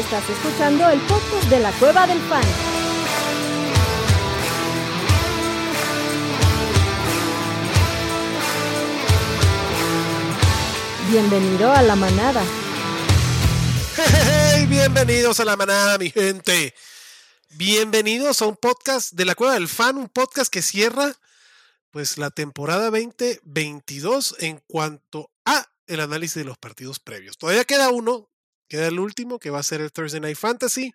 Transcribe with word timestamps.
Estás 0.00 0.30
escuchando 0.30 0.88
el 0.88 0.98
podcast 1.02 1.44
de 1.50 1.60
la 1.60 1.72
Cueva 1.72 2.06
del 2.06 2.18
Fan. 2.20 2.42
Bienvenido 11.10 11.70
a 11.70 11.82
la 11.82 11.96
manada. 11.96 12.42
Hey, 13.98 14.64
bienvenidos 14.66 15.38
a 15.38 15.44
la 15.44 15.56
manada, 15.56 15.98
mi 15.98 16.08
gente. 16.08 16.74
Bienvenidos 17.50 18.40
a 18.40 18.46
un 18.46 18.56
podcast 18.56 19.12
de 19.12 19.26
la 19.26 19.34
Cueva 19.34 19.52
del 19.52 19.68
Fan, 19.68 19.98
un 19.98 20.08
podcast 20.08 20.50
que 20.50 20.62
cierra 20.62 21.12
pues 21.90 22.16
la 22.16 22.30
temporada 22.30 22.84
2022 22.90 24.36
en 24.38 24.62
cuanto 24.66 25.30
a 25.44 25.66
el 25.86 26.00
análisis 26.00 26.36
de 26.36 26.44
los 26.44 26.56
partidos 26.56 27.00
previos. 27.00 27.36
Todavía 27.36 27.64
queda 27.64 27.90
uno, 27.90 28.29
queda 28.70 28.86
el 28.86 29.00
último 29.00 29.40
que 29.40 29.50
va 29.50 29.58
a 29.58 29.64
ser 29.64 29.80
el 29.80 29.92
Thursday 29.92 30.20
Night 30.20 30.38
Fantasy, 30.38 30.94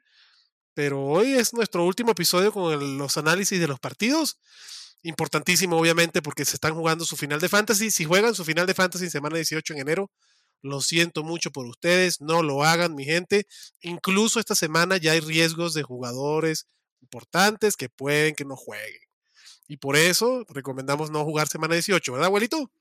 pero 0.74 1.04
hoy 1.04 1.34
es 1.34 1.54
nuestro 1.54 1.86
último 1.86 2.12
episodio 2.12 2.52
con 2.52 2.98
los 2.98 3.18
análisis 3.18 3.60
de 3.60 3.68
los 3.68 3.80
partidos. 3.80 4.40
Importantísimo, 5.04 5.78
obviamente, 5.78 6.22
porque 6.22 6.46
se 6.46 6.56
están 6.56 6.74
jugando 6.74 7.06
su 7.06 7.18
final 7.18 7.40
de 7.40 7.50
fantasy. 7.50 7.92
Si 7.92 8.06
juegan 8.06 8.34
su 8.34 8.44
final 8.46 8.66
de 8.66 8.74
fantasy 8.74 9.06
en 9.06 9.12
semana 9.12 9.36
18 9.36 9.74
en 9.74 9.80
enero, 9.80 10.10
lo 10.62 10.82
siento 10.82 11.24
mucho 11.24 11.52
por 11.52 11.68
ustedes, 11.68 12.22
no 12.22 12.42
lo 12.42 12.64
hagan, 12.64 12.96
mi 12.96 13.04
gente. 13.04 13.46
Incluso 13.82 14.40
esta 14.40 14.56
semana 14.56 14.98
ya 14.98 15.12
hay 15.12 15.20
riesgos 15.20 15.74
de 15.74 15.84
jugadores 15.84 16.68
importantes 17.02 17.76
que 17.76 17.90
pueden 17.90 18.36
que 18.36 18.46
no 18.46 18.56
jueguen. 18.56 19.02
Y 19.68 19.78
por 19.78 19.98
eso 19.98 20.46
recomendamos 20.50 21.12
no 21.12 21.24
jugar 21.26 21.50
semana 21.50 21.76
18, 21.76 22.14
¿verdad, 22.14 22.28
abuelito? 22.28 22.72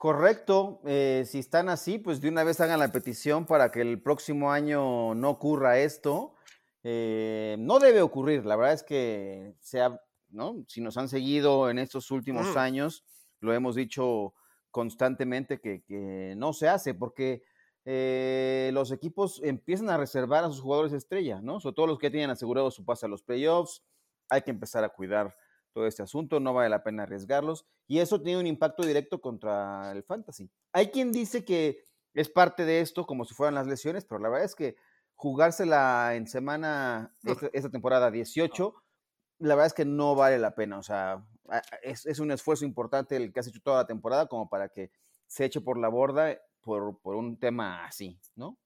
Correcto. 0.00 0.80
Eh, 0.86 1.24
si 1.26 1.40
están 1.40 1.68
así, 1.68 1.98
pues 1.98 2.22
de 2.22 2.30
una 2.30 2.42
vez 2.42 2.58
hagan 2.62 2.78
la 2.80 2.90
petición 2.90 3.44
para 3.44 3.70
que 3.70 3.82
el 3.82 4.00
próximo 4.00 4.50
año 4.50 5.14
no 5.14 5.28
ocurra 5.28 5.78
esto. 5.78 6.36
Eh, 6.82 7.56
no 7.58 7.78
debe 7.78 8.00
ocurrir. 8.00 8.46
La 8.46 8.56
verdad 8.56 8.72
es 8.72 8.82
que 8.82 9.52
sea, 9.60 10.00
¿no? 10.30 10.64
Si 10.68 10.80
nos 10.80 10.96
han 10.96 11.10
seguido 11.10 11.68
en 11.68 11.78
estos 11.78 12.10
últimos 12.10 12.54
Mm. 12.54 12.58
años, 12.58 13.04
lo 13.40 13.52
hemos 13.52 13.74
dicho 13.74 14.32
constantemente 14.70 15.60
que, 15.60 15.82
que 15.82 16.32
no 16.34 16.54
se 16.54 16.66
hace 16.66 16.94
porque 16.94 17.42
eh, 17.84 18.70
los 18.72 18.92
equipos 18.92 19.42
empiezan 19.44 19.90
a 19.90 19.98
reservar 19.98 20.44
a 20.44 20.48
sus 20.48 20.62
jugadores 20.62 20.94
estrella, 20.94 21.42
¿no? 21.42 21.60
Sobre 21.60 21.74
todo 21.74 21.86
los 21.88 21.98
que 21.98 22.10
tienen 22.10 22.30
asegurado 22.30 22.70
su 22.70 22.86
pase 22.86 23.04
a 23.04 23.10
los 23.10 23.22
playoffs. 23.22 23.82
Hay 24.30 24.40
que 24.40 24.50
empezar 24.50 24.82
a 24.82 24.88
cuidar 24.88 25.36
todo 25.72 25.86
este 25.86 26.02
asunto, 26.02 26.40
no 26.40 26.54
vale 26.54 26.68
la 26.68 26.82
pena 26.82 27.04
arriesgarlos. 27.04 27.66
Y 27.86 27.98
eso 27.98 28.20
tiene 28.20 28.40
un 28.40 28.46
impacto 28.46 28.84
directo 28.84 29.20
contra 29.20 29.92
el 29.92 30.02
fantasy. 30.02 30.50
Hay 30.72 30.90
quien 30.90 31.12
dice 31.12 31.44
que 31.44 31.84
es 32.14 32.28
parte 32.28 32.64
de 32.64 32.80
esto, 32.80 33.06
como 33.06 33.24
si 33.24 33.34
fueran 33.34 33.54
las 33.54 33.66
lesiones, 33.66 34.04
pero 34.04 34.20
la 34.20 34.28
verdad 34.28 34.46
es 34.46 34.54
que 34.54 34.76
jugársela 35.14 36.14
en 36.14 36.26
semana, 36.26 37.14
esta, 37.24 37.50
esta 37.52 37.70
temporada 37.70 38.10
18, 38.10 38.74
la 39.38 39.54
verdad 39.54 39.66
es 39.66 39.74
que 39.74 39.84
no 39.84 40.14
vale 40.14 40.38
la 40.38 40.54
pena. 40.54 40.78
O 40.78 40.82
sea, 40.82 41.24
es, 41.82 42.06
es 42.06 42.18
un 42.18 42.30
esfuerzo 42.30 42.64
importante 42.64 43.16
el 43.16 43.32
que 43.32 43.40
has 43.40 43.46
hecho 43.46 43.60
toda 43.60 43.82
la 43.82 43.86
temporada 43.86 44.26
como 44.26 44.48
para 44.48 44.68
que 44.68 44.90
se 45.26 45.44
eche 45.44 45.60
por 45.60 45.78
la 45.78 45.88
borda 45.88 46.36
por, 46.60 47.00
por 47.00 47.14
un 47.14 47.38
tema 47.38 47.84
así, 47.84 48.18
¿no? 48.34 48.58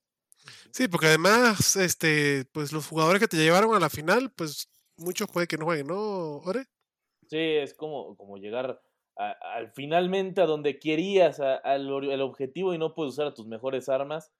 Sí, 0.71 0.89
porque 0.89 1.07
además, 1.07 1.77
este, 1.77 2.45
pues 2.53 2.73
los 2.73 2.87
jugadores 2.87 3.21
que 3.21 3.29
te 3.29 3.37
llevaron 3.37 3.75
a 3.75 3.81
la 3.81 3.89
final, 3.89 4.33
pues 4.33 4.69
muchos 4.97 5.29
puede 5.29 5.47
que 5.47 5.57
no 5.57 5.65
jueguen, 5.65 5.87
¿no, 5.87 6.39
Ore? 6.39 6.67
Sí, 7.29 7.39
es 7.39 7.75
como, 7.75 8.17
como 8.17 8.37
llegar 8.39 8.81
a- 9.17 9.31
al 9.55 9.71
finalmente 9.73 10.41
a 10.41 10.47
donde 10.47 10.79
querías, 10.79 11.41
a- 11.41 11.57
al 11.57 11.89
el 12.05 12.21
objetivo 12.21 12.75
y 12.75 12.79
no 12.79 12.95
puedes 12.95 13.15
usar 13.15 13.27
a 13.29 13.35
tus 13.35 13.47
mejores 13.47 13.89
armas, 13.89 14.33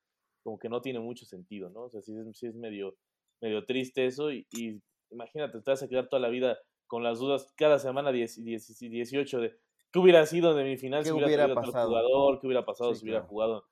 como 0.43 0.59
que 0.59 0.69
no 0.69 0.83
tiene 0.83 1.01
mucho 1.01 1.25
sentido, 1.27 1.71
¿no? 1.71 1.83
O 1.85 1.91
sea, 1.91 2.03
sí 2.03 2.13
es, 2.17 2.39
sí 2.39 2.47
es 2.47 2.55
medio, 2.55 2.97
medio 3.41 3.65
triste 3.65 4.07
eso 4.07 4.31
y, 4.33 4.47
y 4.53 4.81
imagínate, 5.11 5.61
te 5.63 5.71
vas 5.71 5.83
a 5.83 5.89
quedar 5.89 6.09
toda 6.09 6.21
la 6.21 6.29
vida 6.29 6.59
con 6.87 7.03
las 7.03 7.19
dudas 7.19 7.53
cada 7.57 7.79
semana 7.79 8.13
10, 8.13 8.43
10 8.45 8.83
y 8.83 8.89
18 8.89 9.41
de 9.41 9.57
qué 9.93 9.99
hubiera 9.99 10.27
sido 10.27 10.55
de 10.55 10.65
mi 10.65 10.77
final 10.77 11.05
¿Qué 11.05 11.07
si 11.07 11.13
hubiera, 11.13 11.29
hubiera 11.29 11.33
traído 11.33 11.59
tal 11.61 11.73
pasado? 11.73 11.79
jugador, 11.81 12.41
qué 12.41 12.47
hubiera 12.47 12.65
pasado 12.67 12.95
Sí, 12.95 12.95
si 12.95 13.05
hubiera 13.05 13.21
claro. 13.21 13.29
jugado 13.29 13.65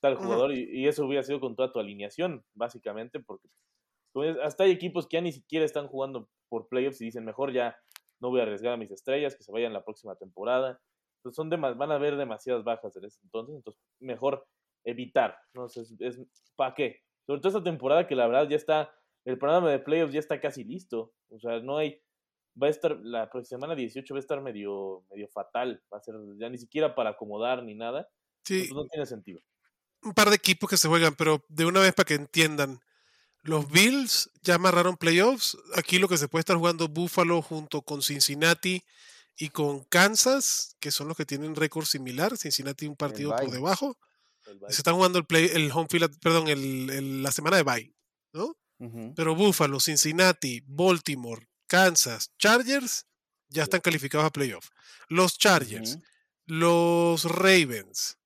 tal 0.00 0.16
jugador 0.16 0.52
y, 0.54 0.68
y 0.82 0.86
eso 0.88 1.04
hubiera 1.06 1.22
sido 1.22 1.40
con 1.40 1.56
toda 1.56 1.72
tu 1.72 1.80
alineación, 1.80 2.44
básicamente, 2.54 3.18
porque 3.20 3.48
dices, 4.14 4.36
hasta 4.42 4.64
hay 4.64 4.70
equipos 4.72 5.06
que 5.06 5.16
ya 5.16 5.20
ni 5.20 5.32
siquiera 5.32 5.64
están 5.64 5.88
jugando 5.88 6.28
por 6.48 6.68
playoffs 6.68 7.00
y 7.00 7.06
dicen, 7.06 7.24
mejor 7.24 7.52
ya 7.52 7.76
no 8.20 8.30
voy 8.30 8.40
a 8.40 8.44
arriesgar 8.44 8.72
a 8.74 8.76
mis 8.76 8.90
estrellas, 8.90 9.34
que 9.36 9.42
se 9.42 9.52
vayan 9.52 9.72
la 9.72 9.84
próxima 9.84 10.14
temporada. 10.16 10.80
Entonces 11.18 11.36
son 11.36 11.50
demas- 11.50 11.76
van 11.76 11.90
a 11.92 11.96
haber 11.96 12.16
demasiadas 12.16 12.64
bajas 12.64 12.96
en 12.96 13.04
ese 13.04 13.20
entonces, 13.22 13.56
entonces 13.56 13.82
mejor 14.00 14.46
evitar, 14.84 15.36
¿no? 15.54 15.66
Es, 15.66 15.76
es 15.98 16.20
¿para 16.56 16.74
qué? 16.74 17.00
Sobre 17.26 17.40
todo 17.40 17.48
esta 17.58 17.64
temporada 17.64 18.06
que 18.06 18.14
la 18.14 18.26
verdad 18.26 18.48
ya 18.48 18.56
está, 18.56 18.94
el 19.24 19.38
programa 19.38 19.70
de 19.70 19.78
playoffs 19.80 20.12
ya 20.14 20.20
está 20.20 20.40
casi 20.40 20.64
listo, 20.64 21.12
o 21.28 21.38
sea, 21.38 21.60
no 21.60 21.76
hay, 21.76 22.00
va 22.60 22.68
a 22.68 22.70
estar, 22.70 22.98
la 23.02 23.28
próxima 23.30 23.58
semana 23.58 23.74
18 23.74 24.14
va 24.14 24.18
a 24.18 24.20
estar 24.20 24.40
medio, 24.40 25.04
medio 25.10 25.28
fatal, 25.28 25.82
va 25.92 25.98
a 25.98 26.02
ser 26.02 26.14
ya 26.38 26.48
ni 26.48 26.58
siquiera 26.58 26.94
para 26.94 27.10
acomodar 27.10 27.62
ni 27.62 27.74
nada, 27.74 28.08
Sí, 28.44 28.54
entonces 28.62 28.74
no 28.74 28.84
tiene 28.86 29.06
sentido. 29.06 29.40
un 30.02 30.14
par 30.14 30.30
de 30.30 30.36
equipos 30.36 30.68
que 30.70 30.76
se 30.76 30.88
juegan, 30.88 31.14
pero 31.14 31.44
de 31.48 31.66
una 31.66 31.80
vez 31.80 31.92
para 31.94 32.06
que 32.06 32.14
entiendan. 32.14 32.80
Los 33.42 33.70
Bills 33.70 34.30
ya 34.42 34.56
amarraron 34.56 34.96
playoffs. 34.96 35.56
Aquí 35.74 35.98
lo 35.98 36.08
que 36.08 36.18
se 36.18 36.28
puede 36.28 36.40
estar 36.40 36.56
jugando 36.56 36.88
Buffalo 36.88 37.40
junto 37.42 37.82
con 37.82 38.02
Cincinnati 38.02 38.84
y 39.36 39.48
con 39.48 39.84
Kansas, 39.84 40.76
que 40.80 40.90
son 40.90 41.08
los 41.08 41.16
que 41.16 41.24
tienen 41.24 41.54
récord 41.56 41.86
similar. 41.86 42.36
Cincinnati 42.36 42.86
un 42.86 42.96
partido 42.96 43.30
por 43.30 43.50
debajo. 43.54 43.98
Se 44.70 44.78
están 44.80 44.94
jugando 44.96 45.18
el 45.18 45.24
play, 45.26 45.50
el 45.54 45.70
home 45.72 45.86
field, 45.88 46.18
perdón, 46.20 46.48
el- 46.48 46.90
el- 46.90 47.22
la 47.22 47.32
semana 47.32 47.56
de 47.56 47.62
bye, 47.62 47.94
¿no? 48.32 48.56
Pero 49.14 49.34
Buffalo, 49.34 49.78
Cincinnati, 49.80 50.62
Baltimore, 50.66 51.46
Kansas, 51.66 52.32
Chargers 52.38 53.06
ya 53.48 53.62
están 53.62 53.80
calificados 53.80 54.26
a 54.26 54.30
playoff. 54.30 54.68
Los 55.08 55.38
Chargers, 55.38 55.98
los 56.46 57.24
Ravens, 57.24 58.18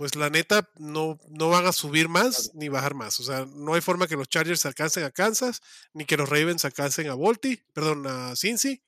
pues 0.00 0.16
la 0.16 0.30
neta 0.30 0.66
no, 0.78 1.18
no 1.28 1.50
van 1.50 1.66
a 1.66 1.72
subir 1.72 2.08
más 2.08 2.52
ni 2.54 2.70
bajar 2.70 2.94
más. 2.94 3.20
O 3.20 3.22
sea, 3.22 3.44
no 3.44 3.74
hay 3.74 3.82
forma 3.82 4.06
que 4.06 4.16
los 4.16 4.30
Chargers 4.30 4.64
alcancen 4.64 5.04
a 5.04 5.10
Kansas, 5.10 5.60
ni 5.92 6.06
que 6.06 6.16
los 6.16 6.26
Ravens 6.26 6.64
alcancen 6.64 7.10
a 7.10 7.14
Balti, 7.14 7.60
perdón, 7.74 8.06
a 8.06 8.34
Cincy. 8.34 8.82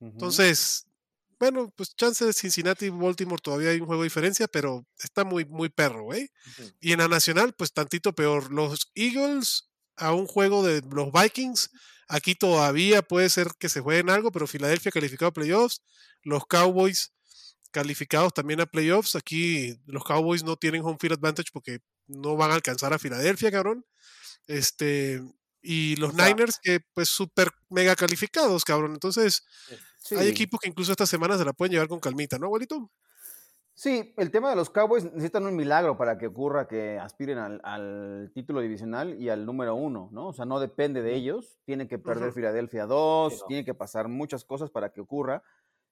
Entonces, 0.00 0.86
bueno, 1.38 1.70
pues 1.76 1.94
chance 1.94 2.24
de 2.24 2.32
Cincinnati 2.32 2.86
y 2.86 2.88
Baltimore 2.88 3.42
todavía 3.42 3.68
hay 3.68 3.80
un 3.80 3.86
juego 3.86 4.00
de 4.00 4.06
diferencia, 4.06 4.48
pero 4.48 4.86
está 4.98 5.24
muy, 5.24 5.44
muy 5.44 5.68
perro, 5.68 6.04
güey. 6.04 6.30
Y 6.80 6.92
en 6.92 7.00
la 7.00 7.08
nacional, 7.08 7.52
pues 7.52 7.74
tantito 7.74 8.14
peor. 8.14 8.50
Los 8.50 8.90
Eagles 8.94 9.68
a 9.96 10.14
un 10.14 10.26
juego 10.26 10.66
de 10.66 10.80
los 10.90 11.12
Vikings. 11.12 11.70
Aquí 12.08 12.34
todavía 12.34 13.02
puede 13.02 13.28
ser 13.28 13.48
que 13.58 13.68
se 13.68 13.82
jueguen 13.82 14.08
algo, 14.08 14.32
pero 14.32 14.46
Filadelfia 14.46 14.90
calificado 14.90 15.28
a 15.28 15.34
playoffs. 15.34 15.82
Los 16.22 16.46
Cowboys 16.46 17.12
calificados 17.70 18.32
también 18.34 18.60
a 18.60 18.66
playoffs. 18.66 19.16
Aquí 19.16 19.78
los 19.86 20.04
Cowboys 20.04 20.42
no 20.44 20.56
tienen 20.56 20.82
home 20.84 20.96
field 21.00 21.14
advantage 21.14 21.50
porque 21.52 21.80
no 22.06 22.36
van 22.36 22.50
a 22.50 22.54
alcanzar 22.54 22.92
a 22.92 22.98
Filadelfia, 22.98 23.50
cabrón. 23.50 23.84
Este, 24.46 25.22
y 25.62 25.96
los 25.96 26.10
O 26.10 26.16
sea- 26.16 26.26
Niners 26.28 26.58
que 26.62 26.80
pues 26.94 27.08
súper 27.08 27.48
mega 27.68 27.94
calificados, 27.96 28.64
cabrón. 28.64 28.92
Entonces, 28.94 29.44
hay 30.10 30.24
Sí. 30.24 30.28
equipos 30.28 30.58
que 30.60 30.68
incluso 30.68 30.90
esta 30.92 31.06
semana 31.06 31.36
se 31.38 31.44
la 31.44 31.52
pueden 31.52 31.72
llevar 31.72 31.88
con 31.88 32.00
calmita, 32.00 32.38
¿no, 32.38 32.46
abuelito? 32.46 32.90
Sí, 33.74 34.12
el 34.18 34.30
tema 34.30 34.50
de 34.50 34.56
los 34.56 34.68
Cowboys 34.68 35.04
necesitan 35.04 35.46
un 35.46 35.56
milagro 35.56 35.96
para 35.96 36.18
que 36.18 36.26
ocurra 36.26 36.68
que 36.68 36.98
aspiren 36.98 37.38
al, 37.38 37.60
al 37.64 38.30
título 38.34 38.60
divisional 38.60 39.18
y 39.18 39.30
al 39.30 39.46
número 39.46 39.74
uno, 39.74 40.10
¿no? 40.12 40.28
O 40.28 40.32
sea, 40.34 40.44
no 40.44 40.60
depende 40.60 41.00
de 41.00 41.14
ellos. 41.14 41.58
Tiene 41.64 41.88
que 41.88 41.98
perder. 41.98 42.32
Filadelfia 42.34 42.84
2, 42.84 43.32
Sí, 43.32 43.38
no. 43.40 43.46
tiene 43.46 43.64
que 43.64 43.72
pasar 43.72 44.08
muchas 44.08 44.44
cosas 44.44 44.68
para 44.70 44.92
que 44.92 45.00
ocurra. 45.00 45.42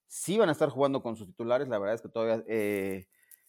Sí 0.08 0.38
van 0.38 0.49
a 0.49 0.52
estar 0.52 0.70
jugando 0.70 1.02
con 1.02 1.16
sus 1.16 1.26
titulares, 1.28 1.69
la 1.69 1.78
verdad 1.78 1.94
es 1.96 2.02
que 2.02 2.08
todavía, 2.08 2.43
eh, 2.49 3.06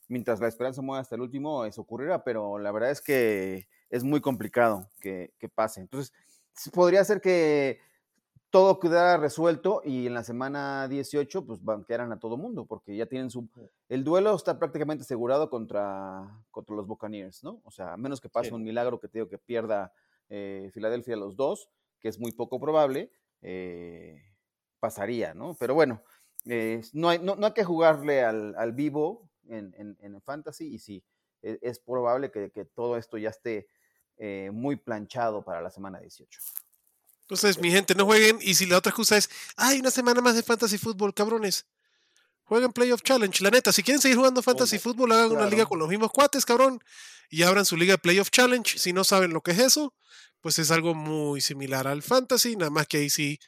mientras 0.09 0.41
la 0.41 0.47
esperanza 0.49 0.81
mueva 0.81 1.01
hasta 1.01 1.15
el 1.15 1.21
último, 1.21 1.65
eso 1.65 1.81
ocurrirá, 1.81 2.23
pero 2.23 2.59
la 2.59 2.71
verdad 2.71 2.91
es 2.91 3.01
que 3.01 3.67
es 3.89 4.03
muy 4.03 4.21
complicado 4.21 4.89
que, 4.99 5.33
que 5.39 5.49
pase. 5.49 5.79
Entonces, 5.81 6.13
podría 6.73 7.03
ser 7.05 7.21
que 7.21 7.79
todo 8.49 8.79
quedara 8.79 9.17
resuelto 9.17 9.81
y 9.85 10.07
en 10.07 10.15
la 10.15 10.23
semana 10.23 10.87
18 10.87 11.45
pues 11.45 11.63
banquearan 11.63 12.11
a 12.11 12.19
todo 12.19 12.35
mundo 12.37 12.65
porque 12.65 12.95
ya 12.95 13.05
tienen 13.05 13.29
su 13.29 13.47
el 13.89 14.03
duelo 14.03 14.35
está 14.35 14.57
prácticamente 14.57 15.03
asegurado 15.03 15.49
contra, 15.51 16.43
contra 16.51 16.75
los 16.75 16.87
Buccaneers, 16.87 17.43
¿no? 17.43 17.61
O 17.63 17.71
sea, 17.71 17.93
a 17.93 17.97
menos 17.97 18.21
que 18.21 18.29
pase 18.29 18.49
Sí. 18.49 18.55
un 18.55 18.63
milagro 18.63 18.99
que 18.99 19.07
te 19.07 19.19
digo 19.19 19.29
que 19.29 19.37
pierda 19.37 19.93
eh, 20.29 20.71
Filadelfia 20.73 21.15
los 21.15 21.35
dos, 21.35 21.69
que 21.99 22.07
es 22.09 22.19
muy 22.19 22.31
poco 22.31 22.59
probable, 22.59 23.11
eh, 23.41 24.23
pasaría, 24.79 25.33
¿no? 25.35 25.55
Pero 25.59 25.75
bueno, 25.75 26.01
eh, 26.45 26.81
no, 26.93 27.09
hay, 27.09 27.19
no, 27.19 27.35
no 27.35 27.47
hay 27.47 27.53
que 27.53 27.63
jugarle 27.63 28.23
al, 28.23 28.55
al 28.57 28.71
vivo 28.73 29.29
en, 29.47 29.73
en, 29.77 29.97
en 30.01 30.15
el 30.15 30.21
fantasy 30.21 30.67
y 30.73 30.79
sí, 30.79 31.03
e- 31.41 31.59
es, 31.61 31.79
probable 31.79 32.31
que, 32.31 32.51
que 32.51 32.65
todo 32.65 32.97
esto 32.97 33.17
ya 33.17 33.29
esté 33.29 33.67
eh, 34.17 34.49
muy 34.53 34.75
planchado 34.75 35.43
para 35.43 35.61
la 35.61 35.69
semana 35.69 35.99
18. 35.99 36.39
Entonces, 37.21 37.59
mi 37.59 37.69
gente, 37.71 37.93
no 37.93 38.05
jueguen. 38.05 38.39
Y 38.41 38.55
si 38.55 38.65
la 38.65 38.77
otra 38.77 38.89
excusa 38.89 39.15
es, 39.17 39.29
hay 39.55 39.79
una 39.79 39.91
semana 39.91 40.19
más 40.19 40.35
de 40.35 40.41
fantasy 40.43 40.77
fútbol, 40.77 41.13
cabrones. 41.13 41.67
jueguen 42.43 42.73
Playoff 42.73 43.03
Challenge. 43.03 43.43
La 43.43 43.51
neta, 43.51 43.71
si 43.71 43.83
quieren 43.83 44.01
seguir 44.01 44.17
jugando 44.17 44.41
Fantasy 44.41 44.77
Bueno, 44.77 44.83
Football, 44.83 45.11
hagan 45.11 45.31
una 45.33 45.45
liga 45.45 45.65
con 45.67 45.77
los 45.77 45.87
mismos 45.87 46.11
cuates, 46.11 46.43
cabrón. 46.43 46.81
Y 47.29 47.43
abran 47.43 47.65
su 47.65 47.77
liga 47.77 47.93
de 47.93 47.97
Playoff 47.99 48.31
Challenge. 48.31 48.79
Si 48.79 48.93
no 48.93 49.03
saben 49.03 49.31
lo 49.31 49.41
que 49.41 49.51
es 49.51 49.59
eso, 49.59 49.93
pues 50.41 50.57
es 50.57 50.71
algo 50.71 50.95
muy 50.95 51.41
similar 51.41 51.87
al 51.87 52.01
Fantasy, 52.01 52.55
nada 52.55 52.71
más 52.71 52.87
que 52.87 52.97
ahí 52.97 53.09
sí 53.11 53.39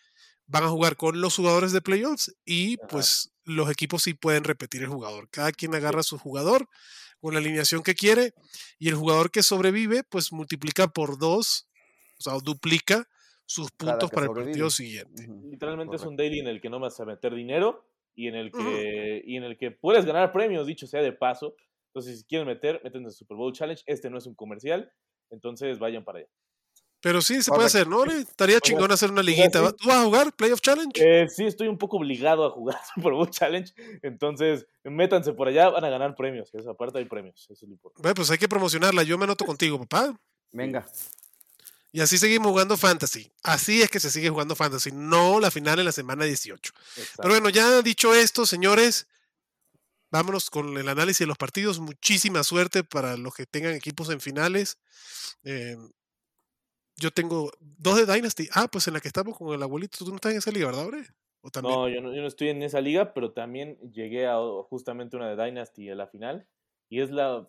van 0.52 0.66
a 0.66 0.70
jugar 0.70 0.98
con 0.98 1.22
los 1.22 1.36
jugadores 1.36 1.72
de 1.72 1.82
playoffs 1.82 2.36
y 2.46 2.76
Ajá. 2.76 2.88
pues 2.88 3.34
los 3.46 3.72
equipos 3.72 4.04
sí 4.04 4.14
pueden 4.14 4.44
repetir 4.44 4.82
el 4.82 4.90
jugador. 4.90 5.30
Cada 5.30 5.52
quien 5.52 5.74
agarra 5.74 6.02
a 6.02 6.04
su 6.04 6.18
jugador 6.18 6.68
con 7.22 7.34
la 7.34 7.40
alineación 7.40 7.84
que 7.84 7.96
quiere 7.96 8.34
y 8.78 8.90
el 8.90 8.96
jugador 8.96 9.32
que 9.32 9.44
sobrevive 9.44 10.04
pues 10.04 10.34
multiplica 10.34 10.88
por 10.88 11.18
dos, 11.18 11.70
o 12.20 12.22
sea, 12.22 12.34
duplica 12.44 13.08
sus 13.46 13.72
puntos 13.72 14.10
para 14.12 14.28
el 14.28 14.34
partido 14.34 14.70
siguiente. 14.70 15.28
Literalmente 15.50 15.96
es 15.96 16.04
un 16.04 16.18
daily 16.18 16.40
en 16.40 16.48
el 16.48 16.60
que 16.60 16.70
no 16.70 16.80
vas 16.80 17.00
a 17.00 17.06
meter 17.06 17.34
dinero 17.34 17.86
y 18.14 18.28
en 18.28 18.36
el 18.36 18.52
que, 18.52 19.24
y 19.26 19.38
en 19.38 19.44
el 19.44 19.58
que 19.58 19.72
puedes 19.72 20.06
ganar 20.06 20.34
premios, 20.34 20.68
dicho 20.68 20.86
sea 20.86 21.02
de 21.02 21.14
paso. 21.14 21.56
Entonces, 21.94 22.20
si 22.20 22.26
quieren 22.26 22.48
meter, 22.48 22.82
meten 22.84 23.06
el 23.06 23.12
Super 23.12 23.38
Bowl 23.38 23.54
Challenge. 23.54 23.82
Este 23.86 24.10
no 24.10 24.18
es 24.18 24.26
un 24.26 24.36
comercial, 24.36 24.92
entonces 25.30 25.80
vayan 25.80 26.04
para 26.04 26.20
allá. 26.20 26.30
Pero 27.02 27.20
sí 27.22 27.42
se 27.42 27.50
puede 27.52 27.66
hacer, 27.66 27.88
¿no? 27.88 28.06
Estaría 28.06 28.60
chingón 28.60 28.92
hacer 28.92 29.10
una 29.10 29.24
liguita. 29.24 29.72
¿Tú 29.74 29.88
vas 29.88 29.98
a 29.98 30.04
jugar 30.04 30.34
Playoff 30.34 30.62
Challenge? 30.62 30.92
Eh, 30.96 31.28
sí, 31.28 31.46
estoy 31.46 31.68
un 31.68 31.78
poco 31.78 31.98
obligado 31.98 32.46
a 32.46 32.52
jugar 32.52 32.78
Super 32.96 33.14
Bowl 33.14 33.30
Challenge, 33.30 33.74
entonces 34.04 34.68
métanse 34.84 35.34
por 35.34 35.48
allá, 35.48 35.70
van 35.70 35.84
a 35.84 35.90
ganar 35.90 36.16
premios. 36.16 36.54
Esa 36.54 36.76
parte 36.76 37.00
hay 37.00 37.06
premios, 37.06 37.42
eso 37.50 37.54
es 37.54 37.64
lo 37.64 37.74
importante. 37.74 38.04
Bueno, 38.04 38.16
pues 38.16 38.30
hay 38.30 38.38
que 38.38 38.48
promocionarla. 38.48 39.02
Yo 39.02 39.18
me 39.18 39.24
anoto 39.24 39.46
contigo, 39.46 39.80
papá. 39.80 40.16
Venga. 40.52 40.86
Y 41.92 42.02
así 42.02 42.18
seguimos 42.18 42.50
jugando 42.50 42.78
Fantasy. 42.78 43.32
Así 43.44 43.82
es 43.82 43.90
que 43.90 44.00
se 44.00 44.12
sigue 44.12 44.30
jugando 44.30 44.56
Fantasy, 44.56 44.92
no 44.94 45.40
la 45.40 45.50
final 45.52 45.80
en 45.80 45.86
la 45.86 45.92
semana 45.92 46.26
18. 46.26 46.72
Exacto. 46.98 47.22
Pero 47.22 47.34
bueno, 47.34 47.50
ya 47.50 47.82
dicho 47.82 48.14
esto, 48.14 48.46
señores, 48.46 49.08
vámonos 50.12 50.50
con 50.50 50.78
el 50.78 50.88
análisis 50.88 51.20
de 51.20 51.26
los 51.26 51.38
partidos. 51.38 51.80
Muchísima 51.80 52.44
suerte 52.44 52.84
para 52.84 53.18
los 53.18 53.34
que 53.34 53.46
tengan 53.46 53.74
equipos 53.74 54.10
en 54.10 54.22
finales. 54.22 54.78
Eh, 55.44 55.76
yo 56.98 57.12
tengo 57.12 57.52
dos 57.60 57.96
de 57.96 58.12
Dynasty. 58.12 58.48
Ah, 58.54 58.68
pues 58.72 58.88
en 58.88 58.94
la 58.94 59.00
que 59.00 59.08
estamos 59.08 59.38
con 59.38 59.54
el 59.54 59.64
abuelito. 59.64 59.98
Tú 60.00 60.10
no 60.10 60.16
estás 60.16 60.32
en 60.32 60.38
esa 60.40 60.52
liga, 60.52 60.68
¿verdad, 60.68 60.86
Ore? 60.88 61.04
¿O 61.42 61.50
también? 61.50 61.76
No 61.76 61.90
yo, 61.90 62.02
no, 62.02 62.14
yo 62.14 62.22
no 62.22 62.28
estoy 62.28 62.50
en 62.50 62.62
esa 62.62 62.82
liga, 62.82 63.14
pero 63.14 63.32
también 63.32 63.78
llegué 63.92 64.28
a 64.28 64.38
justamente 64.70 65.16
una 65.18 65.34
de 65.34 65.44
Dynasty 65.44 65.90
a 65.90 65.96
la 65.96 66.08
final. 66.08 66.48
Y 66.90 67.02
es 67.02 67.10
la. 67.12 67.48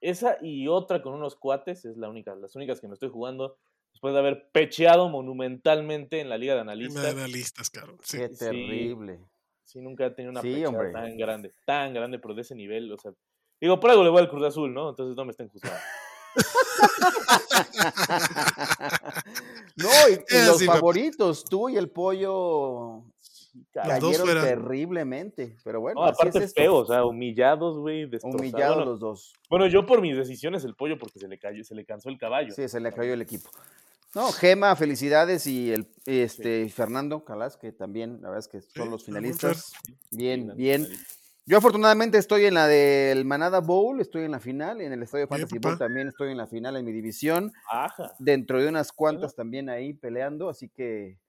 Esa 0.00 0.38
y 0.42 0.68
otra 0.68 1.02
con 1.02 1.14
unos 1.14 1.36
cuates, 1.36 1.84
es 1.84 1.96
la 1.96 2.08
única, 2.08 2.34
las 2.34 2.54
únicas 2.54 2.80
que 2.80 2.88
me 2.88 2.94
estoy 2.94 3.08
jugando. 3.10 3.56
Después 3.92 4.12
de 4.12 4.20
haber 4.20 4.50
pecheado 4.52 5.08
monumentalmente 5.08 6.20
en 6.20 6.28
la 6.28 6.36
liga 6.36 6.54
de 6.54 6.60
analistas. 6.60 7.04
analistas, 7.06 7.70
cabrón. 7.70 7.98
Sí. 8.02 8.18
Qué 8.18 8.28
sí. 8.28 8.36
terrible. 8.36 9.20
Sí, 9.64 9.80
nunca 9.80 10.06
he 10.06 10.10
tenido 10.10 10.30
una 10.32 10.42
Sí, 10.42 10.52
pechada 10.52 10.68
hombre. 10.68 10.92
tan 10.92 11.16
grande, 11.16 11.54
tan 11.64 11.94
grande, 11.94 12.18
pero 12.18 12.34
de 12.34 12.42
ese 12.42 12.54
nivel. 12.54 12.92
O 12.92 12.98
sea, 12.98 13.12
digo, 13.60 13.80
por 13.80 13.90
algo 13.90 14.04
le 14.04 14.10
voy 14.10 14.20
al 14.20 14.28
Cruz 14.28 14.44
Azul, 14.44 14.72
¿no? 14.72 14.90
Entonces 14.90 15.16
no 15.16 15.24
me 15.24 15.30
estén 15.30 15.48
juzgando. 15.48 15.78
no, 19.76 19.88
y, 20.10 20.46
los 20.46 20.62
papá. 20.62 20.74
favoritos, 20.74 21.44
tú 21.44 21.68
y 21.68 21.76
el 21.76 21.90
pollo 21.90 23.02
cayeron 23.72 24.26
terriblemente. 24.42 25.56
Pero 25.64 25.80
bueno, 25.80 26.00
No, 26.02 26.06
así 26.06 26.16
aparte 26.20 26.44
es 26.44 26.54
feo, 26.54 26.76
o 26.76 26.86
sea, 26.86 27.04
humillados, 27.04 27.78
güey, 27.78 28.06
destrozados. 28.06 28.40
Humillados 28.40 28.76
Bueno, 28.76 28.90
los 28.90 29.00
dos. 29.00 29.32
bueno, 29.48 29.66
yo 29.66 29.86
por 29.86 30.00
mis 30.00 30.16
decisiones, 30.16 30.64
el 30.64 30.74
pollo, 30.74 30.98
porque 30.98 31.18
se 31.18 31.28
le 31.28 31.38
cayó, 31.38 31.64
se 31.64 31.74
le 31.74 31.84
cansó 31.84 32.08
el 32.08 32.18
caballo. 32.18 32.52
Sí, 32.54 32.68
se 32.68 32.80
le 32.80 32.92
cayó 32.92 33.12
el 33.14 33.22
equipo. 33.22 33.50
No, 34.14 34.32
Gema, 34.32 34.74
felicidades 34.76 35.46
y 35.46 35.72
el 35.72 35.88
este 36.06 36.68
Fernando 36.70 37.22
Calas, 37.24 37.56
que 37.58 37.72
también, 37.72 38.14
la 38.22 38.30
verdad 38.30 38.38
es 38.38 38.48
que 38.48 38.62
son 38.62 38.84
Sí, 38.86 38.90
los 38.90 39.04
finalistas. 39.04 39.72
Bien, 40.10 40.52
Finalista. 40.56 40.96
Yo 41.48 41.58
afortunadamente 41.58 42.18
estoy 42.18 42.44
en 42.46 42.54
la 42.54 42.66
del 42.66 43.24
Manada 43.24 43.60
Bowl, 43.60 44.00
estoy 44.00 44.24
en 44.24 44.32
la 44.32 44.40
final, 44.40 44.80
en 44.80 44.92
el 44.92 45.04
Estadio 45.04 45.28
Fantasy. 45.28 45.58
Bowl 45.60 45.78
también 45.78 46.08
estoy 46.08 46.32
en 46.32 46.36
la 46.38 46.48
final 46.48 46.76
en 46.76 46.84
mi 46.84 46.90
división, 46.90 47.52
Ajá. 47.70 48.12
dentro 48.18 48.60
de 48.60 48.68
unas 48.68 48.90
cuantas 48.90 49.36
también 49.36 49.68
ahí 49.68 49.94
peleando, 49.94 50.48
así 50.48 50.68
que... 50.68 51.20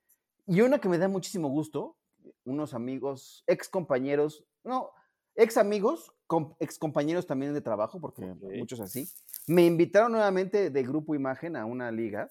Y 0.48 0.60
una 0.62 0.80
que 0.80 0.88
me 0.88 0.98
da 0.98 1.06
muchísimo 1.06 1.48
gusto, 1.48 1.96
unos 2.44 2.74
amigos, 2.74 3.44
ex 3.46 3.68
compañeros, 3.68 4.44
no, 4.64 4.90
ex 5.36 5.56
amigos, 5.56 6.12
com- 6.26 6.56
ex 6.58 6.80
compañeros 6.80 7.24
también 7.24 7.54
de 7.54 7.60
trabajo, 7.60 8.00
porque 8.00 8.22
muchos 8.58 8.80
así, 8.80 9.08
me 9.46 9.64
invitaron 9.66 10.10
nuevamente 10.10 10.70
de 10.70 10.82
Grupo 10.82 11.14
Imagen 11.14 11.54
a 11.54 11.64
una 11.64 11.92
liga 11.92 12.28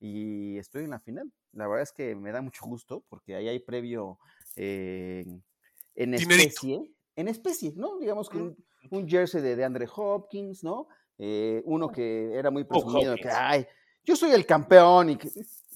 y 0.00 0.56
estoy 0.56 0.84
en 0.84 0.90
la 0.90 1.00
final. 1.00 1.30
La 1.52 1.68
verdad 1.68 1.82
es 1.82 1.92
que 1.92 2.14
me 2.14 2.32
da 2.32 2.40
mucho 2.40 2.64
gusto 2.64 3.04
porque 3.10 3.34
ahí 3.34 3.48
hay 3.48 3.58
previo 3.58 4.18
eh, 4.56 5.26
en 5.96 6.12
Dinerito. 6.12 6.86
En 7.16 7.28
especie, 7.28 7.72
¿no? 7.76 7.98
Digamos 7.98 8.28
que 8.28 8.38
Mm. 8.38 8.42
un, 8.42 8.56
un 8.90 9.08
jersey 9.08 9.40
de, 9.42 9.56
de 9.56 9.64
Andre 9.64 9.88
Hopkins, 9.94 10.62
¿no? 10.62 10.86
Eh, 11.18 11.62
uno 11.64 11.88
que 11.90 12.34
era 12.34 12.50
muy 12.50 12.64
presumido, 12.64 13.14
que, 13.16 13.22
Hopkins. 13.22 13.34
ay, 13.36 13.66
yo 14.04 14.14
soy 14.16 14.30
el 14.32 14.44
campeón 14.46 15.10
y 15.10 15.16
que 15.16 15.30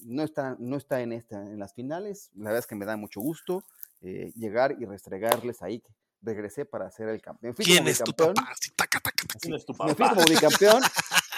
no 0.05 0.23
está, 0.23 0.55
no 0.59 0.77
está 0.77 1.01
en, 1.01 1.13
esta, 1.13 1.41
en 1.41 1.59
las 1.59 1.73
finales. 1.73 2.29
La 2.35 2.45
verdad 2.45 2.59
es 2.59 2.67
que 2.67 2.75
me 2.75 2.85
da 2.85 2.95
mucho 2.95 3.19
gusto 3.21 3.63
eh, 4.01 4.31
llegar 4.35 4.75
y 4.79 4.85
restregarles 4.85 5.61
ahí. 5.61 5.79
que 5.81 5.89
Regresé 6.23 6.65
para 6.65 6.89
ser 6.91 7.09
el 7.09 7.19
campeón. 7.19 7.55
Fui 7.55 7.65
¿Quién 7.65 7.87
es 7.87 8.03
tu 8.03 8.13
papá? 8.13 8.53
Sí, 8.59 8.69
taca, 8.75 8.99
taca, 8.99 9.23
taca. 9.27 9.39
¿Quién 9.39 9.55
es 9.55 9.65
tu 9.65 9.73
Me 9.73 9.95
fui 9.95 10.05
papá? 10.05 10.13
como 10.13 10.27
bicampeón, 10.27 10.83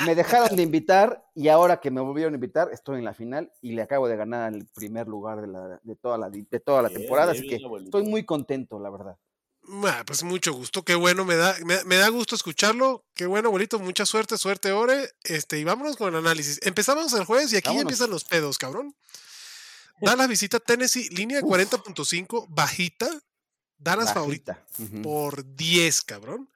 me 0.06 0.14
dejaron 0.16 0.58
de 0.58 0.62
invitar 0.62 1.26
y 1.34 1.48
ahora 1.48 1.80
que 1.80 1.90
me 1.90 2.02
volvieron 2.02 2.34
a 2.34 2.36
invitar 2.36 2.70
estoy 2.74 2.98
en 3.00 3.06
la 3.06 3.14
final 3.14 3.50
y 3.62 3.72
le 3.72 3.82
acabo 3.82 4.10
de 4.10 4.18
ganar 4.18 4.54
el 4.54 4.66
primer 4.76 5.08
lugar 5.08 5.40
de, 5.40 5.48
la, 5.48 5.80
de 5.82 5.96
toda 5.96 6.18
la, 6.18 6.30
de 6.30 6.60
toda 6.60 6.82
la 6.82 6.90
Bien, 6.90 7.00
temporada, 7.00 7.32
bien, 7.32 7.42
así 7.46 7.50
que 7.50 7.58
bien, 7.66 7.84
estoy 7.86 8.04
muy 8.04 8.26
contento, 8.26 8.78
la 8.78 8.90
verdad. 8.90 9.18
Ah, 9.86 10.04
pues 10.06 10.24
mucho 10.24 10.54
gusto, 10.54 10.84
qué 10.84 10.96
bueno, 10.96 11.24
me 11.24 11.36
da, 11.36 11.56
me, 11.66 11.84
me 11.86 11.96
da 11.96 12.10
gusto 12.10 12.36
escucharlo. 12.36 13.06
Qué 13.14 13.26
bueno, 13.26 13.48
abuelito, 13.48 13.80
mucha 13.80 14.06
suerte, 14.06 14.38
suerte, 14.38 14.72
Ore. 14.72 15.10
Este, 15.24 15.58
y 15.60 15.64
vámonos 15.64 15.96
con 15.96 16.10
el 16.14 16.20
análisis. 16.20 16.60
Empezamos 16.64 17.14
el 17.14 17.24
jueves 17.26 17.54
y 17.54 17.58
aquí 17.58 17.74
ya 17.74 17.82
empiezan 17.82 18.10
los 18.10 18.26
pedos, 18.26 18.58
cabrón. 18.58 18.96
Dallas 20.02 20.28
visita 20.28 20.60
Tennessee, 20.60 21.08
línea 21.10 21.38
de 21.38 21.44
Uf. 21.44 21.52
40.5, 21.52 22.48
bajita. 22.50 23.10
Dallas 23.78 24.14
favorita 24.14 24.66
por 25.02 25.56
10, 25.56 26.02
cabrón. 26.04 26.50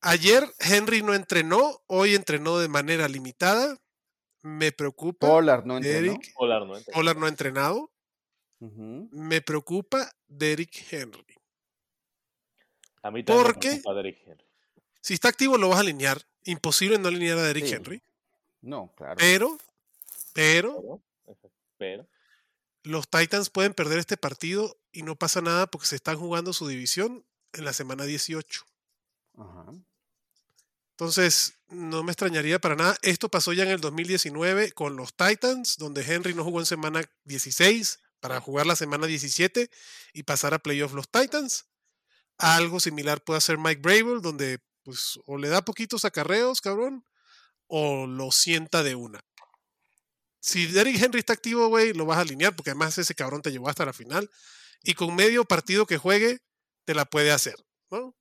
Ayer 0.00 0.48
Henry 0.58 1.02
no 1.02 1.14
entrenó, 1.14 1.82
hoy 1.86 2.14
entrenó 2.14 2.58
de 2.58 2.68
manera 2.68 3.08
limitada. 3.08 3.78
Me 4.42 4.70
preocupa. 4.70 5.26
Pollard 5.26 5.64
no 5.64 5.76
entrenó. 5.76 6.12
Derrick 6.12 6.34
Polar, 6.34 6.66
¿no? 6.66 6.74
Pollard 6.92 7.16
no 7.16 7.26
ha 7.26 7.30
entrenado. 7.30 7.90
Me 8.60 9.40
preocupa 9.40 10.10
Derrick 10.26 10.86
Henry. 10.90 11.33
A 13.04 13.10
mí 13.10 13.22
también 13.22 13.44
¿Por 13.44 13.54
me 13.54 13.60
qué? 13.60 13.68
preocupa 13.68 13.94
Derrick 13.94 14.18
Henry. 14.26 14.44
Si 15.00 15.14
está 15.14 15.28
activo, 15.28 15.58
lo 15.58 15.68
vas 15.68 15.78
a 15.78 15.80
alinear. 15.82 16.22
Imposible 16.44 16.98
no 16.98 17.08
alinear 17.08 17.38
a 17.38 17.42
Derrick 17.42 17.66
Sí. 17.66 17.74
Henry. 17.74 18.02
No, 18.62 18.92
claro. 18.96 19.16
Pero, 19.18 19.58
pero, 20.32 21.02
pero, 21.76 22.08
los 22.82 23.08
Titans 23.08 23.50
pueden 23.50 23.74
perder 23.74 23.98
este 23.98 24.16
partido 24.16 24.78
y 24.90 25.02
no 25.02 25.16
pasa 25.16 25.42
nada 25.42 25.66
porque 25.66 25.86
se 25.86 25.96
están 25.96 26.16
jugando 26.18 26.52
su 26.54 26.66
división 26.66 27.24
en 27.52 27.64
la 27.66 27.74
semana 27.74 28.04
18. 28.04 28.64
Ajá. 29.36 29.66
Entonces, 30.92 31.58
no 31.68 32.02
me 32.04 32.12
extrañaría 32.12 32.58
para 32.58 32.76
nada. 32.76 32.96
Esto 33.02 33.28
pasó 33.28 33.52
ya 33.52 33.64
en 33.64 33.70
el 33.70 33.80
2019 33.80 34.72
con 34.72 34.96
los 34.96 35.14
Titans, 35.14 35.76
donde 35.76 36.02
Henry 36.02 36.32
no 36.34 36.44
jugó 36.44 36.60
en 36.60 36.66
semana 36.66 37.02
16 37.24 37.98
para 38.20 38.40
jugar 38.40 38.64
la 38.64 38.76
semana 38.76 39.06
17 39.06 39.70
y 40.14 40.22
pasar 40.22 40.54
a 40.54 40.58
playoff 40.58 40.94
los 40.94 41.08
Titans. 41.10 41.66
Algo 42.38 42.80
similar 42.80 43.22
puede 43.22 43.38
hacer 43.38 43.58
Mike 43.58 43.80
Bravel, 43.80 44.20
donde 44.20 44.58
pues 44.84 45.18
o 45.26 45.38
le 45.38 45.48
da 45.48 45.64
poquitos 45.64 46.04
acarreos, 46.04 46.60
cabrón, 46.60 47.04
o 47.66 48.06
lo 48.06 48.30
sienta 48.30 48.82
de 48.82 48.94
una. 48.94 49.20
Si 50.40 50.66
Derrick 50.66 51.02
Henry 51.02 51.20
está 51.20 51.32
activo, 51.32 51.68
güey, 51.68 51.94
lo 51.94 52.04
vas 52.04 52.18
a 52.18 52.20
alinear, 52.20 52.54
porque 52.54 52.70
además 52.70 52.98
ese 52.98 53.14
cabrón 53.14 53.40
te 53.40 53.50
llevó 53.50 53.68
hasta 53.68 53.86
la 53.86 53.94
final. 53.94 54.30
Y 54.82 54.92
con 54.94 55.16
medio 55.16 55.46
partido 55.46 55.86
que 55.86 55.96
juegue, 55.96 56.40
te 56.84 56.94
la 56.94 57.06
puede 57.06 57.32
hacer, 57.32 57.56
¿no? 57.90 58.14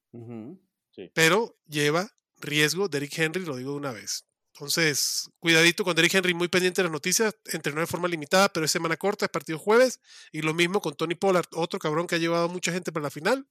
Pero 1.14 1.58
lleva 1.66 2.10
riesgo 2.38 2.88
Derrick 2.88 3.18
Henry, 3.18 3.44
lo 3.46 3.58
digo 3.58 3.72
de 3.72 3.78
una 3.78 3.92
vez. 3.92 4.26
Entonces, 4.54 5.30
cuidadito 5.40 5.84
con 5.84 5.96
Derrick 5.96 6.14
Henry, 6.14 6.34
muy 6.34 6.48
pendiente 6.48 6.82
de 6.82 6.84
las 6.84 6.94
noticias, 6.94 7.36
entrenó 7.46 7.82
de 7.82 7.88
forma 7.88 8.08
limitada, 8.08 8.48
pero 8.50 8.66
es 8.66 8.72
semana 8.72 8.96
corta, 8.96 9.26
es 9.26 9.32
partido 9.32 9.60
jueves, 9.60 10.00
y 10.32 10.44
lo 10.44 10.54
mismo 10.54 10.80
con 10.80 10.96
Tony 10.96 11.16
Pollard, 11.16 11.48
otro 11.54 11.80
cabrón 11.80 12.08
que 12.08 12.16
ha 12.16 12.20
llevado 12.20 12.48
mucha 12.48 12.72
gente 12.72 12.92
para 12.92 13.04
la 13.04 13.10
final 13.10 13.48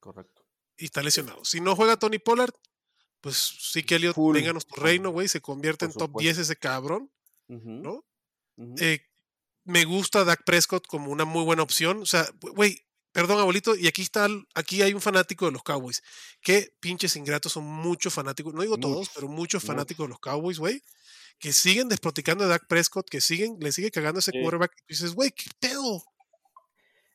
Correcto. 0.00 0.44
y 0.76 0.86
está 0.86 1.02
lesionado. 1.02 1.44
Si 1.44 1.60
no 1.60 1.76
juega 1.76 1.98
Tony 1.98 2.18
Pollard, 2.18 2.52
pues 3.20 3.36
sí 3.36 3.82
que 3.82 3.96
Elliot, 3.96 4.14
Full. 4.14 4.34
vénganos 4.34 4.66
tu 4.66 4.76
reino, 4.76 5.10
güey, 5.10 5.28
se 5.28 5.40
convierte 5.42 5.84
Por 5.86 5.92
en 5.92 5.98
top 5.98 6.08
supuesto. 6.08 6.24
10 6.24 6.38
ese 6.38 6.56
cabrón. 6.56 7.10
¿no? 7.48 8.04
Eh, 8.78 9.00
me 9.64 9.84
gusta 9.84 10.24
Dak 10.24 10.44
Prescott 10.44 10.86
como 10.86 11.10
una 11.12 11.24
muy 11.24 11.44
buena 11.44 11.62
opción. 11.62 12.00
O 12.02 12.06
sea, 12.06 12.26
güey, 12.40 12.86
perdón, 13.12 13.38
abuelito, 13.40 13.76
y 13.76 13.86
aquí 13.88 14.02
está, 14.02 14.26
aquí 14.54 14.80
hay 14.82 14.94
un 14.94 15.00
fanático 15.02 15.46
de 15.46 15.52
los 15.52 15.62
Cowboys. 15.62 16.02
Qué 16.40 16.74
pinches 16.80 17.16
ingratos 17.16 17.52
son 17.52 17.64
muchos 17.64 18.14
fanáticos, 18.14 18.54
no 18.54 18.62
digo 18.62 18.78
todos, 18.78 19.10
pero 19.14 19.26
muchos 19.28 19.36
muchos. 19.62 19.64
fanáticos 19.64 20.04
de 20.06 20.10
los 20.10 20.20
Cowboys, 20.20 20.58
güey, 20.58 20.82
que 21.38 21.52
siguen 21.52 21.88
desproticando 21.88 22.44
a 22.44 22.46
Dak 22.46 22.66
Prescott, 22.68 23.08
que 23.10 23.20
siguen, 23.20 23.56
le 23.60 23.72
sigue 23.72 23.90
cagando 23.90 24.20
ese 24.20 24.30
Sí. 24.32 24.40
quarterback. 24.40 24.72
Y 24.88 24.94
dices, 24.94 25.12
güey, 25.14 25.30
qué 25.32 25.50
pedo. 25.58 26.02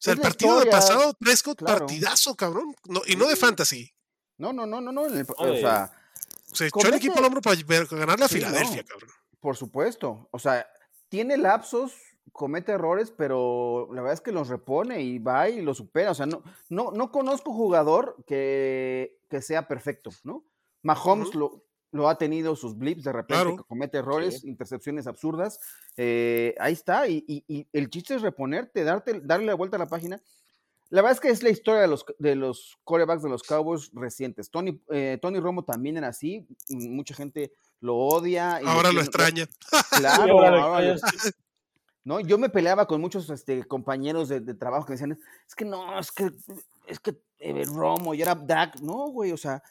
O 0.06 0.12
sea, 0.12 0.14
el 0.14 0.22
partido 0.22 0.60
de 0.60 0.68
pasado, 0.68 1.14
Prescott, 1.20 1.58
claro. 1.60 1.80
partidazo, 1.88 2.36
cabrón. 2.36 2.76
No, 2.86 3.02
y 3.08 3.16
no 3.16 3.28
de 3.28 3.36
fantasy. 3.36 3.92
No, 4.38 4.54
no, 4.54 4.66
no, 4.66 4.82
no, 4.82 4.92
no. 4.92 5.06
el- 5.08 5.26
o 5.38 5.56
sea, 5.56 5.92
Se 6.54 6.68
echó 6.68 6.88
el 6.88 6.94
equipo 6.94 7.18
al 7.18 7.26
hombro 7.26 7.42
para 7.42 7.56
ganar 7.90 8.20
la 8.20 8.28
Sí, 8.28 8.36
Filadelfia, 8.36 8.82
no. 8.84 8.88
cabrón. 8.88 9.10
por 9.40 9.58
supuesto. 9.58 10.28
O 10.32 10.40
sea, 10.40 10.68
tiene 11.10 11.38
lapsos, 11.38 11.94
comete 12.32 12.72
errores, 12.74 13.12
pero 13.16 13.88
la 13.94 14.02
verdad 14.02 14.14
es 14.14 14.22
que 14.22 14.32
los 14.32 14.48
repone 14.48 15.02
y 15.02 15.20
va 15.20 15.50
y 15.50 15.62
lo 15.62 15.74
supera. 15.74 16.12
O 16.12 16.16
sea, 16.16 16.26
no, 16.28 16.44
no, 16.70 16.92
no 16.92 17.12
conozco 17.12 17.52
jugador 17.54 18.18
que, 18.28 19.20
que 19.30 19.42
sea 19.42 19.68
perfecto, 19.68 20.12
¿no? 20.24 20.46
Mahomes 20.84 21.34
lo, 21.36 21.64
lo 21.96 22.10
ha 22.10 22.18
tenido 22.18 22.56
sus 22.56 22.78
blips 22.78 23.04
de 23.06 23.14
repente, 23.14 23.42
Claro. 23.44 23.58
que 23.58 23.64
comete 23.64 23.98
errores, 23.98 24.44
intercepciones 24.44 25.08
absurdas. 25.08 25.60
eh, 25.98 26.54
ahí 26.60 26.74
está. 26.74 27.08
Y, 27.08 27.24
y- 27.28 27.44
y 27.48 27.68
el 27.72 27.90
chiste 27.90 28.16
es 28.16 28.22
reponerte, 28.22 28.84
darte, 28.84 29.22
darle 29.24 29.46
la 29.48 29.56
vuelta 29.56 29.78
a 29.78 29.80
la 29.80 29.88
página. 29.88 30.20
La 30.90 31.02
verdad 31.02 31.14
es 31.14 31.20
que 31.22 31.30
es 31.30 31.42
la 31.42 31.50
historia 31.50 31.82
de 31.82 31.88
los, 31.88 32.06
de 32.20 32.36
los 32.36 32.78
corebacks 32.84 33.24
de 33.24 33.30
los 33.30 33.44
Cowboys 33.44 33.90
recientes. 33.94 34.50
Tony, 34.52 34.80
eh, 34.90 35.18
Tony 35.22 35.40
Romo 35.40 35.64
también 35.64 35.98
era 35.98 36.10
así. 36.10 36.46
y 36.68 36.90
Mucha 36.90 37.16
gente 37.16 37.52
lo 37.80 37.96
odia. 37.96 38.60
y 38.62 38.66
Ahora 38.68 38.92
lo 38.92 39.00
tiene- 39.02 39.02
extraña. 39.02 39.48
Claro, 39.98 40.24
Sí, 40.26 40.30
ahora. 40.32 40.96
¿no? 42.04 42.20
Yo 42.20 42.38
me 42.38 42.50
peleaba 42.50 42.86
con 42.88 43.02
muchos 43.02 43.30
este, 43.30 43.64
compañeros 43.64 44.30
de, 44.30 44.40
de 44.42 44.54
trabajo 44.54 44.86
que 44.86 44.92
me 44.92 44.96
decían, 44.96 45.20
es 45.48 45.56
que 45.56 45.66
no, 45.66 45.98
es 46.00 46.12
que, 46.12 46.30
es 46.88 47.00
que 47.00 47.18
eh, 47.40 47.64
Romo 47.66 48.14
y 48.14 48.22
era 48.22 48.36
Dak. 48.36 48.80
No, 48.82 49.08
güey, 49.10 49.32
o 49.32 49.38
sea, 49.38 49.64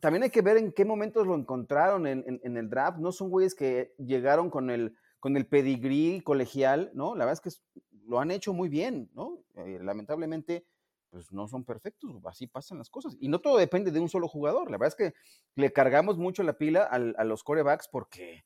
también 0.00 0.22
hay 0.24 0.30
que 0.30 0.42
ver 0.42 0.56
en 0.56 0.72
qué 0.72 0.84
momentos 0.84 1.26
lo 1.26 1.34
encontraron 1.34 2.06
en, 2.06 2.24
en- 2.26 2.40
en 2.42 2.56
el 2.56 2.68
draft. 2.68 2.98
No 2.98 3.12
son 3.12 3.28
güeyes 3.30 3.54
que 3.54 3.94
llegaron 3.98 4.50
con 4.50 4.70
el, 4.70 4.96
con 5.20 5.36
el 5.36 5.46
pedigrí 5.46 6.20
colegial, 6.22 6.90
¿no? 6.94 7.14
La 7.14 7.24
verdad 7.26 7.40
es 7.44 7.54
que 7.54 7.60
lo 8.06 8.18
han 8.20 8.30
hecho 8.30 8.52
muy 8.52 8.68
bien, 8.68 9.10
¿no? 9.14 9.38
Eh, 9.56 9.78
lamentablemente, 9.82 10.64
pues 11.10 11.32
no 11.32 11.46
son 11.48 11.64
perfectos, 11.64 12.10
así 12.24 12.46
pasan 12.46 12.78
las 12.78 12.88
cosas. 12.88 13.16
Y 13.20 13.28
no 13.28 13.40
todo 13.40 13.58
depende 13.58 13.90
de 13.90 14.00
un 14.00 14.08
solo 14.08 14.26
jugador. 14.28 14.70
La 14.70 14.78
verdad 14.78 14.96
es 14.98 15.12
que 15.12 15.14
le 15.56 15.72
cargamos 15.72 16.18
mucho 16.18 16.42
la 16.42 16.54
pila 16.54 16.84
al- 16.84 17.14
a 17.18 17.24
los 17.24 17.42
corebacks 17.44 17.88
porque, 17.88 18.44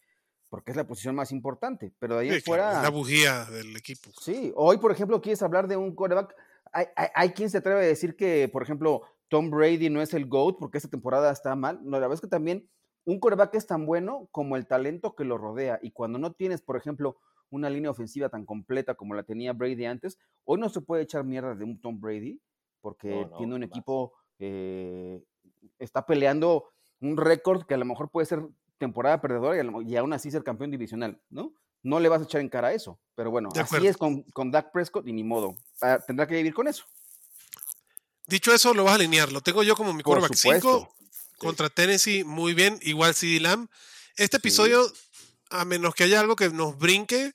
porque 0.48 0.70
es 0.72 0.76
la 0.76 0.86
posición 0.86 1.14
más 1.14 1.30
importante. 1.32 1.92
Pero 1.98 2.16
de 2.16 2.20
ahí 2.22 2.34
Sí, 2.40 2.42
claro, 2.42 2.62
fuera. 2.62 2.76
es 2.78 2.82
la 2.82 2.90
bujía 2.90 3.44
del 3.44 3.76
equipo. 3.76 4.10
Sí, 4.20 4.52
hoy, 4.56 4.78
por 4.78 4.90
ejemplo, 4.92 5.20
quieres 5.20 5.42
hablar 5.42 5.68
de 5.68 5.76
un 5.76 5.94
quarterback. 5.94 6.34
Hay, 6.72 6.86
hay, 6.96 7.08
hay 7.14 7.30
quien 7.30 7.50
se 7.50 7.58
atreve 7.58 7.80
a 7.84 7.86
decir 7.86 8.16
que, 8.16 8.48
por 8.52 8.62
ejemplo, 8.62 9.02
Tom 9.34 9.50
Brady 9.50 9.90
no 9.90 10.00
es 10.00 10.14
el 10.14 10.26
GOAT 10.26 10.58
porque 10.60 10.78
esta 10.78 10.88
temporada 10.88 11.32
está 11.32 11.56
mal. 11.56 11.80
No, 11.82 11.90
la 11.98 12.06
verdad 12.06 12.14
es 12.14 12.20
que 12.20 12.28
también 12.28 12.68
un 13.04 13.18
quarterback 13.18 13.52
es 13.56 13.66
tan 13.66 13.84
bueno 13.84 14.28
como 14.30 14.56
el 14.56 14.64
talento 14.68 15.16
que 15.16 15.24
lo 15.24 15.38
rodea. 15.38 15.80
Y 15.82 15.90
cuando 15.90 16.20
no 16.20 16.30
tienes, 16.34 16.62
por 16.62 16.76
ejemplo, 16.76 17.16
una 17.50 17.68
línea 17.68 17.90
ofensiva 17.90 18.28
tan 18.28 18.46
completa 18.46 18.94
como 18.94 19.12
la 19.14 19.24
tenía 19.24 19.52
Brady 19.52 19.86
antes, 19.86 20.18
hoy 20.44 20.60
no 20.60 20.68
se 20.68 20.82
puede 20.82 21.02
echar 21.02 21.24
mierda 21.24 21.56
de 21.56 21.64
un 21.64 21.80
Tom 21.80 22.00
Brady 22.00 22.40
porque 22.80 23.10
No, 23.10 23.26
no, 23.30 23.36
tiene 23.38 23.54
un 23.56 23.62
equipo, 23.64 24.12
eh, 24.38 25.20
está 25.80 26.06
peleando 26.06 26.68
un 27.00 27.16
récord 27.16 27.64
que 27.64 27.74
a 27.74 27.78
lo 27.78 27.84
mejor 27.86 28.10
puede 28.10 28.26
ser 28.26 28.40
temporada 28.78 29.20
perdedora 29.20 29.56
y, 29.56 29.60
a 29.60 29.64
lo- 29.64 29.82
y 29.82 29.96
aún 29.96 30.12
así 30.12 30.30
ser 30.30 30.44
campeón 30.44 30.70
divisional, 30.70 31.20
¿no? 31.28 31.54
No 31.82 31.98
le 31.98 32.08
vas 32.08 32.20
a 32.20 32.24
echar 32.24 32.40
en 32.40 32.48
cara 32.48 32.72
eso. 32.72 33.00
Pero 33.16 33.30
bueno, 33.32 33.48
De 33.52 33.60
así 33.60 33.74
acuerdo. 33.76 33.88
es 33.90 33.96
con, 33.96 34.22
con 34.32 34.50
Dak 34.52 34.70
Prescott 34.72 35.08
y 35.08 35.12
ni 35.12 35.24
modo. 35.24 35.56
Ah, 35.82 35.98
tendrá 36.06 36.24
que 36.26 36.36
vivir 36.36 36.54
con 36.54 36.68
eso. 36.68 36.84
Dicho 38.26 38.54
eso, 38.54 38.72
lo 38.74 38.84
vas 38.84 38.92
a 38.92 38.94
alinear. 38.96 39.32
Lo 39.32 39.40
tengo 39.42 39.62
yo 39.62 39.76
como 39.76 39.92
mi 39.92 40.02
Por 40.02 40.18
quarterback 40.18 40.36
5 40.38 40.54
supuesto. 40.54 40.94
contra 41.38 41.68
Tennessee, 41.70 42.24
muy 42.24 42.54
bien. 42.54 42.78
Igual 42.82 43.14
CD 43.14 43.40
Lamb. 43.40 43.68
Este 44.16 44.36
Sí. 44.36 44.40
episodio, 44.40 44.92
a 45.50 45.64
menos 45.64 45.94
que 45.94 46.04
haya 46.04 46.20
algo 46.20 46.36
que 46.36 46.48
nos 46.50 46.78
brinque, 46.78 47.32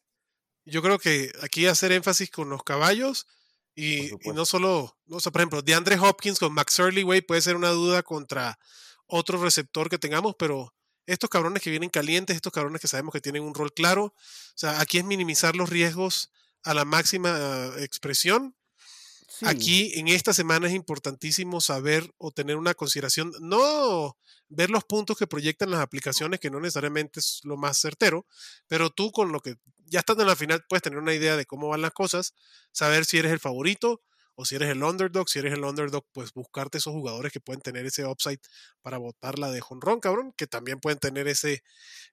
yo 0.65 0.81
creo 0.81 0.97
que 0.99 1.31
aquí 1.41 1.65
hacer 1.67 1.91
énfasis 1.91 2.29
con 2.31 2.49
los 2.49 2.63
caballos 2.63 3.27
y, 3.75 4.11
no 4.33 4.45
solo, 4.45 4.97
no 5.05 5.19
sé, 5.19 5.31
por 5.31 5.41
ejemplo, 5.41 5.61
de 5.61 5.73
Andre 5.73 5.97
Hopkins 5.99 6.39
con 6.39 6.53
Max 6.53 6.79
Early, 6.79 7.03
güey, 7.03 7.21
puede 7.21 7.41
ser 7.41 7.55
una 7.55 7.69
duda 7.69 8.03
contra 8.03 8.59
otro 9.05 9.41
receptor 9.41 9.89
que 9.89 9.97
tengamos, 9.97 10.35
pero 10.37 10.75
estos 11.05 11.29
cabrones 11.29 11.63
que 11.63 11.69
vienen 11.71 11.89
calientes, 11.89 12.35
estos 12.35 12.51
cabrones 12.53 12.81
que 12.81 12.87
sabemos 12.87 13.13
que 13.13 13.21
tienen 13.21 13.41
un 13.43 13.55
rol 13.55 13.73
claro, 13.73 14.05
o 14.05 14.13
sea, 14.55 14.79
aquí 14.81 14.97
es 14.99 15.05
minimizar 15.05 15.55
los 15.55 15.69
riesgos 15.69 16.29
a 16.63 16.73
la 16.73 16.85
máxima 16.85 17.29
eh, 17.77 17.83
expresión 17.83 18.55
Sí, 19.29 19.45
Aquí 19.47 19.91
en 19.99 20.07
esta 20.07 20.33
semana 20.33 20.67
es 20.67 20.73
importantísimo 20.73 21.61
saber 21.61 22.11
o 22.17 22.31
tener 22.31 22.55
una 22.55 22.73
consideración, 22.73 23.31
no 23.39 24.17
ver 24.49 24.69
los 24.71 24.83
puntos 24.83 25.17
que 25.17 25.27
proyectan 25.27 25.69
las 25.71 25.81
aplicaciones, 25.81 26.39
que 26.39 26.49
no 26.49 26.59
necesariamente 26.59 27.19
es 27.19 27.41
lo 27.43 27.55
más 27.55 27.77
certero, 27.79 28.25
pero 28.67 28.89
tú 28.89 29.11
con 29.11 29.31
lo 29.31 29.39
que 29.39 29.55
ya 29.85 29.99
estando 29.99 30.23
en 30.23 30.29
la 30.29 30.35
final 30.35 30.65
puedes 30.67 30.81
tener 30.81 30.99
una 30.99 31.13
idea 31.13 31.37
de 31.37 31.45
cómo 31.45 31.69
van 31.69 31.81
las 31.81 31.91
cosas, 31.91 32.33
saber 32.71 33.05
si 33.05 33.17
eres 33.17 33.31
el 33.31 33.39
favorito 33.39 34.01
o 34.35 34.45
si 34.45 34.55
eres 34.55 34.69
el 34.69 34.83
underdog, 34.83 35.29
si 35.29 35.39
eres 35.39 35.53
el 35.53 35.63
underdog, 35.63 36.05
pues 36.11 36.33
buscarte 36.33 36.77
esos 36.77 36.93
jugadores 36.93 37.31
que 37.31 37.41
pueden 37.41 37.61
tener 37.61 37.85
ese 37.85 38.05
upside 38.05 38.39
para 38.81 38.97
botarla 38.97 39.51
de 39.51 39.61
jonrón, 39.61 39.99
cabrón, 39.99 40.33
que 40.37 40.47
también 40.47 40.79
pueden 40.79 40.99
tener 40.99 41.27
ese, 41.27 41.61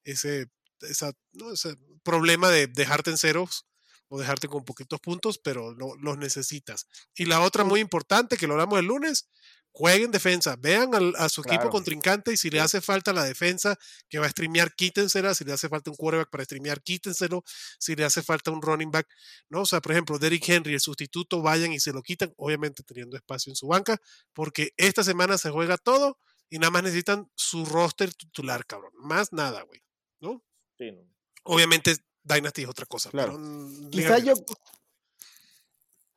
ese, 0.05 0.49
esa, 0.81 1.13
¿no? 1.33 1.53
ese 1.53 1.77
problema 2.03 2.51
de 2.51 2.67
dejarte 2.67 3.11
en 3.11 3.17
ceros 3.17 3.67
o 4.09 4.19
dejarte 4.19 4.49
con 4.49 4.65
poquitos 4.65 5.01
puntos, 5.01 5.39
pero 5.39 5.75
no, 5.75 5.95
los 6.01 6.17
necesitas. 6.19 6.87
Y 7.15 7.25
la 7.27 7.41
otra 7.41 7.65
muy 7.65 7.81
importante, 7.81 8.37
que 8.37 8.47
lo 8.47 8.55
hablamos 8.55 8.79
el 8.79 8.87
lunes, 8.87 9.29
jueguen 9.73 10.11
defensa, 10.11 10.57
vean 10.59 10.95
al- 10.95 11.15
a 11.19 11.29
su 11.29 11.43
equipo 11.43 11.57
Claro. 11.65 11.71
contrincante 11.71 12.33
y 12.33 12.39
si 12.39 12.49
le 12.49 12.61
hace 12.61 12.81
falta 12.81 13.13
la 13.13 13.25
defensa 13.25 13.77
que 14.09 14.19
va 14.19 14.25
a 14.25 14.31
streamear, 14.31 14.75
quítensela, 14.75 15.35
si 15.35 15.45
le 15.45 15.53
hace 15.53 15.69
falta 15.69 15.91
un 15.91 15.97
quarterback 15.97 16.31
para 16.31 16.45
streamear, 16.45 16.83
quítenselo, 16.83 17.45
si 17.79 17.95
le 17.95 18.05
hace 18.07 18.23
falta 18.23 18.51
un 18.51 18.63
running 18.63 18.91
back, 18.91 19.07
¿no? 19.51 19.61
O 19.63 19.67
sea, 19.67 19.83
por 19.83 19.93
ejemplo, 19.93 20.19
Derrick 20.19 20.49
Henry, 20.49 20.73
el 20.73 20.81
sustituto, 20.81 21.43
vayan 21.43 21.73
y 21.75 21.81
se 21.81 21.93
lo 21.93 22.01
quitan, 22.03 22.33
obviamente 22.39 22.83
teniendo 22.85 23.19
espacio 23.19 23.51
en 23.51 23.57
su 23.57 23.67
banca, 23.67 24.01
porque 24.33 24.71
esta 24.79 25.05
semana 25.05 25.37
se 25.37 25.51
juega 25.51 25.77
todo 25.77 26.19
y 26.49 26.59
nada 26.59 26.71
más 26.71 26.85
necesitan 26.85 27.31
su 27.35 27.67
roster 27.67 28.15
titular, 28.15 28.65
cabrón. 28.65 28.93
Más 28.95 29.31
nada, 29.35 29.61
güey, 29.61 29.83
¿no? 30.21 30.43
Sí, 30.79 30.91
no. 30.91 31.03
Obviamente 31.43 31.97
Dynasty 32.27 32.63
es 32.63 32.69
otra 32.69 32.87
cosa. 32.87 33.11
Claro. 33.11 33.33
pero, 33.37 33.91
Quizá 33.91 34.19
yo, 34.19 34.35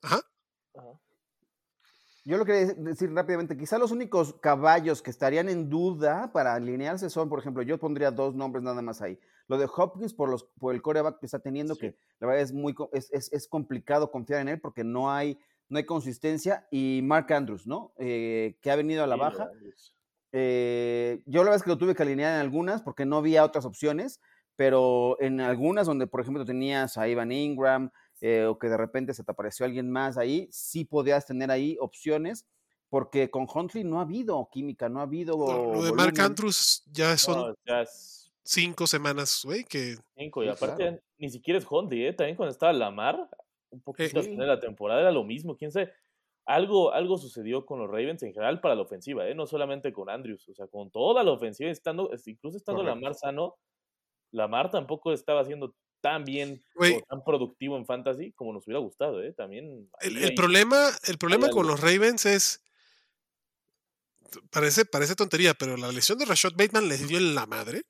Ajá. 0.01 0.21
Ajá. 0.75 0.99
yo 2.25 2.37
lo 2.37 2.45
quería 2.45 2.73
decir 2.73 3.11
rápidamente, 3.13 3.57
quizá 3.57 3.77
los 3.77 3.91
únicos 3.91 4.33
caballos 4.41 5.01
que 5.01 5.09
estarían 5.11 5.49
en 5.49 5.69
duda 5.69 6.31
para 6.31 6.53
alinearse 6.53 7.09
son, 7.09 7.29
por 7.29 7.39
ejemplo, 7.39 7.61
yo 7.63 7.77
pondría 7.77 8.11
dos 8.11 8.35
nombres 8.35 8.63
nada 8.63 8.81
más 8.81 9.01
ahí. 9.01 9.19
Lo 9.47 9.57
de 9.57 9.67
Hopkins 9.73 10.13
por, 10.13 10.29
los, 10.29 10.43
por 10.59 10.73
el 10.75 10.81
coreback 10.81 11.19
que 11.19 11.25
está 11.25 11.39
teniendo, 11.39 11.73
Sí. 11.75 11.81
que 11.81 11.95
la 12.19 12.27
verdad 12.27 12.43
es 12.43 12.53
muy 12.53 12.75
es, 12.93 13.09
es- 13.11 13.31
es 13.33 13.47
complicado 13.47 14.11
confiar 14.11 14.41
en 14.41 14.49
él 14.49 14.61
porque 14.61 14.83
no 14.83 15.11
hay, 15.11 15.39
no 15.69 15.77
hay 15.79 15.85
consistencia. 15.85 16.67
Y 16.71 17.01
Mark 17.03 17.31
Andrews, 17.33 17.65
¿no? 17.65 17.93
Eh, 17.97 18.57
que 18.61 18.69
ha 18.71 18.75
venido 18.75 19.03
a 19.03 19.07
la 19.07 19.15
baja. 19.15 19.49
Eh, 20.31 21.23
yo 21.25 21.39
la 21.41 21.45
verdad 21.45 21.55
es 21.57 21.63
que 21.63 21.69
lo 21.71 21.77
tuve 21.79 21.95
que 21.95 22.03
alinear 22.03 22.35
en 22.35 22.41
algunas 22.41 22.83
porque 22.83 23.05
no 23.05 23.17
había 23.17 23.43
otras 23.43 23.65
opciones, 23.65 24.19
pero 24.59 25.15
en 25.21 25.39
algunas 25.39 25.87
donde, 25.87 26.05
por 26.05 26.19
ejemplo, 26.19 26.43
tenías 26.43 26.97
a 26.97 27.07
Ivan 27.07 27.31
Ingram 27.31 27.91
eh, 28.19 28.43
o 28.43 28.59
que 28.59 28.67
de 28.67 28.75
repente 28.75 29.13
se 29.13 29.23
te 29.23 29.31
apareció 29.31 29.65
alguien 29.65 29.89
más 29.89 30.17
ahí, 30.17 30.49
sí 30.51 30.83
podías 30.83 31.25
tener 31.25 31.49
ahí 31.49 31.77
opciones 31.79 32.45
porque 32.89 33.29
con 33.29 33.47
Huntley 33.53 33.85
no 33.85 33.99
ha 33.99 34.01
habido 34.01 34.49
química, 34.51 34.89
no 34.89 34.99
ha 34.99 35.03
habido 35.03 35.37
Lo, 35.37 35.75
lo 35.75 35.83
de 35.85 35.93
Mark. 35.93 36.19
Andrews 36.19 36.83
ya 36.91 37.17
son 37.17 37.37
No, 37.51 37.55
ya 37.65 37.83
es 37.83 38.33
cinco 38.43 38.85
semanas, 38.85 39.43
güey, 39.45 39.63
que 39.63 39.95
cinco. 40.17 40.43
Y 40.43 40.47
Sí, 40.47 40.51
aparte, 40.51 40.83
claro. 40.83 40.99
ni 41.19 41.29
siquiera 41.29 41.57
es 41.57 41.65
Huntley, 41.69 42.07
¿eh? 42.07 42.11
También 42.13 42.35
cuando 42.35 42.51
estaba 42.51 42.73
Lamar, 42.73 43.29
un 43.69 43.79
poquito 43.79 44.21
Sí. 44.21 44.35
de 44.35 44.45
la 44.45 44.59
temporada 44.59 44.99
era 44.99 45.11
lo 45.11 45.23
mismo. 45.23 45.55
Quién 45.55 45.71
sabe. 45.71 45.93
Algo, 46.45 46.91
algo 46.91 47.17
sucedió 47.17 47.65
con 47.65 47.79
los 47.79 47.87
Ravens 47.87 48.23
en 48.23 48.33
general 48.33 48.59
para 48.59 48.75
la 48.75 48.81
ofensiva, 48.81 49.25
¿eh? 49.25 49.35
no 49.35 49.45
solamente 49.47 49.93
con 49.93 50.09
Andrews, 50.09 50.49
o 50.49 50.53
sea, 50.53 50.67
con 50.67 50.89
toda 50.91 51.23
la 51.23 51.31
ofensiva, 51.31 51.69
estando, 51.71 52.09
incluso 52.25 52.57
estando 52.57 52.81
Correcto. 52.81 52.99
Lamar 52.99 53.15
sano, 53.15 53.55
Lamar 54.31 54.69
tampoco 54.71 55.11
estaba 55.13 55.41
haciendo 55.41 55.75
tan 56.01 56.23
bien 56.23 56.63
o 56.75 57.01
tan 57.09 57.23
productivo 57.23 57.75
en 57.77 57.85
fantasy 57.85 58.31
como 58.31 58.53
nos 58.53 58.65
hubiera 58.65 58.79
gustado, 58.79 59.21
¿eh? 59.21 59.33
También. 59.33 59.89
el, 60.01 60.15
ahí 60.17 60.23
el 60.23 60.29
hay- 60.29 60.35
problema, 60.35 60.89
el 61.07 61.17
problema 61.17 61.49
con 61.49 61.67
los 61.67 61.79
Ravens 61.81 62.25
es 62.25 62.61
parece, 64.49 64.85
parece 64.85 65.15
tontería, 65.15 65.53
pero 65.53 65.75
la 65.77 65.91
lesión 65.91 66.17
de 66.17 66.25
Rashad 66.25 66.53
Bateman 66.55 66.87
les 66.87 67.07
dio 67.07 67.17
en 67.17 67.35
la 67.35 67.45
madre 67.45 67.83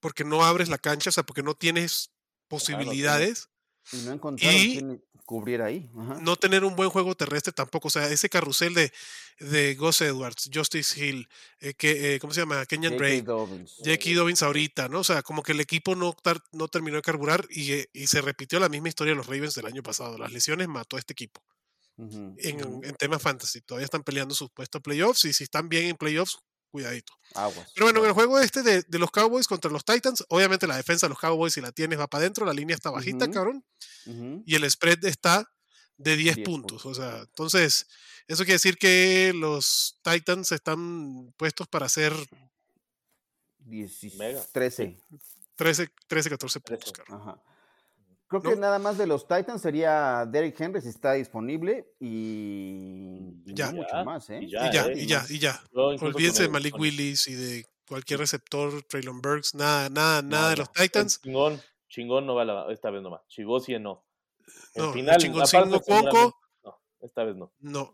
porque 0.00 0.24
no 0.24 0.44
abres 0.44 0.68
la 0.68 0.78
cancha, 0.78 1.10
o 1.10 1.12
sea, 1.12 1.24
porque 1.24 1.42
no 1.42 1.54
tienes 1.54 2.10
posibilidades. 2.48 3.48
Y 3.92 3.96
no 3.98 4.12
encontraron 4.12 4.56
Y- 4.60 4.72
quién 4.78 5.04
cubriera 5.24 5.66
ahí. 5.66 5.90
Ajá. 5.98 6.18
no 6.20 6.36
tener 6.36 6.64
un 6.64 6.76
buen 6.76 6.90
juego 6.90 7.14
terrestre 7.14 7.52
tampoco. 7.52 7.88
O 7.88 7.90
sea, 7.90 8.08
ese 8.08 8.28
carrusel 8.28 8.74
de, 8.74 8.92
de 9.40 9.74
Gus 9.74 10.00
Edwards, 10.02 10.50
Justice 10.52 11.02
Hill, 11.04 11.28
eh, 11.60 11.74
que, 11.74 12.14
eh, 12.14 12.18
¿cómo 12.20 12.32
se 12.34 12.40
llama? 12.40 12.64
Kenyan. 12.66 12.96
Drake, 12.96 13.22
Dobbins. 13.22 13.76
J.K. 13.78 14.10
Dobbins 14.14 14.42
ahorita, 14.42 14.88
¿no? 14.88 15.00
O 15.00 15.04
sea, 15.04 15.22
como 15.22 15.42
que 15.42 15.52
el 15.52 15.60
equipo 15.60 15.94
no, 15.96 16.12
tar- 16.12 16.42
no 16.52 16.68
terminó 16.68 16.96
de 16.96 17.02
carburar 17.02 17.46
y, 17.50 17.72
eh, 17.72 17.88
y 17.92 18.06
se 18.06 18.20
repitió 18.20 18.60
la 18.60 18.68
misma 18.68 18.88
historia 18.88 19.12
de 19.12 19.16
los 19.16 19.26
Ravens 19.26 19.54
del 19.54 19.66
año 19.66 19.82
pasado. 19.82 20.18
Las 20.18 20.32
lesiones 20.32 20.68
mató 20.68 20.96
a 20.96 21.00
este 21.00 21.12
equipo 21.14 21.42
en, 21.96 22.84
en 22.84 22.94
temas 22.96 23.22
fantasy. 23.22 23.60
Todavía 23.60 23.84
están 23.84 24.02
peleando 24.02 24.34
sus 24.34 24.50
puestos 24.50 24.82
playoffs 24.82 25.24
y 25.26 25.32
si 25.32 25.44
están 25.44 25.68
bien 25.68 25.86
en 25.86 25.96
playoffs, 25.96 26.38
cuidadito. 26.74 27.12
Aguas. 27.34 27.70
Pero 27.72 27.86
bueno, 27.86 28.00
en 28.00 28.06
el 28.06 28.12
juego 28.12 28.40
este 28.40 28.64
de, 28.64 28.82
de 28.82 28.98
los 28.98 29.12
Cowboys 29.12 29.46
contra 29.46 29.70
los 29.70 29.84
Titans, 29.84 30.24
obviamente 30.28 30.66
la 30.66 30.76
defensa 30.76 31.06
de 31.06 31.10
los 31.10 31.20
Cowboys, 31.20 31.52
si 31.54 31.60
la 31.60 31.70
tienes, 31.70 32.00
va 32.00 32.08
para 32.08 32.22
adentro, 32.22 32.44
la 32.44 32.52
línea 32.52 32.74
está 32.74 32.90
bajita, 32.90 33.26
Ujú. 33.26 33.32
cabrón 33.34 33.64
y 34.44 34.54
el 34.56 34.68
spread 34.68 35.04
está 35.04 35.48
de 35.96 36.16
10, 36.16 36.34
10 36.36 36.44
puntos. 36.48 36.82
puntos. 36.82 36.86
O 36.86 36.94
sea, 37.00 37.20
entonces, 37.20 37.86
eso 38.26 38.42
quiere 38.42 38.54
decir 38.54 38.76
que 38.76 39.32
los 39.36 40.00
Titans 40.02 40.50
están 40.50 41.32
puestos 41.36 41.68
para 41.68 41.86
hacer 41.86 42.12
10 43.58 44.14
Mega. 44.16 44.44
13. 44.52 44.98
13, 45.56 45.88
13 46.08 46.30
14 46.30 46.60
puntos, 46.60 46.92
13. 46.92 47.04
cabrón. 47.04 47.28
Ajá. 47.28 47.42
Creo 48.26 48.42
¿No? 48.42 48.50
que 48.50 48.56
nada 48.56 48.78
más 48.78 48.96
de 48.98 49.06
los 49.06 49.28
Titans 49.28 49.60
sería 49.62 50.24
Derrick 50.26 50.58
Henry 50.60 50.80
si 50.80 50.88
está 50.88 51.12
disponible 51.12 51.92
y, 52.00 53.42
y 53.46 53.54
Ya. 53.54 53.66
no 53.70 53.76
mucho 53.78 53.88
Ya, 53.92 54.04
más, 54.04 54.30
¿eh? 54.30 54.38
y 54.42 54.46
Y 54.46 54.50
ya, 54.50 54.70
ya, 54.70 54.86
eh, 54.86 54.92
y 54.96 55.06
ya, 55.06 55.18
más. 55.20 55.30
y 55.30 55.38
ya. 55.38 55.62
Olvídense 55.72 56.42
de 56.42 56.48
Malik 56.48 56.78
Willis 56.78 57.28
y 57.28 57.34
de 57.34 57.66
cualquier 57.86 58.20
receptor, 58.20 58.82
Traylon 58.84 59.20
Burks, 59.20 59.54
nada, 59.54 59.88
nada, 59.90 60.22
nada 60.22 60.50
de 60.50 60.56
los 60.56 60.72
Titans. 60.72 61.20
Chingón, 61.20 61.60
chingón 61.88 62.26
no 62.26 62.34
va 62.34 62.44
la, 62.44 62.66
esta 62.72 62.90
vez 62.90 63.02
nomás. 63.02 63.20
Chigosie 63.28 63.78
no. 63.78 64.04
No, 64.74 64.92
final, 64.92 65.16
Cuonco, 65.20 65.46
seguramente- 65.46 66.32
No, 66.64 66.80
esta 67.00 67.24
vez 67.24 67.36
no. 67.36 67.52
no. 67.60 67.92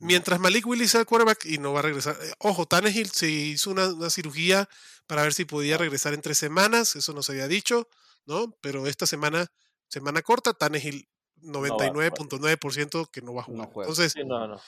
Mientras 0.00 0.38
Malik 0.38 0.64
Willis 0.66 0.92
sea 0.92 1.00
el 1.00 1.06
quarterback 1.06 1.44
y 1.46 1.58
no 1.58 1.72
va 1.72 1.80
a 1.80 1.82
regresar. 1.82 2.16
eh, 2.22 2.32
Ojo, 2.38 2.66
Tannehill 2.66 3.10
se 3.10 3.28
hizo 3.28 3.70
una, 3.70 3.88
una 3.92 4.10
cirugía 4.10 4.68
para 5.08 5.22
ver 5.22 5.34
si 5.34 5.44
podía 5.44 5.76
regresar 5.76 6.14
en 6.14 6.20
tres 6.22 6.38
semanas, 6.38 6.94
eso 6.94 7.12
nos 7.12 7.28
había 7.30 7.48
dicho, 7.48 7.88
¿no? 8.28 8.56
Pero 8.60 8.86
esta 8.86 9.06
semana, 9.06 9.46
semana 9.88 10.22
corta, 10.22 10.52
Tannehill 10.54 11.08
99.9% 11.42 13.10
que 13.10 13.22
no 13.22 13.34
va 13.34 13.40
a 13.42 13.44
jugar. 13.44 13.68
No. 13.74 13.82
Entonces, 13.82 14.12
Sí, 14.12 14.24
no, 14.24 14.46
no. 14.46 14.60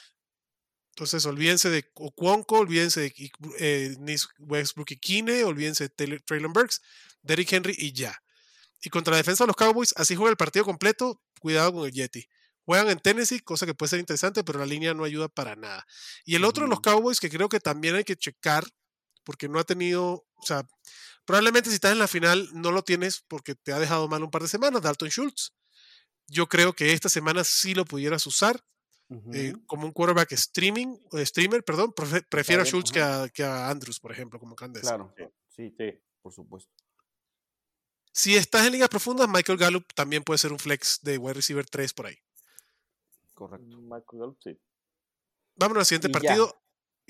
entonces 0.90 1.25
olvídense 1.26 1.69
de 1.71 1.85
Cuonco, 1.93 2.59
olvídense 2.59 3.00
de 3.00 3.31
eh, 3.59 3.97
Westbrook 4.38 4.90
y 4.93 4.97
Kine, 4.97 5.45
olvídense 5.45 5.88
de 5.88 6.21
Traylon 6.21 6.52
Burks, 6.52 6.81
Derrick 7.23 7.52
Henry 7.52 7.75
y 7.76 7.93
ya. 7.93 8.21
Y 8.83 8.88
contra 8.88 9.11
la 9.12 9.19
defensa 9.19 9.45
de 9.45 9.49
los 9.49 9.57
Cowboys, 9.57 9.93
así 9.97 10.17
juega 10.17 10.31
el 10.31 10.37
partido 10.37 10.64
completo, 10.64 11.21
cuidado 11.40 11.73
con 11.73 11.85
el 11.85 11.93
Yeti. 11.93 12.26
Juegan 12.64 12.88
en 12.88 12.99
Tennessee, 12.99 13.40
cosa 13.40 13.67
que 13.67 13.75
puede 13.75 13.90
ser 13.90 14.00
interesante, 14.00 14.45
pero 14.45 14.59
la 14.59 14.67
línea 14.67 14.95
no 14.95 15.05
ayuda 15.05 15.29
para 15.29 15.57
nada. 15.57 15.87
Y 16.25 16.37
el 16.37 16.45
otro 16.45 16.64
de 16.64 16.71
los. 16.71 16.81
Cowboys 16.81 17.21
que 17.21 17.29
creo 17.29 17.49
que 17.49 17.61
también 17.61 17.97
hay 17.97 18.05
que 18.05 18.17
checar, 18.17 18.64
porque 19.25 19.49
no 19.49 19.59
ha 19.59 19.64
tenido, 19.64 20.25
o 20.35 20.43
sea, 20.47 20.67
probablemente 21.31 21.71
si 21.71 21.77
estás 21.77 21.93
en 21.93 22.01
la 22.01 22.09
final 22.09 22.49
no 22.53 22.73
lo 22.73 22.83
tienes 22.83 23.21
porque 23.29 23.55
te 23.55 23.73
ha 23.73 23.79
dejado 23.79 24.09
mal 24.09 24.23
un 24.25 24.31
par 24.33 24.43
de 24.43 24.49
semanas, 24.49 24.83
Dalton 24.83 25.11
Schultz. 25.11 25.55
Yo 26.27 26.49
creo 26.49 26.73
que 26.73 26.93
esta 26.93 27.09
semana 27.09 27.45
sí 27.45 27.73
lo 27.73 27.85
pudieras 27.85 28.27
usar 28.27 28.61
eh, 29.33 29.55
como 29.67 29.87
un 29.87 29.93
quarterback 29.93 30.33
streaming, 30.33 30.97
eh, 31.13 31.25
streamer, 31.25 31.65
perdón, 31.65 31.93
prefiero 32.29 32.63
a 32.63 32.65
Schultz 32.65 32.91
que 32.93 33.01
a, 33.01 33.29
que 33.29 33.45
a 33.45 33.69
Andrews, 33.69 34.01
por 34.01 34.11
ejemplo, 34.13 34.39
como 34.39 34.57
Candes. 34.57 34.83
Claro, 34.83 35.15
Sí. 35.55 35.73
sí, 35.77 36.01
por 36.21 36.33
supuesto. 36.33 36.71
Si 38.13 38.37
estás 38.37 38.67
en 38.67 38.73
ligas 38.73 38.89
profundas, 38.89 39.29
Michael 39.29 39.59
Gallup 39.59 39.93
también 39.95 40.25
puede 40.25 40.39
ser 40.39 40.53
un 40.53 40.59
flex 40.59 41.01
de 41.03 41.17
wide 41.19 41.35
receiver 41.35 41.65
3 41.69 41.93
por 41.93 42.07
ahí. 42.07 42.19
Correcto. 43.35 43.67
Michael 43.67 44.05
Gallup, 44.21 44.39
sí. 44.43 44.59
Vámonos 45.55 45.83
al 45.83 45.87
siguiente 45.87 46.09
Y 46.09 46.23
ya. 46.23 46.37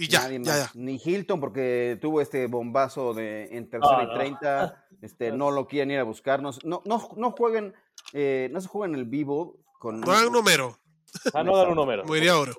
Y 0.02 0.08
ya, 0.08 0.20
Nadie 0.22 0.40
ya, 0.42 0.52
más. 0.52 0.72
ya. 0.74 0.80
Ni 0.80 1.00
Hilton, 1.04 1.40
porque 1.40 1.98
tuvo 2.00 2.20
este 2.22 2.46
bombazo 2.46 3.12
de 3.12 3.54
en 3.56 3.68
tercera 3.68 3.98
Ah, 3.98 4.02
y 4.04 4.06
no. 4.06 4.14
30. 4.14 4.86
Este, 5.02 5.32
no 5.32 5.50
lo 5.50 5.66
quieren 5.66 5.90
ir 5.92 5.98
a 5.98 6.02
buscarnos. 6.02 6.62
No, 6.64 6.82
no, 6.84 7.08
no 7.16 7.30
jueguen, 7.32 7.74
eh, 8.12 8.48
no 8.52 8.60
se 8.60 8.68
jueguen 8.68 8.94
el 8.98 9.06
vivo 9.06 9.58
con. 9.78 10.00
No 10.00 10.12
hagan 10.12 10.26
un 10.26 10.32
número, 10.34 10.78
Ah, 11.32 11.42
no 11.42 11.56
dar 11.56 11.68
un 11.68 11.74
número. 11.74 12.02
como 12.02 12.14
diría 12.14 12.36
Oro. 12.38 12.54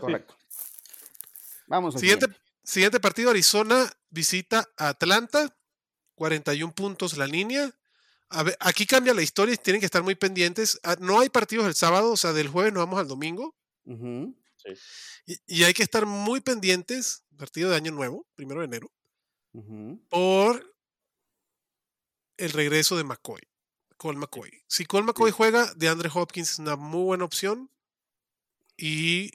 Correcto. 0.00 0.34
Vamos 1.66 1.94
Siguiente, 1.94 2.26
siguiente. 2.26 2.46
siguiente 2.62 3.00
partido, 3.00 3.30
Arizona 3.30 3.90
visita 4.10 4.68
a 4.78 4.88
Atlanta. 4.88 5.54
41 6.14 6.72
puntos 6.74 7.16
la 7.16 7.26
línea. 7.26 7.70
A 8.30 8.42
ver, 8.42 8.56
aquí 8.60 8.86
cambia 8.86 9.12
la 9.14 9.22
historia 9.22 9.54
y 9.54 9.58
tienen 9.58 9.80
que 9.80 9.86
estar 9.86 10.02
muy 10.02 10.14
pendientes. 10.14 10.78
Ah, 10.84 10.96
No 11.00 11.20
hay 11.20 11.28
partidos 11.28 11.66
el 11.66 11.74
sábado, 11.74 12.12
o 12.12 12.16
sea, 12.16 12.32
del 12.32 12.48
jueves 12.48 12.72
nos 12.72 12.84
vamos 12.84 13.00
al 13.00 13.08
domingo. 13.08 13.54
Ujú, 13.84 14.34
Sí. 14.62 15.40
Y, 15.46 15.60
y 15.60 15.64
hay 15.64 15.74
que 15.74 15.82
estar 15.82 16.06
muy 16.06 16.40
pendientes, 16.40 17.24
partido 17.36 17.70
de 17.70 17.76
año 17.76 17.92
nuevo, 17.92 18.26
primero 18.34 18.60
de 18.60 18.66
enero, 18.66 18.92
por 20.08 20.74
el 22.36 22.50
regreso 22.52 22.96
de 22.96 23.04
McCoy. 23.04 23.40
Cole 23.96 24.18
McCoy. 24.18 24.50
Si 24.66 24.84
Cole 24.84 25.06
McCoy 25.06 25.30
juega, 25.30 25.72
de 25.74 25.88
Andre 25.88 26.10
Hopkins 26.12 26.52
es 26.52 26.58
una 26.58 26.74
muy 26.74 27.04
buena 27.04 27.24
opción. 27.24 27.70
Y 28.76 29.30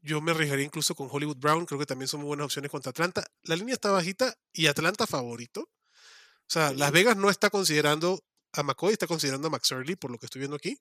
yo 0.00 0.20
me 0.20 0.30
arriesgaría 0.30 0.64
incluso 0.64 0.94
con 0.94 1.08
Hollywood 1.10 1.38
Brown. 1.38 1.66
Creo 1.66 1.80
que 1.80 1.86
también 1.86 2.06
son 2.06 2.20
muy 2.20 2.28
buenas 2.28 2.44
opciones 2.44 2.70
contra 2.70 2.90
Atlanta. 2.90 3.26
La 3.42 3.56
línea 3.56 3.74
está 3.74 3.90
bajita 3.90 4.38
y 4.52 4.66
Atlanta 4.66 5.08
favorito. 5.08 5.62
O 5.62 6.50
sea, 6.52 6.72
Las 6.72 6.92
Vegas 6.92 7.16
no 7.16 7.30
está 7.30 7.50
considerando 7.50 8.22
a 8.52 8.62
McCoy, 8.62 8.92
está 8.92 9.08
considerando 9.08 9.48
a 9.48 9.50
McSorley, 9.50 9.96
por 9.96 10.12
lo 10.12 10.18
que 10.18 10.26
estoy 10.26 10.40
viendo 10.40 10.56
aquí. 10.56 10.78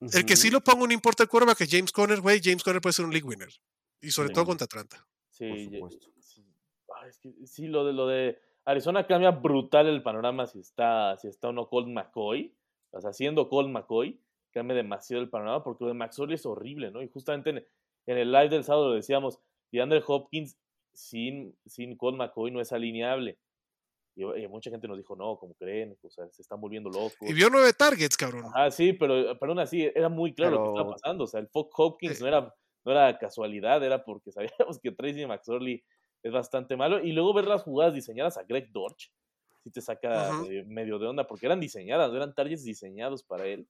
El 0.00 0.26
que 0.26 0.36
sí 0.36 0.50
lo 0.50 0.60
pongo, 0.60 0.86
no 0.86 0.92
importa 0.92 1.22
el 1.22 1.28
quarterback, 1.28 1.58
que 1.58 1.64
es 1.64 1.70
James 1.70 1.92
Conner, 1.92 2.20
güey. 2.20 2.40
James 2.42 2.62
Conner 2.62 2.80
puede 2.82 2.92
ser 2.92 3.04
un 3.04 3.12
league 3.12 3.26
winner. 3.26 3.48
Y 4.00 4.10
sobre 4.10 4.28
Sí. 4.28 4.34
todo 4.34 4.44
contra 4.46 4.64
Atlanta. 4.66 5.06
Sí, 5.30 5.48
Por 5.48 5.90
supuesto. 5.90 6.08
sí. 6.20 6.44
Es 7.08 7.18
que 7.18 7.32
sí, 7.46 7.66
lo 7.68 7.84
de 7.84 7.92
lo 7.92 8.06
de 8.06 8.38
Arizona 8.64 9.06
cambia 9.06 9.30
brutal 9.30 9.86
el 9.88 10.02
panorama 10.02 10.46
si 10.46 10.58
está, 10.60 11.16
si 11.18 11.28
está 11.28 11.48
o 11.48 11.52
no 11.52 11.68
Colt 11.68 11.88
McCoy. 11.88 12.54
O 12.90 13.00
sea, 13.00 13.12
siendo 13.12 13.48
Colt 13.48 13.68
McCoy, 13.70 14.20
cambia 14.52 14.76
demasiado 14.76 15.22
el 15.22 15.28
panorama 15.28 15.62
porque 15.64 15.84
lo 15.84 15.88
de 15.88 15.94
McSorley 15.94 16.36
es 16.36 16.46
horrible, 16.46 16.90
¿no? 16.90 17.02
Y 17.02 17.08
justamente 17.08 17.50
en, 17.50 17.66
en 18.06 18.18
el 18.18 18.30
live 18.32 18.48
del 18.50 18.64
sábado 18.64 18.88
lo 18.90 18.94
decíamos, 18.94 19.38
DeAndre 19.72 20.02
Hopkins 20.06 20.56
sin, 20.92 21.56
sin 21.66 21.96
Colt 21.96 22.16
McCoy 22.16 22.50
no 22.52 22.60
es 22.60 22.72
alineable. 22.72 23.36
Y, 24.16 24.22
y 24.22 24.48
mucha 24.48 24.70
gente 24.70 24.86
nos 24.86 24.96
dijo, 24.96 25.16
no, 25.16 25.36
como 25.38 25.54
creen, 25.54 25.96
o 26.02 26.10
sea, 26.10 26.28
se 26.30 26.42
están 26.42 26.60
volviendo 26.60 26.88
locos. 26.88 27.16
Y 27.22 27.32
vio 27.32 27.50
nueve 27.50 27.72
targets, 27.72 28.16
cabrón. 28.16 28.44
Ah, 28.54 28.70
sí, 28.70 28.92
pero, 28.92 29.36
pero 29.38 29.52
aún 29.52 29.58
así 29.58 29.82
era 29.94 30.08
muy 30.08 30.32
claro 30.34 30.56
lo 30.56 30.62
que 30.62 30.68
estaba 30.70 30.90
pasando. 30.92 31.24
O 31.24 31.26
sea, 31.26 31.40
el 31.40 31.48
Fox 31.48 31.70
Hopkins 31.76 32.16
Sí. 32.18 32.22
no, 32.22 32.28
era, 32.28 32.54
no 32.84 32.92
era 32.92 33.18
casualidad, 33.18 33.82
era 33.82 34.04
porque 34.04 34.30
sabíamos 34.70 34.78
que 34.80 34.92
Tracy 34.92 35.26
McSorley 35.26 35.82
es 36.22 36.32
bastante 36.32 36.76
malo. 36.76 37.02
Y 37.04 37.12
luego 37.12 37.34
ver 37.34 37.46
las 37.46 37.62
jugadas 37.62 37.92
diseñadas 37.94 38.36
a 38.38 38.44
Greg 38.44 38.70
Dorch, 38.70 39.10
sí 39.64 39.70
te 39.70 39.80
saca 39.80 40.30
eh, 40.48 40.62
medio 40.66 40.98
de 40.98 41.06
onda, 41.08 41.26
porque 41.26 41.46
eran 41.46 41.58
diseñadas, 41.60 42.12
eran 42.12 42.34
targets 42.34 42.62
diseñados 42.64 43.24
para 43.24 43.46
él. 43.46 43.66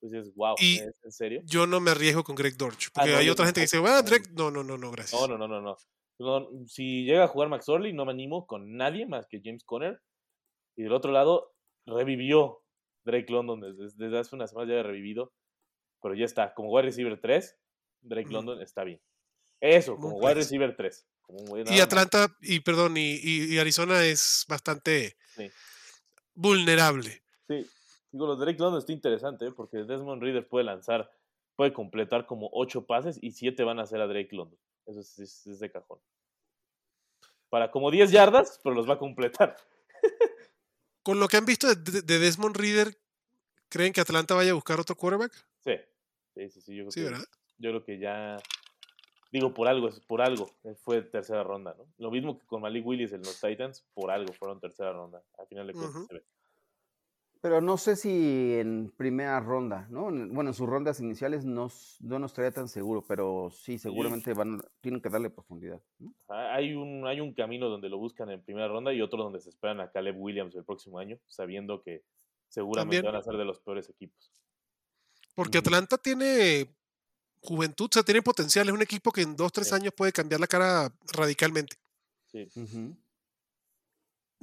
Entonces, 0.00 0.34
wow, 0.34 0.54
Y- 0.60 0.78
¿es 0.78 0.94
en 1.04 1.12
serio? 1.12 1.40
Yo 1.44 1.66
no 1.66 1.80
me 1.80 1.90
arriesgo 1.90 2.24
con 2.24 2.34
Greg 2.36 2.56
Dorch. 2.56 2.90
Porque 2.92 3.10
no, 3.10 3.16
hay 3.18 3.28
otra 3.30 3.44
gente 3.46 3.60
que 3.60 3.64
dice, 3.64 3.78
bueno, 3.78 4.02
Greg, 4.02 4.32
no, 4.34 4.50
no, 4.50 4.62
no, 4.64 4.76
no, 4.78 4.90
gracias. 4.90 5.20
No, 5.20 5.26
no, 5.28 5.36
no, 5.38 5.46
no, 5.48 5.60
no. 5.60 5.76
No, 6.18 6.48
Si 6.66 7.04
llega 7.04 7.24
a 7.24 7.28
jugar 7.28 7.48
McSorley, 7.48 7.92
no 7.92 8.04
me 8.04 8.12
animo 8.12 8.46
con 8.46 8.76
nadie 8.76 9.06
más 9.06 9.26
que 9.26 9.40
James 9.44 9.64
Conner. 9.64 10.00
Y 10.76 10.82
del 10.84 10.92
otro 10.92 11.12
lado, 11.12 11.52
revivió 11.86 12.62
Drake 13.04 13.30
London 13.32 13.60
desde, 13.60 13.94
desde 13.96 14.18
hace 14.18 14.34
unas 14.36 14.50
semanas 14.50 14.68
ya 14.68 14.74
había 14.78 14.90
revivido. 14.90 15.32
Pero 16.02 16.14
ya 16.14 16.24
está, 16.24 16.52
como 16.54 16.70
wide 16.70 16.84
receiver 16.84 17.20
3, 17.20 17.56
Drake. 18.02 18.30
London 18.30 18.60
está 18.60 18.84
bien. 18.84 19.00
Eso, 19.60 19.96
como 19.96 20.16
wide 20.18 20.34
receiver 20.34 20.76
3. 20.76 21.06
Como 21.22 21.38
un 21.40 21.46
güey 21.46 21.64
Y. 21.70 21.80
Atlanta, 21.80 22.28
y 22.42 22.60
perdón, 22.60 22.96
y, 22.98 23.14
y- 23.14 23.54
y 23.54 23.58
Arizona 23.58 24.04
es 24.04 24.44
bastante 24.48 25.16
Sí. 25.34 25.50
vulnerable. 26.34 27.22
Sí, 27.48 27.66
digo, 28.12 28.26
los 28.26 28.38
Drake 28.38 28.58
London 28.58 28.78
está 28.80 28.92
interesante, 28.92 29.46
¿eh? 29.46 29.52
porque 29.56 29.78
Desmond 29.78 30.22
Reader 30.22 30.46
puede 30.48 30.64
lanzar, 30.64 31.10
puede 31.56 31.72
completar 31.72 32.26
como 32.26 32.50
8 32.52 32.86
pases 32.86 33.18
y 33.22 33.30
7 33.32 33.64
van 33.64 33.78
a 33.78 33.86
ser 33.86 34.00
a 34.00 34.06
Drake 34.06 34.34
London. 34.34 34.58
Eso 34.86 35.00
es, 35.00 35.18
es- 35.18 35.46
es 35.46 35.58
de 35.60 35.70
cajón. 35.70 35.98
Para 37.48 37.70
como 37.70 37.90
10 37.90 38.10
yardas, 38.10 38.60
pero 38.62 38.74
los 38.74 38.88
va 38.88 38.94
a 38.94 38.98
completar. 38.98 39.56
Con 41.02 41.20
lo 41.20 41.28
que 41.28 41.36
han 41.36 41.44
visto 41.46 41.68
de, 41.68 41.76
de- 41.76 42.02
de 42.02 42.18
Desmond 42.18 42.56
Reader, 42.56 42.96
¿creen 43.68 43.92
que 43.92 44.00
Atlanta 44.00 44.34
vaya 44.34 44.50
a 44.52 44.54
buscar 44.54 44.80
otro 44.80 44.96
quarterback? 44.96 45.32
Sí, 45.60 45.72
sí, 46.34 46.50
sí, 46.50 46.60
sí, 46.60 46.76
yo 46.76 46.84
creo 46.84 46.90
Sí, 46.92 47.00
que- 47.00 47.04
¿verdad? 47.10 47.24
yo 47.58 47.70
creo 47.70 47.84
que 47.84 47.98
ya 47.98 48.36
digo 49.30 49.52
por 49.54 49.68
algo 49.68 49.90
por 50.08 50.20
algo 50.22 50.50
eh, 50.64 50.74
fue 50.76 51.02
tercera 51.02 51.42
ronda 51.44 51.74
no 51.78 51.86
lo 51.98 52.10
mismo 52.10 52.38
que 52.38 52.46
con 52.46 52.60
Malik 52.62 52.84
Willis 52.86 53.12
en 53.12 53.20
los 53.22 53.40
Titans 53.40 53.84
por 53.94 54.10
algo 54.10 54.32
fueron 54.32 54.60
tercera 54.60 54.92
ronda 54.92 55.22
al 55.38 55.46
final 55.48 55.66
de 55.68 55.72
cuentas 55.72 56.06
se 56.08 56.14
ve. 56.14 56.24
Pero 57.44 57.60
no 57.60 57.76
sé 57.76 57.94
si 57.94 58.54
en 58.54 58.90
primera 58.96 59.38
ronda, 59.38 59.86
¿no? 59.90 60.08
En- 60.08 60.32
Bueno, 60.32 60.48
en 60.48 60.54
sus 60.54 60.66
rondas 60.66 60.98
iniciales 61.00 61.44
no, 61.44 61.70
no 62.00 62.18
nos 62.18 62.30
estaría 62.30 62.50
tan 62.52 62.68
seguro, 62.70 63.04
pero 63.06 63.50
sí, 63.52 63.76
seguramente 63.76 64.32
van, 64.32 64.62
tienen 64.80 65.02
que 65.02 65.10
darle 65.10 65.28
profundidad. 65.28 65.78
¿no? 65.98 66.14
Hay 66.28 66.72
un 66.72 67.06
hay 67.06 67.20
un 67.20 67.34
camino 67.34 67.68
donde 67.68 67.90
lo 67.90 67.98
buscan 67.98 68.30
en 68.30 68.42
primera 68.42 68.66
ronda 68.68 68.94
y 68.94 69.02
otro 69.02 69.22
donde 69.22 69.40
se 69.40 69.50
esperan 69.50 69.80
a 69.80 69.90
Caleb 69.90 70.16
Williams 70.18 70.54
el 70.54 70.64
próximo 70.64 70.98
año 70.98 71.18
sabiendo 71.26 71.82
que 71.82 72.02
seguramente 72.48 72.96
También. 72.96 73.12
van 73.12 73.20
a 73.20 73.22
ser 73.22 73.36
de 73.36 73.44
los 73.44 73.60
peores 73.60 73.90
equipos 73.90 74.32
Porque. 75.34 75.58
Atlanta 75.58 75.98
tiene 75.98 76.74
juventud, 77.42 77.90
o 77.90 77.92
sea, 77.92 78.02
tiene 78.02 78.22
potencial. 78.22 78.66
Es 78.68 78.72
un 78.74 78.80
equipo 78.80 79.12
que 79.12 79.20
en 79.20 79.36
dos, 79.36 79.52
tres 79.52 79.68
Sí. 79.68 79.74
años 79.74 79.92
puede 79.94 80.12
cambiar 80.12 80.40
la 80.40 80.46
cara 80.46 80.90
radicalmente. 81.12 81.76
sí 82.32 82.48
Ujú. 82.56 82.96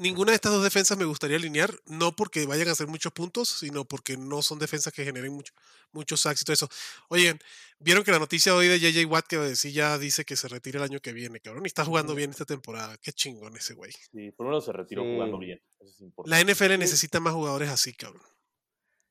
Ninguna 0.01 0.31
de 0.31 0.35
estas 0.35 0.51
dos 0.51 0.63
defensas 0.63 0.97
me 0.97 1.05
gustaría 1.05 1.37
alinear, 1.37 1.71
no 1.85 2.15
porque 2.15 2.45
vayan 2.47 2.67
a 2.67 2.71
hacer 2.71 2.87
muchos 2.87 3.11
puntos, 3.13 3.47
sino 3.49 3.85
porque 3.85 4.17
no 4.17 4.41
son 4.41 4.57
defensas 4.57 4.91
que 4.93 5.03
generen 5.03 5.31
mucho, 5.31 5.53
muchos 5.91 6.21
sacks 6.21 6.41
y 6.41 6.45
todo 6.45 6.53
eso. 6.55 6.69
Oigan, 7.09 7.39
¿vieron 7.79 8.03
que 8.03 8.11
la 8.11 8.17
noticia 8.19 8.55
hoy 8.55 8.67
de 8.67 8.79
JJ 8.79 9.05
Watt 9.05 9.27
que 9.27 9.55
sí 9.55 9.71
ya 9.73 9.97
dice 9.99 10.25
que 10.25 10.35
se 10.35 10.47
retira 10.47 10.79
el 10.79 10.85
año 10.85 10.99
que 11.01 11.13
viene, 11.13 11.39
cabrón? 11.39 11.65
Y 11.65 11.67
está 11.67 11.85
jugando 11.85 12.15
bien 12.15 12.31
esta 12.31 12.45
temporada. 12.45 12.97
Qué 12.97 13.13
chingón 13.13 13.55
ese 13.55 13.73
güey. 13.75 13.91
sí 14.11 14.31
por 14.31 14.45
lo 14.47 14.51
menos 14.51 14.65
se 14.65 14.71
retiró 14.73 15.03
jugando 15.03 15.37
bien 15.37 15.61
eso 15.79 15.91
es 15.93 16.01
importante 16.01 16.29
La 16.35 16.39
NFL 16.53 16.71
Sí. 16.73 16.77
necesita 16.79 17.19
más 17.19 17.33
jugadores 17.33 17.69
así, 17.69 17.93
cabrón. 17.93 18.23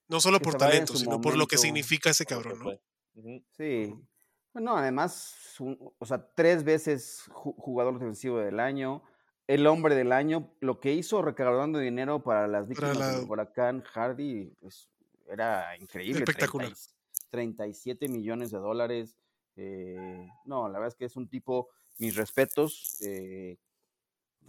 No 0.08 0.20
solo 0.20 0.38
Que 0.40 0.44
por 0.44 0.54
talento, 0.56 0.96
sino 0.96 1.20
por 1.20 1.36
lo 1.36 1.46
que 1.46 1.56
significa 1.56 2.10
ese 2.10 2.26
cabrón, 2.26 2.58
¿no? 2.58 3.40
Sí. 3.56 3.94
Bueno, 4.52 4.76
además, 4.76 5.36
un- 5.60 5.78
o 5.98 6.04
sea, 6.04 6.26
tres 6.34 6.64
veces 6.64 7.22
ju- 7.28 7.54
jugador 7.56 7.94
defensivo 7.94 8.38
del 8.40 8.58
año, 8.58 9.04
el 9.54 9.66
hombre 9.66 9.94
del 9.96 10.12
año, 10.12 10.50
lo 10.60 10.78
que 10.78 10.92
hizo 10.92 11.22
recaudando 11.22 11.78
dinero 11.80 12.22
para 12.22 12.46
las 12.46 12.68
víctimas 12.68 12.98
la- 12.98 13.12
del 13.18 13.28
huracán 13.28 13.82
Hardy 13.82 14.54
pues, 14.60 14.88
era 15.28 15.76
increíble. 15.76 16.20
Espectacular. 16.20 16.68
30 17.30 17.66
y- 17.66 17.70
37 17.80 18.08
millones 18.08 18.50
de 18.50 18.58
dólares. 18.58 19.16
eh, 19.56 20.28
no, 20.44 20.68
la 20.68 20.78
verdad 20.78 20.88
es 20.88 20.94
que 20.94 21.04
es 21.04 21.16
un 21.16 21.28
tipo, 21.28 21.68
mis 21.98 22.14
respetos. 22.16 22.96
eh, 23.04 23.58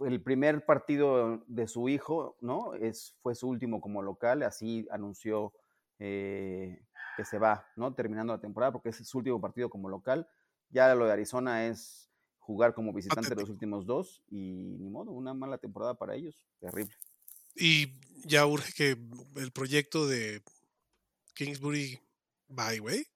el 0.00 0.22
primer 0.22 0.64
partido 0.64 1.42
de 1.48 1.66
su 1.68 1.88
hijo, 1.88 2.36
¿no? 2.40 2.74
Es, 2.74 3.14
fue 3.22 3.34
su 3.34 3.48
último 3.48 3.80
como 3.80 4.00
local, 4.02 4.42
así 4.42 4.86
anunció 4.90 5.52
eh, 5.98 6.80
que 7.16 7.24
se 7.24 7.38
va, 7.38 7.66
¿no? 7.76 7.92
Terminando 7.94 8.32
la 8.32 8.40
temporada, 8.40 8.72
porque 8.72 8.88
ese 8.88 9.02
es 9.02 9.08
su 9.08 9.18
último 9.18 9.40
partido 9.40 9.68
como 9.68 9.88
local. 9.88 10.28
Ya 10.70 10.94
lo 10.94 11.04
de 11.06 11.12
Arizona 11.12 11.66
es 11.66 12.08
jugar 12.42 12.74
como 12.74 12.92
visitante 12.92 13.20
los 13.22 13.28
Patético. 13.30 13.52
últimos 13.52 13.86
dos 13.86 14.22
y 14.30 14.76
ni 14.78 14.90
modo, 14.90 15.12
una 15.12 15.32
mala 15.32 15.58
temporada 15.58 15.94
para 15.94 16.14
ellos, 16.14 16.36
terrible. 16.60 16.94
Y 17.54 17.92
ya 18.26 18.46
urge 18.46 18.72
que 18.74 19.40
el 19.40 19.52
proyecto 19.52 20.06
de 20.06 20.42
Kingsbury 21.34 21.98
bye, 22.48 22.78
güey. 22.78 23.06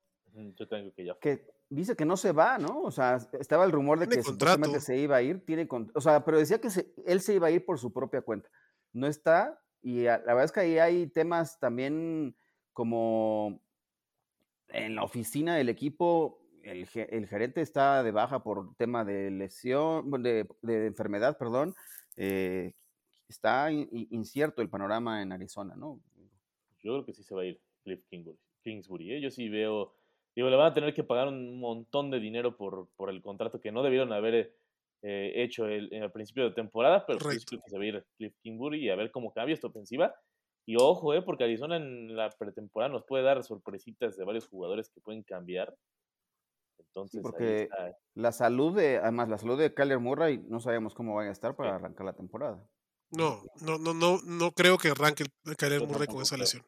Yo 0.59 0.69
tengo 0.69 0.93
que 0.95 1.05
ya. 1.05 1.17
Que 1.21 1.47
dice 1.71 1.97
que 1.97 2.05
no 2.05 2.17
se 2.17 2.33
va, 2.33 2.59
¿no? 2.59 2.83
O 2.83 2.91
sea, 2.91 3.19
estaba 3.41 3.65
el 3.65 3.73
rumor 3.73 3.99
de 3.99 4.07
Tiene 4.07 4.23
que 4.23 4.29
supuestamente 4.29 4.81
se 4.81 4.97
iba 4.99 5.17
a 5.17 5.23
ir, 5.23 5.45
tiene, 5.45 5.67
con- 5.67 5.91
o 5.95 6.01
sea, 6.01 6.25
pero 6.25 6.39
decía 6.39 6.61
que 6.61 6.71
se- 6.71 6.93
él 7.07 7.21
se 7.21 7.35
iba 7.35 7.49
a 7.49 7.51
ir 7.51 7.65
por 7.65 7.79
su 7.79 7.93
propia 7.93 8.21
cuenta. 8.23 8.49
No 8.93 9.07
está 9.07 9.61
y 9.83 10.07
a- 10.07 10.19
la 10.19 10.35
verdad 10.35 10.45
es 10.45 10.53
que 10.53 10.61
ahí 10.61 10.79
hay 10.79 11.07
temas 11.09 11.59
también 11.59 12.37
como 12.73 13.61
en 14.69 14.95
la 14.97 15.03
oficina 15.05 15.57
del 15.57 15.69
equipo, 15.71 16.46
el, 16.70 16.88
el 16.94 17.26
gerente 17.29 17.61
está 17.61 18.02
de 18.02 18.11
baja 18.12 18.42
por 18.42 18.74
tema 18.76 19.05
de 19.05 19.31
lesión, 19.31 20.11
de, 20.22 20.46
de 20.62 20.87
enfermedad, 20.87 21.38
perdón. 21.38 21.74
eh, 22.16 22.72
está 23.29 23.70
in- 23.72 23.88
in- 23.92 24.09
incierto 24.11 24.62
el 24.62 24.68
panorama 24.68 25.22
en 25.22 25.33
Arizona, 25.33 25.74
¿no? 25.76 26.00
Yo 26.83 26.92
creo 26.92 27.05
que 27.05 27.12
sí 27.12 27.22
se 27.22 27.35
va 27.35 27.42
a 27.42 27.44
ir 27.46 27.61
Cliff 27.83 28.05
Kingsbury. 28.09 28.38
Kingsbury 28.62 29.12
¿eh? 29.14 29.20
Yo 29.20 29.31
sí 29.31 29.48
veo. 29.48 29.94
Digo, 30.35 30.50
le 30.50 30.57
van 30.57 30.66
a 30.70 30.74
tener 30.74 30.92
que 30.94 31.02
pagar 31.02 31.29
un 31.29 31.59
montón 31.59 32.11
de 32.11 32.20
dinero 32.20 32.57
por, 32.57 32.88
por 32.96 33.11
el 33.11 33.22
contrato 33.22 33.61
que 33.61 33.72
no 33.72 33.83
debieron 33.83 34.12
haber 34.12 34.55
eh, 35.02 35.33
hecho 35.35 35.66
el, 35.66 35.92
en 35.92 36.02
el 36.02 36.12
principio 36.12 36.44
de 36.44 36.50
temporada, 36.55 37.05
pero 37.07 37.18
sí 37.20 37.44
creo 37.46 37.61
que 37.62 37.70
se 37.70 37.79
va 37.79 37.85
a 37.85 37.87
ir 37.87 38.07
Cliff 38.16 38.35
Kingsbury 38.42 38.85
y 38.85 38.90
a 38.90 38.96
ver 38.96 39.11
cómo 39.11 39.33
cambia 39.33 39.55
esta 39.55 39.68
ofensiva. 39.68 40.14
Y 40.66 40.76
ojo, 40.76 41.14
eh, 41.14 41.22
porque 41.22 41.44
Arizona 41.44 41.76
en 41.76 42.14
la 42.14 42.29
pretemporada 42.31 42.92
nos 42.92 43.05
puede 43.05 43.24
dar 43.24 43.42
sorpresitas 43.44 44.16
de 44.16 44.24
varios 44.24 44.46
jugadores 44.48 44.90
que 44.90 45.00
pueden 45.00 45.22
cambiar. 45.22 45.74
Entonces, 46.79 47.21
porque 47.23 47.62
está. 47.65 47.97
La 48.15 48.33
salud 48.33 48.75
de, 48.75 48.97
además, 48.99 49.29
la 49.29 49.39
salud 49.39 49.59
de 49.59 49.75
Kyler 49.75 49.99
Murray, 49.99 50.39
no 50.49 50.61
sabemos 50.61 50.95
cómo 50.95 51.15
vaya 51.15 51.29
a 51.31 51.33
estar 51.33 51.55
para 51.57 51.71
Sí. 51.71 51.75
arrancar 51.77 52.07
la 52.07 52.15
temporada. 52.15 52.67
No, 53.11 53.43
no, 53.61 53.79
no, 53.79 53.93
no, 53.95 54.21
no 54.25 54.53
creo 54.53 54.79
que 54.79 54.89
arranque 54.89 55.25
el 55.45 55.57
Kyler 55.57 55.81
Yo 55.81 55.87
Murray 55.87 56.07
con 56.07 56.23
esa 56.23 56.37
lesión. 56.37 56.67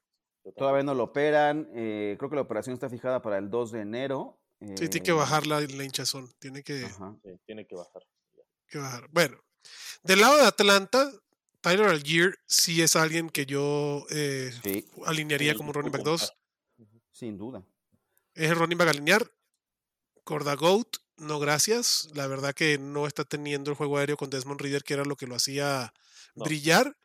Todavía 0.56 0.82
no 0.82 0.94
lo 0.94 1.04
operan, 1.04 1.68
eh, 1.74 2.16
creo 2.18 2.30
que 2.30 2.36
la 2.36 2.42
operación 2.42 2.74
está 2.74 2.88
fijada 2.88 3.20
para 3.22 3.38
el 3.38 3.50
2 3.50 3.72
de 3.72 3.80
enero. 3.80 4.38
Sí, 4.60 4.88
tiene 4.88 5.02
que 5.04 5.10
eh, 5.10 5.14
bajar 5.14 5.46
la, 5.46 5.60
la 5.60 5.84
hinchazón. 5.84 6.30
Tiene 6.38 6.62
que, 6.62 6.84
ajá. 6.84 7.16
Sí, 7.22 7.30
tiene 7.46 7.66
que 7.66 7.74
bajar. 7.76 8.02
que 8.66 8.78
bajar. 8.78 9.08
Bueno, 9.10 9.38
del 10.02 10.20
lado 10.20 10.36
de 10.38 10.44
Atlanta, 10.46 11.10
Tyler 11.60 11.86
Algier 11.88 12.38
sí 12.46 12.80
es 12.82 12.96
alguien 12.96 13.28
que 13.30 13.44
yo 13.46 14.04
eh, 14.10 14.50
Sí, 14.62 14.86
alinearía 15.06 15.52
Sí, 15.52 15.58
como 15.58 15.72
running 15.72 15.92
back 15.92 16.02
puedo 16.02 16.16
2. 16.16 16.20
contar. 16.76 17.02
sin 17.12 17.36
duda. 17.36 17.62
Es 18.34 18.50
el 18.50 18.56
running 18.56 18.78
back 18.78 18.88
alinear. 18.88 19.30
Corda 20.28 20.56
Goat, 20.56 20.98
no 21.16 21.38
gracias. 21.40 22.10
La 22.12 22.26
verdad 22.26 22.52
que 22.54 22.76
no 22.76 23.06
está 23.06 23.24
teniendo 23.24 23.70
el 23.70 23.78
juego 23.78 23.96
aéreo 23.96 24.18
con 24.18 24.28
Desmond 24.28 24.60
Reader, 24.60 24.84
que 24.84 24.92
era 24.92 25.06
lo 25.06 25.16
que 25.16 25.26
lo 25.26 25.34
hacía 25.34 25.94
No. 26.34 26.44
brillar. 26.44 26.98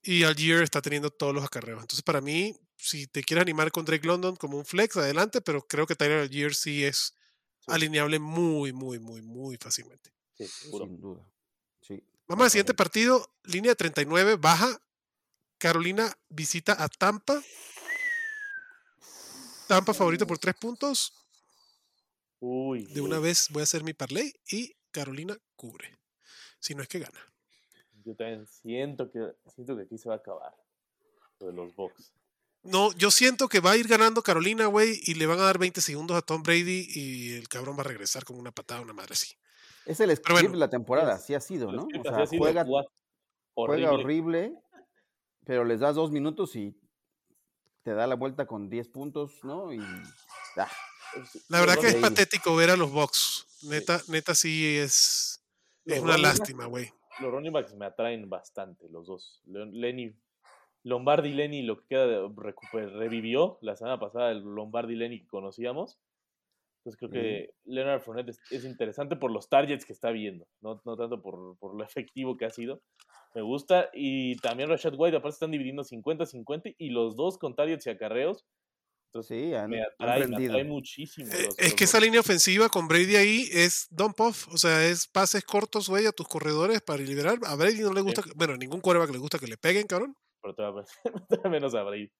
Y 0.00 0.22
Algier 0.24 0.62
está 0.62 0.80
teniendo 0.80 1.10
todos 1.10 1.34
los 1.34 1.44
acarreos. 1.44 1.82
Entonces, 1.82 2.02
para 2.02 2.22
mí, 2.22 2.58
si 2.78 3.06
te 3.06 3.22
quieres 3.22 3.42
animar 3.42 3.70
con 3.70 3.84
Drake 3.84 4.06
London 4.06 4.34
como 4.36 4.56
un 4.56 4.64
flex, 4.64 4.96
adelante, 4.96 5.42
pero 5.42 5.60
creo 5.66 5.86
que 5.86 5.94
Tyler 5.94 6.20
Algier 6.20 6.54
sí 6.54 6.86
es 6.86 7.14
Sí. 7.58 7.64
alineable 7.66 8.18
muy, 8.18 8.72
muy, 8.72 8.98
muy, 8.98 9.20
muy 9.20 9.58
fácilmente. 9.58 10.10
Sí, 10.38 10.46
seguro. 10.46 10.86
Sin 10.86 10.98
duda. 11.02 11.30
Sí. 11.82 12.02
Vamos 12.28 12.44
al 12.44 12.50
siguiente 12.50 12.72
partido, 12.72 13.30
línea 13.44 13.74
39, 13.74 14.36
baja. 14.36 14.80
Carolina 15.58 16.16
visita 16.30 16.82
a 16.82 16.88
Tampa. 16.88 17.42
Tampa 19.66 19.92
favorito 19.92 20.26
por 20.26 20.38
tres 20.38 20.54
puntos. 20.54 21.12
Uy. 22.40 22.84
De 22.86 23.00
una 23.00 23.18
vez 23.18 23.48
voy 23.50 23.60
a 23.60 23.64
hacer 23.64 23.82
mi 23.84 23.92
parlay 23.94 24.32
y 24.50 24.74
Carolina 24.90 25.36
cubre. 25.56 25.98
Si 26.60 26.74
no 26.74 26.82
es 26.82 26.88
que 26.88 26.98
gana. 27.00 27.20
Yo 28.04 28.14
también 28.14 28.46
siento 28.46 29.10
que, 29.10 29.20
siento 29.54 29.76
que 29.76 29.82
aquí 29.82 29.98
se 29.98 30.08
va 30.08 30.16
a 30.16 30.18
acabar. 30.18 30.54
Lo 31.40 31.46
de 31.48 31.52
los 31.52 31.74
Bucks. 31.74 32.12
No, 32.62 32.92
yo 32.94 33.10
siento 33.10 33.48
que 33.48 33.60
va 33.60 33.72
a 33.72 33.76
ir 33.76 33.86
ganando 33.86 34.22
Carolina, 34.22 34.66
güey, 34.66 35.00
y 35.04 35.14
le 35.14 35.26
van 35.26 35.38
a 35.38 35.44
dar 35.44 35.58
20 35.58 35.80
segundos 35.80 36.16
a 36.16 36.22
Tom 36.22 36.42
Brady 36.42 36.88
y 36.92 37.34
el 37.34 37.48
cabrón 37.48 37.76
va 37.76 37.82
a 37.82 37.84
regresar 37.84 38.24
con 38.24 38.36
una 38.36 38.50
patada, 38.50 38.80
una 38.80 38.92
madre 38.92 39.12
así. 39.12 39.34
Es 39.86 40.00
el 40.00 40.10
script 40.16 40.30
bueno, 40.32 40.50
de 40.50 40.56
la 40.56 40.68
temporada, 40.68 41.16
es- 41.16 41.24
sí 41.24 41.34
ha 41.34 41.40
sido, 41.40 41.70
¿no? 41.72 41.82
O 41.84 41.86
así 41.86 42.02
sea, 42.02 42.26
sido, 42.26 42.42
juega, 42.42 42.64
juega 42.64 42.88
juega 43.54 43.92
horrible. 43.92 44.48
horrible, 44.48 44.62
pero 45.44 45.64
les 45.64 45.80
das 45.80 45.94
dos 45.94 46.10
minutos 46.10 46.54
y 46.56 46.76
te 47.84 47.94
da 47.94 48.06
la 48.06 48.16
vuelta 48.16 48.46
con 48.46 48.68
10 48.68 48.88
puntos, 48.88 49.32
¿no? 49.44 49.72
Y 49.72 49.78
ah, 50.56 50.70
La 51.48 51.60
verdad 51.60 51.78
que 51.80 51.88
es 51.88 51.94
patético 51.96 52.54
ver 52.56 52.70
a 52.70 52.76
los 52.76 52.90
Bucks. 52.92 53.46
Neta, 53.62 54.00
neta 54.08 54.34
sí 54.34 54.76
es, 54.78 55.42
es 55.84 56.00
una 56.00 56.16
lástima, 56.18 56.66
güey. 56.66 56.92
Los 57.20 57.32
running 57.32 57.52
backs 57.52 57.74
me 57.74 57.86
atraen 57.86 58.28
bastante, 58.30 58.88
los 58.90 59.06
dos. 59.06 59.40
Lenny, 59.46 60.14
Lombardi 60.84 61.32
Lenny, 61.32 61.62
lo 61.62 61.80
que 61.80 61.86
queda 61.88 62.06
de 62.06 62.18
recuper- 62.20 62.92
revivió 62.96 63.58
la 63.62 63.74
semana 63.76 63.98
pasada 63.98 64.30
el 64.30 64.38
Lombardi 64.42 64.94
Lenny 64.94 65.20
que 65.22 65.26
conocíamos. 65.28 65.98
Entonces 66.78 66.98
creo 66.98 67.10
que 67.10 67.50
Leonard 67.64 68.00
Fournette 68.00 68.28
es, 68.30 68.40
es 68.52 68.64
interesante 68.64 69.16
por 69.16 69.32
los 69.32 69.48
targets 69.48 69.84
que 69.84 69.92
está 69.92 70.10
viendo, 70.12 70.46
no, 70.60 70.80
no 70.84 70.96
tanto 70.96 71.20
por, 71.20 71.58
por 71.58 71.74
lo 71.76 71.84
efectivo 71.84 72.36
que 72.36 72.44
ha 72.44 72.50
sido. 72.50 72.80
Me 73.34 73.42
gusta. 73.42 73.90
Y 73.92 74.36
también 74.36 74.68
Rashad 74.70 74.94
White, 74.96 75.16
aparte 75.16 75.34
están 75.34 75.50
dividiendo 75.50 75.82
50-50 75.82 76.76
y 76.78 76.90
los 76.90 77.16
dos 77.16 77.36
con 77.36 77.56
targets 77.56 77.86
y 77.86 77.90
acarreos. 77.90 78.46
Entonces 79.12 79.38
sí, 79.38 79.54
han, 79.54 79.70
me 79.70 79.78
han 79.80 79.86
atrae, 79.98 80.28
me 80.28 80.36
atrae 80.46 80.64
muchísimo. 80.64 81.32
Eh, 81.32 81.48
Es 81.56 81.64
los 81.66 81.74
que 81.74 81.84
esa 81.84 81.98
línea 81.98 82.20
ofensiva 82.20 82.68
con 82.68 82.88
Brady 82.88 83.16
ahí 83.16 83.48
es 83.52 83.86
dump 83.90 84.20
off, 84.20 84.48
o 84.48 84.58
sea, 84.58 84.86
es 84.86 85.06
pases 85.06 85.44
cortos, 85.44 85.88
güey, 85.88 86.06
a 86.06 86.12
tus 86.12 86.28
corredores 86.28 86.82
para 86.82 87.02
liberar. 87.02 87.38
A 87.46 87.54
Brady 87.54 87.80
no 87.80 87.92
le 87.94 88.02
gusta, 88.02 88.22
que- 88.22 88.32
bueno, 88.36 88.54
a 88.54 88.56
ningún 88.58 88.80
quarterback 88.80 89.10
le 89.10 89.18
gusta 89.18 89.38
que 89.38 89.46
le 89.46 89.56
peguen, 89.56 89.86
cabrón, 89.86 90.14
Pero 90.42 90.54
todavía, 90.54 90.84
todavía 91.28 91.50
menos 91.50 91.74
a 91.74 91.82
Brady. 91.84 92.10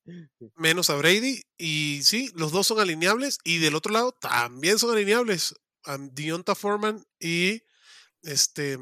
menos 0.57 0.88
a 0.90 0.96
Brady. 0.96 1.42
Y 1.59 2.01
sí, 2.03 2.31
los 2.35 2.53
dos 2.53 2.66
son 2.66 2.81
alineables. 2.81 3.38
Y 3.44 3.59
del 3.59 3.74
otro 3.74 3.92
lado 3.92 4.12
también 4.12 4.79
son 4.79 4.90
alineables. 4.90 5.55
A 5.85 5.96
Dionta 5.98 6.55
Foreman 6.55 7.05
y 7.20 7.62
este. 8.22 8.77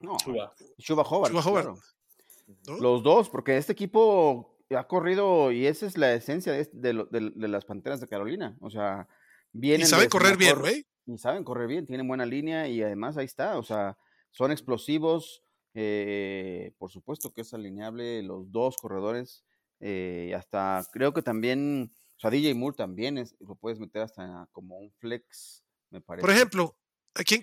No, 0.00 0.16
Chuba. 0.22 0.52
Chuba 0.78 1.02
Hobart. 1.04 1.30
Chuba 1.32 1.42
Hobart. 1.44 1.66
claro. 1.66 1.80
¿no? 2.66 2.76
Los 2.80 3.02
dos, 3.02 3.28
porque 3.30 3.56
este 3.56 3.72
equipo 3.72 4.53
ha 4.70 4.86
corrido 4.86 5.52
y 5.52 5.66
esa 5.66 5.86
es 5.86 5.96
la 5.98 6.12
esencia 6.14 6.52
de, 6.52 6.60
este- 6.60 6.76
de 6.78 6.92
de- 7.10 7.32
de 7.34 7.48
las 7.48 7.64
Panteras 7.64 8.00
de 8.00 8.08
Carolina. 8.08 8.56
O 8.60 8.70
sea, 8.70 9.06
vienen 9.52 9.82
y 9.86 9.90
saben 9.90 10.08
correr 10.08 10.36
bien, 10.36 10.58
güey. 10.58 10.86
Y 11.06 11.18
saben 11.18 11.44
correr 11.44 11.68
bien, 11.68 11.86
tienen 11.86 12.08
buena 12.08 12.24
línea 12.26 12.66
y 12.68 12.82
además 12.82 13.16
ahí 13.16 13.26
está. 13.26 13.58
O 13.58 13.62
sea, 13.62 13.96
son 14.30 14.50
explosivos. 14.52 15.42
eh, 15.76 16.72
por 16.78 16.88
supuesto 16.90 17.32
que 17.32 17.40
es 17.40 17.52
alineable 17.52 18.22
los 18.22 18.50
dos 18.52 18.76
corredores. 18.76 19.44
eh, 19.80 20.32
hasta 20.36 20.82
creo 20.92 21.12
que 21.12 21.20
también, 21.20 21.92
o 22.16 22.20
sea, 22.20 22.30
DJ 22.30 22.54
Moore 22.54 22.76
también 22.76 23.18
es, 23.18 23.34
lo 23.40 23.56
puedes 23.56 23.80
meter 23.80 24.02
hasta 24.02 24.48
como 24.52 24.78
un 24.78 24.92
flex, 24.92 25.64
me 25.90 26.00
parece. 26.00 26.20
Por 26.22 26.30
ejemplo, 26.30 26.78
¿a 27.16 27.24
quién? 27.24 27.40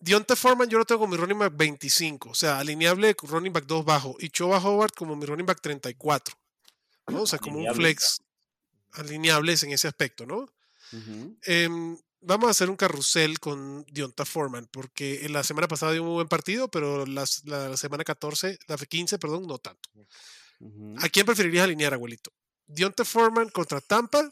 Dionta 0.00 0.34
Foreman 0.36 0.68
yo 0.68 0.78
lo 0.78 0.84
tengo 0.84 1.00
como 1.00 1.12
mi 1.12 1.16
running 1.18 1.38
back 1.38 1.52
25, 1.56 2.30
o 2.30 2.34
sea, 2.34 2.58
alineable 2.58 3.14
running 3.22 3.52
back 3.52 3.66
2 3.66 3.84
bajo. 3.84 4.16
Y 4.18 4.30
Choba 4.30 4.58
Howard 4.58 4.92
como 4.92 5.14
mi 5.16 5.26
running 5.26 5.46
back 5.46 5.60
34. 5.60 6.34
¿no? 7.08 7.22
O 7.22 7.26
sea, 7.26 7.38
como 7.38 7.58
un 7.58 7.64
flex 7.74 8.20
alineables 8.92 9.62
en 9.62 9.72
ese 9.72 9.88
aspecto, 9.88 10.26
¿no? 10.26 10.46
Em, 11.42 11.98
vamos 12.20 12.48
a 12.48 12.50
hacer 12.50 12.68
un 12.70 12.76
carrusel 12.76 13.38
con 13.40 13.84
Dionta 13.86 14.24
Foreman, 14.24 14.66
porque 14.72 15.24
en 15.24 15.32
la 15.32 15.44
semana 15.44 15.68
pasada 15.68 15.92
dio 15.92 16.02
un 16.02 16.08
muy 16.08 16.14
buen 16.16 16.28
partido, 16.28 16.68
pero 16.68 17.06
las- 17.06 17.44
la, 17.44 17.76
semana 17.76 18.04
14, 18.04 18.58
la 18.66 18.76
15, 18.76 19.18
perdón, 19.18 19.46
no 19.46 19.58
tanto. 19.58 19.88
¿A 20.98 21.08
quién 21.08 21.24
preferirías 21.26 21.64
alinear, 21.64 21.94
abuelito? 21.94 22.32
Dionta 22.66 23.04
Foreman 23.04 23.48
contra 23.50 23.80
Tampa, 23.80 24.30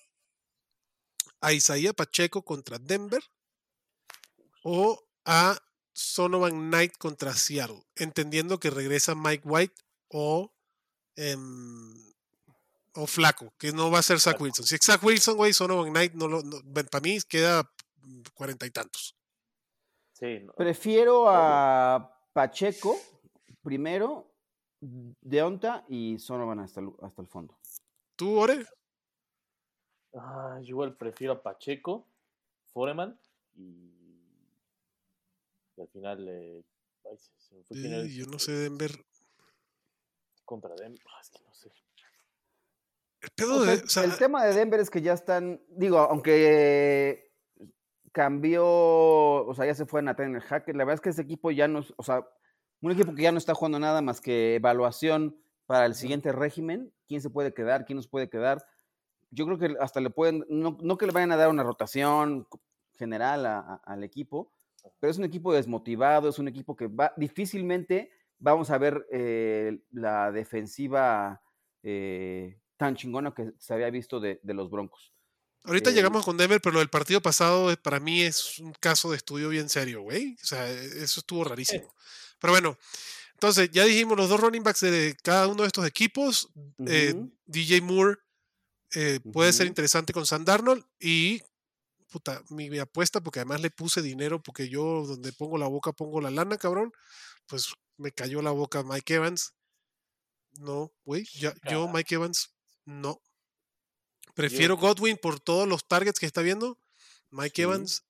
a 1.40 1.52
Isaiah 1.52 1.92
Pacheco 1.92 2.42
contra 2.44 2.78
Denver, 2.78 3.22
o 4.62 5.07
a 5.24 5.58
Sonovan 5.92 6.70
Knight 6.70 6.96
contra 6.98 7.34
Seattle, 7.34 7.82
entendiendo 7.96 8.60
que 8.60 8.70
regresa 8.70 9.14
Mike 9.14 9.46
White 9.46 9.74
o, 10.08 10.52
em, 11.16 11.94
o 12.94 13.06
flaco, 13.06 13.52
que 13.58 13.72
no 13.72 13.90
va 13.90 13.98
a 13.98 14.02
ser 14.02 14.20
Zach 14.20 14.40
Wilson. 14.40 14.64
Si 14.64 14.76
es 14.76 14.80
Zach 14.84 15.02
Wilson, 15.02 15.36
güey, 15.36 15.52
Sonovan 15.52 15.90
Knight, 15.90 16.14
no 16.14 16.28
lo, 16.28 16.42
no, 16.42 16.62
para 16.90 17.02
mí 17.02 17.18
queda 17.28 17.70
cuarenta 18.34 18.66
y 18.66 18.70
tantos. 18.70 19.16
Sí, 20.12 20.40
no. 20.40 20.52
Prefiero 20.54 21.28
a 21.28 22.16
Pacheco 22.32 22.96
primero, 23.62 24.32
Deonta 24.80 25.84
y 25.88 26.18
Sonovan 26.18 26.60
hasta 26.60 26.80
el, 26.80 26.90
hasta 27.02 27.22
el 27.22 27.28
fondo. 27.28 27.58
¿Tú, 28.16 28.38
Ore? 28.38 28.64
Ah, 30.14 30.58
yo 30.62 30.68
igual 30.68 30.96
prefiero 30.96 31.34
a 31.34 31.42
Pacheco, 31.42 32.06
Foreman 32.72 33.18
y, 33.54 33.97
y 35.78 35.82
al 35.82 35.88
final 35.88 36.28
eh, 36.28 36.64
ay, 37.10 37.16
se- 37.16 37.32
se 37.38 37.54
me 37.54 37.62
fue 37.64 37.76
quién 37.76 37.92
era 37.92 38.02
el- 38.02 38.10
yo 38.14 38.26
no 38.26 38.38
sé, 38.38 38.52
Denver. 38.52 38.90
contra 40.44 40.74
Denver. 40.74 41.00
Ah, 41.14 41.20
es 41.20 41.30
que 41.30 41.38
no 41.44 41.54
sé. 41.54 41.70
El 43.20 43.30
pedo 43.36 43.56
O 43.60 43.64
sea, 43.64 43.76
de. 43.76 43.82
o 43.82 43.86
sea, 43.88 44.04
el 44.04 44.16
tema 44.16 44.44
de 44.44 44.54
Denver 44.54 44.80
es 44.80 44.90
que 44.90 45.02
ya 45.02 45.12
están, 45.12 45.60
digo, 45.68 45.98
aunque 45.98 47.32
cambió, 48.12 48.64
o 48.66 49.54
sea, 49.54 49.66
ya 49.66 49.74
se 49.74 49.86
fue 49.86 50.00
a 50.00 50.04
Nathaniel 50.04 50.40
Hackett, 50.40 50.74
la 50.76 50.84
verdad 50.84 50.94
es 50.94 51.00
que 51.00 51.10
ese 51.10 51.22
equipo 51.22 51.50
ya 51.50 51.68
no, 51.68 51.80
es- 51.80 51.92
o 51.96 52.02
sea, 52.02 52.26
un 52.80 52.92
equipo 52.92 53.14
que 53.14 53.22
ya 53.22 53.32
no 53.32 53.38
está 53.38 53.54
jugando 53.54 53.78
nada 53.78 54.00
más 54.02 54.20
que 54.20 54.54
evaluación 54.56 55.36
para 55.66 55.84
el 55.86 55.94
siguiente 55.94 56.32
régimen, 56.32 56.92
quién 57.06 57.20
se 57.20 57.28
puede 57.30 57.52
quedar, 57.52 57.84
quién 57.84 57.96
nos 57.96 58.08
puede 58.08 58.30
quedar. 58.30 58.64
Yo 59.30 59.44
creo 59.44 59.58
que 59.58 59.76
hasta 59.80 60.00
le 60.00 60.10
pueden, 60.10 60.46
no, 60.48 60.78
no 60.80 60.96
que 60.96 61.06
le 61.06 61.12
vayan 61.12 61.32
a 61.32 61.36
dar 61.36 61.50
una 61.50 61.62
rotación 61.62 62.48
general 62.94 63.44
a- 63.46 63.58
a- 63.58 63.80
al 63.84 64.02
equipo, 64.04 64.50
pero 65.00 65.10
es 65.10 65.18
un 65.18 65.24
equipo 65.24 65.52
desmotivado, 65.52 66.28
es 66.28 66.38
un 66.38 66.48
equipo 66.48 66.76
que 66.76 66.86
va, 66.88 67.12
difícilmente 67.16 68.10
vamos 68.38 68.70
a 68.70 68.78
ver 68.78 69.06
eh, 69.12 69.78
la 69.90 70.30
defensiva 70.32 71.42
eh, 71.82 72.60
tan 72.76 72.94
chingona 72.96 73.34
que 73.34 73.52
se 73.58 73.74
había 73.74 73.90
visto 73.90 74.20
de, 74.20 74.40
de 74.42 74.54
los 74.54 74.70
Broncos. 74.70 75.12
ahorita 75.64 75.90
eh, 75.90 75.92
llegamos 75.92 76.24
con 76.24 76.36
Denver, 76.36 76.60
pero 76.60 76.74
lo 76.74 76.78
del 76.80 76.90
partido 76.90 77.20
pasado 77.20 77.74
para 77.82 78.00
mí 78.00 78.22
es 78.22 78.58
un 78.58 78.72
caso 78.80 79.10
de 79.10 79.16
estudio 79.16 79.48
bien 79.48 79.68
serio, 79.68 80.02
güey. 80.02 80.36
O 80.42 80.46
sea, 80.46 80.70
e- 80.70 81.02
eso 81.04 81.20
estuvo 81.20 81.44
rarísimo. 81.44 81.92
Pero 82.40 82.52
bueno, 82.52 82.78
entonces 83.34 83.70
ya 83.70 83.84
dijimos 83.84 84.16
los 84.16 84.28
dos 84.28 84.40
running 84.40 84.62
backs 84.62 84.80
de 84.80 85.16
cada 85.22 85.46
uno 85.48 85.62
de 85.62 85.68
estos 85.68 85.86
equipos. 85.86 86.50
DJ 87.46 87.80
Moore 87.82 88.16
eh, 88.94 89.20
puede 89.32 89.52
ser 89.52 89.66
interesante 89.66 90.12
con 90.12 90.26
Sam 90.26 90.44
Darnold 90.44 90.84
y 90.98 91.42
puta, 92.10 92.42
mi, 92.50 92.70
mi 92.70 92.78
apuesta, 92.78 93.20
porque 93.20 93.40
además 93.40 93.60
le 93.60 93.70
puse 93.70 94.02
dinero, 94.02 94.42
porque 94.42 94.68
yo 94.68 95.04
donde 95.06 95.32
pongo 95.32 95.58
la 95.58 95.68
boca 95.68 95.92
pongo 95.92 96.20
la 96.20 96.30
lana, 96.30 96.56
cabrón, 96.56 96.92
pues 97.46 97.74
me 97.96 98.12
cayó 98.12 98.42
la 98.42 98.50
boca 98.50 98.82
Mike 98.82 99.14
Evans. 99.14 99.54
No, 100.58 100.92
güey, 101.04 101.24
yo. 101.34 101.88
Mike 101.88 102.14
Evans, 102.14 102.54
no. 102.84 103.20
Prefiero 104.34 104.76
Godwin 104.76 105.16
por 105.20 105.40
todos 105.40 105.68
los 105.68 105.86
targets 105.86 106.18
que 106.18 106.26
está 106.26 106.42
viendo. 106.42 106.78
Mike 107.30 107.56
Sí. 107.56 107.62
Evans, 107.62 108.04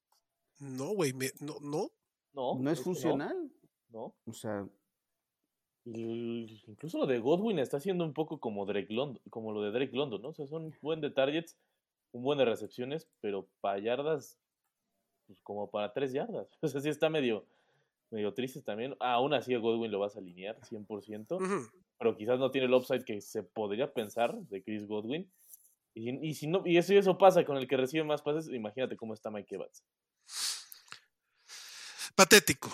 no, 0.58 0.88
güey, 0.88 1.12
no, 1.40 1.56
no. 1.60 1.90
No, 2.32 2.58
no 2.58 2.70
es 2.70 2.78
que 2.78 2.84
funcional. 2.84 3.50
No. 3.90 4.14
O 4.24 4.32
sea, 4.32 4.68
incluso 5.84 6.98
lo 6.98 7.06
de 7.06 7.18
Godwin 7.18 7.58
está 7.58 7.80
siendo 7.80 8.04
un 8.04 8.12
poco 8.12 8.38
como 8.40 8.66
Drake 8.66 8.92
London, 8.92 9.22
como 9.30 9.52
lo 9.52 9.62
de 9.62 9.72
Drake 9.72 9.96
London, 9.96 10.22
¿no? 10.22 10.28
O 10.28 10.34
sea, 10.34 10.46
son 10.46 10.74
buen 10.82 11.00
de 11.00 11.10
targets, 11.10 11.56
un 12.12 12.22
buen 12.22 12.38
de 12.38 12.44
recepciones, 12.44 13.08
pero 13.20 13.46
para 13.60 13.78
yardas, 13.78 14.38
pues 15.26 15.40
como 15.42 15.70
para 15.70 15.92
tres 15.92 16.12
yardas. 16.12 16.48
O 16.62 16.68
sea, 16.68 16.80
sí 16.80 16.88
está 16.88 17.08
medio, 17.08 17.44
medio 18.10 18.32
triste 18.34 18.62
también. 18.62 18.96
Aún 19.00 19.34
así 19.34 19.54
a 19.54 19.58
Godwin 19.58 19.90
lo 19.90 19.98
vas 19.98 20.16
a 20.16 20.20
alinear 20.20 20.58
100%, 20.60 21.36
Ujú. 21.36 21.70
pero 21.98 22.16
quizás 22.16 22.38
no 22.38 22.50
tiene 22.50 22.66
el 22.66 22.74
upside 22.74 23.04
que 23.04 23.20
se 23.20 23.42
podría 23.42 23.92
pensar 23.92 24.34
de 24.34 24.62
Chris 24.62 24.86
Godwin. 24.86 25.30
Y, 25.94 26.28
y 26.28 26.34
si 26.34 26.46
no, 26.46 26.62
y 26.64 26.76
eso, 26.76 26.92
y 26.92 26.96
eso 26.96 27.18
pasa 27.18 27.44
con 27.44 27.56
el 27.56 27.66
que 27.66 27.76
recibe 27.76 28.04
más 28.04 28.22
pases, 28.22 28.48
imagínate 28.52 28.96
cómo 28.96 29.14
está 29.14 29.30
Mike 29.30 29.54
Evans. 29.54 29.82
Patético. 32.14 32.70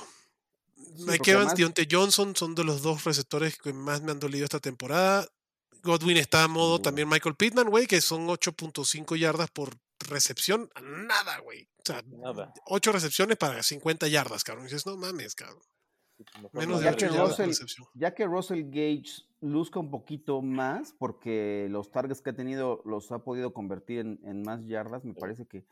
Sí, 0.77 1.05
Mike 1.07 1.31
Evans, 1.31 1.55
Deontay 1.55 1.87
Johnson 1.91 2.35
son 2.37 2.55
de 2.55 2.65
los 2.65 2.83
dos 2.83 3.05
receptores 3.05 3.59
que 3.59 3.73
más 3.73 4.03
me 4.03 4.13
han 4.13 4.21
dolido 4.21 4.45
esta 4.45 4.61
temporada. 4.61 5.27
Godwin 5.85 6.17
está 6.17 6.45
a 6.45 6.49
modo 6.49 6.81
también 6.81 7.09
Michael 7.09 7.37
Pittman, 7.37 7.69
güey, 7.71 7.87
que 7.87 8.01
son 8.01 8.27
8.5 8.29 9.17
yardas 9.17 9.51
por 9.51 9.71
recepción. 10.09 10.69
Nada, 10.83 11.39
güey. 11.41 11.69
O 11.79 11.83
sea, 11.85 12.03
Nada. 12.07 12.53
8 12.67 12.93
recepciones 12.93 13.37
para 13.37 13.63
50 13.63 14.09
yardas, 14.09 14.43
cabrón. 14.45 14.65
Y 14.65 14.69
dices, 14.69 14.87
no 14.87 14.97
mames, 14.97 15.35
cabrón. 15.35 15.63
Mejor 16.37 16.51
Menos 16.55 16.69
no 16.77 16.79
de 16.79 16.85
Ya 16.85 16.97
que 16.97 17.05
8 17.07 17.15
yardas. 17.15 17.21
por 17.21 17.31
Russell- 17.31 17.49
recepción. 17.49 17.87
ya 17.95 18.15
que 18.15 18.25
Russell 18.27 18.63
Gage 18.67 19.23
luzca 19.41 19.79
un 19.81 19.91
poquito 19.91 20.41
más, 20.43 20.95
porque 20.99 21.67
los 21.71 21.91
targets 21.91 22.23
que 22.23 22.31
ha 22.31 22.35
tenido 22.37 22.83
los 22.85 23.11
ha 23.13 23.19
podido 23.25 23.53
convertir 23.53 23.99
en, 24.01 24.21
en 24.25 24.43
más 24.43 24.65
yardas, 24.67 25.05
me 25.05 25.15
parece 25.15 25.47
que 25.47 25.67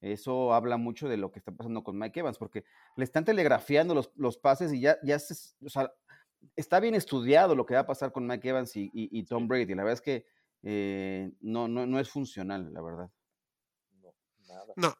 eso 0.00 0.52
habla 0.52 0.78
mucho 0.78 1.08
de 1.08 1.16
lo 1.16 1.30
que 1.30 1.38
está 1.38 1.52
pasando 1.52 1.84
con 1.84 1.96
Mike 1.98 2.20
Evans, 2.20 2.38
porque 2.38 2.64
le 2.96 3.04
están 3.04 3.24
telegrafiando 3.24 3.94
los, 3.94 4.10
los 4.16 4.36
pases 4.36 4.72
y 4.72 4.80
ya, 4.80 4.98
ya 5.04 5.18
se, 5.18 5.34
o 5.64 5.68
sea, 5.68 5.92
está 6.56 6.80
bien 6.80 6.94
estudiado 6.94 7.54
lo 7.54 7.64
que 7.66 7.74
va 7.74 7.80
a 7.80 7.86
pasar 7.86 8.12
con 8.12 8.26
Mike 8.26 8.48
Evans 8.48 8.76
y, 8.76 8.84
y- 8.92 9.08
y 9.18 9.24
Tom. 9.24 9.48
Brady. 9.48 9.74
La 9.74 9.84
verdad 9.84 9.94
es 9.94 10.00
que 10.00 10.26
eh, 10.62 11.32
no, 11.40 11.68
no, 11.68 11.86
no 11.86 11.98
es 11.98 12.08
funcional, 12.10 12.72
la 12.72 12.80
verdad. 12.82 13.10
No, 14.00 14.14
nada. 14.46 14.72
No. 14.76 14.94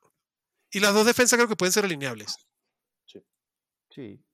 Y 0.70 0.81
las 0.81 0.94
dos 0.94 1.07
defensas 1.07 1.37
creo 1.37 1.48
que 1.48 1.57
pueden 1.57 1.72
ser 1.72 1.85
alineables. 1.85 2.37
Sí. 3.07 3.22
Sí. 3.90 4.24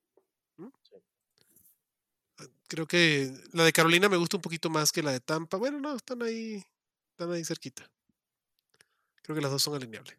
Creo 2.69 2.87
que 2.87 3.33
la 3.53 3.65
de 3.65 3.73
Carolina 3.73 4.09
me 4.11 4.19
gusta 4.19 4.37
un 4.37 4.43
poquito 4.43 4.69
más 4.69 4.93
que 4.93 5.03
la 5.03 5.11
de 5.13 5.21
Tampa. 5.21 5.57
Bueno, 5.57 5.81
no, 5.81 5.97
están 5.97 6.23
ahí, 6.23 6.63
están 7.13 7.33
ahí 7.33 7.43
cerquita. 7.43 7.91
Creo 9.23 9.35
que 9.35 9.41
las 9.41 9.51
dos 9.51 9.63
son 9.63 9.75
alineables. 9.75 10.17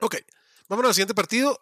Ok, 0.00 0.16
vámonos 0.68 0.90
al 0.90 0.94
siguiente 0.94 1.14
partido. 1.14 1.58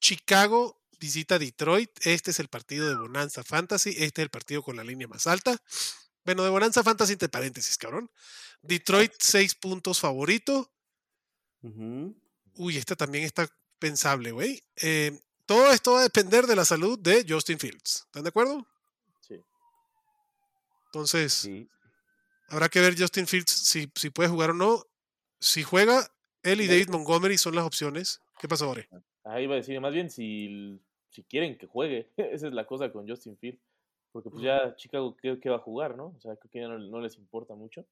Chicago 0.00 0.83
visita 1.04 1.38
Detroit. 1.38 1.90
Este 2.06 2.30
es 2.30 2.40
el 2.40 2.48
partido 2.48 2.88
de 2.88 2.96
Bonanza 2.96 3.44
Fantasy. 3.44 3.90
Este 3.90 4.22
es 4.22 4.24
el 4.24 4.30
partido 4.30 4.62
con 4.62 4.76
la 4.76 4.84
línea 4.84 5.06
más 5.06 5.26
alta. 5.26 5.56
Bueno, 6.24 6.42
de 6.44 6.48
Bonanza 6.50 6.82
Fantasy 6.82 7.12
entre 7.12 7.28
paréntesis, 7.28 7.76
cabrón. 7.76 8.10
Detroit, 8.62 9.12
seis 9.18 9.54
puntos 9.54 10.00
favorito. 10.00 10.72
Uy, 12.56 12.76
esta 12.78 12.96
también 12.96 13.24
está 13.24 13.46
pensable, 13.78 14.32
güey. 14.32 14.62
Eh, 14.76 15.18
todo 15.46 15.70
esto 15.72 15.92
va 15.92 16.00
a 16.00 16.04
depender 16.04 16.46
de 16.46 16.56
la 16.56 16.64
salud 16.64 16.98
de 16.98 17.24
Justin 17.28 17.58
Fields. 17.58 18.04
¿Están 18.06 18.22
de 18.22 18.28
acuerdo? 18.30 18.66
Sí. 19.20 19.34
Entonces, 20.86 21.32
Sí. 21.34 21.68
habrá 22.48 22.68
que 22.70 22.80
ver 22.80 22.98
Justin 22.98 23.26
Fields 23.26 23.50
si, 23.50 23.90
si 23.94 24.08
puede 24.10 24.30
jugar 24.30 24.50
o 24.50 24.54
no. 24.54 24.84
Si 25.38 25.62
juega, 25.62 26.10
él 26.42 26.62
y 26.62 26.66
David 26.66 26.88
Montgomery 26.88 27.36
son 27.36 27.54
las 27.54 27.64
opciones. 27.66 28.20
¿Qué 28.40 28.48
pasó, 28.48 28.70
Ore? 28.70 28.88
Ahí 29.24 29.44
iba 29.44 29.54
a 29.54 29.56
decir, 29.56 29.78
más 29.80 29.92
bien 29.92 30.10
si, 30.10 30.78
si 31.14 31.22
quieren 31.24 31.56
que 31.56 31.66
juegue, 31.66 32.10
esa 32.16 32.48
es 32.48 32.52
la 32.52 32.66
cosa 32.66 32.90
con 32.92 33.08
Justin 33.08 33.36
Field, 33.38 33.58
porque 34.12 34.30
pues 34.30 34.42
ya 34.42 34.74
Chicago 34.76 35.16
creo 35.16 35.38
que 35.40 35.48
va 35.50 35.56
a 35.56 35.60
jugar, 35.60 35.96
¿no? 35.96 36.14
O 36.16 36.20
sea, 36.20 36.36
creo 36.36 36.50
que 36.50 36.60
ya 36.60 36.68
no, 36.68 36.78
no 36.78 37.00
les 37.00 37.16
importa 37.16 37.54
mucho. 37.54 37.86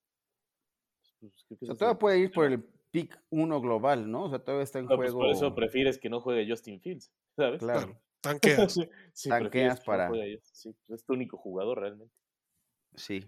Pues, 1.20 1.32
creo 1.46 1.58
que 1.58 1.64
O 1.64 1.66
sea, 1.68 1.76
todavía 1.76 1.98
puede 1.98 2.18
ir 2.18 2.32
por 2.32 2.46
el 2.46 2.62
pick 2.90 3.18
1 3.30 3.61
global, 3.61 4.11
¿no? 4.11 4.24
O 4.24 4.30
sea, 4.30 4.38
todavía 4.40 4.64
está 4.64 4.78
en 4.80 4.87
No, 4.87 4.96
pues, 4.96 5.12
juego. 5.12 5.20
por 5.20 5.30
eso 5.37 5.54
prefieres 5.54 5.98
que 5.98 6.11
no 6.11 6.20
juegue 6.20 6.48
Justin 6.50 6.80
Fields, 6.80 7.11
¿sabes? 7.37 7.61
Claro. 7.61 8.00
Tanqueas. 8.20 8.78
Sí, 9.12 9.28
Tanqueas 9.28 9.78
no 9.80 9.85
para- 9.85 10.11
sí, 10.42 10.72
pues, 10.87 11.00
es 11.00 11.04
tu 11.04 11.12
único 11.14 11.37
jugador 11.37 11.80
realmente. 11.80 12.14
Sí. 12.94 13.24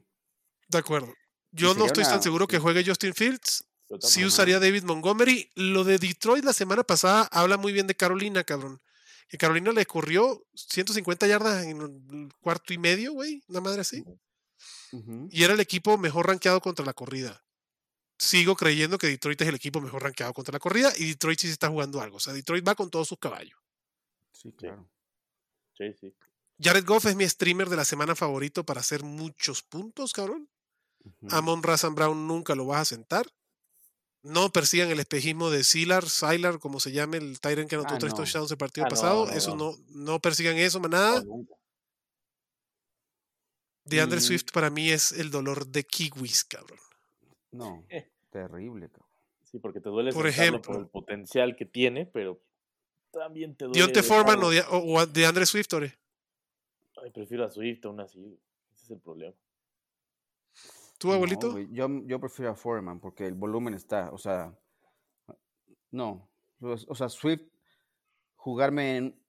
De 0.68 0.78
acuerdo. 0.78 1.12
Yo 1.50 1.74
no 1.74 1.86
estoy 1.86 2.04
tan 2.04 2.22
seguro 2.22 2.46
que 2.46 2.58
juegue 2.58 2.84
Justin 2.84 3.14
Fields. 3.14 3.68
Sí 4.00 4.24
usaría 4.24 4.58
David 4.58 4.84
Montgomery. 4.84 5.50
Lo 5.54 5.84
de 5.84 5.98
Detroit 5.98 6.44
la 6.44 6.52
semana 6.52 6.82
pasada 6.82 7.28
habla 7.30 7.56
muy 7.56 7.72
bien 7.72 7.86
de 7.86 7.94
Carolina, 7.94 8.42
cabrón. 8.44 8.80
Que 9.28 9.38
Carolina 9.38 9.72
le 9.72 9.86
corrió 9.86 10.46
150 10.54 11.26
yardas 11.26 11.64
en 11.64 11.82
un 11.82 12.30
cuarto 12.40 12.72
y 12.72 12.78
medio, 12.78 13.12
güey. 13.12 13.42
Una 13.48 13.60
madre 13.60 13.80
así. 13.80 14.04
Y 15.30 15.42
era 15.42 15.54
el 15.54 15.60
equipo 15.60 15.98
mejor 15.98 16.28
rankeado 16.28 16.60
contra 16.60 16.84
la 16.84 16.92
corrida. 16.92 17.44
Sigo 18.16 18.54
creyendo 18.54 18.96
que 18.96 19.08
Detroit 19.08 19.40
es 19.40 19.48
el 19.48 19.56
equipo 19.56 19.80
mejor 19.80 20.04
rankeado 20.04 20.32
contra 20.32 20.52
la 20.52 20.60
corrida 20.60 20.92
y 20.96 21.06
Detroit 21.06 21.40
sí 21.40 21.48
se 21.48 21.54
está 21.54 21.68
jugando 21.68 22.00
algo. 22.00 22.18
O 22.18 22.20
sea, 22.20 22.32
Detroit 22.32 22.66
va 22.66 22.74
con 22.76 22.90
todos 22.90 23.08
sus 23.08 23.18
caballos. 23.18 23.58
Sí, 24.30 24.52
claro. 24.52 24.88
Sí, 25.76 25.92
sí. 26.00 26.14
Jared 26.60 26.84
Goff 26.84 27.06
es 27.06 27.16
mi 27.16 27.28
streamer 27.28 27.68
de 27.68 27.76
la 27.76 27.84
semana 27.84 28.14
favorito 28.14 28.64
para 28.64 28.80
hacer 28.80 29.02
muchos 29.02 29.62
puntos, 29.62 30.12
cabrón. 30.12 30.48
Amon 31.30 31.62
Razan 31.62 31.94
Brown 31.94 32.26
nunca 32.26 32.54
lo 32.54 32.66
vas 32.66 32.82
a 32.82 32.84
sentar. 32.84 33.26
No 34.24 34.50
persigan 34.50 34.90
el 34.90 34.98
espejismo 35.00 35.50
de 35.50 35.62
Silar, 35.64 36.08
Silar, 36.08 36.58
como 36.58 36.80
se 36.80 36.90
llame, 36.92 37.18
el 37.18 37.38
Tyrant 37.40 37.68
que 37.68 37.76
anotó 37.76 37.94
Ah, 37.94 37.98
tres 37.98 38.12
no. 38.12 38.16
touchdowns 38.16 38.50
el 38.50 38.56
partido 38.56 38.86
Ah, 38.86 38.88
no, 38.88 38.94
pasado. 38.96 39.26
no, 39.26 39.32
eso 39.32 39.54
no. 39.54 39.72
no. 39.90 40.12
no, 40.12 40.18
persigan 40.20 40.56
eso, 40.56 40.80
manada. 40.80 41.22
No. 41.22 41.46
De 43.84 44.00
Andre 44.00 44.18
Mm. 44.18 44.22
Swift 44.22 44.46
para 44.52 44.70
mí 44.70 44.90
es 44.90 45.12
el 45.12 45.30
dolor 45.30 45.66
de 45.66 45.84
kiwis, 45.84 46.44
cabrón. 46.44 46.78
No, 47.52 47.84
Eh. 47.90 48.08
terrible, 48.30 48.88
cabrón. 48.88 49.04
Sí, 49.44 49.58
porque 49.58 49.80
te 49.80 49.88
duele 49.90 50.12
Por 50.12 50.26
ejemplo. 50.26 50.62
por 50.62 50.76
el 50.80 50.88
potencial 50.88 51.54
que 51.54 51.66
tiene, 51.66 52.06
pero 52.06 52.40
también 53.12 53.54
te 53.54 53.66
duele. 53.66 53.78
Dionte 53.78 54.02
Foreman 54.02 54.42
o 54.42 54.50
de, 54.50 54.60
o- 54.62 54.94
o 55.00 55.06
de 55.06 55.26
Andre 55.26 55.46
Swift, 55.46 55.72
Ore. 55.74 55.96
Ay, 57.02 57.10
prefiero 57.10 57.44
a 57.44 57.50
Swift 57.50 57.84
aún 57.84 58.00
así. 58.00 58.18
Ese 58.72 58.84
es 58.84 58.90
el 58.90 59.00
problema. 59.00 59.34
¿Tú, 61.04 61.12
abuelito? 61.12 61.52
No, 61.52 61.60
yo, 61.70 61.86
yo 62.06 62.18
prefiero 62.18 62.52
a 62.52 62.54
Foreman 62.54 62.98
porque 62.98 63.26
el 63.26 63.34
volumen 63.34 63.74
está, 63.74 64.08
o 64.10 64.16
sea, 64.16 64.58
no. 65.90 66.30
O 66.60 66.94
sea, 66.94 67.10
Swift, 67.10 67.42
jugarme 68.36 68.96
en. 68.96 69.22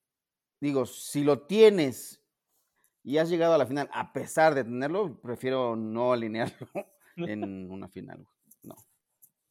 Digo, 0.62 0.86
si 0.86 1.26
lo 1.26 1.46
tienes 1.46 2.24
y 3.04 3.18
has 3.18 3.28
llegado 3.30 3.56
a 3.56 3.58
la 3.58 3.66
final 3.66 3.90
a 3.92 4.14
pesar 4.14 4.56
de 4.56 4.64
tenerlo, 4.64 5.20
prefiero 5.22 5.76
no 5.76 6.14
alinearlo 6.14 6.66
en 7.18 7.70
una 7.70 7.90
final. 7.90 8.26
No, 8.64 8.78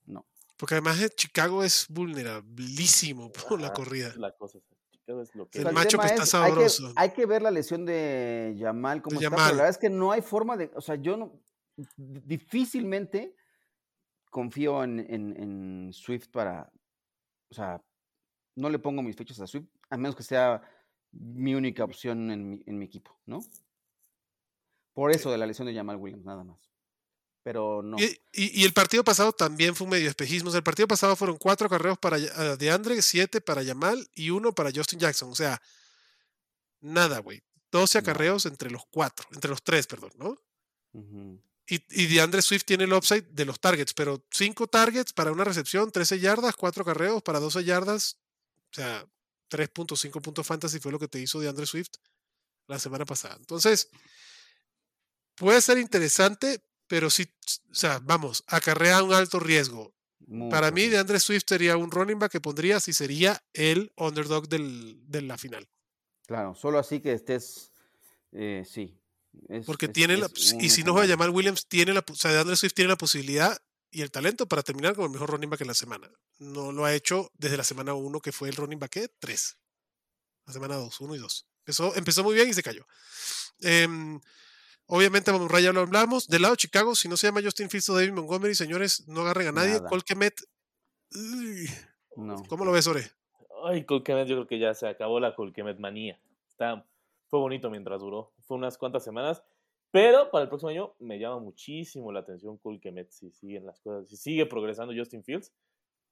no. 0.07 0.27
Porque 0.57 0.77
además 0.77 1.03
eh, 1.03 1.11
Chicago 1.11 1.63
es 1.63 1.89
vulnerabilísimo 1.91 3.31
por 3.33 3.61
la 3.61 3.67
Ajá, 3.67 3.75
corrida. 3.75 4.09
es 4.09 4.17
La 4.17 4.33
cosa, 4.33 4.61
Chicago 4.91 5.21
es 5.21 5.35
lo 5.35 5.47
que 5.51 5.59
El 5.59 5.67
O 5.67 5.69
sea, 5.69 5.75
macho 5.75 5.99
que 5.99 6.07
está 6.07 6.23
es, 6.23 6.35
hay 6.35 6.51
sabroso. 6.51 6.93
Hay 6.97 7.11
que, 7.11 7.27
ver 7.27 7.43
la 7.43 7.51
lesión 7.51 7.85
de 7.85 8.55
Yamal, 8.57 9.03
cómo 9.03 9.21
De 9.21 9.27
está, 9.27 9.37
Yamal. 9.37 9.51
pero 9.51 9.57
la 9.59 9.63
verdad 9.65 9.79
es 9.79 9.79
que 9.79 9.91
no 9.91 10.11
hay 10.11 10.23
forma 10.23 10.57
de. 10.57 10.71
O 10.75 10.81
sea, 10.81 10.95
yo 10.95 11.19
no. 11.19 11.44
Di- 11.77 12.21
Difícilmente 12.25 13.35
confío 14.31 14.83
en, 14.85 15.01
en- 15.01 15.37
en 15.43 15.93
Swift 15.93 16.29
para. 16.29 16.73
O 17.51 17.55
sea, 17.55 17.83
no 18.57 18.69
le 18.71 18.79
pongo 18.79 19.03
mis 19.03 19.17
fechas 19.17 19.41
a 19.41 19.47
Swift, 19.47 19.67
a 19.91 19.97
menos 19.97 20.17
que 20.17 20.23
sea 20.23 20.63
mi 21.13 21.55
única 21.55 21.85
opción 21.85 22.31
en 22.31 22.51
mi, 22.51 22.63
en 22.67 22.79
mi 22.79 22.87
equipo, 22.87 23.17
¿no? 23.27 23.41
Por 24.93 25.11
eso 25.11 25.31
de 25.31 25.39
la 25.39 25.47
lesión 25.47 25.67
de 25.67 25.75
Jamal 25.75 25.97
Williams, 25.97 26.25
nada 26.25 26.45
más. 26.45 26.71
Pero 27.43 27.83
no. 27.83 27.97
Y, 27.99 28.05
y- 28.33 28.61
y 28.63 28.65
el 28.65 28.73
partido 28.73 29.05
pasado 29.05 29.33
también 29.33 29.75
fue 29.75 29.85
un 29.85 29.91
medio 29.91 30.09
espejismo. 30.09 30.49
O 30.49 30.53
sea, 30.53 30.59
el 30.59 30.65
partido 30.65 30.89
pasado 30.89 31.15
fueron 31.17 31.37
cuatro 31.37 31.69
carreos 31.69 31.99
para 31.99 32.17
ah, 32.37 32.57
DeAndre, 32.57 33.03
siete 33.03 33.41
para 33.41 33.63
Yamal 33.63 34.09
y 34.15 34.31
uno 34.31 34.55
para 34.55 34.71
Justin 34.75 34.99
Jackson. 35.01 35.31
O 35.31 35.35
sea, 35.35 35.61
nada, 36.81 37.19
güey. 37.19 37.43
12 37.71 37.99
No. 37.99 38.01
acarreos 38.01 38.47
entre 38.47 38.71
los 38.71 38.87
cuatro, 38.87 39.27
entre 39.33 39.51
los 39.51 39.63
tres, 39.63 39.87
perdón, 39.87 40.11
¿no? 40.17 40.39
Ujú. 40.93 41.41
Y, 41.67 41.83
y 41.91 42.07
DeAndre 42.07 42.43
Swift 42.43 42.65
tiene 42.65 42.85
el 42.85 42.93
upside 42.93 43.25
de 43.31 43.45
los 43.45 43.59
targets, 43.59 43.95
pero 43.95 44.23
cinco 44.31 44.67
targets 44.67 45.13
para 45.13 45.33
una 45.33 45.45
recepción, 45.45 45.91
13 45.91 46.19
yardas, 46.21 46.57
cuatro 46.57 46.85
carreos 46.85 47.23
para 47.23 47.41
12 47.41 47.65
yardas. 47.65 48.19
O 48.71 48.75
sea, 48.75 49.07
3.5 49.51 50.21
puntos 50.21 50.47
fantasy 50.47 50.79
fue 50.79 50.93
lo 50.93 50.99
que 50.99 51.09
te 51.09 51.21
hizo 51.21 51.41
DeAndre 51.41 51.67
Swift 51.67 51.93
la 52.67 52.79
semana 52.79 53.05
pasada. 53.05 53.37
Entonces, 53.37 53.89
puede 55.35 55.61
ser 55.61 55.79
interesante, 55.79 56.63
pero 56.87 57.09
sí, 57.09 57.27
o 57.71 57.75
sea, 57.75 58.01
vamos, 58.03 58.45
acarrea 58.47 59.03
un 59.03 59.13
alto 59.13 59.39
riesgo. 59.39 59.95
Para 60.51 60.71
mí, 60.71 60.83
sí. 60.83 60.89
DeAndre 60.89 61.21
Swift 61.21 61.45
sería 61.47 61.77
un 61.77 61.91
running 61.91 62.19
back 62.19 62.33
que 62.33 62.41
pondría 62.41 62.81
si 62.81 62.93
sería 62.93 63.43
el 63.53 63.93
underdog 63.97 64.49
del, 64.49 64.99
de 65.07 65.21
la 65.23 65.37
final. 65.37 65.69
Claro, 66.27 66.55
solo 66.55 66.79
así 66.79 67.01
que 67.01 67.13
estés. 67.13 67.73
eh, 68.33 68.65
sí. 68.67 68.99
Es- 69.49 69.67
Porque 69.67 69.87
es- 69.87 69.93
tiene 69.93 70.17
la, 70.17 70.29
y 70.61 70.69
si 70.71 70.83
no 70.83 70.93
juega 70.93 71.05
escenario. 71.05 71.09
Jamal 71.09 71.31
Williams, 71.31 71.67
tiene 71.67 71.93
la, 71.93 72.05
o 72.11 72.15
sea, 72.15 72.33
DeAndre 72.33 72.57
Swift 72.57 72.75
tiene 72.75 72.89
la 72.91 72.97
posibilidad 72.97 73.57
y 73.91 74.03
el 74.03 74.11
talento 74.11 74.47
para 74.47 74.63
terminar 74.63 74.95
como 74.95 75.07
el 75.07 75.13
mejor 75.13 75.31
running 75.31 75.51
back 75.51 75.61
en 75.63 75.69
la 75.69 75.75
semana. 75.75 76.11
No 76.39 76.73
lo 76.73 76.85
ha 76.85 76.95
hecho 76.95 77.31
desde 77.35 77.57
la 77.57 77.65
semana 77.65 77.95
1, 77.95 78.21
que 78.21 78.33
fue 78.33 78.49
el 78.49 78.57
running 78.57 78.79
back 78.79 79.11
3. 79.19 79.57
La 80.47 80.53
semana 80.53 80.75
2, 80.77 81.01
1 81.01 81.15
y 81.15 81.19
2. 81.19 81.47
Empezó, 81.61 81.95
empezó 81.97 82.23
muy 82.25 82.35
bien 82.35 82.49
y 82.49 82.53
se 82.55 82.63
cayó. 82.63 82.85
Em, 83.61 84.21
obviamente, 84.87 85.33
Mamurray 85.33 85.63
ya 85.65 85.73
lo 85.73 85.81
hablamos. 85.81 86.27
Del 86.29 86.43
lado 86.43 86.53
de 86.55 86.59
Chicago, 86.59 86.95
si 86.95 87.09
no 87.09 87.17
se 87.17 87.29
llama 87.29 87.41
Justin 87.43 87.71
Fields 87.71 87.89
o 87.89 87.95
David 87.95 88.13
Montgomery, 88.13 88.55
señores, 88.55 89.07
no 89.07 89.23
agarren 89.23 89.49
a 89.49 89.53
nadie. 89.53 89.75
Nada. 89.77 89.89
Uy, 91.15 91.71
No. 92.17 92.43
¿cómo 92.49 92.65
lo 92.65 92.73
ves, 92.73 92.87
Ore? 92.87 93.11
Ay, 93.65 93.85
Colquemet, 93.87 94.27
yo 94.29 94.35
creo 94.37 94.47
que 94.47 94.59
ya 94.59 94.75
se 94.75 94.87
acabó 94.87 95.21
la 95.21 95.35
Colquemet 95.35 95.79
manía. 95.79 96.21
Está, 96.51 96.85
fue 97.31 97.39
bonito 97.41 97.71
mientras 97.71 98.01
duró. 98.01 98.34
Fue 98.47 98.57
unas 98.57 98.79
cuantas 98.79 99.05
semanas. 99.05 99.45
Pero 99.91 100.31
para 100.31 100.43
el 100.43 100.49
próximo 100.49 100.71
año 100.71 100.95
me 100.99 101.19
llama 101.19 101.39
muchísimo 101.39 102.11
la 102.11 102.21
atención 102.21 102.59
Colquemet. 102.59 103.11
Si 103.11 103.31
siguen 103.31 103.67
las 103.67 103.81
cosas, 103.81 104.09
si 104.09 104.17
sigue 104.17 104.47
progresando 104.47 104.93
Justin 104.97 105.23
Fields, 105.23 105.53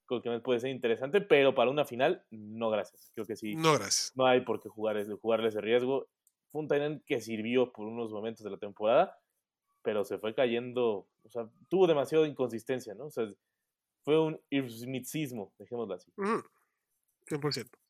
Colquemet 0.06 0.42
puede 0.42 0.60
ser 0.60 0.70
interesante. 0.70 1.20
Pero 1.20 1.54
para 1.54 1.70
una 1.70 1.84
final, 1.84 2.24
no 2.30 2.70
gracias. 2.70 3.10
Creo 3.14 3.26
que 3.26 3.36
sí. 3.36 3.56
No, 3.56 3.74
gracias. 3.74 4.12
No 4.14 4.26
hay 4.26 4.42
por 4.42 4.60
qué 4.60 4.68
jugar 4.68 4.96
jugarle 5.20 5.48
ese 5.48 5.60
riesgo. 5.60 6.08
Fue 6.52 6.60
un 6.60 6.68
Tyrant 6.68 7.02
que 7.04 7.20
sirvió 7.20 7.72
por 7.72 7.86
unos 7.86 8.12
momentos 8.12 8.44
de 8.44 8.50
la 8.50 8.58
temporada, 8.58 9.18
pero 9.82 10.04
se 10.04 10.18
fue 10.18 10.34
cayendo. 10.34 11.08
O 11.24 11.30
sea, 11.30 11.48
tuvo 11.68 11.86
demasiada 11.86 12.26
inconsistencia, 12.28 12.94
¿no? 12.94 13.06
O 13.06 13.10
sea, 13.10 13.26
fue 14.04 14.18
un 14.18 14.40
irmismo, 14.50 15.52
dejémoslo 15.58 15.94
así. 15.94 16.12
Ujú, 16.16 16.42
100%. 17.26 17.81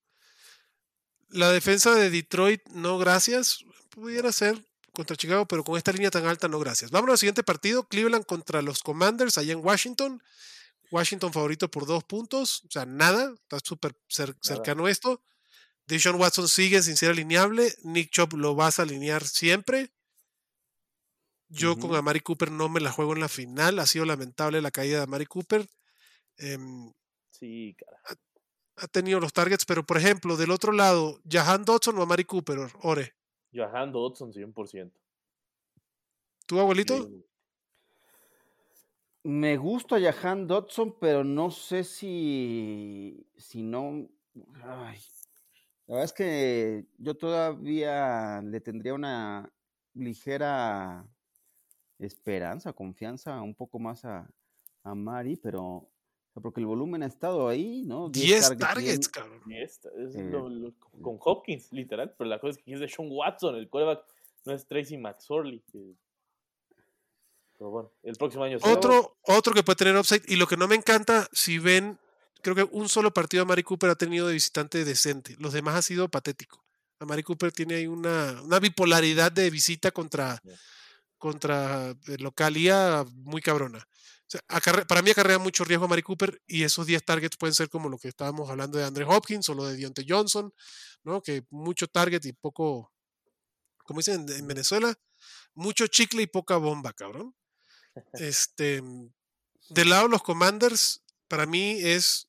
La 1.32 1.50
defensa 1.50 1.94
de 1.94 2.10
Detroit, 2.10 2.62
no 2.70 2.98
gracias. 2.98 3.64
Pudiera 3.90 4.32
ser 4.32 4.64
contra 4.92 5.16
Chicago, 5.16 5.46
pero 5.46 5.64
con 5.64 5.76
esta 5.76 5.92
línea 5.92 6.10
tan 6.10 6.26
alta, 6.26 6.48
no 6.48 6.58
gracias. 6.58 6.90
Vámonos 6.90 7.14
al 7.14 7.18
siguiente 7.18 7.42
partido. 7.42 7.88
Cleveland 7.88 8.24
contra 8.26 8.62
los 8.62 8.82
Commanders 8.82 9.38
allá 9.38 9.52
en 9.52 9.64
Washington. 9.64 10.22
Washington 10.90 11.32
favorito 11.32 11.70
por 11.70 11.86
dos 11.86 12.04
puntos. 12.04 12.62
O 12.66 12.70
sea, 12.70 12.84
nada. 12.86 13.32
Está 13.34 13.58
súper 13.64 13.94
cer- 14.10 14.36
cercano 14.42 14.88
esto. 14.88 15.22
Deshaun 15.86 16.16
Watson 16.20 16.48
sigue 16.48 16.82
sin 16.82 16.96
ser 16.96 17.10
alineable. 17.10 17.74
Nick 17.82 18.10
Chop 18.10 18.34
lo 18.34 18.54
vas 18.54 18.78
a 18.78 18.82
alinear 18.82 19.26
siempre. 19.26 19.90
Yo 21.48 21.78
con. 21.78 21.94
Amari 21.94 22.20
Cooper 22.20 22.50
no 22.50 22.68
me 22.68 22.80
la 22.80 22.92
juego 22.92 23.12
en 23.14 23.20
la 23.20 23.28
final. 23.28 23.78
Ha 23.78 23.86
sido 23.86 24.04
lamentable 24.04 24.60
la 24.62 24.70
caída 24.70 24.98
de 24.98 25.02
Amari 25.04 25.26
Cooper. 25.26 25.66
Em, 26.36 26.92
Sí, 27.30 27.74
cara. 27.78 28.18
Ha 28.82 28.88
tenido 28.88 29.20
los 29.20 29.32
targets, 29.32 29.64
pero 29.64 29.84
por 29.84 29.96
ejemplo, 29.96 30.36
del 30.36 30.50
otro 30.50 30.72
lado, 30.72 31.20
Jahan 31.28 31.64
Dodson 31.64 31.96
o 31.98 32.02
Amari 32.02 32.24
Cooper, 32.24 32.58
Ore. 32.82 33.14
Johan 33.54 33.92
Dodson, 33.92 34.32
100%. 34.32 34.92
¿Tu 36.46 36.58
abuelito? 36.58 37.04
Sí. 37.04 37.24
Me 39.24 39.56
gusta 39.56 40.00
Jahan 40.00 40.48
Dodson, 40.48 40.96
pero 40.98 41.22
no 41.22 41.50
sé 41.50 41.84
si, 41.84 43.24
si 43.36 43.62
no. 43.62 44.08
ay, 44.64 44.98
la 45.86 45.94
verdad 45.94 46.04
es 46.04 46.12
que 46.12 46.86
yo 46.98 47.14
todavía 47.14 48.42
le 48.42 48.60
tendría 48.60 48.94
una 48.94 49.52
ligera 49.94 51.06
esperanza, 51.98 52.72
confianza 52.72 53.40
un 53.42 53.54
poco 53.54 53.78
más 53.78 54.04
a, 54.04 54.28
a 54.82 54.94
Mari, 54.96 55.36
pero 55.36 55.91
porque 56.40 56.60
el 56.60 56.66
volumen 56.66 57.02
ha 57.02 57.06
estado 57.06 57.48
ahí, 57.48 57.82
¿no? 57.84 58.08
10 58.08 58.48
bien. 58.50 58.58
targets, 58.58 59.08
cabrón. 59.08 59.40
Es 59.52 59.80
Eh, 59.84 60.22
lo- 60.30 60.48
lo- 60.48 60.72
con 61.02 61.18
Hopkins, 61.20 61.72
literal. 61.72 62.14
Pero 62.16 62.30
la 62.30 62.38
cosa 62.40 62.58
es 62.58 62.64
que 62.64 62.72
es 62.72 62.80
de 62.80 62.88
Sean 62.88 63.08
Watson, 63.10 63.56
el 63.56 63.68
quarterback 63.68 64.04
no 64.44 64.52
es 64.54 64.66
Tracy 64.66 64.96
McSorley. 64.96 65.62
que- 65.70 65.94
Pero 67.58 67.70
bueno, 67.70 67.92
el 68.02 68.16
próximo 68.16 68.44
año 68.44 68.58
será- 68.58 68.72
Otro, 68.72 69.16
otro 69.22 69.52
que 69.54 69.62
puede 69.62 69.76
tener 69.76 69.96
upside, 69.96 70.22
y 70.26 70.36
lo 70.36 70.46
que 70.46 70.56
no 70.56 70.66
me 70.66 70.74
encanta, 70.74 71.28
si 71.32 71.58
ven, 71.58 71.98
creo 72.40 72.56
que 72.56 72.64
un 72.64 72.88
solo 72.88 73.12
partido 73.12 73.42
a 73.44 73.46
Mari 73.46 73.62
Cooper 73.62 73.90
ha 73.90 73.94
tenido 73.94 74.26
de 74.26 74.32
visitante 74.34 74.84
decente. 74.84 75.36
Los 75.38 75.52
demás 75.52 75.76
ha 75.76 75.82
sido 75.82 76.08
patético. 76.08 76.64
A 76.98 77.04
Mari 77.04 77.22
Cooper 77.22 77.52
tiene 77.52 77.74
ahí 77.76 77.86
una, 77.86 78.40
una 78.42 78.58
bipolaridad 78.58 79.30
de 79.30 79.48
visita 79.50 79.90
contra, 79.92 80.42
contra 81.18 81.90
eh, 81.90 82.16
localía 82.18 83.04
muy 83.14 83.40
cabrona. 83.42 83.86
Para 84.88 85.02
mí 85.02 85.10
acarrea 85.10 85.38
mucho 85.38 85.64
riesgo 85.64 85.84
a 85.84 85.88
Mari 85.88 86.02
Cooper 86.02 86.40
y 86.46 86.62
esos 86.62 86.86
10 86.86 87.04
targets 87.04 87.36
pueden 87.36 87.54
ser 87.54 87.68
como 87.68 87.88
lo 87.88 87.98
que 87.98 88.08
estábamos 88.08 88.48
hablando 88.50 88.78
de 88.78 88.84
Andre 88.84 89.04
Hopkins 89.04 89.48
o 89.48 89.54
lo 89.54 89.64
de 89.66 89.76
Deontay 89.76 90.06
Johnson, 90.08 90.52
¿no? 91.04 91.20
Que 91.22 91.44
mucho 91.50 91.86
target 91.88 92.24
y 92.24 92.32
poco, 92.32 92.92
como 93.84 94.00
dicen 94.00 94.26
en- 94.28 94.36
en 94.38 94.46
Venezuela, 94.46 94.94
mucho 95.54 95.86
chicle 95.86 96.22
y 96.22 96.26
poca 96.26 96.56
bomba, 96.56 96.92
cabrón. 96.92 97.34
Este, 98.14 98.82
del 99.68 99.88
lado 99.90 100.04
de 100.04 100.08
los 100.10 100.22
Commanders, 100.22 101.02
para 101.28 101.44
mí 101.46 101.78
es 101.82 102.28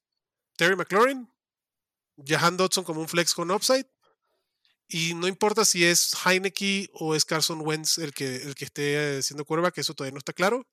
Terry 0.58 0.76
McLaurin, 0.76 1.30
Jahan 2.26 2.58
Dodson 2.58 2.84
como 2.84 3.02
un 3.02 3.08
flex 3.08 3.34
con 3.34 3.50
upside. 3.52 3.88
Y 4.90 5.14
no 5.16 5.28
importa 5.28 5.64
si 5.66 5.86
es 5.86 6.14
Heineke 6.26 6.90
o 6.94 7.16
es 7.16 7.24
Carson 7.26 7.62
Wentz 7.66 7.98
el 7.98 8.14
que, 8.14 8.36
el 8.36 8.54
que 8.56 8.66
esté 8.66 9.18
haciendo 9.20 9.46
curva, 9.46 9.72
que 9.72 9.82
eso 9.82 9.94
todavía 9.94 10.12
no 10.14 10.20
está 10.20 10.34
claro. 10.34 10.68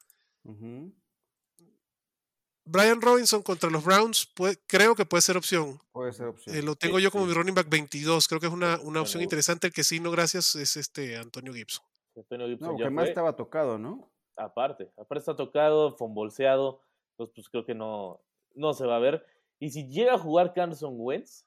Brian 2.71 3.01
Robinson 3.01 3.43
contra 3.43 3.69
los 3.71 3.85
Browns, 3.85 4.27
puede- 4.35 4.59
creo 4.67 4.95
que 4.95 5.05
puede 5.05 5.23
ser 5.23 5.37
opción. 5.37 5.81
Puede 5.93 6.13
ser 6.13 6.27
opción. 6.29 6.55
Eh, 6.57 6.63
lo 6.63 6.77
tengo 6.77 6.99
yo 6.99 7.11
como 7.11 7.25
sí. 7.25 7.29
mi 7.31 7.35
running 7.35 7.55
back 7.55 7.69
22. 7.69 8.29
Creo 8.29 8.41
que 8.41 8.47
es 8.47 8.53
una, 8.53 8.79
una 8.83 9.01
opción 9.01 9.23
interesante. 9.23 9.67
El 9.67 9.73
que 9.73 9.85
sí, 9.85 10.01
no 10.01 10.11
gracias, 10.11 10.55
es 10.55 10.77
este 10.77 11.17
Antonio 11.17 11.53
Gibson. 11.53 11.85
Antonio 12.17 12.47
Gibson 12.49 12.69
no, 12.69 12.79
ya 12.79 12.85
porque 12.85 12.95
más 12.95 13.05
fue. 13.05 13.11
estaba 13.11 13.37
tocado, 13.37 13.79
¿no? 13.79 14.11
aparte. 14.37 14.91
Aparte 14.97 15.19
está 15.19 15.37
tocado, 15.37 15.97
fombolseado. 15.97 16.81
Entonces, 17.13 17.35
pues 17.35 17.49
creo 17.51 17.65
que 17.67 17.75
no, 17.75 18.21
no 18.55 18.73
se 18.73 18.87
va 18.87 18.97
a 18.97 19.01
ver. 19.01 19.25
Y 19.59 19.71
si 19.71 19.87
llega 19.89 20.15
a 20.15 20.19
jugar 20.19 20.55
Carson 20.55 20.95
Wentz 20.97 21.45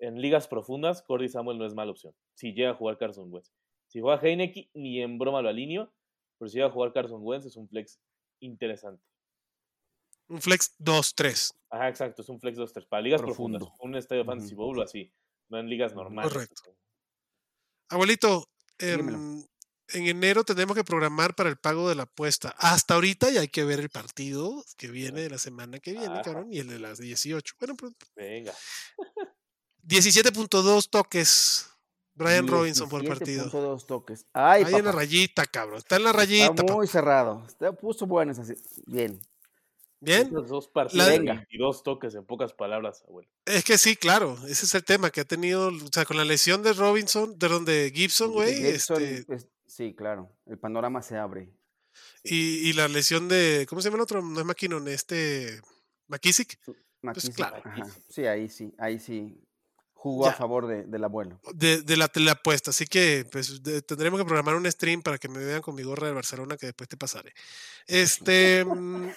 en 0.00 0.20
ligas 0.20 0.48
profundas, 0.48 1.02
Cordy 1.02 1.28
Samuel 1.28 1.58
no 1.58 1.66
es 1.66 1.74
mala 1.74 1.92
opción. 1.92 2.14
Si 2.34 2.52
llega 2.52 2.70
a 2.70 2.74
jugar 2.74 2.98
Carson 2.98 3.32
Wentz. 3.32 3.52
Si 3.86 4.00
juega 4.00 4.20
Heineke, 4.20 4.70
ni 4.74 5.00
en 5.00 5.18
broma 5.18 5.42
lo 5.42 5.48
alineo. 5.48 5.92
Pero 6.38 6.48
si 6.48 6.56
llega 6.56 6.68
a 6.68 6.72
jugar 6.72 6.92
Carson 6.92 7.20
Wentz, 7.22 7.46
es 7.46 7.56
un 7.56 7.68
flex 7.68 8.00
interesante. 8.40 9.02
Un 10.28 10.40
flex 10.40 10.74
2-3. 10.78 11.54
Ajá, 11.70 11.88
exacto, 11.88 12.22
es 12.22 12.28
un 12.28 12.40
flex 12.40 12.58
2-3. 12.58 12.86
Para 12.88 13.02
ligas 13.02 13.20
Profundo. 13.20 13.58
profundas. 13.58 13.80
Un 13.80 13.94
estadio 13.96 14.24
fantasy 14.24 14.54
bowl 14.54 14.78
o 14.78 14.82
así. 14.82 15.12
No 15.48 15.58
en 15.58 15.68
ligas 15.68 15.94
normales. 15.94 16.30
Correcto. 16.32 16.76
Abuelito, 17.88 18.48
em, 18.78 19.42
en 19.88 20.06
enero 20.06 20.44
tenemos 20.44 20.76
que 20.76 20.84
programar 20.84 21.34
para 21.34 21.48
el 21.48 21.56
pago 21.56 21.88
de 21.88 21.94
la 21.94 22.02
apuesta. 22.02 22.54
Hasta 22.58 22.94
ahorita 22.94 23.30
ya 23.30 23.40
hay 23.40 23.48
que 23.48 23.64
ver 23.64 23.80
el 23.80 23.88
partido 23.88 24.62
que 24.76 24.88
viene 24.88 25.22
de 25.22 25.30
la 25.30 25.38
semana 25.38 25.80
que 25.80 25.92
viene, 25.92 26.06
Ajá. 26.06 26.22
cabrón, 26.22 26.48
y 26.52 26.58
el 26.58 26.68
de 26.68 26.78
las 26.78 26.98
18. 26.98 27.54
Bueno, 27.58 27.74
pues, 27.76 27.92
Venga. 28.14 28.52
17.2 29.82 30.90
toques. 30.90 31.70
Brian 32.14 32.48
Robinson 32.48 32.88
por 32.88 33.06
partido. 33.06 33.44
17.2 33.46 33.86
toques. 33.86 34.26
Ay, 34.32 34.64
Ahí 34.64 34.74
en 34.74 34.84
la 34.84 34.90
papá. 34.90 34.98
rayita, 34.98 35.46
cabrón. 35.46 35.78
Está 35.78 35.96
en 35.96 36.04
la 36.04 36.12
rayita. 36.12 36.46
Está 36.46 36.62
papá. 36.62 36.74
muy 36.74 36.86
cerrado. 36.88 37.44
Está 37.46 37.72
puso 37.72 38.06
buenas 38.06 38.38
así. 38.40 38.54
Bien. 38.86 39.20
Bien. 40.00 40.30
Dos 40.30 40.68
partidos, 40.68 41.08
Venga. 41.08 41.34
22 41.34 41.82
toques 41.82 42.14
en 42.14 42.24
pocas 42.24 42.52
palabras, 42.52 43.02
abuelo. 43.08 43.28
Es 43.44 43.64
que 43.64 43.78
sí, 43.78 43.96
claro. 43.96 44.36
Ese 44.46 44.64
es 44.66 44.74
el 44.74 44.84
tema 44.84 45.10
que 45.10 45.22
ha 45.22 45.24
tenido. 45.24 45.68
O 45.68 45.88
sea, 45.92 46.04
con 46.04 46.16
la 46.16 46.24
lesión 46.24 46.62
de 46.62 46.72
Robinson, 46.72 47.36
de 47.38 47.48
donde 47.48 47.92
Gibson, 47.94 48.30
güey. 48.32 48.54
Gibson, 48.54 49.02
Este, 49.02 49.24
pues, 49.24 49.48
sí, 49.66 49.94
claro. 49.96 50.30
El 50.46 50.58
panorama 50.58 51.02
se 51.02 51.16
abre. 51.16 51.50
y, 52.22 52.68
y 52.68 52.72
la 52.74 52.86
lesión 52.86 53.28
de. 53.28 53.66
¿Cómo 53.68 53.80
se 53.82 53.88
llama 53.88 53.96
el 53.96 54.02
otro? 54.02 54.22
No 54.22 54.38
es 54.38 54.46
McKinnon, 54.46 54.86
este. 54.86 55.60
McKissick. 56.06 56.58
McKissick, 57.02 57.34
claro. 57.34 57.56
ajá. 57.64 57.82
Sí, 58.08 58.24
ahí 58.26 58.48
sí, 58.48 58.72
ahí 58.78 58.98
sí. 59.00 59.42
Jugó 60.00 60.28
a 60.28 60.32
favor 60.32 60.68
de- 60.68 60.84
del 60.84 61.02
abuelo. 61.02 61.40
de, 61.54 61.82
de 61.82 61.96
la 61.96 62.06
teleapuesta. 62.06 62.70
Así 62.70 62.86
que 62.86 63.26
pues 63.32 63.64
de- 63.64 63.82
tendremos 63.82 64.20
que 64.20 64.24
programar 64.24 64.54
un 64.54 64.70
stream 64.70 65.02
para 65.02 65.18
que 65.18 65.28
me 65.28 65.44
vean 65.44 65.60
con 65.60 65.74
mi 65.74 65.82
gorra 65.82 66.06
de 66.06 66.12
Barcelona 66.12 66.56
que 66.56 66.66
después 66.66 66.88
te 66.88 66.96
pasaré. 66.96 67.32
Este 67.88 68.64
mm, 68.64 69.08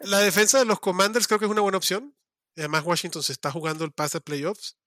la 0.00 0.18
defensa 0.20 0.58
de 0.58 0.64
los 0.64 0.80
Commanders 0.80 1.26
creo 1.26 1.38
que 1.38 1.44
es 1.46 1.50
una 1.50 1.60
buena 1.62 1.78
opción. 1.78 2.14
Y 2.54 2.60
Además, 2.60 2.84
Washington 2.84 3.22
se 3.22 3.32
está 3.32 3.50
jugando 3.50 3.84
el 3.84 3.92
pase 3.92 4.18
a 4.18 4.20
playoffs. 4.20 4.78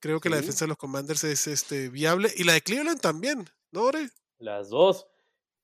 Creo 0.00 0.20
que 0.20 0.28
la 0.30 0.36
defensa 0.36 0.64
de 0.64 0.68
los 0.68 0.76
Commanders 0.78 1.24
es 1.24 1.46
este, 1.46 1.88
viable. 1.88 2.30
Y 2.36 2.44
la 2.44 2.54
de 2.54 2.62
Cleveland 2.62 3.00
también, 3.00 3.48
¿no, 3.70 3.82
Ore? 3.82 4.10
Las 4.38 4.68
dos. 4.70 5.06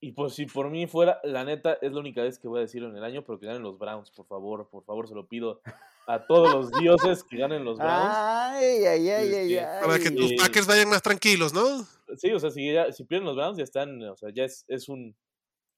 Y 0.03 0.13
pues 0.13 0.35
si 0.35 0.47
por 0.47 0.71
mí 0.71 0.87
fuera, 0.87 1.21
la 1.25 1.45
neta, 1.45 1.75
es 1.83 1.93
la 1.93 2.01
única 2.01 2.23
vez 2.23 2.39
que 2.39 2.49
voy 2.49 2.59
a 2.59 2.63
decirlo 2.63 2.89
en 2.89 2.97
el 2.97 3.05
año, 3.05 3.23
pero 3.23 3.39
que 3.39 3.45
ganen 3.47 3.63
los 3.63 3.79
Browns, 3.79 4.11
por 4.11 4.27
favor, 4.27 4.67
por 4.71 4.83
favor, 4.85 5.07
se 5.07 5.15
lo 5.15 5.27
pido 5.29 5.61
a 6.07 6.27
todos 6.27 6.55
los 6.55 6.71
dioses 6.81 7.23
que 7.23 7.37
ganen 7.37 7.65
los 7.67 7.77
Browns. 7.77 8.15
Ay, 8.15 8.85
ay, 8.87 9.09
ay, 9.11 9.11
ay, 9.11 9.55
Este, 9.55 9.61
ay. 9.67 9.83
Para 9.85 9.99
que 9.99 10.11
tus 10.11 10.33
Packers 10.35 10.67
vayan 10.67 10.89
más 10.89 11.03
tranquilos, 11.03 11.53
¿no? 11.53 11.87
Sí, 12.17 12.33
o 12.33 12.41
sea, 12.41 12.51
si, 12.51 12.73
ya- 12.73 12.91
si 12.93 13.05
pierden 13.05 13.27
los 13.27 13.37
Browns, 13.37 13.59
ya 13.59 13.65
están, 13.65 14.03
o 14.03 14.17
sea, 14.17 14.31
ya 14.35 14.45
es, 14.45 14.65
es 14.69 14.89
un, 14.89 15.15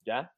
ya, 0.06 0.32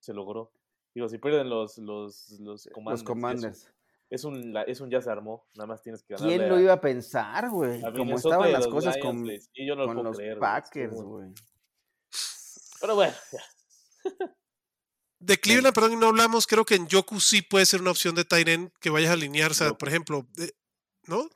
se 0.00 0.12
logró. 0.12 0.52
Digo, 0.94 1.08
si 1.08 1.18
pierden 1.18 1.48
los, 1.48 1.78
los, 1.78 2.30
los 2.40 2.68
Commanders, 2.74 3.00
Los 3.02 3.06
Commanders. 3.06 3.70
Es 4.08 4.24
un, 4.24 4.56
es 4.66 4.80
un 4.80 4.90
ya 4.90 5.00
se 5.00 5.08
armó, 5.10 5.46
nada 5.54 5.68
más 5.68 5.82
tienes 5.82 6.02
que 6.02 6.14
ganarle 6.14 6.36
¿Quién 6.36 6.48
lo 6.48 6.56
a- 6.56 6.60
iba 6.60 6.72
a 6.72 6.80
pensar, 6.80 7.48
güey? 7.48 7.80
Como 7.96 8.16
estaban 8.16 8.50
las 8.52 8.66
cosas 8.66 8.96
Lions, 8.96 9.06
con, 9.06 9.22
güey. 9.22 9.40
Sí, 9.40 9.64
yo 9.66 9.76
no 9.76 9.82
lo 9.82 9.86
con 9.86 9.96
puedo 9.98 10.08
los 10.08 10.16
creer, 10.16 10.38
Packers, 10.40 10.94
güey. 11.00 11.28
Pero 12.80 12.94
bueno, 12.96 13.14
ya. 13.32 13.40
De 15.20 15.38
Cleveland, 15.38 15.74
perdón, 15.74 15.92
y 15.92 15.96
no 15.96 16.08
hablamos. 16.08 16.46
Creo 16.46 16.64
que 16.64 16.74
en 16.76 16.88
Yoku 16.88 17.20
sí 17.20 17.42
puede 17.42 17.66
ser 17.66 17.82
una 17.82 17.90
opción 17.90 18.14
de 18.14 18.24
Tyren 18.24 18.72
que 18.80 18.88
vayas 18.90 19.10
a 19.10 19.12
alinear. 19.12 19.50
O 19.50 19.54
sea, 19.54 19.74
por 19.74 19.88
ejemplo, 19.88 20.26
de- 20.34 20.54
¿no? 21.06 21.28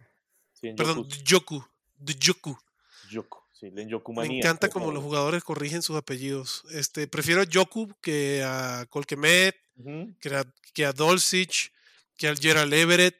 Sí, 0.54 0.68
en 0.68 0.76
Perdón, 0.76 1.04
Yoku- 1.04 1.22
Yoku. 1.22 1.64
De 1.96 2.14
Yoku. 2.14 2.58
Yoku, 3.10 3.38
sí, 3.54 3.70
Me 3.70 3.82
encanta 4.38 4.68
como 4.68 4.92
los 4.92 5.02
jugadores 5.02 5.42
corrigen 5.42 5.82
sus 5.82 5.96
apellidos. 5.96 6.64
Este, 6.70 7.06
prefiero 7.08 7.40
a 7.40 7.44
Yoku 7.44 7.88
que 8.00 8.42
a 8.44 8.86
Colquemet, 8.90 9.56
que 10.20 10.34
a, 10.34 10.44
que 10.72 10.84
a 10.84 10.92
Dulcich, 10.92 11.72
que 12.16 12.28
al 12.28 12.38
Gerald 12.38 12.72
Everett, 12.72 13.16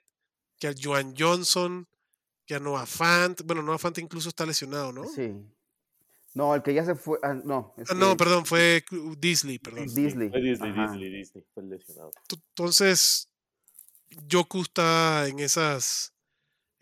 que 0.59 0.67
al 0.69 0.77
Joan 0.81 1.15
Johnson, 1.17 1.89
que 2.47 2.55
a 2.55 2.61
Noah 2.61 2.87
Fant. 2.87 3.43
Bueno, 3.45 3.63
Noah 3.63 3.79
Fant 3.79 3.97
incluso 3.99 4.29
está 4.29 4.45
lesionado, 4.47 4.93
¿no? 4.93 5.05
Sí. 5.07 5.33
No, 6.35 6.55
el 6.55 6.63
que 6.63 6.75
ya 6.75 6.85
se 6.85 6.95
fue. 6.97 7.19
ah, 7.23 7.35
no, 7.35 7.75
es 7.77 7.91
Ah, 7.91 7.95
no, 7.95 8.11
que 8.11 8.17
perdón, 8.17 8.45
fue 8.45 8.85
Disley, 9.19 9.59
perdón. 9.59 9.85
Disley. 9.87 10.31
Fue 10.31 10.41
Disney. 10.41 10.73
Disney, 10.73 11.11
Disney, 11.11 11.45
fue 11.55 11.63
el 11.63 11.71
lesionado. 11.71 12.11
Entonces, 12.51 13.29
Yoku 14.27 14.63
está 14.63 15.29
en 15.29 15.39
esas 15.41 16.14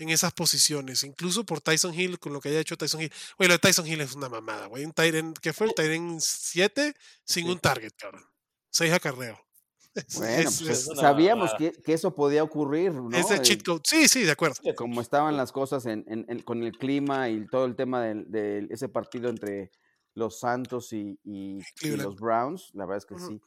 en 0.02 0.10
esas 0.10 0.32
posiciones, 0.32 1.02
incluso 1.04 1.44
por 1.44 1.60
Tyson 1.60 1.94
Hill, 1.94 2.18
con 2.18 2.32
lo 2.32 2.40
que 2.40 2.48
haya 2.50 2.60
hecho 2.60 2.76
Tyson 2.76 3.00
Hill. 3.02 3.12
Oye, 3.38 3.48
lo 3.48 3.54
de 3.54 3.58
Tyson 3.58 3.86
Hill 3.86 4.00
es 4.00 4.14
una 4.14 4.28
mamada, 4.28 4.66
güey. 4.66 4.84
Un 4.84 4.92
Tyren, 4.92 5.34
¿qué 5.40 5.52
fue? 5.52 5.66
El 5.68 5.74
Tyren 5.74 6.20
7 6.20 6.94
sin 7.24 7.46
Sí. 7.46 7.50
un 7.52 7.58
target, 7.58 7.92
cabrón. 7.98 8.24
6 8.70 8.92
acarreo. 8.92 9.38
Es, 9.94 10.16
Bueno, 10.16 10.48
es- 10.48 10.62
pues 10.62 10.88
es- 10.88 10.98
sabíamos 10.98 11.52
que, 11.58 11.70
que 11.72 11.92
eso 11.92 12.14
podía 12.14 12.42
ocurrir, 12.42 12.94
¿no? 12.94 13.10
es 13.14 13.30
Eh, 13.30 13.42
cheat 13.42 13.62
code. 13.62 13.82
Sí, 13.84 14.08
sí, 14.08 14.22
de 14.22 14.30
acuerdo. 14.30 14.56
Como 14.74 15.02
estaban 15.02 15.36
las 15.36 15.52
cosas 15.52 15.84
en, 15.84 16.02
en- 16.08 16.24
en- 16.28 16.40
con 16.40 16.62
el 16.62 16.72
clima 16.78 17.28
y 17.28 17.46
todo 17.46 17.66
el 17.66 17.76
tema 17.76 18.02
de, 18.02 18.66
ese 18.70 18.88
partido 18.88 19.28
entre 19.28 19.70
los 20.14 20.38
Santos 20.40 20.94
y, 20.94 21.18
y- 21.24 21.58
los 21.82 22.16
Browns, 22.16 22.70
la 22.72 22.86
verdad 22.86 22.98
es 22.98 23.06
que 23.06 23.18
sí. 23.18 23.38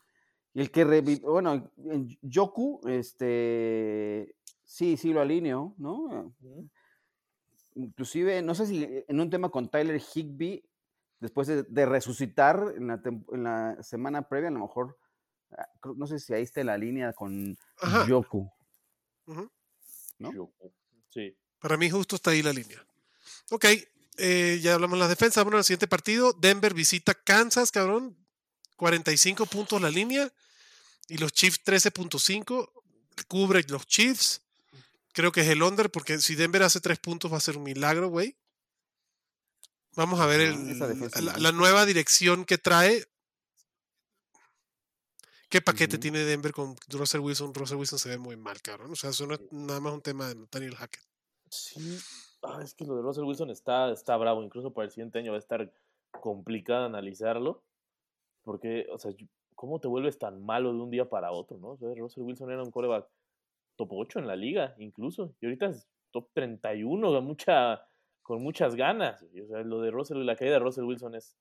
Y 0.53 0.61
el 0.61 0.69
que 0.69 0.83
revivió, 0.83 1.31
bueno, 1.31 1.71
en 1.91 2.15
Yoku, 2.21 2.79
este, 2.87 4.35
sí, 4.65 4.97
sí 4.97 5.13
lo 5.13 5.21
alineo, 5.21 5.73
¿no? 5.77 6.35
Inclusive, 7.75 8.41
no 8.41 8.55
sé 8.55 8.65
si 8.67 8.87
en 9.07 9.19
un 9.19 9.29
tema 9.29 9.49
con 9.49 9.69
Tyler 9.69 10.01
Higby, 10.13 10.63
después 11.19 11.47
de, 11.47 11.63
de 11.63 11.85
resucitar 11.85 12.73
en 12.77 12.87
la, 12.87 13.01
tem- 13.01 13.25
en 13.33 13.43
la 13.43 13.81
semana 13.83 14.27
previa, 14.27 14.47
a 14.49 14.51
lo 14.53 14.59
mejor, 14.59 14.97
ah, 15.51 15.67
no 15.95 16.07
sé 16.07 16.19
si 16.19 16.33
ahí 16.33 16.43
está 16.43 16.63
la 16.63 16.77
línea 16.77 17.11
con 17.13 17.57
Ajá. 17.81 18.07
Yoku. 18.07 18.49
¿no? 20.19 20.33
Yoku. 20.33 20.73
Sí. 21.09 21.37
Para 21.59 21.75
mí 21.77 21.89
justo 21.89 22.15
está 22.15 22.31
ahí 22.31 22.41
la 22.41 22.53
línea. 22.53 22.85
Ok, 23.51 23.65
eh, 24.17 24.59
ya 24.61 24.75
hablamos 24.75 24.97
de 24.97 24.99
las 25.01 25.09
defensas. 25.09 25.43
Bueno, 25.43 25.57
el 25.57 25.63
siguiente 25.65 25.87
partido, 25.87 26.31
Denver 26.33 26.73
visita 26.73 27.13
Kansas, 27.13 27.71
cabrón. 27.71 28.15
45 28.77 29.45
puntos 29.47 29.81
la 29.81 29.89
línea. 29.89 30.31
Y 31.09 31.17
los 31.17 31.33
Chiefs 31.33 31.61
13.5. 31.65 32.71
Cubre 33.27 33.63
los 33.67 33.85
Chiefs. 33.87 34.44
Creo 35.15 35.31
que 35.31 35.39
es 35.39 35.47
el 35.47 35.63
under, 35.63 35.89
porque 35.89 36.19
si 36.19 36.35
Denver 36.35 36.61
hace 36.61 36.81
3 36.81 36.99
puntos 36.99 37.31
va 37.31 37.37
a 37.37 37.39
ser 37.39 37.55
un 37.55 37.63
milagro, 37.63 38.09
güey. 38.09 38.35
Vamos 39.95 40.19
a 40.19 40.25
ver 40.25 40.41
el- 40.41 40.57
me 40.57 41.31
la, 41.39 41.53
nueva 41.53 41.85
dirección 41.85 42.43
que 42.43 42.57
trae. 42.57 43.05
¿Qué 45.47 45.61
paquete 45.61 45.97
tiene 45.97 46.19
Denver 46.19 46.51
con 46.51 46.75
Russell 46.89 47.21
Wilson? 47.21 47.53
Russell 47.53 47.77
Wilson 47.77 47.97
se 47.97 48.09
ve 48.09 48.17
muy 48.17 48.35
mal, 48.35 48.61
cabrón. 48.61 48.91
O 48.91 48.95
sea, 48.97 49.11
eso 49.11 49.25
no 49.25 49.35
es 49.35 49.41
nada 49.51 49.79
más 49.79 49.93
un 49.93 50.01
tema 50.01 50.27
de 50.27 50.47
Daniel 50.51 50.75
Hackett. 50.75 51.05
Sí. 51.49 51.97
Ah, 52.43 52.59
es 52.61 52.73
que 52.73 52.83
lo 52.83 52.97
de 52.97 53.01
Russell 53.01 53.23
Wilson 53.23 53.51
está, 53.51 53.93
está 53.93 54.17
bravo. 54.17 54.43
Incluso 54.43 54.73
para 54.73 54.83
el 54.83 54.91
siguiente 54.91 55.19
año 55.19 55.31
va 55.31 55.37
a 55.37 55.39
estar 55.39 55.71
complicado 56.11 56.83
analizarlo. 56.87 57.63
Porque, 58.43 58.85
o 58.91 58.99
sea, 58.99 59.13
¿cómo 59.55 59.79
te 59.79 59.87
vuelves 59.87 60.19
tan 60.19 60.45
malo 60.45 60.73
de 60.73 60.79
un 60.81 60.89
día 60.89 61.07
para 61.07 61.31
otro, 61.31 61.57
no? 61.57 61.69
O 61.69 61.77
sea, 61.77 61.87
Russell 61.95 62.23
Wilson 62.23 62.51
era 62.51 62.63
un 62.63 62.71
coreback 62.71 63.07
top 63.75 63.89
8 63.93 64.19
en 64.19 64.27
la 64.27 64.35
liga, 64.35 64.75
incluso. 64.77 65.35
Y 65.41 65.45
ahorita 65.45 65.67
es 65.67 65.87
top 66.11 66.29
31, 66.33 67.07
con, 67.11 67.25
mucha, 67.25 67.87
con 68.21 68.41
muchas 68.43 68.75
ganas. 68.75 69.25
Y, 69.33 69.41
O 69.41 69.47
sea, 69.47 69.59
lo 69.61 69.81
de 69.81 69.91
Russell, 69.91 70.25
la 70.25 70.35
caída 70.35 70.53
de 70.53 70.59
Russell 70.59 70.83
Wilson 70.85 71.15
es, 71.15 71.37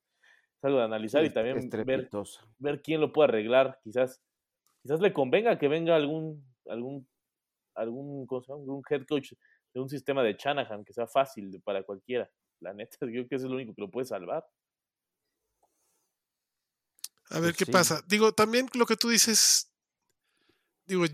es 0.56 0.64
algo 0.64 0.78
de 0.78 0.84
analizar 0.84 1.24
y 1.24 1.30
también 1.30 1.68
ver, 1.84 2.08
ver 2.58 2.82
quién 2.82 3.00
lo 3.00 3.12
puede 3.12 3.28
arreglar. 3.28 3.78
Quizás, 3.82 4.22
quizás 4.82 5.00
le 5.00 5.12
convenga 5.12 5.58
que 5.58 5.68
venga 5.68 5.94
algún, 5.96 6.44
algún, 6.66 7.08
algún, 7.74 8.26
¿cómo 8.26 8.42
se 8.42 8.52
llama? 8.52 8.62
algún 8.62 8.82
head 8.88 9.04
coach 9.08 9.32
de 9.72 9.80
un 9.80 9.88
sistema 9.88 10.22
de 10.22 10.34
Shanahan 10.38 10.84
que 10.84 10.92
sea 10.92 11.06
fácil 11.06 11.50
de- 11.50 11.60
para 11.60 11.82
cualquiera. 11.82 12.30
La 12.60 12.72
neta, 12.72 12.96
yo 13.02 13.06
creo 13.08 13.28
que 13.28 13.34
eso 13.36 13.46
es 13.46 13.50
lo 13.50 13.56
único 13.56 13.74
que 13.74 13.82
lo 13.82 13.90
puede 13.90 14.06
salvar. 14.06 14.44
A 17.30 17.40
ver 17.40 17.50
Pues 17.50 17.56
qué 17.56 17.66
sí. 17.66 17.72
pasa. 17.72 18.02
Digo, 18.06 18.32
también 18.32 18.68
lo 18.74 18.86
que 18.86 18.96
tú 18.96 19.08
dices, 19.08 19.72
digo, 20.86 21.04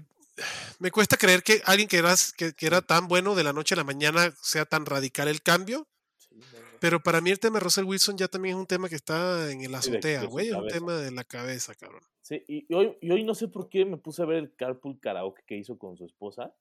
me 0.79 0.91
cuesta 0.91 1.17
creer 1.17 1.43
que 1.43 1.61
alguien 1.65 1.89
que 1.89 1.99
era, 1.99 2.15
que, 2.37 2.53
que 2.53 2.67
era 2.67 2.83
tan 2.83 3.09
bueno 3.09 3.35
de 3.35 3.45
la 3.45 3.53
noche 3.53 3.75
a 3.75 3.77
la 3.77 3.85
mañana 3.85 4.33
sea 4.43 4.65
tan 4.65 4.87
radical 4.87 5.29
el 5.29 5.43
cambio, 5.43 5.87
Sí, 6.17 6.37
pero 6.81 7.01
para 7.01 7.21
mí 7.21 7.31
el 7.31 7.41
tema 7.41 7.59
de 7.59 7.65
Russell 7.65 7.85
Wilson 7.85 8.17
ya 8.17 8.29
también 8.29 8.55
es 8.57 8.61
un 8.61 8.67
tema 8.67 8.89
que 8.89 8.95
está 8.95 9.51
en 9.51 9.63
el 9.63 9.75
azotea, 9.75 10.25
güey, 10.25 10.49
es 10.49 10.55
un 10.55 10.69
tema 10.69 10.97
de 10.97 11.11
la 11.11 11.25
cabeza, 11.25 11.75
cabrón. 11.75 12.03
Sí, 12.23 12.45
y 12.47 12.73
hoy, 12.73 12.97
y 13.01 13.11
hoy 13.11 13.25
no 13.25 13.35
sé 13.35 13.49
por 13.49 13.69
qué 13.69 13.85
me 13.85 13.97
puse 13.97 14.23
a 14.23 14.27
ver 14.27 14.37
el 14.39 14.55
carpool 14.55 15.01
karaoke 15.01 15.43
que 15.47 15.57
hizo 15.57 15.77
con 15.79 15.97
su 15.97 16.05
esposa 16.05 16.55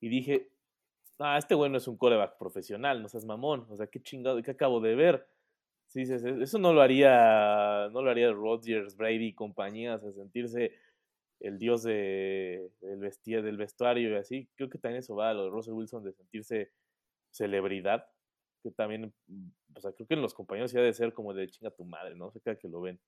y 0.00 0.08
dije, 0.08 0.50
ah, 1.18 1.38
este 1.38 1.54
güey 1.54 1.70
no 1.70 1.78
es 1.78 1.88
un 1.88 1.96
coreback 1.96 2.36
profesional, 2.38 3.00
no 3.00 3.08
seas 3.08 3.24
mamón, 3.24 3.66
o 3.70 3.76
sea, 3.76 3.86
qué 3.86 4.02
chingado, 4.02 4.42
qué 4.42 4.50
acabo 4.50 4.80
de 4.80 4.94
ver. 4.94 5.26
Sí, 5.86 6.00
dices, 6.00 6.22
"E- 6.24 6.42
eso 6.42 6.58
no 6.58 6.72
lo 6.72 6.82
haría, 6.82 7.88
no 7.92 8.02
lo 8.02 8.10
haría 8.10 8.32
Rodgers, 8.32 8.96
Brady 8.96 9.26
y 9.28 9.34
compañía, 9.34 9.94
o 9.94 9.98
sea, 9.98 10.12
sentirse 10.12 10.72
el 11.46 11.58
dios 11.58 11.82
de, 11.82 12.70
del, 12.80 12.98
vesti- 13.00 13.42
del 13.42 13.56
vestuario 13.56 14.10
y 14.10 14.14
así. 14.16 14.48
Creo 14.56 14.70
que 14.70 14.78
también 14.78 15.00
eso 15.00 15.14
va 15.14 15.30
a 15.30 15.34
lo 15.34 15.44
de 15.44 15.50
Russell 15.50 15.74
Wilson 15.74 16.02
de 16.04 16.12
sentirse 16.12 16.72
celebridad, 17.30 18.06
que 18.62 18.70
también, 18.70 19.12
mm, 19.26 19.48
o 19.74 19.80
sea, 19.80 19.92
creo 19.92 20.06
que 20.06 20.14
en 20.14 20.22
los 20.22 20.32
compañeros 20.34 20.72
ya 20.72 20.80
debe 20.80 20.92
ser 20.94 21.12
como 21.12 21.34
de 21.34 21.48
chinga 21.48 21.70
tu 21.70 21.84
madre, 21.84 22.14
¿no? 22.14 22.26
O 22.34 22.40
sea, 22.40 22.56
que 22.56 22.68
lo 22.68 22.80
ven. 22.80 22.98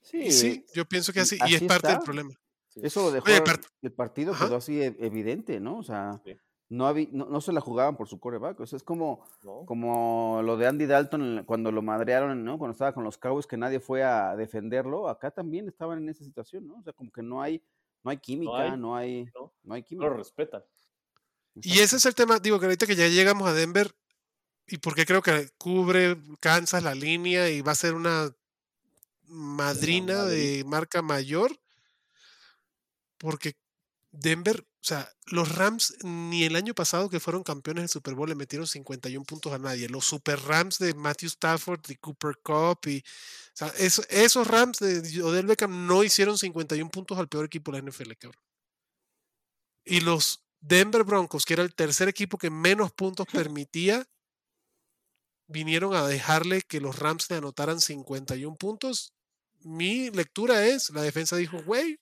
Sí, 0.00 0.30
sí, 0.32 0.64
yo 0.74 0.84
pienso 0.86 1.12
que 1.12 1.18
y 1.20 1.22
así, 1.22 1.38
y 1.48 1.54
es 1.54 1.62
parte 1.64 1.88
del 1.88 2.00
problema. 2.00 2.30
Sí. 2.68 2.80
Eso 2.82 3.02
lo 3.02 3.10
dejó, 3.12 3.26
Oye, 3.26 3.42
el 3.82 3.92
partido 3.92 4.32
Ajá. 4.32 4.46
quedó 4.46 4.56
así 4.56 4.80
e- 4.80 4.96
evidente, 5.00 5.60
¿no? 5.60 5.78
O 5.78 5.82
sea, 5.82 6.20
Sí. 6.24 6.36
No, 6.70 6.92
no, 6.92 7.26
no 7.26 7.40
se 7.40 7.52
la 7.52 7.60
jugaban 7.60 7.96
por 7.96 8.08
su 8.08 8.20
coreback. 8.20 8.60
O 8.60 8.66
sea, 8.66 8.76
es 8.76 8.82
como, 8.82 9.24
¿no? 9.42 9.64
como 9.66 10.40
lo 10.42 10.56
de 10.56 10.66
Andy 10.66 10.86
Dalton 10.86 11.44
cuando 11.46 11.72
lo 11.72 11.82
madrearon, 11.82 12.44
¿no? 12.44 12.58
Cuando 12.58 12.72
estaba 12.72 12.92
con 12.92 13.04
los 13.04 13.18
Cowboys, 13.18 13.46
que 13.46 13.56
nadie 13.56 13.80
fue 13.80 14.02
a 14.02 14.36
defenderlo. 14.36 15.08
Acá 15.08 15.30
también 15.30 15.66
estaban 15.68 15.98
en 15.98 16.08
esa 16.10 16.24
situación, 16.24 16.66
¿no? 16.66 16.76
O 16.78 16.82
sea, 16.82 16.92
como 16.92 17.10
que 17.10 17.22
no 17.22 17.40
hay, 17.40 17.62
no 18.04 18.10
hay 18.10 18.18
química, 18.18 18.52
hay, 18.58 18.76
no 18.76 18.94
hay, 18.94 19.24
¿no? 19.34 19.52
no 19.62 19.74
hay 19.74 19.82
No 19.82 19.86
química. 19.86 20.08
lo 20.08 20.14
respetan. 20.16 20.62
Y 21.60 21.80
ese 21.80 21.96
es 21.96 22.06
el 22.06 22.14
tema, 22.14 22.38
digo 22.38 22.60
que 22.60 22.66
ahorita 22.66 22.86
que 22.86 22.94
ya 22.94 23.08
llegamos 23.08 23.48
a 23.48 23.52
Denver, 23.54 23.92
y 24.66 24.78
porque 24.78 25.06
creo 25.06 25.22
que 25.22 25.48
cubre 25.58 26.18
Kansas 26.40 26.82
la 26.84 26.94
línea 26.94 27.48
y 27.48 27.62
va 27.62 27.72
a 27.72 27.74
ser 27.74 27.94
una 27.94 28.30
madrina 29.26 30.24
de 30.24 30.62
marca 30.66 31.02
mayor, 31.02 31.58
porque 33.16 33.56
Denver, 34.12 34.67
o 34.80 34.84
sea, 34.88 35.10
los 35.26 35.54
Rams 35.56 35.94
ni 36.04 36.44
el 36.44 36.54
año 36.56 36.72
pasado 36.74 37.10
que 37.10 37.20
fueron 37.20 37.42
campeones 37.42 37.82
del 37.82 37.88
Super 37.90 38.14
Bowl 38.14 38.28
le 38.28 38.34
metieron 38.36 38.66
51 38.66 39.24
puntos 39.26 39.52
a 39.52 39.58
nadie. 39.58 39.88
Los 39.88 40.04
Super 40.06 40.40
Rams 40.40 40.78
de 40.78 40.94
Matthew 40.94 41.28
Stafford 41.28 41.80
y 41.88 41.96
Cooper 41.96 42.36
Cup 42.42 42.78
y 42.86 42.98
o 42.98 43.02
sea, 43.54 43.68
eso- 43.78 44.04
esos 44.08 44.46
Rams 44.46 44.78
de 44.78 45.22
Odell 45.22 45.46
Beckham 45.46 45.86
no 45.86 46.04
hicieron 46.04 46.38
51 46.38 46.90
puntos 46.90 47.18
al 47.18 47.28
peor 47.28 47.44
equipo 47.46 47.72
de 47.72 47.78
la 47.78 47.82
NFL, 47.90 48.12
cabrón. 48.16 48.42
Y 49.84 50.00
los 50.00 50.44
Denver 50.60 51.02
Broncos, 51.04 51.44
que 51.44 51.54
era 51.54 51.62
el 51.62 51.74
tercer 51.74 52.08
equipo 52.08 52.38
que 52.38 52.50
menos 52.50 52.92
puntos 52.92 53.26
permitía, 53.50 54.06
vinieron 55.48 55.94
a 55.94 56.06
dejarle 56.06 56.62
que 56.62 56.80
los 56.80 56.98
Rams 56.98 57.28
le 57.30 57.36
anotaran 57.36 57.80
51 57.80 58.56
puntos. 58.56 59.14
Mi 59.60 60.10
lectura 60.10 60.66
es, 60.66 60.90
la 60.90 61.02
defensa 61.02 61.36
dijo, 61.36 61.62
güey, 61.64 61.98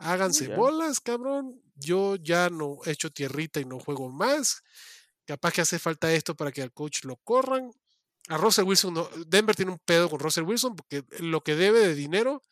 háganse 0.00 0.54
bolas, 0.54 1.00
cabrón. 1.00 1.60
Yo 1.76 2.16
ya 2.16 2.50
no 2.50 2.78
he 2.84 2.90
hecho 2.90 3.10
tierrita 3.10 3.60
y 3.60 3.64
no 3.64 3.78
juego 3.78 4.08
más. 4.10 4.62
Capaz 5.24 5.52
que 5.52 5.60
hace 5.60 5.78
falta 5.78 6.12
esto 6.12 6.34
para 6.34 6.50
que 6.52 6.62
al 6.62 6.72
coach 6.72 7.04
lo 7.04 7.16
corran. 7.16 7.70
A 8.28 8.36
Russell 8.36 8.64
Wilson, 8.66 8.94
no- 8.94 9.08
Denver 9.26 9.56
tiene 9.56 9.72
un 9.72 9.78
pedo 9.78 10.08
con 10.10 10.20
Russell 10.20 10.44
Wilson 10.44 10.76
porque 10.76 11.04
lo 11.20 11.42
que 11.42 11.54
debe 11.56 11.80
de 11.80 11.94
dinero 11.94 12.42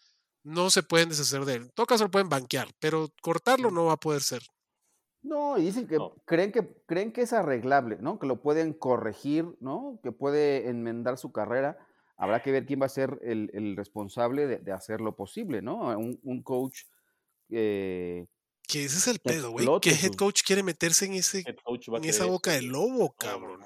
no 0.45 0.71
se 0.71 0.83
pueden 0.83 1.09
deshacer 1.11 1.45
de 1.45 1.55
él. 1.55 1.63
En 1.63 1.71
todo 1.71 1.87
caso 1.87 2.05
lo 2.05 2.11
pueden 2.11 2.29
banquear, 2.29 2.69
pero 2.79 3.09
cortarlo 3.21 3.71
no 3.71 3.87
va 3.87 3.95
a 3.95 3.97
poder 4.01 4.23
ser. 4.23 4.43
No, 5.21 5.59
y 5.59 5.63
dicen 5.65 5.87
que 5.89 5.97
No. 5.97 6.15
creen 6.25 6.53
que 6.53 6.83
creen 6.87 7.13
que 7.13 7.23
es 7.23 7.33
arreglable, 7.33 7.99
¿no? 8.01 8.19
Que 8.19 8.27
lo 8.27 8.41
pueden 8.41 8.73
corregir, 8.73 9.45
¿no? 9.61 9.99
Que 10.03 10.13
puede 10.13 10.69
enmendar 10.69 11.19
su 11.19 11.33
carrera. 11.33 11.77
Habrá 12.17 12.41
que 12.43 12.53
ver 12.53 12.67
quién 12.67 12.81
va 12.81 12.87
a 12.87 12.91
ser 12.91 13.19
el, 13.23 13.51
el 13.53 13.77
responsable 13.77 14.47
de, 14.47 14.59
de 14.59 14.73
hacer 14.73 15.01
lo 15.01 15.17
posible, 15.17 15.61
¿no? 15.61 15.89
Un, 15.99 16.19
un 16.23 16.43
coach 16.43 16.83
eh, 17.51 18.27
Que 18.67 18.85
ese 18.85 18.99
es 18.99 19.07
el 19.09 19.19
pedo, 19.19 19.51
güey. 19.51 19.67
¿Qué 19.81 19.91
head 19.91 20.13
coach 20.15 20.43
quiere 20.45 20.63
meterse 20.63 21.07
en, 21.07 21.15
ese, 21.15 21.45
en 21.47 22.05
esa 22.05 22.27
boca 22.27 22.53
güey. 22.55 22.67
lobo, 22.67 23.15
cabrón? 23.17 23.63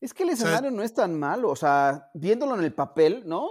Es 0.00 0.12
que 0.12 0.24
el 0.24 0.30
sea- 0.30 0.48
escenario 0.48 0.70
no 0.72 0.82
es 0.82 0.92
tan 0.94 1.18
malo, 1.18 1.50
o 1.50 1.56
sea, 1.56 2.10
viéndolo 2.14 2.56
en 2.56 2.64
el 2.64 2.72
papel, 2.74 3.22
¿no? 3.26 3.50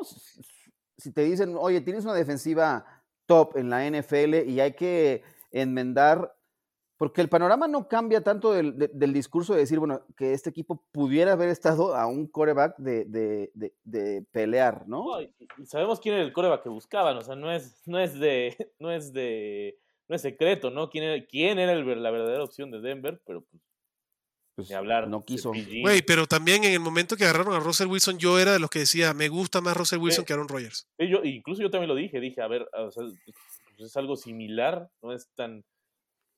Si 0.97 1.11
te 1.11 1.23
dicen, 1.23 1.55
oye, 1.57 1.79
tienes 1.82 2.03
una 2.03 2.13
defensiva 2.13 2.86
top 3.25 3.55
en 3.57 3.69
la 3.69 3.86
NFL 3.89 4.49
y 4.49 4.59
hay 4.59 4.73
que 4.75 5.23
enmendar, 5.51 6.36
porque 7.02 7.22
el 7.22 7.30
panorama 7.30 7.68
no 7.68 7.88
cambia 7.88 8.22
tanto 8.24 8.54
del, 8.54 8.78
de- 8.78 8.91
del 8.93 9.12
discurso 9.12 9.54
de 9.56 9.62
decir, 9.62 9.80
bueno, 9.80 10.06
que 10.16 10.34
este 10.34 10.52
equipo 10.52 10.84
pudiera 10.91 11.32
haber 11.32 11.49
estado 11.49 11.95
a 11.95 12.06
un 12.06 12.28
coreback 12.28 12.78
de, 12.78 13.06
de- 13.06 13.49
de- 13.56 13.74
de 13.84 14.22
pelear, 14.32 14.88
¿no? 14.88 15.04
No, 15.16 15.20
y, 15.24 15.34
sabemos 15.66 15.99
quién 15.99 16.14
era 16.14 16.24
el 16.24 16.32
coreback 16.32 16.62
que 16.62 16.70
buscaban, 16.70 17.18
o 17.18 17.22
sea, 17.24 17.36
no 17.36 17.52
es, 17.52 17.82
no 17.88 17.99
es 17.99 18.20
de, 18.20 18.56
no 18.80 18.91
es 18.91 19.12
de, 19.14 19.80
no 20.08 20.16
es 20.16 20.22
secreto, 20.22 20.70
¿no? 20.70 20.91
¿Quién 20.91 21.06
era, 21.06 21.26
quién 21.26 21.58
era 21.58 21.72
el 21.74 22.04
la 22.04 22.12
verdadera 22.12 22.43
opción 22.43 22.70
de 22.70 22.82
Denver? 22.82 23.20
Pero 23.26 23.41
pues, 23.49 23.64
Pues, 24.54 24.70
ni 24.70 24.76
hablar. 24.76 25.08
no 25.08 25.26
quiso. 25.26 25.49
Steve 25.56 25.72
Jean. 25.72 25.82
Güey, 25.82 26.04
pero 26.04 26.28
también 26.28 26.64
en 26.66 26.74
el 26.74 26.80
momento 26.82 27.18
que 27.18 27.24
agarraron 27.24 27.56
a 27.56 27.60
Russell 27.62 27.88
Wilson, 27.88 28.20
yo 28.20 28.38
era 28.38 28.54
de 28.54 28.60
los 28.60 28.70
que 28.70 28.78
decía, 28.78 29.16
me 29.16 29.28
gusta 29.28 29.60
más 29.60 29.76
Russell 29.76 29.97
Wilson 29.97 30.22
Sí. 30.22 30.28
que 30.28 30.34
Aaron 30.34 30.47
Rodgers. 30.47 30.88
Sí, 30.99 31.10
yo, 31.10 31.24
incluso 31.24 31.64
yo 31.64 31.72
también 31.72 31.89
lo 31.89 31.95
dije, 31.95 32.20
dije, 32.20 32.41
a 32.43 32.47
ver, 32.47 32.70
o 32.78 32.91
sea, 32.91 33.06
pues 33.06 33.89
es 33.89 33.97
algo 33.97 34.16
similar, 34.16 34.88
no 35.02 35.14
es 35.14 35.28
tan, 35.34 35.64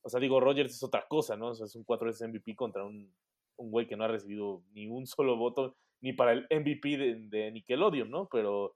o 0.03 0.09
sea, 0.09 0.19
digo, 0.19 0.39
Rogers 0.39 0.73
es 0.75 0.83
otra 0.83 1.05
cosa, 1.07 1.35
¿no? 1.35 1.49
O 1.49 1.55
sea, 1.55 1.65
es 1.65 1.75
un 1.75 1.83
cuatro 1.83 2.07
veces 2.07 2.27
MVP 2.27 2.55
contra 2.55 2.83
un, 2.83 3.13
un 3.57 3.71
güey 3.71 3.87
que 3.87 3.95
no 3.95 4.03
ha 4.03 4.07
recibido 4.09 4.63
ni 4.73 4.87
un 4.87 5.07
solo 5.07 5.37
voto, 5.37 5.75
ni 6.01 6.13
para 6.13 6.33
el 6.33 6.47
MVP 6.49 6.97
de, 6.97 7.15
de 7.29 7.51
Nickelodeon, 7.51 8.09
¿no? 8.09 8.27
Pero 8.31 8.75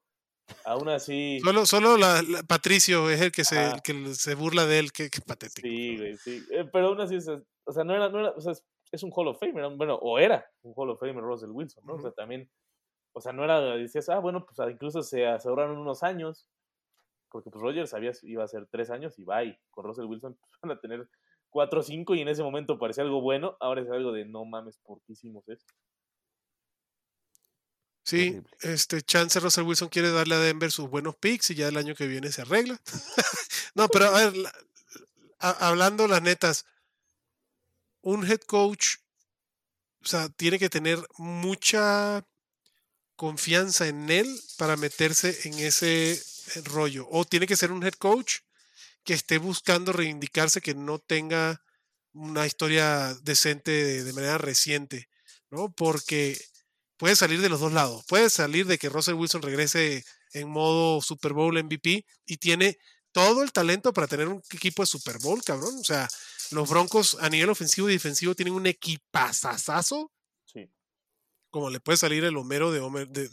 aún 0.64 0.88
así, 0.90 1.40
Solo, 1.42 1.66
solo 1.66 1.98
la, 1.98 2.22
la- 2.22 2.44
Patricio 2.44 3.10
es 3.10 3.20
el 3.22 3.32
que 3.34 3.44
se, 3.44 3.62
el 3.72 3.82
que 3.82 4.14
se 4.16 4.36
burla 4.36 4.66
de 4.66 4.80
él, 4.80 4.92
qué, 4.94 5.10
qué 5.10 5.20
patético. 5.22 5.68
sí, 5.68 5.98
güey, 5.98 6.18
sí, 6.18 6.42
Eh, 6.52 6.66
pero 6.72 6.88
aún 6.88 7.02
así, 7.02 7.18
o 7.18 7.72
sea, 7.74 7.84
no 7.84 7.94
era, 7.94 8.08
no 8.10 8.20
era, 8.20 8.30
o 8.32 8.40
sea, 8.40 8.54
es, 8.92 9.04
un 9.04 9.12
Hall 9.14 9.28
of 9.28 9.40
Famer, 9.40 9.68
bueno, 9.76 9.96
o 9.96 10.18
era 10.20 10.46
un 10.62 10.74
Hall 10.76 10.92
of 10.92 11.00
Famer 11.02 11.18
Russell 11.22 11.50
Wilson, 11.52 11.84
¿no? 11.86 11.96
O 11.96 12.00
sea, 12.00 12.12
también, 12.12 12.50
o 13.14 13.20
sea, 13.20 13.34
no 13.34 13.44
era, 13.44 13.60
decías, 13.76 14.08
ah, 14.08 14.20
bueno, 14.20 14.46
pues 14.46 14.58
ah, 14.62 14.72
incluso 14.72 15.02
se 15.04 15.26
aseguraron 15.28 15.78
unos 15.78 16.04
años, 16.04 16.48
porque 17.32 17.50
pues 17.52 17.62
Rogers 17.62 17.90
sabía 17.92 18.12
iba 18.24 18.44
a 18.44 18.48
ser 18.48 18.68
tres 18.72 18.90
años 18.90 19.18
y 19.20 19.24
bye. 19.26 19.60
Con 19.72 19.86
Russell 19.86 20.06
Wilson 20.06 20.36
pues, 20.42 20.52
van 20.62 20.72
a 20.72 20.80
tener 20.80 21.10
cuatro 21.50 21.80
o 21.82 21.84
cinco 21.84 22.16
y 22.16 22.22
en 22.22 22.28
ese 22.30 22.44
momento 22.44 22.78
parecía 22.80 23.04
algo 23.04 23.22
bueno, 23.22 23.58
ahora 23.60 23.82
es 23.82 23.90
algo 23.90 24.12
de 24.12 24.26
no 24.26 24.46
mames, 24.46 24.78
¿por 24.80 25.02
qué 25.04 25.14
hicimos 25.14 25.48
esto? 25.50 25.74
Sí, 28.04 28.42
este 28.62 29.02
Chance 29.02 29.40
Russell 29.42 29.66
Wilson 29.66 29.90
quiere 29.90 30.12
darle 30.12 30.36
a 30.36 30.40
Denver 30.40 30.72
sus 30.72 30.90
buenos 30.90 31.18
picks 31.18 31.50
y 31.52 31.56
ya 31.56 31.68
el 31.68 31.76
año 31.76 31.94
que 31.94 32.08
viene 32.08 32.32
se 32.32 32.42
arregla. 32.42 32.80
no, 33.76 33.90
pero 33.90 34.06
a 34.06 34.12
ver, 34.26 34.38
la- 34.38 34.54
a- 35.40 35.68
hablando 35.70 36.08
las 36.08 36.22
netas, 36.22 36.66
un 38.02 38.24
head 38.26 38.42
coach, 38.42 38.98
o 40.02 40.06
sea, 40.08 40.30
tiene 40.30 40.60
que 40.60 40.70
tener 40.70 41.00
mucha 41.18 42.26
confianza 43.16 43.88
en 43.88 44.10
él 44.10 44.28
para 44.58 44.78
meterse 44.78 45.48
en 45.48 45.56
ese 45.60 46.22
rollo. 46.66 47.08
O 47.12 47.26
tiene 47.26 47.48
que 47.48 47.58
ser 47.58 47.72
un 47.72 47.84
head 47.84 47.94
coach 47.94 48.38
que 49.04 49.14
esté 49.14 49.38
buscando 49.38 49.94
reivindicarse, 49.94 50.62
que 50.62 50.76
no 50.76 51.00
tenga 51.00 51.64
una 52.14 52.46
historia 52.46 53.14
decente 53.24 53.72
de, 53.72 54.04
de 54.04 54.14
manera 54.14 54.38
reciente, 54.38 55.10
¿no? 55.50 55.72
Porque 55.72 56.40
puede 56.98 57.16
salir 57.16 57.42
de 57.42 57.50
los 57.50 57.60
dos 57.60 57.72
lados. 57.72 58.04
Puede 58.08 58.30
salir 58.30 58.66
de 58.66 58.78
que 58.78 58.90
Russell 58.90 59.14
Wilson 59.16 59.42
regrese 59.42 60.04
en 60.34 60.50
modo 60.50 61.02
Super 61.02 61.34
Bowl 61.34 61.62
MVP 61.64 62.06
y 62.26 62.38
tiene 62.38 62.78
todo 63.12 63.44
el 63.44 63.52
talento 63.52 63.94
para 63.94 64.08
tener 64.08 64.28
un 64.28 64.42
equipo 64.52 64.84
de 64.84 64.88
Super 64.88 65.18
Bowl, 65.20 65.42
cabrón. 65.44 65.76
O 65.80 65.84
sea, 65.84 66.08
los 66.52 66.70
Broncos 66.70 67.18
a 67.20 67.30
nivel 67.30 67.50
ofensivo 67.50 67.90
y 67.90 67.94
defensivo 67.94 68.36
tienen 68.36 68.54
un 68.54 68.68
equipazazazo, 68.68 70.12
Sí. 70.46 70.70
como 71.50 71.70
le 71.70 71.80
puede 71.80 71.98
salir 71.98 72.24
el 72.24 72.38
Homero 72.38 72.72
de, 72.72 72.80
Homer, 72.80 73.08
de, 73.10 73.30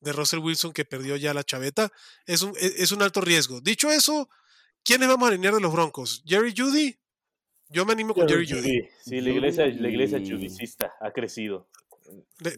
de 0.00 0.12
Russell 0.12 0.38
Wilson 0.40 0.72
que 0.72 0.84
perdió 0.84 1.16
ya 1.16 1.34
la 1.34 1.44
chaveta. 1.44 1.90
Es 2.26 2.42
un, 2.42 2.50
e- 2.60 2.74
es 2.78 2.92
un 2.92 3.02
alto 3.02 3.20
riesgo. 3.20 3.60
Dicho 3.60 3.90
eso, 3.90 4.28
¿quiénes 4.84 5.08
vamos 5.08 5.26
a 5.28 5.32
alinear 5.32 5.54
de 5.54 5.60
los 5.60 5.72
Broncos? 5.72 6.22
¿Jerry 6.26 6.54
Judy? 6.56 6.98
Yo 7.70 7.84
me 7.84 7.92
animo 7.92 8.14
con 8.14 8.26
Jerry 8.28 8.48
Judy. 8.48 8.88
Sí, 9.04 9.20
la 9.20 9.30
iglesia, 9.30 9.66
la 9.66 9.72
Judy. 9.74 9.88
iglesia 9.88 10.18
judicista 10.20 10.92
ha 11.00 11.10
crecido. 11.12 11.68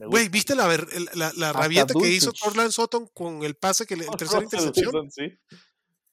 Güey. 0.06 0.28
¿viste 0.28 0.54
la, 0.54 0.68
la, 0.68 0.78
la 1.14 1.26
Hasta 1.48 1.52
rabieta 1.52 1.94
que 1.94 2.08
hizo. 2.08 2.32
Corland 2.40 2.70
Sutton 2.70 3.08
con 3.12 3.42
el 3.42 3.56
pase 3.56 3.84
que 3.86 3.96
le, 3.96 4.04
el 4.04 4.10
tercera 4.16 4.42
intercepción? 4.44 5.10
Sí. 5.10 5.36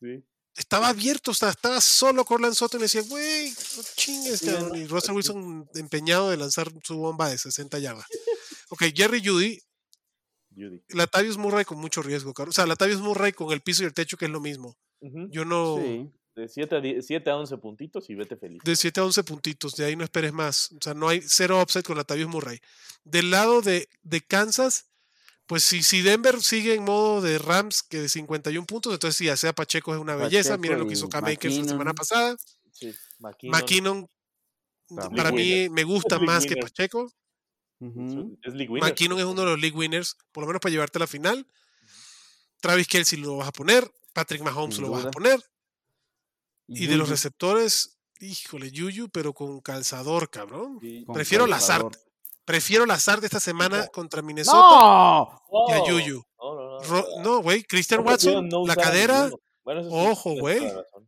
sí. 0.02 0.24
Estaba 0.56 0.88
abierto, 0.88 1.30
o 1.30 1.34
sea, 1.36 1.50
estaba 1.52 1.80
solo 1.82 2.26
Corland 2.26 2.56
Sutton 2.56 2.80
y 2.80 2.84
decía, 2.84 3.04
güey, 3.04 3.52
no 3.52 3.84
chingues, 3.96 4.40
Sí, 4.40 4.48
cabrón", 4.48 4.70
no, 4.70 4.76
Y 4.76 4.88
Russell. 4.88 5.14
Wilson 5.14 5.70
empeñado 5.76 6.32
de 6.32 6.38
lanzar 6.38 6.72
su 6.84 6.98
bomba 6.98 7.30
de 7.30 7.38
60 7.38 7.78
yardas. 7.78 8.08
Ok, 8.70 8.86
Jerry 8.96 9.22
Judy, 9.24 9.62
Judy. 10.58 10.82
Latavius 10.90 11.38
Murray 11.38 11.66
con 11.66 11.80
mucho 11.80 12.02
riesgo, 12.02 12.34
cabrón. 12.34 12.50
O 12.50 12.54
sea, 12.54 12.66
Latavius 12.66 13.02
Murray 13.02 13.32
con 13.34 13.52
el 13.52 13.62
piso 13.62 13.84
y 13.84 13.86
el 13.86 13.94
techo, 13.94 14.18
que 14.18 14.26
es 14.26 14.32
lo 14.32 14.42
mismo. 14.42 14.76
Yo 15.00 15.46
no. 15.46 15.78
Sí. 15.78 16.12
De 16.36 16.48
7 16.48 16.76
a, 16.76 16.82
10 16.82 17.06
7 17.06 17.30
a 17.32 17.38
11 17.38 17.58
puntitos 17.58 18.10
y 18.10 18.16
vete 18.16 18.38
feliz. 18.38 18.62
De 18.64 18.76
7 18.76 19.00
a 19.00 19.06
11 19.06 19.24
puntitos, 19.24 19.76
de 19.76 19.86
ahí 19.86 19.96
no 19.96 20.04
esperes 20.04 20.34
más. 20.34 20.72
O 20.72 20.78
sea, 20.82 20.94
no 20.94 21.10
hay 21.10 21.22
cero 21.22 21.60
upset 21.62 21.86
con 21.86 21.98
Latavius 21.98 22.28
Murray. 22.28 22.60
Del 23.04 23.32
lado 23.32 23.62
de, 23.62 23.90
de 24.04 24.22
Kansas, 24.22 24.92
pues 25.48 25.64
si, 25.64 25.82
si 25.82 26.02
Denver 26.02 26.40
sigue 26.42 26.76
en 26.76 26.84
modo 26.84 27.22
de 27.22 27.40
Rams, 27.40 27.82
que 27.82 28.02
de 28.02 28.10
51 28.10 28.68
puntos, 28.68 28.94
entonces 28.94 29.18
sí, 29.18 29.26
ya 29.26 29.38
sea 29.38 29.54
Pacheco 29.54 29.96
es 29.96 30.00
una 30.00 30.16
belleza. 30.16 30.50
Pacheco 30.50 30.62
Miren 30.62 30.80
lo 30.80 30.88
que 30.88 30.94
hizo 30.94 31.10
Cam 31.10 31.26
Akers 31.26 31.58
la 31.58 31.64
semana 31.64 31.94
pasada. 31.94 32.36
Sí. 32.72 32.94
McKinnon. 33.20 34.08
Para 35.16 35.32
mí, 35.32 35.70
me 35.70 35.84
gusta 35.84 36.20
más 36.20 36.46
que 36.46 36.54
winner. 36.54 36.72
Es 37.80 38.54
league 38.54 38.70
winner. 38.70 38.84
McKinnon 38.90 39.20
es 39.20 39.26
uno 39.26 39.42
de 39.42 39.48
los 39.48 39.60
league 39.60 39.78
winners, 39.78 40.18
por 40.32 40.42
lo 40.44 40.48
menos 40.48 40.60
para 40.62 40.72
llevarte 40.72 40.98
a 40.98 41.02
la 41.02 41.08
final. 41.08 41.46
Travis 42.60 42.88
Kelsey 42.88 43.20
lo 43.20 43.38
vas 43.38 43.48
a 43.50 43.52
poner. 43.52 43.90
Patrick 44.14 44.42
Mahomes 44.42 44.76
Sin 44.76 44.84
lo 44.86 44.92
vas 44.92 45.06
a 45.06 45.12
poner. 45.12 45.40
Y 46.68 46.88
de 46.88 46.98
los 46.98 47.08
receptores, 47.10 48.00
híjole, 48.20 48.72
Yuyu, 48.72 49.10
pero 49.10 49.34
con 49.34 49.62
calzador, 49.62 50.30
cabrón. 50.30 50.80
Sí. 50.82 51.06
con 51.06 51.14
prefiero 51.14 51.46
Lazard. 51.48 51.84
calzador. 51.84 52.08
Prefiero 52.46 52.86
Lazard 52.86 53.20
de 53.20 53.28
esta 53.28 53.40
semana 53.40 53.84
No. 53.86 53.88
contra 53.92 54.22
Minnesota 54.22 54.58
¡No! 54.58 55.42
y 55.70 55.72
a 55.74 55.78
No, 55.80 55.88
Yuyu. 55.88 56.24
No, 56.42 56.56
no, 56.56 56.70
no. 56.72 56.80
Ro- 56.84 57.08
No, 57.22 57.42
güey, 57.42 57.64
Christian 57.64 58.06
Watson, 58.06 58.48
no 58.50 58.66
la 58.66 58.76
cadera. 58.76 59.30
Bueno, 59.64 59.84
sí, 59.84 59.90
Ojo, 59.92 60.34
güey. 60.40 60.60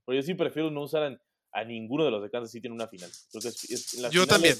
Pero 0.05 0.19
yo 0.19 0.21
sí 0.21 0.33
prefiero 0.35 0.69
no 0.69 0.81
usar 0.83 1.03
a, 1.51 1.63
ninguno 1.63 2.05
de 2.05 2.11
los 2.11 2.21
de 2.21 2.29
Kansas 2.29 2.51
City 2.51 2.67
en 2.67 2.73
una 2.73 2.87
final. 2.87 3.09
Creo 3.31 3.41
que 3.41 3.47
es- 3.49 3.63
es- 3.71 3.93
en 3.95 4.01
las 4.03 4.11
Yo 4.11 4.23
finales- 4.23 4.29
también. 4.29 4.57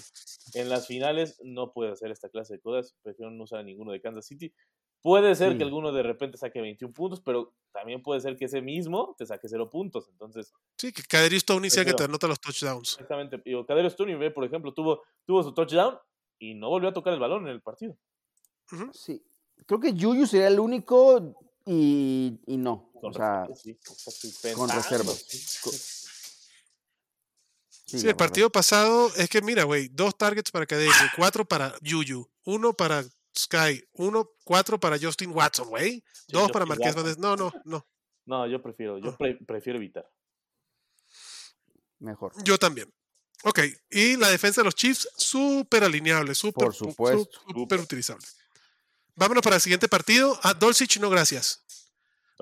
En 0.66 0.70
las 0.70 0.88
finales 0.88 1.40
no 1.44 1.72
puede 1.72 1.92
hacer 1.92 2.12
esta 2.12 2.30
clase 2.30 2.54
de 2.56 2.60
cosas. 2.62 2.96
Prefiero 3.04 3.30
no 3.32 3.44
usar 3.44 3.60
a 3.60 3.64
ninguno 3.64 3.92
de 3.92 4.02
Kansas 4.02 4.26
City. 4.26 4.54
Puede 5.02 5.34
ser 5.36 5.54
Sí. 5.54 5.58
que 5.58 5.64
alguno 5.64 5.92
de 5.94 6.04
repente 6.04 6.38
saque 6.38 6.60
21 6.60 6.94
puntos, 6.94 7.22
pero 7.22 7.54
también 7.72 8.02
puede 8.04 8.20
ser 8.20 8.36
que 8.36 8.46
ese 8.46 8.62
mismo 8.62 9.16
te 9.18 9.26
saque 9.26 9.48
0 9.48 9.70
puntos. 9.70 10.10
Entonces, 10.10 10.52
Sí, 10.78 10.92
que 10.92 11.04
Kaderi 11.04 11.38
Stone 11.38 11.70
sea 11.70 11.86
que 11.86 11.94
te 11.94 12.04
anota 12.04 12.28
los 12.28 12.40
touchdowns. 12.42 12.94
exactamente. 12.94 13.42
Digo, 13.46 13.66
Cadero 13.66 13.90
Stoney, 13.90 14.30
por 14.32 14.44
ejemplo, 14.44 14.74
tuvo, 14.74 15.04
tuvo 15.26 15.42
su 15.44 15.54
touchdown 15.54 15.98
y 16.40 16.54
no 16.56 16.70
volvió 16.70 16.90
a 16.90 16.94
tocar 16.94 17.14
el 17.14 17.20
balón 17.20 17.44
en 17.44 17.52
el 17.54 17.62
partido. 17.62 17.96
Sí. 18.94 19.24
Creo 19.66 19.80
que 19.80 19.94
Yuyu 19.94 20.26
sería 20.28 20.48
el 20.48 20.60
único 20.60 21.34
y, 21.66 22.38
y 22.48 22.58
no. 22.58 22.92
Con 23.00 23.12
O 23.12 23.14
sea, 23.14 23.48
sí, 23.56 23.78
con 24.54 24.68
reservas. 24.70 25.26
Sí. 27.98 28.08
El 28.08 28.16
partido 28.16 28.50
pasado 28.52 29.12
es 29.16 29.30
que 29.30 29.42
mira, 29.42 29.64
güey, 29.64 29.88
dos 29.90 30.18
targets 30.18 30.52
para 30.52 30.66
Kaderi, 30.66 30.92
cuatro 31.16 31.46
para 31.46 31.74
Yuyu, 31.82 32.30
uno 32.46 32.74
para 32.74 33.04
Sky, 33.38 33.84
uno, 33.94 34.32
cuatro 34.44 34.80
para 34.80 34.98
Justin 35.00 35.32
Watson, 35.32 35.70
güey. 35.70 36.04
Sí, 36.14 36.26
dos 36.30 36.52
para 36.52 36.66
Marqués. 36.66 36.94
Valdés. 36.96 37.18
No, 37.18 37.36
no, 37.36 37.52
no. 37.66 37.88
No, 38.26 38.48
yo 38.48 38.62
prefiero, 38.62 38.98
yo 39.00 39.10
Ah. 39.12 39.18
pre- 39.18 39.40
prefiero 39.46 39.78
evitar. 39.80 40.10
Mejor. 42.00 42.32
Yo 42.44 42.58
también. 42.58 42.92
Ok, 43.44 43.60
y 43.90 44.18
la 44.18 44.30
defensa 44.30 44.62
de 44.62 44.66
los 44.66 44.76
Chiefs, 44.76 45.08
súper 45.16 45.84
alineable, 45.84 46.36
súper 46.36 46.66
Por 46.66 46.76
supuesto. 46.76 47.30
su- 47.48 47.54
súper 47.54 47.80
utilizable. 47.80 48.26
Vámonos 49.16 49.42
para 49.44 49.56
el 49.58 49.62
siguiente 49.62 49.88
partido. 49.88 50.38
A 50.44 50.54
Dolcich, 50.54 50.98
no 51.00 51.10
gracias. 51.10 51.64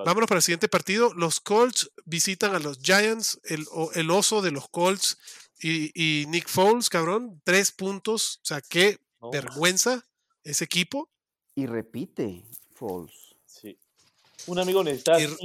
Vámonos 0.05 0.27
para 0.27 0.39
el 0.39 0.43
siguiente 0.43 0.67
partido. 0.69 1.13
Los 1.13 1.39
Colts 1.39 1.91
visitan 2.05 2.53
a 2.55 2.59
los 2.59 2.79
Giants, 2.79 3.39
el, 3.45 3.65
oso 4.11 4.41
de 4.41 4.51
los 4.51 4.69
Colts 4.69 5.17
y, 5.59 5.91
y 5.95 6.25
Nick 6.27 6.47
Foles, 6.47 6.89
cabrón. 6.89 7.41
Tres 7.43 7.71
puntos. 7.71 8.39
O 8.43 8.45
sea, 8.45 8.61
qué 8.61 8.99
vergüenza 9.31 10.07
ese 10.43 10.65
equipo. 10.65 11.09
Y 11.55 11.65
repite, 11.65 12.45
Falls. 12.75 13.35
Sí. 13.45 13.77
Un 14.45 14.59
amigo 14.59 14.83
Y 14.83 14.89
r- 14.89 15.35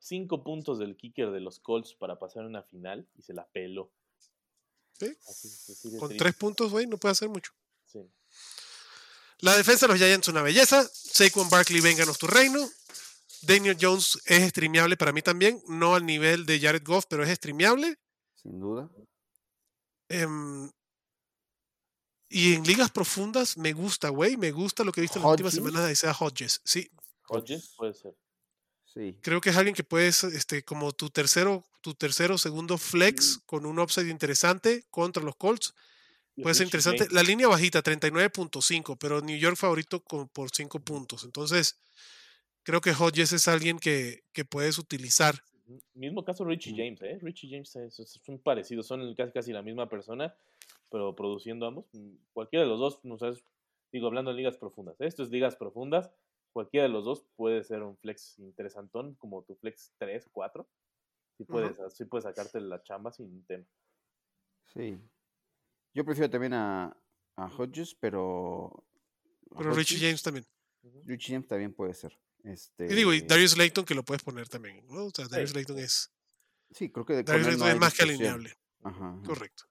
cinco, 0.00 0.42
puntos 0.42 0.78
del 0.78 0.96
kicker 0.96 1.30
de 1.30 1.40
los 1.40 1.60
Colts 1.60 1.94
para 1.94 2.18
pasar 2.18 2.44
una 2.46 2.62
final 2.62 3.06
y 3.16 3.22
se 3.22 3.34
la 3.34 3.46
peló. 3.46 3.92
Sí. 4.98 5.14
Así, 5.28 5.48
así 5.48 5.90
de 5.90 5.98
Con 5.98 6.08
triste. 6.08 6.24
tres 6.24 6.34
puntos, 6.36 6.70
güey, 6.70 6.86
no 6.86 6.96
puede 6.96 7.12
hacer 7.12 7.28
mucho. 7.28 7.52
Sí. 7.86 8.00
La 9.40 9.56
defensa 9.56 9.86
de 9.86 9.92
los 9.92 9.98
Giants 10.00 10.26
es 10.28 10.32
una 10.32 10.42
belleza. 10.42 10.88
Saquon 10.92 11.50
Barkley, 11.50 11.80
vénganos 11.80 12.16
tu 12.16 12.26
reino. 12.28 12.66
Daniel 13.42 13.76
Jones 13.80 14.20
es 14.26 14.48
streameable 14.50 14.96
para 14.96 15.12
mí 15.12 15.22
también. 15.22 15.62
No 15.68 15.94
al 15.94 16.04
nivel 16.06 16.46
de 16.46 16.60
Jared 16.60 16.82
Goff, 16.84 17.06
pero 17.08 17.22
es 17.24 17.30
streameable. 17.36 17.98
Sin 18.34 18.58
duda. 18.60 18.90
Em, 20.08 20.70
y 22.28 22.54
en 22.54 22.64
ligas 22.64 22.90
profundas 22.90 23.56
me 23.56 23.72
gusta, 23.72 24.08
güey. 24.08 24.36
Me 24.36 24.50
gusta 24.52 24.84
lo 24.84 24.92
que 24.92 25.00
he 25.00 25.02
visto 25.02 25.18
en 25.18 25.22
las 25.24 25.30
últimas 25.32 25.54
semanas 25.54 25.86
de 25.86 25.92
Isaiah 25.92 26.16
Hodges. 26.18 26.60
Sí, 26.64 26.90
Hodges 27.28 27.74
puede 27.76 27.94
ser. 27.94 28.14
Sí. 28.84 29.18
creo 29.22 29.40
que 29.40 29.48
es 29.48 29.56
alguien 29.56 29.74
que 29.74 29.84
puedes, 29.84 30.22
este, 30.22 30.62
como 30.64 30.92
tu 30.92 31.08
tercero, 31.08 31.64
tu 31.80 31.94
tercero, 31.94 32.36
segundo 32.36 32.76
flex 32.76 33.38
con 33.46 33.64
un 33.64 33.78
upside 33.78 34.10
interesante 34.10 34.84
contra 34.90 35.22
los 35.22 35.34
Colts. 35.36 35.72
Puede 36.42 36.54
ser 36.54 36.64
interesante. 36.66 37.08
La 37.10 37.22
línea 37.22 37.48
bajita, 37.48 37.82
39.5, 37.82 38.96
pero 38.98 39.22
New 39.22 39.38
York 39.38 39.56
favorito 39.56 40.02
con- 40.04 40.28
por 40.28 40.50
5 40.54 40.80
puntos. 40.80 41.24
Entonces, 41.24 41.76
creo 42.62 42.80
que 42.80 42.90
Hodges 42.92 43.32
es 43.32 43.48
alguien 43.48 43.78
que, 43.78 44.24
que 44.32 44.44
puedes 44.44 44.78
utilizar. 44.78 45.34
Mismo 45.94 46.24
caso 46.24 46.44
Richie 46.44 46.72
Mm. 46.72 46.76
James, 46.76 47.02
¿eh? 47.02 47.18
Richie 47.22 47.48
James 47.50 47.74
es, 47.76 47.98
es- 48.00 48.20
son 48.24 48.38
parecidos, 48.38 48.86
son 48.86 49.14
casi, 49.14 49.32
casi 49.32 49.52
la 49.52 49.62
misma 49.62 49.88
persona, 49.88 50.34
pero 50.90 51.14
produciendo 51.14 51.66
ambos. 51.66 51.86
Mm, 51.92 52.14
Cualquiera 52.32 52.64
de 52.64 52.70
los 52.70 52.78
dos, 52.80 53.04
no 53.04 53.16
sabes, 53.18 53.44
digo, 53.92 54.06
hablando 54.06 54.30
en 54.30 54.36
ligas 54.36 54.56
profundas, 54.56 55.00
¿eh? 55.00 55.06
esto 55.06 55.22
es 55.22 55.30
ligas 55.30 55.56
profundas, 55.56 56.10
cualquiera 56.52 56.86
de 56.86 56.92
los 56.92 57.04
dos 57.04 57.24
puede 57.36 57.62
ser 57.64 57.82
un 57.82 57.96
flex 57.96 58.38
interesantón, 58.38 59.14
como 59.14 59.42
tu 59.42 59.54
flex 59.56 59.92
3, 59.98 60.28
4. 60.32 60.68
Sí 61.38 61.44
puedes, 61.44 61.78
sí 61.94 62.04
puedes 62.04 62.24
sacarte 62.24 62.60
la 62.60 62.82
chamba 62.82 63.10
sin 63.10 63.42
tema. 63.46 63.64
Sí. 64.74 64.98
Yo 65.94 66.04
prefiero 66.04 66.28
también 66.30 66.52
a, 66.54 66.94
a 67.36 67.46
Hodges, 67.46 67.94
pero. 67.94 68.84
a 69.50 69.58
Pero 69.58 69.72
Richie 69.74 69.98
James 69.98 70.22
también. 70.22 70.44
Richie 71.04 71.32
James 71.34 71.48
también 71.48 71.72
puede 71.72 71.94
ser. 71.94 72.16
Este, 72.44 72.86
Y 72.86 72.94
digo, 72.94 73.12
y 73.14 73.20
Darius 73.22 73.56
Layton 73.56 73.84
que 73.84 73.94
lo 73.94 74.04
puedes 74.04 74.22
poner 74.22 74.48
también. 74.48 74.84
¿no? 74.88 75.06
O 75.06 75.10
sea, 75.14 75.28
Darius 75.28 75.50
Sí, 75.50 75.56
Layton 75.56 75.78
es, 75.78 76.10
Sí, 76.74 76.90
creo 76.90 77.04
que 77.04 77.12
de 77.14 77.22
Darius 77.22 77.46
no 77.46 77.52
Layton 77.52 77.68
es 77.68 77.76
más 77.80 77.94
que 77.94 78.02
alineable. 78.02 78.56
Ajá, 78.82 78.96
ajá. 79.10 79.22
Correcto. 79.24 79.64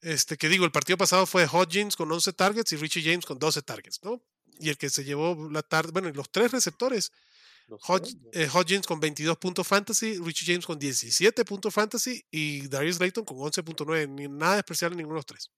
Este, 0.00 0.36
que 0.36 0.48
digo, 0.48 0.64
el 0.64 0.70
partido 0.70 0.96
pasado 0.96 1.26
fue 1.26 1.46
Hodgins 1.50 1.96
con 1.96 2.10
11 2.12 2.32
targets 2.34 2.72
y 2.72 2.76
Richie 2.76 3.02
James 3.02 3.24
con 3.26 3.38
12 3.38 3.62
targets, 3.62 4.00
¿no? 4.02 4.22
Y 4.58 4.68
el 4.68 4.78
que 4.78 4.88
se 4.90 5.04
llevó 5.04 5.48
la 5.50 5.62
tarde, 5.62 5.90
bueno, 5.92 6.10
los 6.10 6.30
tres 6.30 6.52
receptores, 6.52 7.10
Hodg- 7.68 8.16
eh, 8.32 8.48
Hodgins 8.52 8.86
con 8.86 9.00
22 9.00 9.36
puntos 9.38 9.66
fantasy, 9.66 10.18
Richie 10.18 10.46
James 10.46 10.64
con 10.66 10.78
17 10.78 11.44
puntos 11.44 11.74
fantasy 11.74 12.24
y 12.30 12.68
Darius 12.68 13.00
Layton 13.00 13.24
con 13.24 13.38
11.9, 13.38 14.08
ni 14.08 14.28
nada 14.28 14.58
especial 14.58 14.92
en 14.92 14.98
ninguno 14.98 15.14
de 15.16 15.18
los 15.18 15.26
tres. 15.26 15.50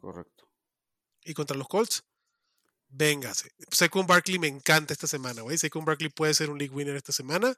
Correcto. 0.00 0.48
Y 1.24 1.34
contra 1.34 1.56
los 1.56 1.68
Colts, 1.68 2.02
véngase. 2.88 3.50
Saquon 3.70 4.06
Barkley 4.06 4.38
me 4.38 4.48
encanta 4.48 4.92
esta 4.92 5.06
semana, 5.06 5.42
güey. 5.42 5.58
Saquon 5.58 5.84
Barkley 5.84 6.10
puede 6.10 6.34
ser 6.34 6.50
un 6.50 6.58
league 6.58 6.74
winner 6.74 6.96
esta 6.96 7.12
semana. 7.12 7.54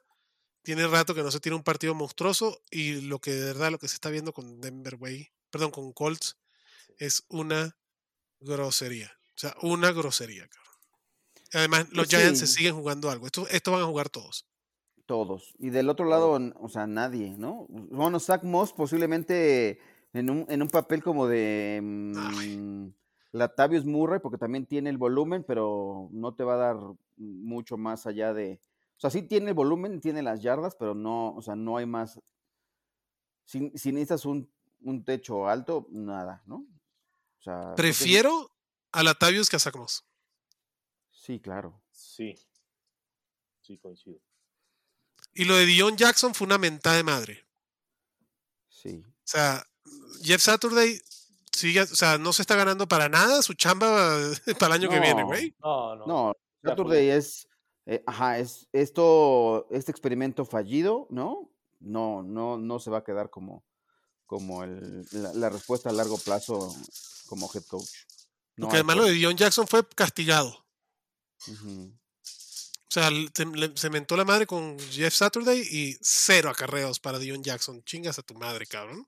Tiene 0.63 0.87
rato 0.87 1.15
que 1.15 1.23
no 1.23 1.31
se 1.31 1.39
tiene 1.39 1.55
un 1.55 1.63
partido 1.63 1.95
monstruoso 1.95 2.61
y 2.69 3.01
lo 3.01 3.19
que 3.19 3.31
de 3.31 3.45
verdad, 3.45 3.71
lo 3.71 3.79
que 3.79 3.87
se 3.87 3.95
está 3.95 4.09
viendo 4.09 4.33
con 4.33 4.59
Denver, 4.59 4.97
güey, 4.97 5.31
perdón, 5.49 5.71
con 5.71 5.93
Colts, 5.93 6.37
es 6.97 7.23
una 7.29 7.77
grosería. 8.39 9.11
O 9.35 9.39
sea, 9.39 9.55
una 9.61 9.91
grosería, 9.91 10.47
cabrón. 10.47 10.69
Además, 11.53 11.87
los 11.91 12.07
Pues 12.07 12.09
Giants 12.09 12.39
se 12.39 12.47
siguen 12.47 12.75
jugando 12.75 13.09
algo. 13.09 13.25
Esto, 13.25 13.47
esto 13.47 13.71
van 13.71 13.81
a 13.81 13.85
jugar 13.85 14.09
todos. 14.09 14.45
Todos. 15.05 15.55
Y 15.57 15.69
del 15.71 15.89
otro 15.89 16.05
lado, 16.05 16.37
o 16.55 16.69
sea, 16.69 16.85
nadie, 16.85 17.35
¿no? 17.37 17.65
Bueno, 17.69 18.19
Zach 18.19 18.43
Moss 18.43 18.73
posiblemente 18.73 19.79
en 20.13 20.29
un, 20.29 20.45
en 20.49 20.61
un 20.61 20.67
papel 20.67 21.01
como 21.01 21.27
de 21.27 21.81
Ay. 22.15 22.93
Mm, 23.31 23.37
Latavius 23.37 23.85
Murray, 23.85 24.19
porque 24.19 24.37
también 24.37 24.65
tiene 24.65 24.89
el 24.89 24.97
volumen, 24.97 25.43
pero 25.43 26.09
no 26.11 26.33
te 26.35 26.43
va 26.43 26.55
a 26.55 26.57
dar 26.57 26.77
mucho 27.17 27.77
más 27.77 28.05
allá 28.07 28.33
de. 28.33 28.59
O 28.97 28.99
sea, 28.99 29.09
sí 29.09 29.21
tiene 29.23 29.49
el 29.49 29.53
volumen, 29.53 30.01
tiene 30.01 30.21
las 30.21 30.41
yardas, 30.41 30.75
pero 30.75 30.93
no, 30.93 31.33
o 31.35 31.41
sea, 31.41 31.55
no 31.55 31.77
hay 31.77 31.85
más. 31.85 32.19
Si, 33.45 33.71
si 33.75 33.91
necesitas 33.91 34.25
un, 34.25 34.51
un 34.81 35.03
techo 35.03 35.47
alto, 35.47 35.87
nada, 35.89 36.43
¿no? 36.45 36.67
O 37.39 37.41
sea, 37.41 37.73
Prefiero 37.75 38.51
a 38.91 39.03
Latavius 39.03 39.49
que 39.49 39.55
a 39.55 39.59
Zach 39.59 39.75
Moss. 39.75 40.05
Sí, 41.11 41.39
claro. 41.39 41.81
Sí. 41.91 42.35
Sí, 43.61 43.77
coincido. 43.77 44.19
Y 45.33 45.45
lo 45.45 45.55
de 45.55 45.65
Dion 45.65 45.95
Jackson 45.95 46.33
fue 46.33 46.45
una 46.45 46.57
mentada 46.57 46.97
de 46.97 47.03
madre. 47.03 47.47
Sí. 48.67 49.03
O 49.05 49.13
sea, 49.23 49.63
Jeff 50.21 50.41
Saturday 50.41 50.99
sigue, 51.59 51.81
o 51.81 51.85
sea, 51.87 52.17
no 52.17 52.33
se 52.33 52.41
está 52.41 52.55
ganando 52.55 52.87
para 52.87 53.09
nada 53.09 53.41
su 53.41 53.53
chamba 53.53 54.17
para 54.59 54.75
el 54.75 54.81
año 54.81 54.89
que 54.89 54.99
viene, 54.99 55.21
No. 55.21 55.27
güey. 55.27 55.55
No, 55.59 55.95
no. 55.95 56.05
No. 56.07 56.33
Saturday 56.63 57.09
es, 57.09 57.47
eh, 57.85 58.03
ajá, 58.05 58.39
es 58.39 58.67
esto, 58.73 59.67
este 59.71 59.91
experimento 59.91 60.45
fallido, 60.45 61.07
¿no? 61.09 61.51
No, 61.79 62.21
no, 62.23 62.57
no 62.57 62.79
se 62.79 62.89
va 62.89 62.97
a 62.99 63.03
quedar 63.03 63.29
como, 63.29 63.63
como 64.25 64.63
el, 64.63 65.05
la, 65.11 65.33
la 65.33 65.49
respuesta 65.49 65.89
a 65.89 65.93
largo 65.93 66.17
plazo 66.17 66.75
como 67.27 67.49
head 67.53 67.63
coach. 67.69 67.89
No 68.57 68.65
Porque 68.65 68.77
además 68.77 68.97
lo 68.97 69.03
de 69.05 69.11
Dion 69.13 69.37
Jackson 69.37 69.67
fue 69.67 69.87
castigado. 69.87 70.65
O 71.47 72.91
sea, 72.91 73.09
se, 73.33 73.45
le- 73.45 73.77
se 73.77 73.89
mentó 73.89 74.17
la 74.17 74.25
madre 74.25 74.47
con 74.47 74.77
Jeff 74.79 75.13
Saturday 75.13 75.61
y 75.61 75.95
cero 76.01 76.49
acarreos 76.49 76.99
para 76.99 77.19
Dion 77.19 77.43
Jackson. 77.43 77.83
Chingas 77.83 78.17
a 78.19 78.23
tu 78.23 78.33
madre, 78.33 78.65
cabrón. 78.65 79.07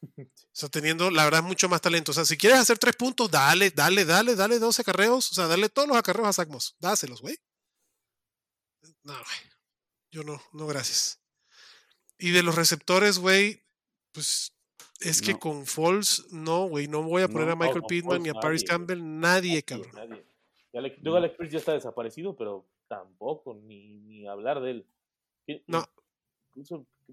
O 0.00 0.24
sea, 0.52 0.68
teniendo, 0.68 1.10
la 1.10 1.24
verdad, 1.24 1.42
mucho 1.42 1.68
más 1.68 1.80
talento. 1.80 2.12
O 2.12 2.14
sea, 2.14 2.24
si 2.24 2.36
quieres 2.36 2.58
hacer 2.58 2.78
tres 2.78 2.96
puntos, 2.96 3.30
dale, 3.30 3.70
dale, 3.70 4.04
dale, 4.04 4.34
dale 4.36 4.58
12 4.58 4.82
acarreos. 4.82 5.30
O 5.30 5.34
sea, 5.34 5.46
dale 5.46 5.68
todos 5.68 5.88
los 5.88 5.96
acarreos 5.96 6.28
a 6.28 6.32
Zach 6.32 6.48
Moss. 6.48 6.76
Dáselos, 6.78 7.20
güey. 7.20 7.36
No, 9.02 9.14
güey. 9.14 9.52
Yo 10.10 10.22
no, 10.22 10.40
no, 10.52 10.66
gracias. 10.66 11.20
Y 12.18 12.30
de 12.30 12.42
los 12.42 12.54
receptores, 12.56 13.18
güey, 13.18 13.62
pues 14.12 14.52
es 15.00 15.22
que 15.22 15.38
con 15.38 15.66
Falls, 15.66 16.26
no, 16.30 16.66
güey. 16.68 16.88
No 16.88 17.02
voy 17.02 17.22
a 17.22 17.28
poner 17.28 17.46
No, 17.46 17.52
a 17.52 17.56
Michael 17.56 17.84
Pittman 17.88 18.22
ni 18.22 18.28
a 18.30 18.34
Paris 18.34 18.62
nadie. 18.62 18.68
Campbell, 18.68 18.98
nadie, 18.98 19.18
Nadie, 19.20 19.62
cabrón. 19.62 19.92
nadie. 19.94 20.24
Y 20.72 21.02
luego 21.02 21.02
No. 21.02 21.16
Alec 21.16 21.36
Pierce 21.36 21.52
ya 21.52 21.58
está 21.58 21.72
desaparecido, 21.72 22.36
pero 22.36 22.66
tampoco, 22.88 23.54
ni, 23.54 23.94
ni 24.00 24.26
hablar 24.26 24.60
de 24.60 24.70
él. 24.70 24.86
No. 25.66 25.86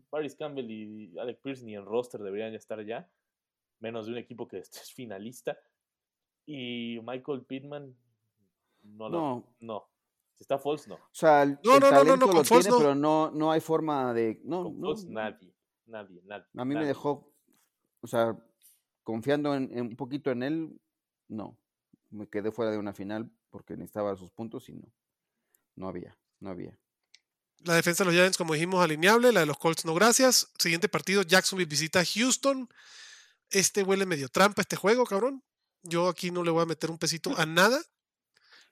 Paris 0.09 0.35
Campbell 0.35 0.69
y 0.69 1.17
Alec 1.17 1.41
Pierce 1.41 1.63
ni 1.65 1.75
en 1.75 1.85
roster 1.85 2.21
deberían 2.21 2.51
ya 2.51 2.57
estar 2.57 2.83
ya, 2.85 3.09
menos 3.79 4.05
de 4.05 4.11
un 4.13 4.17
equipo 4.17 4.47
que 4.47 4.57
es 4.59 4.93
finalista. 4.93 5.57
Y 6.45 6.99
Michael 7.03 7.43
Pittman, 7.45 7.95
no, 8.83 9.09
lo- 9.09 9.17
No, 9.19 9.55
no. 9.59 9.89
Si 10.35 10.43
está 10.43 10.59
false, 10.59 10.89
no. 10.89 10.95
o 10.95 10.99
sea, 11.13 11.43
el, 11.43 11.57
No, 11.63 11.75
el 11.75 11.79
no, 11.79 11.79
no, 11.79 11.91
no, 11.91 11.97
talento 12.03 12.25
no, 12.27 12.33
lo 12.33 12.43
Foles 12.43 12.65
tiene, 12.65 12.69
no. 12.71 12.77
pero 12.77 12.93
no, 12.95 13.31
no 13.31 13.51
hay 13.51 13.61
forma 13.61 14.13
de, 14.13 14.41
no, 14.43 14.63
Con 14.63 14.79
no, 14.81 14.87
Foles, 14.87 15.05
nadie. 15.07 15.53
nadie, 15.85 16.21
nadie. 16.25 16.45
A 16.57 16.65
mí 16.65 16.75
me 16.75 16.85
dejó, 16.85 17.31
o 18.01 18.07
sea, 18.07 18.37
confiando 19.03 19.55
en, 19.55 19.71
en 19.71 19.87
un 19.87 19.95
poquito 19.95 20.31
en 20.31 20.43
él, 20.43 20.81
no. 21.29 21.57
Me 22.11 22.27
quedé 22.27 22.51
fuera 22.51 22.71
de 22.71 22.77
una 22.77 22.93
final 22.93 23.31
porque 23.49 23.77
necesitaba 23.77 24.15
sus 24.17 24.29
puntos 24.29 24.67
y 24.69 24.73
no. 24.75 24.91
No 25.77 25.87
había, 25.87 26.17
no 26.41 26.49
había. 26.49 26.77
La 27.65 27.73
defensa 27.73 28.03
de 28.03 28.11
los 28.11 28.13
Giants, 28.13 28.37
como 28.37 28.53
dijimos, 28.53 28.83
alineable. 28.83 29.31
La 29.31 29.39
de 29.39 29.47
los 29.47 29.57
Colts, 29.57 29.85
no 29.85 29.95
gracias. 29.95 30.51
Siguiente 30.59 30.87
partido, 30.87 31.23
Jacksonville 31.23 31.67
visita 31.67 31.99
a 31.99 32.05
Houston. 32.05 32.69
Este 33.49 33.81
huele 33.81 34.05
medio 34.05 34.29
trampa 34.29 34.61
este 34.61 34.75
juego, 34.75 35.03
cabrón. 35.05 35.43
Yo 35.81 36.07
aquí 36.07 36.29
no 36.29 36.43
le 36.43 36.51
voy 36.51 36.61
a 36.61 36.67
meter 36.67 36.91
un 36.91 36.99
pesito 36.99 37.35
a 37.37 37.47
nada. 37.47 37.81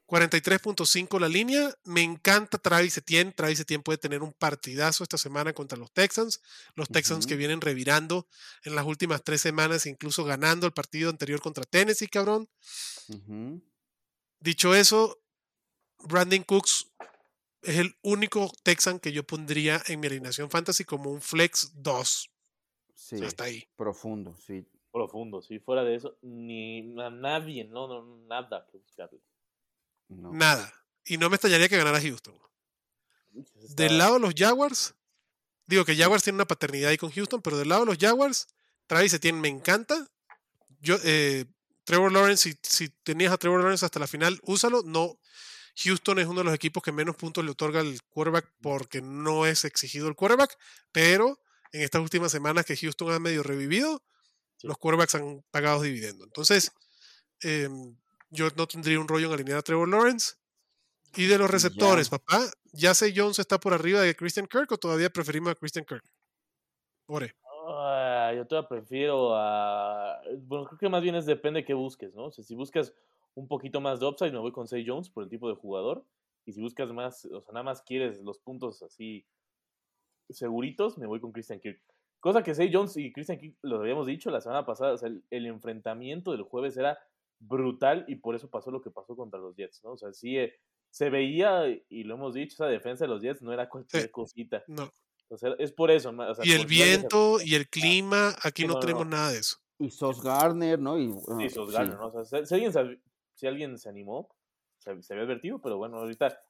43.5 0.05 1.19
la 1.19 1.27
línea. 1.27 1.73
Me 1.85 2.03
encanta 2.03 2.59
Travis 2.59 2.95
Etienne. 2.95 3.31
Travis 3.31 3.61
Etienne 3.61 3.83
puede 3.83 3.97
tener 3.97 4.21
un 4.21 4.31
partidazo 4.31 5.03
esta 5.03 5.17
semana 5.17 5.53
contra 5.53 5.75
los 5.75 5.91
Texans. 5.91 6.41
Los 6.75 6.87
Texans 6.89 7.25
que 7.25 7.35
vienen 7.35 7.61
revirando 7.61 8.27
en 8.63 8.75
las 8.75 8.85
últimas 8.85 9.23
tres 9.23 9.41
semanas, 9.41 9.87
incluso 9.87 10.23
ganando 10.23 10.67
el 10.67 10.73
partido 10.73 11.09
anterior 11.09 11.41
contra 11.41 11.63
Tennessee, 11.63 12.07
cabrón. 12.07 12.47
Dicho 14.39 14.75
eso, 14.75 15.19
Brandon 16.03 16.43
Cooks 16.43 16.91
es 17.63 17.77
el 17.77 17.95
único 18.01 18.51
Texan 18.63 18.99
que 18.99 19.11
yo 19.11 19.23
pondría 19.23 19.81
en 19.87 19.99
mi 19.99 20.07
alineación 20.07 20.49
fantasy 20.49 20.83
como 20.85 21.11
un 21.11 21.21
flex 21.21 21.71
2. 21.75 22.29
Sí, 22.95 23.15
Hasta 23.23 23.45
ahí. 23.45 23.67
profundo, 23.75 24.35
sí. 24.45 24.65
Profundo, 24.91 25.41
sí. 25.41 25.59
Fuera 25.59 25.83
de 25.83 25.95
eso, 25.95 26.17
ni 26.21 26.93
a 27.01 27.09
nadie, 27.09 27.63
no, 27.65 27.87
no, 27.87 28.17
nada 28.27 28.65
que 28.71 28.77
buscarle. 28.77 29.19
No. 30.09 30.31
Nada. 30.31 30.71
Y 31.05 31.17
no 31.17 31.29
me 31.29 31.35
extrañaría 31.35 31.67
que 31.67 31.77
ganara 31.77 31.99
Houston. 31.99 32.35
Está- 33.35 33.83
Del 33.83 33.97
lado 33.97 34.13
de 34.15 34.19
los 34.19 34.33
Jaguars, 34.37 34.93
digo 35.65 35.83
que 35.85 35.95
Jaguars 35.95 36.23
tiene 36.23 36.35
una 36.37 36.45
paternidad 36.45 36.91
ahí 36.91 36.97
con 36.97 37.11
Houston, 37.11 37.41
pero 37.41 37.57
del 37.57 37.69
lado 37.69 37.81
de 37.85 37.87
los 37.87 37.97
Jaguars, 37.97 38.47
Travis 38.85 39.13
Etienne 39.13 39.39
me 39.41 39.47
encanta. 39.47 40.07
Yo, 40.79 40.97
eh, 41.03 41.45
Trevor 41.85 42.11
Lawrence, 42.11 42.51
si, 42.51 42.57
si 42.61 42.89
tenías 43.03 43.33
a 43.33 43.37
Trevor 43.37 43.59
Lawrence 43.61 43.83
hasta 43.85 43.99
la 43.99 44.07
final, 44.07 44.39
úsalo. 44.43 44.83
No, 44.83 45.17
Houston 45.75 46.19
es 46.19 46.27
uno 46.27 46.39
de 46.41 46.45
los 46.45 46.53
equipos 46.53 46.83
que 46.83 46.91
menos 46.91 47.15
puntos 47.15 47.43
le 47.43 47.51
otorga 47.51 47.79
al 47.79 48.01
quarterback 48.09 48.47
porque 48.61 49.01
no 49.01 49.45
es 49.45 49.65
exigido 49.65 50.07
el 50.07 50.15
quarterback, 50.15 50.57
pero 50.91 51.39
en 51.71 51.81
estas 51.81 52.01
últimas 52.01 52.31
semanas 52.31 52.65
que 52.65 52.77
Houston 52.77 53.11
ha 53.11 53.19
medio 53.19 53.43
revivido, 53.43 54.01
Sí. 54.57 54.67
los 54.67 54.77
quarterbacks 54.77 55.15
han 55.15 55.43
pagado 55.51 55.81
dividendo. 55.81 56.23
Entonces, 56.25 56.71
em, 57.41 57.97
yo 58.29 58.49
no 58.55 58.67
tendría 58.67 58.99
un 58.99 59.07
rollo 59.07 59.27
en 59.27 59.33
alinear 59.33 59.59
a 59.59 59.61
Trevor 59.63 59.89
Lawrence. 59.89 60.35
Y 61.15 61.27
de 61.27 61.37
los 61.37 61.49
receptores, 61.49 62.09
papá, 62.09 62.39
¿ya 62.71 62.93
sé 62.93 63.13
Jones 63.15 63.37
está 63.39 63.59
por 63.59 63.73
arriba 63.73 64.01
de 64.01 64.15
Christian 64.15 64.47
Kirk 64.47 64.71
o 64.71 64.77
todavía 64.77 65.09
preferimos 65.11 65.51
a 65.51 65.55
Christian 65.55 65.85
Kirk? 65.85 66.03
Ore. 67.07 67.35
Ah, 67.67 68.31
yo 68.35 68.45
todavía 68.47 68.69
prefiero 68.69 69.35
a. 69.35 70.21
Bueno, 70.37 70.65
creo 70.65 70.79
que 70.79 70.89
más 70.89 71.01
bien 71.03 71.15
es 71.15 71.25
depende 71.25 71.61
de 71.61 71.65
qué 71.65 71.73
busques, 71.73 72.13
¿no? 72.15 72.25
O 72.25 72.31
sea, 72.31 72.43
si 72.43 72.55
buscas 72.55 72.93
un 73.35 73.47
poquito 73.47 73.81
más 73.81 73.99
de 73.99 74.05
upside, 74.07 74.31
me 74.31 74.39
voy 74.39 74.51
con 74.51 74.67
Say 74.67 74.85
Jones 74.87 75.09
por 75.09 75.23
el 75.23 75.29
tipo 75.29 75.49
de 75.49 75.55
jugador. 75.55 76.05
Y 76.45 76.51
si 76.53 76.61
buscas 76.61 76.91
más, 76.91 77.25
o 77.25 77.41
sea, 77.41 77.53
nada 77.53 77.63
más 77.63 77.81
quieres 77.81 78.21
los 78.21 78.37
puntos 78.39 78.81
así 78.83 79.25
seguritos, 80.29 80.97
me 80.97 81.05
voy 81.07 81.19
con 81.19 81.31
Christian 81.31 81.59
Kirk. 81.59 81.81
Cosa 82.19 82.43
que 82.43 82.55
Say 82.55 82.69
Jones 82.73 82.95
y 82.97 83.11
Christian 83.11 83.37
Kirk 83.37 83.55
lo 83.61 83.79
habíamos 83.79 84.07
dicho 84.07 84.29
la 84.31 84.41
semana 84.41 84.65
pasada, 84.65 84.93
o 84.93 84.97
sea, 84.97 85.09
el, 85.09 85.23
el 85.29 85.45
enfrentamiento 85.45 86.31
del 86.31 86.43
jueves 86.43 86.77
era 86.77 86.97
brutal 87.39 88.05
y 88.07 88.15
por 88.15 88.35
eso 88.35 88.49
pasó 88.49 88.71
lo 88.71 88.81
que 88.81 88.89
pasó 88.91 89.15
contra 89.15 89.39
los 89.39 89.55
Jets, 89.55 89.83
¿no? 89.83 89.91
O 89.91 89.97
sea, 89.97 90.13
sí 90.13 90.37
eh, 90.37 90.53
se 90.89 91.09
veía, 91.09 91.63
y 91.89 92.03
lo 92.03 92.15
hemos 92.15 92.33
dicho, 92.33 92.53
esa 92.53 92.67
defensa 92.67 93.03
de 93.05 93.09
los 93.09 93.21
Jets 93.21 93.41
no 93.41 93.51
era 93.51 93.67
cualquier 93.67 94.03
Sí. 94.03 94.09
cosita. 94.09 94.63
No. 94.67 94.89
O 95.29 95.37
sea, 95.37 95.55
es 95.57 95.71
por 95.71 95.89
eso. 95.91 96.11
o 96.11 96.35
sea, 96.35 96.45
Y 96.45 96.51
el 96.51 96.65
viento 96.67 97.41
y 97.43 97.55
el 97.55 97.67
clima, 97.67 98.35
aquí 98.43 98.61
Sí, 98.63 98.67
no 98.67 98.79
tenemos 98.79 99.05
no. 99.05 99.11
nada 99.11 99.31
de 99.31 99.39
eso. 99.39 99.57
Y 99.79 99.89
Sos 99.89 100.21
Garner, 100.21 100.79
¿no? 100.79 100.97
Y, 100.99 101.11
Sí, 101.11 101.17
ah, 101.27 101.49
sos 101.49 101.69
sí. 101.69 101.73
Garner, 101.73 101.97
¿no? 101.97 102.07
O 102.07 102.23
sea, 102.25 102.45
si, 102.45 102.53
alguien, 102.53 102.71
si 103.43 103.47
alguien 103.47 103.77
se 103.77 103.89
animó, 103.89 104.33
se, 104.77 105.03
se 105.03 105.13
había 105.13 105.25
advertido, 105.25 105.59
pero 105.59 105.77
bueno, 105.77 105.97
ahorita. 105.97 106.41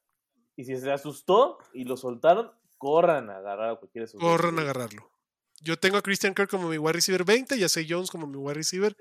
Y 0.54 0.62
si 0.62 0.76
se 0.76 0.92
asustó 0.92 1.58
y 1.72 1.82
lo 1.82 1.96
soltaron, 1.96 2.52
corran 2.78 3.30
a 3.30 3.38
agarrar 3.38 3.70
a 3.70 3.76
cualquiera 3.76 4.06
de 4.06 4.16
Corran 4.16 4.56
a 4.60 4.62
agarrarlo. 4.62 5.10
Yo 5.60 5.76
tengo 5.76 5.96
a 5.96 6.02
Christian 6.02 6.36
Kirk 6.36 6.48
como 6.48 6.68
mi 6.68 6.78
wide 6.78 6.92
receiver 6.92 7.24
20 7.24 7.56
y 7.56 7.64
a 7.64 7.68
Zay 7.68 7.84
Jones 7.88 8.12
como 8.12 8.28
mi 8.28 8.36
wide 8.36 8.54
receiver 8.54 8.96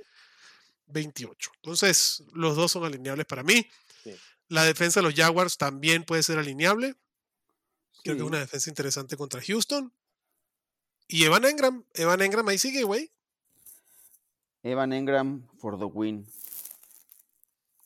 28. 0.87 1.51
Entonces, 1.57 2.23
los 2.33 2.55
dos 2.55 2.71
son 2.71 2.83
alineables 2.83 3.27
para 3.27 3.43
mí. 3.43 3.63
Sí. 4.03 4.15
La 4.47 4.63
defensa 4.63 4.99
de 4.99 5.03
los 5.03 5.13
Jaguars 5.13 5.59
también 5.59 6.03
puede 6.03 6.23
ser 6.23 6.39
alineable. 6.39 6.95
Creo 8.03 8.15
que 8.15 8.23
es 8.23 8.27
una 8.27 8.39
defensa 8.39 8.71
interesante 8.71 9.17
contra 9.17 9.39
Houston. 9.39 9.93
Y 11.07 11.25
Evan 11.25 11.45
Engram, 11.45 11.85
Evan 11.93 12.21
Engram 12.21 12.47
ahí 12.47 12.57
sigue, 12.57 12.81
güey. 12.81 13.11
Evan 14.63 14.93
Engram 14.93 15.47
for 15.59 15.77
the 15.77 15.85
win. 15.85 16.25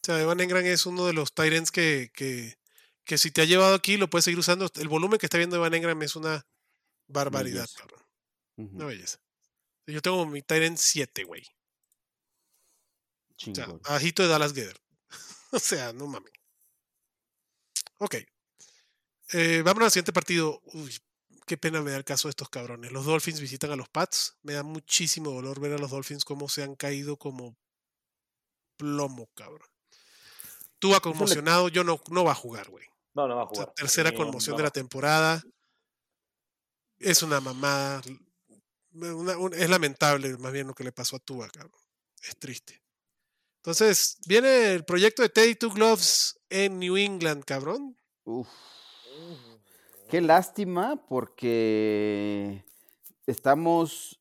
O 0.08 0.10
sea, 0.10 0.22
Evan 0.22 0.39
Engram 0.39 0.66
es 0.66 0.86
uno 0.86 1.05
de 1.05 1.12
los 1.12 1.34
Tyrants 1.34 1.70
que, 1.70 2.12
que, 2.14 2.58
que 3.03 3.18
si 3.18 3.30
te 3.30 3.41
ha 3.41 3.43
llevado 3.43 3.76
aquí 3.76 3.97
lo 3.97 4.10
puedes 4.10 4.24
seguir 4.24 4.39
usando. 4.39 4.72
El 4.76 4.88
volumen 4.88 5.20
que 5.20 5.26
está 5.26 5.38
viendo 5.38 5.58
Evan 5.58 5.74
Engram 5.74 6.01
es 6.01 6.16
una 6.16 6.47
barbaridad, 7.08 7.68
cabrón. 7.76 8.01
Ujú, 8.55 8.74
Una 8.78 8.86
belleza. 8.86 9.20
Yo 9.86 10.01
tengo 10.01 10.26
mi 10.26 10.41
Tyrant 10.41 10.78
7, 10.78 11.26
güey. 11.26 11.41
O 11.41 11.45
sea, 13.53 13.66
chingón. 13.66 13.82
bajito 13.82 14.24
de 14.24 14.30
Dallas 14.30 14.53
Gether. 14.53 14.80
o 15.51 15.60
sea, 15.60 15.91
no 15.91 16.08
mames. 16.08 16.32
Ok. 17.97 18.16
Eh, 19.34 19.62
vámonos 19.62 19.88
al 19.88 19.91
siguiente 19.91 20.14
partido. 20.14 20.62
Uy, 20.68 20.97
qué 21.45 21.58
pena 21.58 21.82
me 21.82 21.91
da 21.91 21.97
el 21.97 22.05
caso 22.05 22.30
de 22.30 22.32
estos 22.32 22.47
cabrones. 22.47 22.93
Los 22.93 23.03
Dolphins 23.03 23.41
visitan 23.41 23.72
a 23.72 23.76
los 23.76 23.89
Pats. 23.89 24.38
Me 24.41 24.53
da 24.53 24.64
muchísimo 24.64 25.32
dolor 25.32 25.60
ver 25.60 25.74
a 25.74 25.78
los 25.78 25.91
Dolphins 25.91 26.24
cómo 26.24 26.47
se 26.47 26.64
han 26.64 26.76
caído 26.78 27.18
como 27.18 27.58
plomo, 28.78 29.28
cabrón. 29.36 29.68
Tú 30.80 30.93
conmocionado, 31.01 31.69
yo 31.69 31.84
no, 31.84 31.99
no 32.09 32.23
va 32.23 32.32
a 32.34 32.36
jugar, 32.36 32.69
güey. 32.69 32.86
No, 33.15 33.28
no 33.28 33.36
va 33.36 33.41
a 33.41 33.45
O 33.45 33.49
sea, 33.55 33.63
jugar. 33.63 33.73
tercera 33.75 34.13
conmoción 34.13 34.53
no 34.53 34.57
de 34.57 34.63
la 34.63 34.71
temporada. 34.71 35.43
Es 36.99 37.21
una 37.23 37.39
mamada. 37.39 38.01
una- 38.93 39.38
un- 39.38 39.53
es 39.53 39.69
lamentable 39.69 40.36
más 40.38 40.51
bien 40.51 40.65
lo 40.67 40.73
que 40.73 40.84
le 40.84 40.91
pasó 40.91 41.17
a 41.17 41.19
Tua, 41.19 41.47
cabrón. 41.49 41.80
Es 42.23 42.36
triste. 42.38 42.82
Entonces, 43.57 44.17
viene 44.25 44.73
el 44.73 44.86
proyecto 44.86 45.21
de 45.21 45.30
Teddy 45.30 45.55
Two 45.55 45.71
Gloves 45.71 46.39
en 46.49 46.80
New 46.80 46.97
England, 46.97 47.43
cabrón. 47.43 47.95
Uf. 48.23 48.47
Qué 50.09 50.21
lástima 50.21 50.95
porque 51.07 52.63
estamos, 53.28 54.19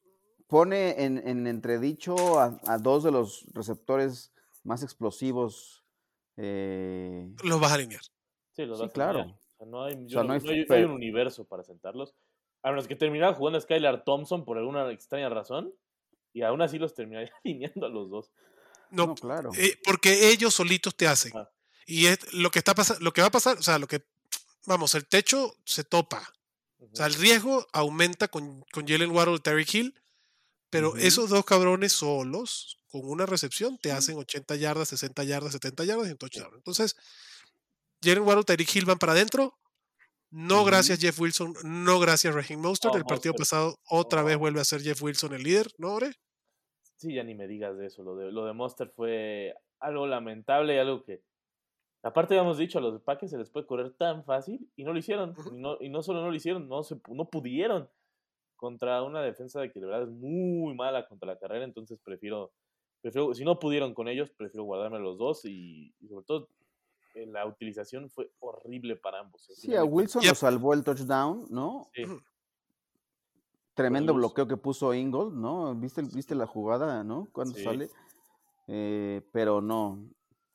pone 0.48 1.04
en, 1.04 1.26
en 1.26 1.46
entredicho 1.46 2.40
a, 2.40 2.60
a 2.66 2.76
dos 2.78 3.04
de 3.04 3.12
los 3.12 3.46
receptores 3.54 4.32
más 4.64 4.82
explosivos. 4.82 5.75
Eh, 6.36 7.28
Los 7.44 7.60
vas 7.60 7.72
a 7.72 7.74
alinear. 7.74 8.02
Sí, 8.52 8.64
los 8.64 8.78
Sí, 8.78 8.82
vas 8.84 8.90
a 8.90 8.94
claro. 8.94 9.18
alinear. 9.20 9.38
O 9.38 9.56
sea, 9.58 9.66
no 9.66 9.84
hay, 9.84 9.94
yo 10.06 10.08
sea, 10.08 10.22
no- 10.22 10.28
no 10.28 10.34
hay 10.34 10.40
no 10.40 10.44
hay- 10.44 10.44
no 10.44 10.50
hay 10.52 10.62
super- 10.62 10.86
un 10.86 10.92
universo 10.92 11.44
para 11.44 11.62
sentarlos. 11.62 12.14
A 12.62 12.70
menos 12.70 12.86
que 12.88 12.96
terminara 12.96 13.32
jugando 13.34 13.60
Skylar 13.60 14.04
Thompson 14.04 14.44
por 14.44 14.58
alguna 14.58 14.90
extraña 14.90 15.28
razón. 15.28 15.72
Y 16.32 16.42
aún 16.42 16.60
así 16.60 16.78
los 16.78 16.94
terminaría 16.94 17.32
alineando 17.44 17.86
a 17.86 17.88
los 17.88 18.10
dos. 18.10 18.30
No, 18.90 19.06
no, 19.06 19.14
claro. 19.14 19.50
eh, 19.58 19.78
porque 19.84 20.30
ellos 20.30 20.54
solitos 20.54 20.94
te 20.96 21.06
hacen. 21.08 21.32
Ah. 21.36 21.50
Y 21.86 22.06
es 22.06 22.32
lo 22.34 22.50
que 22.50 22.58
está 22.58 22.74
pasando, 22.74 23.02
lo 23.04 23.12
que 23.12 23.20
va 23.20 23.28
a 23.28 23.32
pasar, 23.32 23.56
o 23.58 23.62
sea, 23.62 23.78
lo 23.78 23.86
que, 23.86 24.04
vamos, 24.66 24.94
el 24.94 25.06
techo 25.06 25.54
se 25.64 25.84
topa. 25.84 26.22
O 26.80 26.94
sea, 26.94 27.06
el 27.06 27.14
riesgo 27.14 27.66
aumenta 27.72 28.28
con, 28.28 28.62
con 28.72 28.86
Jalen 28.86 29.10
Waddle 29.10 29.36
y 29.36 29.40
Terry 29.40 29.66
Hill, 29.72 29.94
pero 30.68 30.96
esos 30.96 31.30
dos 31.30 31.44
cabrones 31.44 31.92
solos, 31.92 32.78
con 33.02 33.10
una 33.10 33.26
recepción, 33.26 33.78
te 33.78 33.92
hacen 33.92 34.16
80 34.16 34.56
yardas, 34.56 34.88
60 34.88 35.24
yardas, 35.24 35.52
70 35.52 35.84
yardas 35.84 36.08
y 36.08 36.12
un 36.12 36.18
touchdown. 36.18 36.54
Entonces, 36.54 36.96
Jalen 38.02 38.24
Waddle 38.24 38.44
Terry 38.44 38.66
Hill 38.72 38.84
van 38.84 38.98
para 38.98 39.12
adentro. 39.12 39.54
No 40.30 40.64
gracias 40.64 40.98
Jeff 40.98 41.18
Wilson, 41.20 41.54
no 41.64 42.00
gracias 42.00 42.34
Raheem 42.34 42.60
Mostert. 42.60 42.94
Oh, 42.94 42.98
el 42.98 43.04
partido 43.04 43.32
Mostert. 43.32 43.38
pasado 43.38 43.78
otra 43.88 44.22
vez 44.22 44.36
vuelve 44.36 44.60
a 44.60 44.64
ser 44.64 44.82
Jeff 44.82 45.00
Wilson 45.02 45.34
el 45.34 45.42
líder, 45.42 45.68
¿no, 45.78 45.94
Ore? 45.94 46.12
Sí, 46.96 47.14
ya 47.14 47.22
ni 47.22 47.34
me 47.34 47.46
digas 47.46 47.76
de 47.76 47.86
eso. 47.86 48.02
Lo 48.02 48.16
de, 48.16 48.32
lo 48.32 48.46
de 48.46 48.52
Monster 48.52 48.88
fue 48.88 49.54
algo 49.80 50.06
lamentable 50.06 50.74
y 50.74 50.78
algo 50.78 51.04
que. 51.04 51.22
Aparte, 52.02 52.34
habíamos 52.34 52.58
dicho, 52.58 52.78
a 52.78 52.82
los 52.82 53.02
Packers 53.02 53.32
se 53.32 53.38
les 53.38 53.50
puede 53.50 53.66
correr 53.66 53.92
tan 53.94 54.24
fácil 54.24 54.70
y 54.76 54.84
no 54.84 54.92
lo 54.92 54.98
hicieron. 54.98 55.34
Y, 55.52 55.56
no, 55.56 55.76
y 55.80 55.88
no 55.88 56.02
solo 56.02 56.22
no 56.22 56.30
lo 56.30 56.34
hicieron, 56.34 56.68
no, 56.68 56.82
se, 56.82 57.00
no 57.08 57.28
pudieron 57.28 57.88
contra 58.54 59.02
una 59.02 59.22
defensa 59.22 59.60
de 59.60 59.70
que 59.70 59.80
de 59.80 59.86
verdad 59.86 60.04
es 60.04 60.10
muy 60.10 60.74
mala 60.74 61.06
contra 61.06 61.26
la 61.26 61.38
carrera. 61.38 61.64
Entonces 61.64 62.00
prefiero, 62.02 62.52
prefiero 63.06 63.32
si 63.34 63.44
no 63.44 63.58
pudieron 63.58 63.94
con 63.94 64.08
ellos, 64.08 64.30
prefiero 64.36 64.64
guardarme 64.64 64.98
los 64.98 65.16
dos 65.16 65.44
y, 65.44 65.94
y 66.00 66.08
sobre 66.08 66.24
todo 66.24 66.48
eh, 67.14 67.24
la 67.26 67.46
utilización 67.46 68.10
fue 68.10 68.30
horrible 68.40 68.96
para 68.96 69.20
ambos. 69.20 69.48
al 69.48 69.54
Sí, 69.56 69.74
a. 69.76 69.84
Wilson 69.84 70.22
Yep. 70.22 70.30
lo 70.30 70.34
salvó 70.34 70.74
el 70.74 70.82
touchdown, 70.82 71.46
¿no? 71.50 71.88
Sí. 71.94 72.02
Tremendo 73.74 74.14
bloqueo 74.14 74.48
que 74.48 74.56
puso 74.56 74.92
Ingold, 74.94 75.34
¿no? 75.34 75.74
¿Viste, 75.74 76.02
viste 76.02 76.34
la 76.34 76.46
jugada, 76.46 77.04
¿no? 77.04 77.28
Cuando 77.32 77.54
Sí. 77.56 77.62
sale. 77.64 77.90
Eh, 78.68 79.20
pero 79.32 79.60
no. 79.60 80.02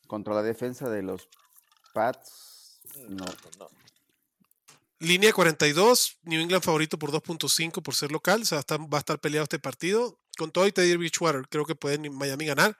Contra 0.08 0.34
la 0.34 0.42
defensa 0.44 0.90
de 0.90 1.04
los 1.04 1.30
Pats, 1.94 2.82
Mm, 3.08 3.16
no. 3.16 3.26
no. 3.60 3.68
Línea 5.00 5.32
42, 5.34 6.18
New 6.24 6.42
England 6.42 6.64
favorito 6.64 6.98
por 7.00 7.12
2.5 7.12 7.82
por 7.82 7.96
ser 7.96 8.12
local, 8.12 8.42
o 8.42 8.46
sea, 8.46 8.60
está- 8.60 8.78
va 8.78 8.98
a 8.98 9.00
estar 9.00 9.20
peleado 9.20 9.44
este 9.44 9.58
partido. 9.60 10.18
Con 10.38 10.52
todo 10.52 10.66
y 10.68 10.72
Teddy 10.72 10.96
Bridgewater, 10.96 11.48
creo 11.50 11.66
que 11.66 11.76
pueden 11.76 12.14
Miami 12.16 12.46
ganar. 12.46 12.78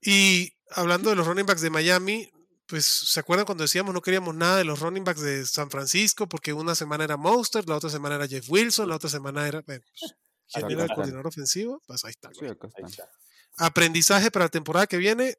Y 0.00 0.52
hablando 0.70 1.10
de 1.10 1.16
los 1.16 1.26
running 1.26 1.46
backs 1.46 1.60
de 1.60 1.70
Miami, 1.70 2.30
pues 2.66 2.86
se 2.86 3.20
acuerdan 3.20 3.44
cuando 3.46 3.62
decíamos 3.64 3.92
no 3.92 4.00
queríamos 4.00 4.34
nada 4.34 4.56
de 4.58 4.64
los 4.64 4.80
running 4.80 5.04
backs 5.04 5.20
de 5.20 5.44
San 5.44 5.70
Francisco 5.70 6.28
porque 6.28 6.52
una 6.52 6.74
semana 6.74 7.04
era 7.04 7.16
Monster, 7.16 7.68
la 7.68 7.76
otra 7.76 7.90
semana 7.90 8.14
era 8.14 8.26
Jeff 8.28 8.48
Wilson, 8.48 8.88
la 8.88 8.96
otra 8.96 9.10
semana 9.10 9.46
era 9.46 9.60
bueno, 9.62 9.82
pues, 9.98 10.14
¿quién 10.52 10.64
era 10.66 10.72
el 10.74 10.80
están. 10.82 10.94
coordinador 10.96 11.26
ofensivo? 11.26 11.82
Pues 11.86 12.04
ahí 12.04 12.10
está. 12.10 12.30
Sí, 12.32 12.46
Ahí. 12.46 12.84
Aprendizaje 13.58 14.30
para 14.30 14.46
la 14.46 14.50
temporada 14.50 14.86
que 14.86 14.96
viene, 14.96 15.36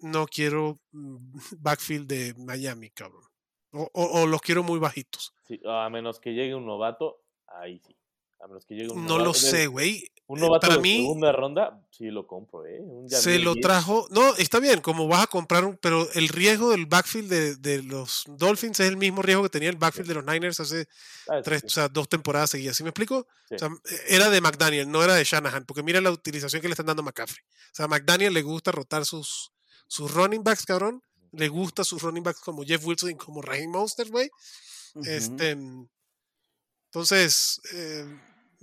no 0.00 0.26
quiero 0.26 0.80
mm, 0.90 1.16
backfield 1.58 2.06
de 2.08 2.34
Miami, 2.36 2.90
cabrón. 2.90 3.22
O, 3.70 3.88
o- 3.94 4.20
o 4.22 4.26
los 4.26 4.42
quiero 4.42 4.62
muy 4.62 4.78
bajitos. 4.78 5.32
Sí, 5.48 5.58
a 5.66 5.88
menos 5.88 6.20
que 6.20 6.30
llegue 6.34 6.54
un 6.54 6.66
novato, 6.66 7.22
ahí 7.46 7.80
sí. 7.86 7.96
A 8.42 8.48
menos 8.48 8.66
que 8.66 8.74
llegue 8.74 8.90
un 8.90 9.06
No 9.06 9.18
lo 9.18 9.32
sé, 9.34 9.68
güey. 9.68 10.04
Un 10.26 10.38
Eh, 10.38 10.40
novato 10.42 10.62
para 10.66 10.76
de 10.76 10.82
mí- 10.82 10.98
segunda 11.02 11.30
ronda, 11.32 11.80
sí 11.90 12.06
lo 12.06 12.26
compro, 12.26 12.64
¿eh? 12.66 12.78
Un 12.80 13.08
Se 13.08 13.38
lo 13.38 13.54
trajo. 13.56 14.06
No, 14.10 14.34
está 14.36 14.58
bien, 14.60 14.80
como 14.80 15.06
vas 15.06 15.24
a 15.24 15.26
comprar 15.26 15.64
un. 15.64 15.76
Pero 15.76 16.10
el 16.12 16.28
riesgo 16.28 16.70
del 16.70 16.86
backfield 16.86 17.28
de, 17.28 17.56
de 17.56 17.82
los 17.82 18.24
Dolphins 18.26 18.80
es 18.80 18.88
el 18.88 18.96
mismo 18.96 19.20
riesgo 19.22 19.42
que 19.44 19.48
tenía 19.50 19.68
el 19.68 19.76
backfield 19.76 20.08
de 20.08 20.14
los 20.14 20.24
Niners 20.24 20.58
hace 20.60 20.86
ah, 21.28 21.40
tres, 21.42 21.60
sí, 21.60 21.66
o 21.66 21.70
sea, 21.70 21.88
dos 21.88 22.08
temporadas 22.08 22.50
seguidas. 22.50 22.76
¿Sí 22.76 22.82
me 22.82 22.90
explico? 22.90 23.26
Sí. 23.48 23.56
O 23.56 23.58
sea, 23.58 23.68
era 24.08 24.30
de 24.30 24.40
McDaniel, 24.40 24.90
no 24.90 25.02
era 25.04 25.14
de 25.14 25.24
Shanahan, 25.24 25.64
porque 25.66 25.82
mira 25.82 26.00
la 26.00 26.10
utilización 26.10 26.62
que 26.62 26.68
le 26.68 26.72
están 26.72 26.86
dando 26.86 27.02
a 27.02 27.04
McCaffrey. 27.04 27.44
O 27.44 27.74
sea, 27.74 27.84
a 27.84 27.88
McDaniel 27.88 28.32
le 28.32 28.42
gusta 28.42 28.72
rotar 28.72 29.04
sus, 29.04 29.52
sus 29.86 30.12
running 30.12 30.42
backs, 30.42 30.64
cabrón. 30.66 31.02
Le 31.32 31.48
gusta 31.48 31.84
sus 31.84 32.02
running 32.02 32.22
backs 32.22 32.40
como 32.40 32.62
Jeff 32.64 32.84
Wilson 32.84 33.10
y 33.10 33.14
como 33.16 33.40
Raheem 33.42 33.70
Monster, 33.70 34.08
güey. 34.10 34.30
Este, 35.04 35.56
entonces, 36.90 37.60
eh, 37.74 38.04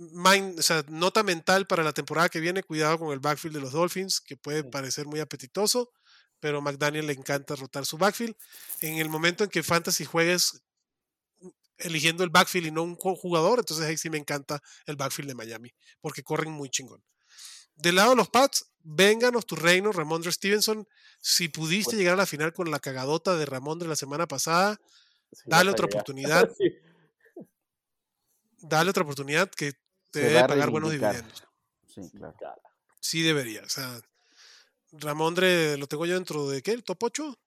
mind- 0.00 0.58
o 0.58 0.62
sea, 0.62 0.84
nota 0.88 1.22
mental 1.22 1.66
para 1.66 1.82
la 1.84 1.92
temporada 1.92 2.28
que 2.28 2.40
viene, 2.40 2.62
cuidado 2.62 2.98
con 2.98 3.12
el 3.12 3.20
backfield 3.20 3.54
de 3.56 3.60
los 3.60 3.72
Dolphins, 3.72 4.20
que 4.20 4.36
puede 4.36 4.64
parecer 4.64 5.06
muy 5.06 5.20
apetitoso, 5.20 5.90
pero 6.40 6.62
McDaniel 6.62 7.06
le 7.06 7.12
encanta 7.12 7.54
rotar 7.54 7.84
su 7.84 7.98
backfield. 7.98 8.34
En 8.80 8.96
el 8.98 9.08
momento 9.10 9.44
en 9.44 9.50
que 9.50 9.62
Fantasy 9.62 10.04
juegues 10.04 10.62
eligiendo 11.78 12.24
el 12.24 12.30
backfield 12.30 12.66
y 12.66 12.70
no 12.70 12.82
un 12.82 12.94
jugador, 12.96 13.58
entonces 13.60 13.86
ahí 13.86 13.96
sí 13.96 14.10
me 14.10 14.18
encanta 14.18 14.60
el 14.86 14.96
backfield 14.96 15.28
de 15.28 15.34
Miami, 15.34 15.70
porque 16.00 16.22
corren 16.22 16.50
muy 16.52 16.68
chingón. 16.70 17.02
Del 17.74 17.94
lado 17.96 18.10
de 18.10 18.16
los 18.16 18.28
Pats, 18.28 18.66
vénganos 18.82 19.46
tu 19.46 19.56
reino, 19.56 19.90
Ramondre 19.92 20.32
Stevenson. 20.32 20.86
Si 21.20 21.48
pudiste 21.48 21.92
Pues- 21.92 21.98
llegar 21.98 22.14
a 22.14 22.16
la 22.18 22.26
final 22.26 22.52
con 22.52 22.70
la 22.70 22.80
cagadota 22.80 23.36
de 23.36 23.46
Ramondre 23.46 23.88
la 23.88 23.96
semana 23.96 24.26
pasada, 24.26 24.78
sí 25.32 25.42
dale 25.46 25.70
otra 25.70 25.86
llegar. 25.86 26.00
oportunidad. 26.02 26.50
Sí. 26.58 27.46
dale 28.62 28.90
otra 28.90 29.02
oportunidad 29.04 29.50
que 29.50 29.72
te 30.10 30.20
debe 30.20 30.46
pagar 30.48 30.70
buenos 30.70 30.90
dividendos. 30.90 31.42
Sí, 31.86 32.00
claro. 32.16 32.36
Sí 33.00 33.22
debería. 33.22 33.62
O 33.62 33.68
sea, 33.68 34.00
Ramondre 34.92 35.76
lo 35.78 35.86
tengo 35.86 36.06
yo 36.06 36.14
dentro 36.14 36.48
de 36.48 36.62
qué? 36.62 36.72
¿El 36.72 36.84
top 36.84 37.02
8? 37.04 37.38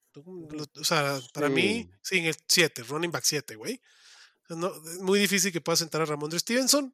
O 0.80 0.84
sea, 0.84 1.20
para 1.34 1.50
mí, 1.50 1.90
sí, 2.02 2.18
en 2.20 2.26
el 2.26 2.36
7, 2.48 2.84
running 2.84 3.12
back 3.12 3.24
7, 3.26 3.56
güey. 3.56 3.82
No- 4.50 4.68
es 4.76 5.00
muy 5.00 5.20
difícil 5.20 5.52
que 5.52 5.62
pueda 5.62 5.76
sentar 5.76 6.02
a 6.02 6.06
Ramondre 6.06 6.40
Stevenson. 6.40 6.94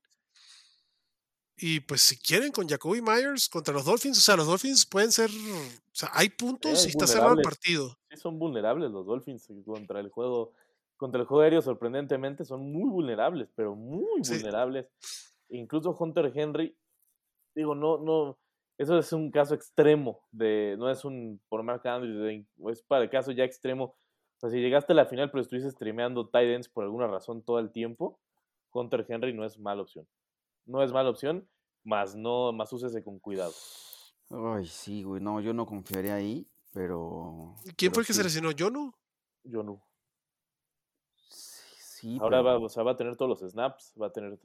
Y 1.62 1.82
pues 1.82 2.02
si 2.02 2.18
quieren 2.18 2.54
con 2.54 2.70
Jacoby 2.70 3.02
Myers 3.02 3.50
contra 3.50 3.74
los 3.74 3.84
Dolphins, 3.84 4.18
o 4.18 4.22
sea, 4.22 4.38
los 4.38 4.48
Dolphins 4.48 4.86
pueden 4.86 5.12
ser, 5.12 5.30
o 5.30 5.96
sea, 5.96 6.10
hay 6.14 6.30
puntos 6.30 6.86
Eh, 6.86 6.88
y 6.88 6.90
está 6.92 7.06
cerrado 7.06 7.32
el 7.32 7.36
vulnerables. 7.36 7.44
partido. 7.60 8.00
Sí, 8.10 8.16
son 8.18 8.40
vulnerables 8.40 8.92
los 8.92 9.06
Dolphins 9.06 9.46
contra 9.66 10.00
el 10.00 10.08
juego, 10.10 10.54
contra 10.96 11.20
el 11.20 11.28
juego 11.28 11.42
aéreo, 11.44 11.62
sorprendentemente, 11.62 12.46
son 12.46 12.72
muy 12.72 12.90
vulnerables, 12.90 13.50
pero 13.58 13.76
muy 13.76 14.24
Sí. 14.24 14.36
Incluso 15.50 15.96
Hunter 15.98 16.32
Henry, 16.34 16.76
digo, 17.56 17.76
no, 17.76 17.98
no, 17.98 18.38
eso 18.78 18.98
es 18.98 19.12
un 19.14 19.32
caso 19.32 19.56
extremo, 19.56 20.22
de, 20.32 20.76
no 20.78 20.90
es 20.90 21.04
un 21.04 21.42
por 21.50 21.64
Mark 21.64 21.86
Andrews, 21.88 22.18
de- 22.24 22.46
es 22.72 22.82
para 22.84 23.04
el 23.04 23.10
caso 23.10 23.32
ya 23.32 23.44
extremo. 23.44 23.96
O 24.38 24.40
sea, 24.40 24.50
si 24.50 24.60
llegaste 24.62 24.94
a 24.94 24.96
la 24.96 25.06
final 25.06 25.30
pero 25.32 25.42
estuviste 25.42 25.70
streameando 25.72 26.28
tight 26.30 26.50
ends 26.50 26.70
por 26.70 26.84
alguna 26.86 27.08
razón 27.08 27.42
todo 27.44 27.60
el 27.60 27.72
tiempo, 27.72 28.20
Hunter 28.72 29.06
Henry 29.10 29.34
no 29.34 29.44
es 29.44 29.60
mala 29.60 29.82
opción. 29.82 30.08
No 30.66 30.82
es 30.84 30.92
mala 30.94 31.10
opción, 31.10 31.50
más 31.84 32.16
no, 32.16 32.54
más 32.54 32.72
úsese 32.72 33.04
con 33.04 33.20
cuidado. 33.20 33.54
Ay, 34.30 34.66
sí, 34.66 35.04
güey. 35.04 35.22
No, 35.22 35.42
yo 35.42 35.54
no 35.54 35.66
confiaría 35.66 36.14
ahí, 36.16 36.48
pero. 36.72 37.56
¿Quién 37.76 37.92
pero 37.92 37.94
fue 37.96 38.02
el 38.04 38.08
que 38.08 38.14
se 38.14 38.24
lesionó? 38.24 38.52
¿Yo 38.52 38.70
no? 38.70 38.96
Yo 39.44 39.64
no. 39.64 39.82
Sí, 41.18 41.76
sí, 41.80 42.18
Ahora 42.22 42.42
va, 42.42 42.58
o 42.60 42.70
sea, 42.70 42.84
va 42.84 42.92
a 42.92 42.96
tener 42.96 43.18
todos 43.18 43.42
los 43.42 43.52
snaps, 43.52 43.94
va 44.02 44.08
a 44.08 44.12
tener... 44.12 44.38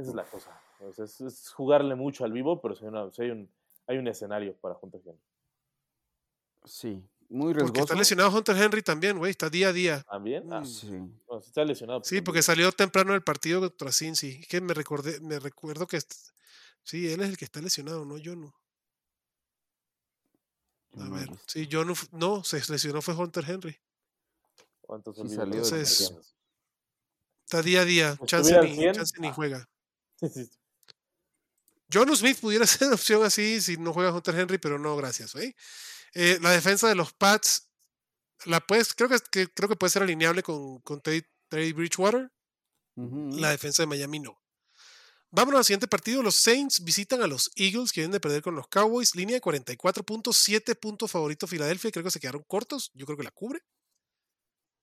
Esa 0.00 0.10
es 0.10 0.14
la 0.16 0.24
cosa. 0.24 0.60
es, 0.98 1.20
es 1.20 1.52
jugarle 1.52 1.94
mucho 1.94 2.24
al 2.24 2.32
vivo, 2.32 2.60
pero 2.60 2.74
si 2.74 2.84
hay, 2.84 2.88
una- 2.88 3.10
si 3.12 3.22
hay 3.22 3.30
un, 3.30 3.50
hay 3.86 3.98
un 3.98 4.08
escenario 4.08 4.54
para 4.56 4.76
Hunter 4.80 5.00
Henry. 5.04 5.20
Sí, 6.64 7.02
muy 7.28 7.54
Porque 7.54 7.64
está 7.80 7.94
riesgoso. 7.94 7.94
lesionado 7.94 8.36
Hunter 8.36 8.56
Henry 8.56 8.82
también, 8.82 9.18
güey. 9.18 9.30
Está 9.30 9.48
día 9.48 9.68
a 9.68 9.72
día. 9.72 10.02
¿También? 10.02 10.52
Ah. 10.52 10.64
Sí. 10.64 10.90
está 11.40 11.64
lesionado. 11.64 12.02
Sí, 12.04 12.20
porque 12.20 12.42
salió 12.42 12.70
temprano 12.72 13.12
del 13.12 13.22
partido 13.22 13.60
contra 13.60 13.92
Cincy. 13.92 14.40
Que 14.46 14.60
me 14.60 14.74
recordé, 14.74 15.20
me 15.20 15.38
recuerdo 15.38 15.86
que 15.86 16.00
sí, 16.82 17.10
él 17.10 17.20
es 17.20 17.28
el 17.28 17.36
que 17.36 17.44
está 17.44 17.60
lesionado, 17.60 18.04
no 18.04 18.18
yo 18.18 18.36
no. 18.36 18.54
A 20.96 21.04
no 21.04 21.14
ver, 21.14 21.28
sí, 21.46 21.68
yo 21.68 21.84
no, 21.84 21.94
no, 22.10 22.42
se 22.42 22.60
lesionó 22.70 23.00
fue 23.00 23.14
Hunter 23.14 23.44
Henry. 23.48 23.78
¿Cuántos 24.80 25.16
sí 25.16 25.28
salió 25.28 25.62
Entonces. 25.62 26.34
Está 27.44 27.62
día 27.62 27.82
a 27.82 27.84
día. 27.84 28.16
Pues 28.18 28.28
Chance 28.30 28.60
ni, 28.62 28.74
100, 28.74 28.94
chance 28.94 29.20
ni 29.20 29.28
ah. 29.28 29.32
juega. 29.32 29.68
John 31.92 32.14
Smith 32.16 32.38
pudiera 32.40 32.66
ser 32.66 32.92
opción 32.92 33.22
así 33.24 33.60
si 33.60 33.76
no 33.76 33.92
juega 33.92 34.12
Hunter 34.12 34.38
Henry, 34.38 34.58
pero 34.58 34.78
no, 34.78 34.96
gracias. 34.96 35.34
¿eh? 35.34 35.54
Eh, 36.14 36.38
la 36.40 36.50
defensa 36.52 36.88
de 36.88 36.94
los 36.94 37.12
Pats, 37.12 37.68
la 38.44 38.60
puedes, 38.60 38.94
creo 38.94 39.08
que, 39.08 39.18
que- 39.30 39.48
creo 39.52 39.68
que 39.68 39.76
puede 39.76 39.90
ser 39.90 40.02
alineable 40.02 40.42
con, 40.42 40.80
con 40.80 41.00
Teddy, 41.00 41.22
Teddy 41.48 41.72
Bridgewater. 41.72 42.30
La 43.40 43.50
defensa 43.50 43.82
de 43.82 43.86
Miami 43.86 44.18
no. 44.20 44.38
Vámonos 45.30 45.60
al 45.60 45.64
siguiente 45.64 45.86
partido. 45.88 46.22
Los 46.22 46.34
Saints 46.36 46.82
visitan 46.84 47.22
a 47.22 47.26
los 47.26 47.50
Eagles, 47.54 47.92
que 47.92 48.00
vienen 48.00 48.12
de 48.12 48.20
perder 48.20 48.42
con 48.42 48.54
los 48.56 48.66
Cowboys. 48.68 49.14
Línea 49.14 49.36
de 49.36 49.40
44.7 49.40 50.78
puntos 50.78 51.10
favorito 51.10 51.46
Filadelfia. 51.46 51.90
Creo 51.92 52.04
que 52.04 52.10
se 52.10 52.20
quedaron 52.20 52.42
cortos. 52.46 52.90
Yo 52.94 53.06
creo 53.06 53.16
que 53.16 53.22
la 53.24 53.30
cubre. 53.30 53.60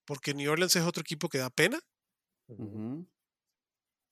Porque 0.06 0.34
New 0.34 0.50
Orleans 0.52 0.76
es 0.76 0.84
otro 0.84 1.02
equipo 1.02 1.28
que 1.30 1.38
da 1.40 1.50
pena. 1.50 1.80
Ujú. 2.48 3.06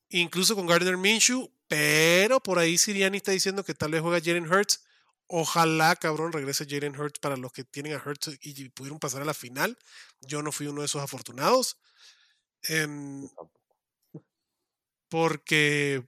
Incluso 0.10 0.56
con 0.56 0.68
Gardner 0.68 0.98
Minshew. 0.98 1.52
Pero 1.68 2.40
por 2.42 2.60
ahí 2.60 2.78
Siriani 2.78 3.18
está 3.18 3.32
diciendo 3.32 3.64
que 3.64 3.74
tal 3.74 3.92
vez 3.92 4.02
juega 4.02 4.22
Jalen 4.24 4.52
Hurts. 4.52 4.84
Ojalá, 5.28 5.96
cabrón, 5.96 6.32
regrese 6.32 6.68
Jalen 6.70 7.00
Hurts 7.00 7.20
para 7.20 7.38
los 7.38 7.52
que 7.52 7.64
tienen 7.64 7.94
a 7.94 8.04
Hurts 8.06 8.38
y 8.42 8.70
pudieron 8.70 9.00
pasar 9.00 9.24
a 9.24 9.26
la 9.26 9.34
final. 9.34 9.78
Yo 10.22 10.44
no 10.44 10.52
fui 10.52 10.68
uno 10.68 10.82
de 10.82 10.86
esos 10.86 11.02
afortunados. 11.02 11.78
Em, 12.68 13.28
porque 15.10 16.06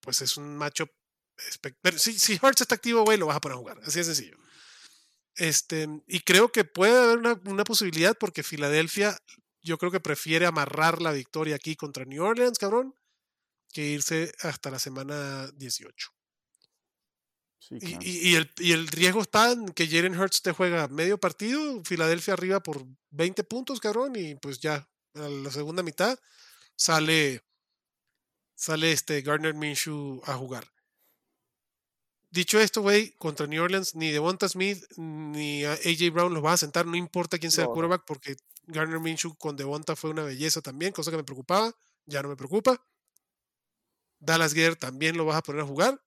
pues 0.00 0.22
es 0.22 0.36
un 0.36 0.58
espec- 0.58 1.76
pero 1.82 1.98
si, 1.98 2.18
si 2.18 2.38
Hurts 2.42 2.62
está 2.62 2.74
activo, 2.74 3.04
güey, 3.04 3.18
lo 3.18 3.26
vas 3.26 3.36
a 3.36 3.40
poner 3.40 3.56
a 3.56 3.58
jugar. 3.58 3.80
Así 3.84 3.98
de 3.98 4.04
sencillo. 4.04 4.36
Este, 5.36 5.88
y 6.06 6.20
creo 6.20 6.50
que 6.52 6.64
puede 6.64 6.98
haber 6.98 7.18
una, 7.18 7.40
una 7.46 7.64
posibilidad 7.64 8.16
porque 8.18 8.42
Filadelfia, 8.42 9.16
yo 9.62 9.78
creo 9.78 9.90
que 9.90 10.00
prefiere 10.00 10.46
amarrar 10.46 11.00
la 11.00 11.12
victoria 11.12 11.56
aquí 11.56 11.76
contra 11.76 12.04
New 12.04 12.22
Orleans, 12.22 12.58
cabrón, 12.58 12.94
que 13.72 13.86
irse 13.86 14.32
hasta 14.40 14.70
la 14.70 14.78
semana 14.78 15.48
18. 15.52 16.10
Sí, 17.58 17.74
Y, 17.76 17.78
claro. 17.80 17.98
y- 18.02 18.28
y 18.30 18.34
el, 18.36 18.50
y 18.58 18.72
el 18.72 18.88
riesgo 18.88 19.20
está 19.22 19.52
en 19.52 19.66
que 19.68 19.86
Jalen 19.86 20.18
Hurts 20.18 20.42
te 20.42 20.52
juega 20.52 20.88
medio 20.88 21.18
partido, 21.18 21.82
Filadelfia 21.84 22.34
arriba 22.34 22.60
por 22.60 22.84
20 23.10 23.44
puntos, 23.44 23.80
cabrón, 23.80 24.16
y 24.16 24.34
pues 24.36 24.58
ya, 24.60 24.88
a 25.14 25.20
la 25.28 25.50
segunda 25.50 25.82
mitad 25.82 26.18
sale, 26.76 27.44
sale 28.54 28.92
este 28.92 29.20
Gardner 29.22 29.54
Minshew 29.54 30.22
a 30.24 30.34
jugar. 30.34 30.66
Dicho 32.32 32.60
esto, 32.60 32.80
güey, 32.80 33.12
contra 33.16 33.46
New 33.48 33.62
Orleans, 33.62 33.94
ni 33.96 34.10
Devonta 34.12 34.48
Smith 34.48 34.84
ni 34.96 35.64
a 35.64 35.72
AJ 35.72 36.10
Brown 36.12 36.32
los 36.32 36.44
va 36.44 36.52
a 36.52 36.56
sentar, 36.56 36.86
no 36.86 36.94
importa 36.96 37.38
quién 37.38 37.50
sea 37.50 37.64
No, 37.64 37.70
el 37.70 37.74
quarterback, 37.74 38.04
porque 38.06 38.36
Gardner 38.66 39.00
Minshew 39.00 39.34
con 39.36 39.56
Devonta 39.56 39.96
fue 39.96 40.10
una 40.10 40.22
belleza 40.22 40.60
también, 40.60 40.92
cosa 40.92 41.10
que 41.10 41.16
me 41.16 41.24
preocupaba, 41.24 41.74
ya 42.06 42.22
no 42.22 42.28
me 42.28 42.36
preocupa. 42.36 42.80
Dallas 44.20 44.54
Guerrero 44.54 44.76
también 44.76 45.16
lo 45.16 45.24
vas 45.24 45.36
a 45.38 45.42
poner 45.42 45.62
a 45.62 45.66
jugar. 45.66 46.00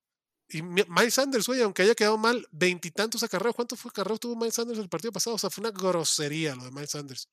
Y 0.50 0.62
Mi- 0.62 0.84
Miles 0.88 1.14
Sanders, 1.16 1.48
güey, 1.48 1.62
aunque 1.62 1.82
haya 1.82 1.96
quedado 1.96 2.18
mal, 2.18 2.48
veintitantos 2.52 3.24
acarreos. 3.24 3.56
¿Cuántos 3.56 3.80
fue 3.80 3.90
acarreos 3.90 4.20
tuvo 4.20 4.36
Miles 4.36 4.54
Sanders 4.56 4.80
el 4.80 4.90
partido 4.90 5.12
pasado? 5.12 5.36
O 5.36 5.40
sea, 5.40 5.50
fue 5.50 5.62
una 5.64 5.72
grosería 5.72 6.56
lo 6.56 6.64
de 6.64 6.72
Miles 6.72 6.92
Sanders. 6.92 7.28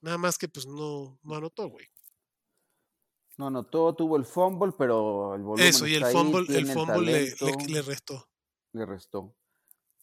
Nada 0.00 0.18
más 0.18 0.38
que 0.38 0.48
pues 0.48 0.66
no, 0.66 1.18
no 1.22 1.34
anotó, 1.34 1.68
güey. 1.68 1.86
No, 3.38 3.50
no, 3.50 3.64
todo 3.64 3.94
tuvo 3.94 4.16
el 4.16 4.24
fumble, 4.24 4.72
pero 4.76 5.34
el 5.34 5.42
volumen 5.42 5.66
Eso, 5.66 5.86
y 5.86 5.94
el 5.94 6.04
ahí, 6.04 6.12
fumble, 6.12 6.56
el 6.58 6.66
fumble 6.70 7.12
le, 7.12 7.36
le- 7.68 7.82
restó. 7.82 8.28
le 8.72 8.86
restó. 8.86 9.36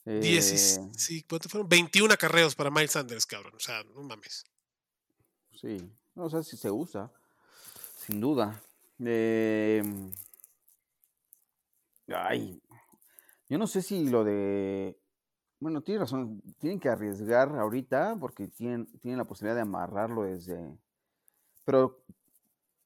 Diecis- 0.05 0.79
Eh, 0.79 0.91
sí, 0.97 1.23
¿cuántos 1.23 1.51
fueron? 1.51 1.69
21 1.69 2.11
acarreos 2.13 2.55
para 2.55 2.71
Miles 2.71 2.91
Sanders, 2.91 3.25
cabrón. 3.27 3.53
O 3.55 3.59
sea, 3.59 3.83
no 3.83 4.01
mames. 4.03 4.43
sí, 5.53 5.77
No 6.15 6.29
sé 6.29 6.43
si 6.43 6.57
se 6.57 6.71
usa, 6.71 7.11
sin 8.05 8.19
duda. 8.19 8.61
Eh, 9.05 9.83
ay, 12.07 12.61
yo 13.47 13.57
no 13.57 13.67
sé 13.67 13.81
si 13.81 14.09
lo 14.09 14.23
de. 14.23 14.99
Bueno, 15.59 15.81
tiene 15.81 16.01
razón, 16.01 16.41
tienen 16.59 16.79
que 16.79 16.89
arriesgar 16.89 17.49
ahorita 17.57 18.17
porque 18.19 18.47
tienen, 18.47 18.85
tienen 18.99 19.17
la 19.17 19.25
posibilidad 19.25 19.55
de 19.55 19.61
amarrarlo 19.61 20.23
desde. 20.23 20.77
Pero 21.65 22.03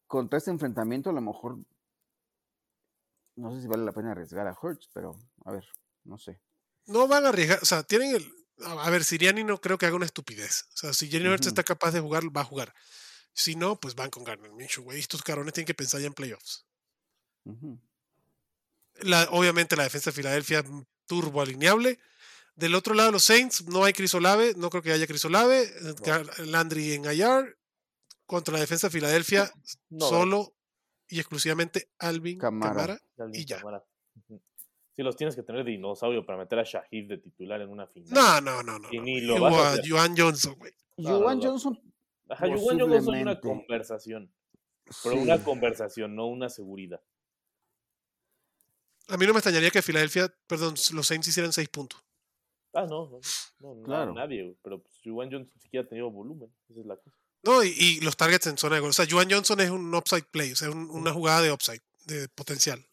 contra 0.07 0.37
este 0.37 0.51
enfrentamiento, 0.51 1.09
a 1.09 1.13
lo 1.13 1.21
mejor. 1.21 1.57
No 3.35 3.53
sé 3.53 3.61
si 3.61 3.67
vale 3.67 3.83
la 3.83 3.91
pena 3.91 4.11
arriesgar 4.11 4.47
a 4.47 4.57
Hurts, 4.59 4.89
pero 4.93 5.17
a 5.45 5.51
ver, 5.51 5.65
no 6.03 6.17
sé. 6.19 6.39
No 6.85 7.07
van 7.07 7.25
a 7.25 7.29
arriesgar, 7.29 7.59
o 7.61 7.65
sea, 7.65 7.83
tienen 7.83 8.15
el. 8.15 8.31
A 8.65 8.89
ver, 8.91 9.03
Siriani 9.03 9.43
no 9.43 9.59
creo 9.59 9.79
que 9.79 9.87
haga 9.87 9.95
una 9.95 10.05
estupidez. 10.05 10.65
O 10.73 10.77
sea, 10.77 10.93
si 10.93 11.09
Jenny 11.09 11.27
Hurts 11.27 11.47
Ujú. 11.47 11.49
está 11.49 11.63
capaz 11.63 11.91
de 11.91 11.99
jugar, 11.99 12.23
va 12.35 12.41
a 12.41 12.45
jugar. 12.45 12.73
Si 13.33 13.55
no, 13.55 13.79
pues 13.79 13.95
van 13.95 14.09
con 14.09 14.23
Garner 14.23 14.51
Minshew, 14.51 14.83
güey. 14.83 14.99
Estos 14.99 15.23
carones 15.23 15.53
tienen 15.53 15.65
que 15.65 15.73
pensar 15.73 15.99
ya 15.99 16.07
en 16.07 16.13
playoffs. 16.13 16.65
La, 19.01 19.27
obviamente 19.31 19.75
la 19.75 19.83
defensa 19.83 20.11
de 20.11 20.15
Filadelfia 20.15 20.59
es 20.59 20.65
turbo 21.07 21.41
alineable. 21.41 21.99
Del 22.55 22.75
otro 22.75 22.93
lado, 22.93 23.11
los 23.11 23.23
Saints, 23.23 23.65
no 23.65 23.83
hay 23.83 23.93
Chris 23.93 24.13
Olave, 24.13 24.53
no 24.55 24.69
creo 24.69 24.83
que 24.83 24.91
haya 24.91 25.07
Chris 25.07 25.25
Olave. 25.25 25.63
eh, 25.63 26.45
Landry 26.45 26.93
en 26.93 27.05
IR. 27.05 27.57
Contra 28.25 28.53
la 28.53 28.61
defensa 28.61 28.87
de 28.87 28.91
Filadelfia, 28.91 29.51
No, 29.89 30.07
solo 30.07 30.53
y 31.09 31.19
exclusivamente 31.19 31.89
Alvin 31.99 32.39
Camara. 32.39 32.73
Camara. 32.73 32.99
Alvin 33.19 33.41
y 33.41 33.45
ya. 33.45 33.57
Kamara. 33.57 33.83
Ujú. 34.15 34.41
Sí, 34.95 35.01
los 35.03 35.15
tienes 35.17 35.35
que 35.35 35.43
tener 35.43 35.65
de 35.65 35.71
dinosaurio 35.71 36.25
para 36.25 36.37
meter 36.37 36.57
a 36.59 36.63
Shahid 36.63 37.09
de 37.09 37.17
titular 37.17 37.59
en 37.61 37.69
una 37.69 37.85
final. 37.87 38.13
No, 38.13 38.39
no, 38.41 38.63
no, 38.63 38.79
no. 38.79 38.87
Y 38.93 38.99
ni 38.99 39.21
lo 39.21 39.41
vas 39.41 39.79
a. 39.79 39.81
Joan 39.85 40.15
Johnson, 40.15 40.55
güey. 40.57 40.71
No, 40.97 41.09
no, 41.09 41.17
Juwan 41.19 41.39
no. 41.39 41.43
Johnson, 41.49 41.92
Ajá, 42.29 42.47
yo 42.47 42.55
igual 42.55 42.77
yo 42.79 42.87
no 42.87 43.01
soy 43.01 43.21
una 43.21 43.39
conversación. 43.39 44.33
Pero 45.03 45.15
sí. 45.15 45.21
una 45.21 45.43
conversación, 45.43 46.15
no 46.15 46.27
una 46.27 46.49
seguridad. 46.49 47.01
A 49.09 49.17
mí 49.17 49.25
no 49.25 49.33
me 49.33 49.39
extrañaría 49.39 49.69
que 49.71 49.81
Filadelfia, 49.81 50.33
perdón, 50.47 50.75
los 50.93 51.07
Saints 51.07 51.27
hicieran 51.27 51.51
seis 51.53 51.69
puntos. 51.69 52.03
Ah, 52.73 52.85
no, 52.89 53.19
no, 53.59 53.75
no, 53.75 53.83
Claro. 53.83 54.13
nadie, 54.13 54.43
güey, 54.43 54.57
pero 54.63 54.81
pues, 54.81 54.95
Juwan 55.03 55.29
Johnson 55.31 55.51
ni 55.55 55.61
siquiera 55.61 55.85
ha 55.85 55.89
tenido 55.89 56.09
volumen, 56.09 56.51
esa 56.69 56.79
es 56.79 56.85
la 56.85 56.95
cosa. 56.97 57.15
No, 57.43 57.63
y, 57.63 57.69
y 57.77 57.99
los 58.01 58.15
targets 58.17 58.47
en 58.47 58.57
zona 58.57 58.75
de 58.75 58.81
gol. 58.81 58.89
O 58.89 58.93
sea, 58.93 59.05
Joan 59.09 59.29
Johnson 59.29 59.59
es 59.59 59.69
un 59.69 59.93
upside 59.93 60.23
play, 60.31 60.53
o 60.53 60.55
sea, 60.55 60.71
un- 60.71 60.89
una 60.89 61.11
jugada 61.13 61.41
de 61.41 61.51
upside, 61.51 61.81
de 62.05 62.29
potencial. 62.29 62.83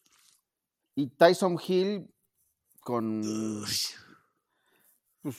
Y 0.95 1.07
Tyson 1.07 1.57
Hill 1.65 2.13
con. 2.81 3.21
Uy. 5.23 5.33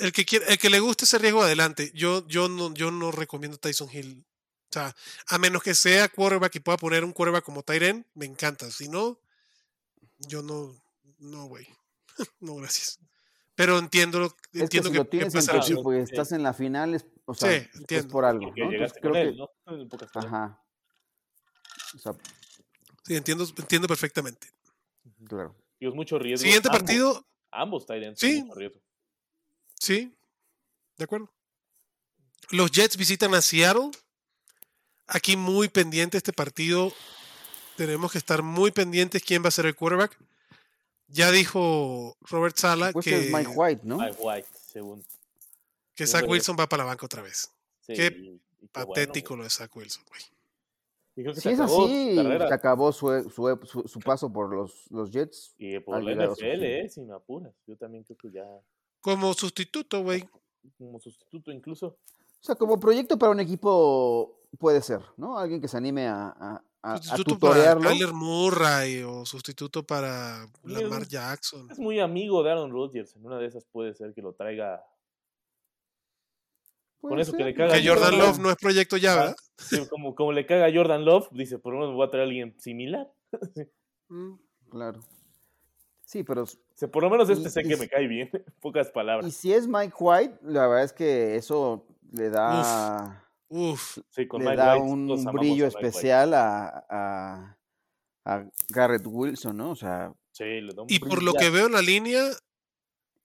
El 0.00 0.12
que, 0.12 0.24
quiere, 0.24 0.46
el 0.52 0.58
que 0.58 0.70
le 0.70 0.80
guste 0.80 1.04
ese 1.04 1.18
riesgo, 1.18 1.42
adelante. 1.42 1.90
Yo, 1.94 2.26
yo, 2.28 2.48
no, 2.48 2.72
yo 2.74 2.90
no 2.90 3.10
recomiendo 3.10 3.58
Tyson 3.58 3.88
Hill. 3.92 4.24
O 4.70 4.72
sea, 4.72 4.94
a 5.28 5.38
menos 5.38 5.62
que 5.62 5.74
sea 5.74 6.08
quarterback 6.08 6.56
y 6.56 6.60
pueda 6.60 6.76
poner 6.76 7.04
un 7.04 7.12
quarterback 7.12 7.44
como 7.44 7.62
Tyren, 7.62 8.06
me 8.14 8.26
encanta. 8.26 8.70
Si 8.70 8.88
no, 8.88 9.18
yo 10.18 10.42
no, 10.42 10.74
no, 11.18 11.46
güey. 11.46 11.66
no, 12.40 12.56
gracias. 12.56 12.98
Pero 13.54 13.78
entiendo, 13.78 14.24
es 14.24 14.32
que 14.52 14.60
entiendo 14.60 14.88
si 14.88 14.92
que, 14.92 14.98
lo 14.98 15.04
que 15.04 15.10
tienes 15.10 15.34
en 15.48 15.56
equipo 15.56 15.92
y 15.94 15.98
estás 15.98 16.30
en 16.32 16.42
la 16.42 16.52
final, 16.52 16.94
es, 16.94 17.06
o 17.24 17.34
sea, 17.34 17.50
Sí, 17.50 17.56
es 17.72 17.80
entiendo. 17.80 18.08
por 18.08 18.24
algo. 18.24 18.52
Creo 18.52 18.70
que. 19.12 19.32
¿no? 19.32 19.50
Ajá. 20.14 20.62
O 21.94 21.98
sea, 21.98 22.12
Sí, 23.04 23.16
entiendo, 23.16 23.44
entiendo 23.56 23.88
perfectamente. 23.88 24.48
claro. 25.26 25.56
Y 25.80 25.88
es 25.88 25.94
mucho 25.94 26.18
riesgo. 26.18 26.42
Siguiente 26.44 26.68
ambos- 26.68 26.80
partido, 26.80 27.26
Ambos 27.50 27.86
Tyrants 27.86 28.20
Sí. 28.20 28.42
mucho 28.42 28.58
riesgo. 28.58 28.80
Sí, 29.80 30.14
de 30.96 31.04
acuerdo. 31.04 31.30
Los 32.50 32.70
Jets 32.70 32.96
visitan 32.96 33.34
a 33.34 33.42
Seattle. 33.42 33.90
Aquí 35.06 35.36
muy 35.36 35.68
pendiente 35.68 36.16
este 36.16 36.32
partido. 36.32 36.92
Tenemos 37.76 38.12
que 38.12 38.18
estar 38.18 38.42
muy 38.42 38.70
pendientes 38.70 39.22
quién 39.22 39.42
va 39.44 39.48
a 39.48 39.52
ser 39.52 39.66
el 39.66 39.74
quarterback. 39.76 40.18
Ya 41.08 41.30
dijo 41.30 42.16
Robert 42.22 42.56
Sala 42.56 42.92
Pues 42.92 43.04
que, 43.06 43.18
es 43.28 43.32
Mike 43.32 43.52
White, 43.54 43.80
¿no? 43.84 43.96
Mike 43.98 44.16
White, 44.18 44.48
según. 44.72 45.04
que 45.94 46.06
Zach. 46.06 46.28
Wilson 46.28 46.56
va 46.58 46.68
para 46.68 46.84
la 46.84 46.88
banca 46.90 47.06
otra 47.06 47.22
vez. 47.22 47.50
Sí, 47.80 47.94
Qué 47.94 48.14
y- 48.18 48.28
y 48.28 48.38
qué 48.60 48.66
Patético 48.72 49.30
bueno, 49.30 49.38
lo 49.38 49.44
de 49.44 49.50
Zach 49.50 49.74
Wilson, 49.74 50.04
güey. 50.08 50.20
güey. 50.20 50.32
Y 51.16 51.22
creo 51.22 51.34
que 51.34 51.40
Si 51.40 51.48
se 51.48 51.52
es 51.54 51.60
así, 51.60 52.14
se 52.14 52.54
acabó 52.54 52.92
su, 52.92 53.08
su, 53.30 53.58
su- 53.64 53.88
su 53.88 54.00
paso 54.00 54.30
por 54.32 54.52
los, 54.54 54.72
los 54.90 55.10
Jets. 55.10 55.54
Y 55.58 55.78
por 55.80 56.02
la 56.02 56.12
NFL, 56.12 56.62
eh, 56.64 56.88
si 56.90 57.00
me 57.00 57.14
apuras. 57.14 57.52
Yo 57.66 57.76
también 57.76 58.04
creo 58.04 58.16
que 58.18 58.30
ya, 58.30 58.44
Como 59.10 59.34
sustituto, 59.34 60.02
güey. 60.02 60.24
como 60.76 61.00
sustituto 61.00 61.50
incluso. 61.50 61.86
O 61.88 62.42
sea, 62.44 62.54
como 62.54 62.78
proyecto 62.78 63.18
para 63.18 63.32
un 63.32 63.40
equipo 63.40 64.40
puede 64.58 64.80
ser, 64.82 65.00
¿no? 65.16 65.38
Alguien 65.38 65.60
que 65.60 65.68
se 65.68 65.76
anime 65.76 66.06
a, 66.06 66.28
a, 66.28 66.62
a- 66.82 66.92
a 66.94 66.96
Sustituto 67.02 67.38
para. 67.40 67.76
Kyler 67.76 68.12
Murray 68.12 69.02
o 69.02 69.26
sustituto 69.26 69.82
para 69.84 70.46
Sí, 70.46 70.50
Lamar 70.72 71.02
es- 71.02 71.08
Jackson. 71.08 71.68
Es 71.70 71.78
muy 71.78 71.98
amigo 72.00 72.42
de 72.44 72.50
Aaron 72.52 72.70
Rodgers. 72.70 73.16
En 73.16 73.26
una 73.26 73.38
de 73.38 73.46
esas 73.46 73.64
puede 73.64 73.94
ser 73.94 74.14
que 74.14 74.22
lo 74.22 74.32
traiga. 74.34 74.80
Con 77.00 77.18
eso 77.20 77.32
que 77.32 77.44
le 77.44 77.54
caga 77.54 77.74
Que 77.74 77.86
Jordan 77.86 78.10
Jordan 78.12 78.18
Love 78.28 78.38
no 78.40 78.50
es 78.50 78.56
proyecto 78.56 78.96
ya, 78.96 79.14
¿verdad? 79.14 79.36
sí, 79.56 79.86
como, 79.88 80.14
como 80.14 80.32
le 80.32 80.46
caga 80.46 80.66
a 80.66 80.72
Jordan 80.74 81.04
Love, 81.04 81.28
dice, 81.32 81.58
por 81.58 81.72
lo 81.72 81.78
menos 81.80 81.92
me 81.92 81.96
voy 81.96 82.06
a 82.06 82.10
traer 82.10 82.24
a 82.24 82.26
alguien 82.28 82.54
similar. 82.60 83.10
Mm. 84.10 84.38
Claro. 84.70 85.00
Sí, 86.08 86.22
pero 86.24 86.44
O 86.44 86.48
sea, 86.74 86.88
por 86.90 87.02
lo 87.02 87.10
menos 87.10 87.28
este 87.28 87.48
Y- 87.48 87.50
sé 87.50 87.60
y 87.60 87.68
que 87.68 87.76
me 87.76 87.86
cae 87.86 88.06
bien. 88.06 88.30
en 88.32 88.42
Pocas 88.62 88.88
y 88.88 88.92
palabras. 88.92 89.34
si 89.34 89.52
es 89.52 89.66
Mike 89.68 89.94
White, 89.98 90.38
la 90.42 90.66
verdad 90.66 90.84
es 90.84 90.92
que 90.94 91.36
eso 91.36 91.86
le 92.12 92.30
da, 92.30 93.28
Uf, 93.48 93.98
Sí, 94.08 94.26
con 94.26 94.40
le 94.42 94.46
Mike 94.50 94.56
da 94.56 94.76
White, 94.78 94.90
un 94.90 95.24
brillo 95.32 95.66
a 95.66 95.68
especial 95.68 96.32
a, 96.32 96.86
a, 96.88 97.58
a 98.24 98.44
Garrett 98.70 99.02
Wilson, 99.06 99.54
¿no? 99.58 99.70
O 99.72 99.76
sea, 99.76 100.10
Sí, 100.32 100.44
le 100.62 100.72
da 100.72 100.80
un 100.82 100.90
y 100.90 100.98
por 100.98 101.22
lo 101.22 101.34
que 101.34 101.50
veo 101.50 101.66
en 101.66 101.72
la 101.72 101.82
línea, 101.82 102.24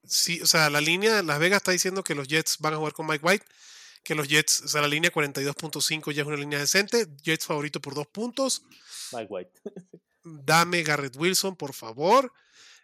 sí, 0.04 0.42
o 0.42 0.46
sea, 0.46 0.70
la 0.70 0.82
línea 0.82 1.16
de 1.16 1.24
Las 1.24 1.40
Vegas 1.40 1.58
está 1.58 1.72
diciendo 1.72 2.04
que 2.04 2.16
los 2.16 2.28
Jets 2.28 2.58
van 2.60 2.74
a 2.74 2.78
jugar 2.78 2.92
con 2.92 3.08
Mike 3.08 3.26
White, 3.26 3.46
que 4.04 4.14
los 4.16 4.28
Jets, 4.28 4.62
o 4.64 4.68
sea, 4.68 4.82
la 4.82 4.90
línea 4.90 5.10
42.5 5.10 6.12
ya 6.12 6.24
es 6.24 6.28
una 6.28 6.36
línea 6.36 6.60
decente, 6.60 7.08
Jets 7.24 7.46
favorito 7.46 7.80
por 7.80 7.94
dos 7.96 8.08
puntos, 8.08 8.66
Mike 9.14 9.28
White. 9.30 9.52
dame 10.24 10.84
Garrett 10.84 11.16
Wilson, 11.16 11.56
por 11.56 11.72
favor, 11.74 12.34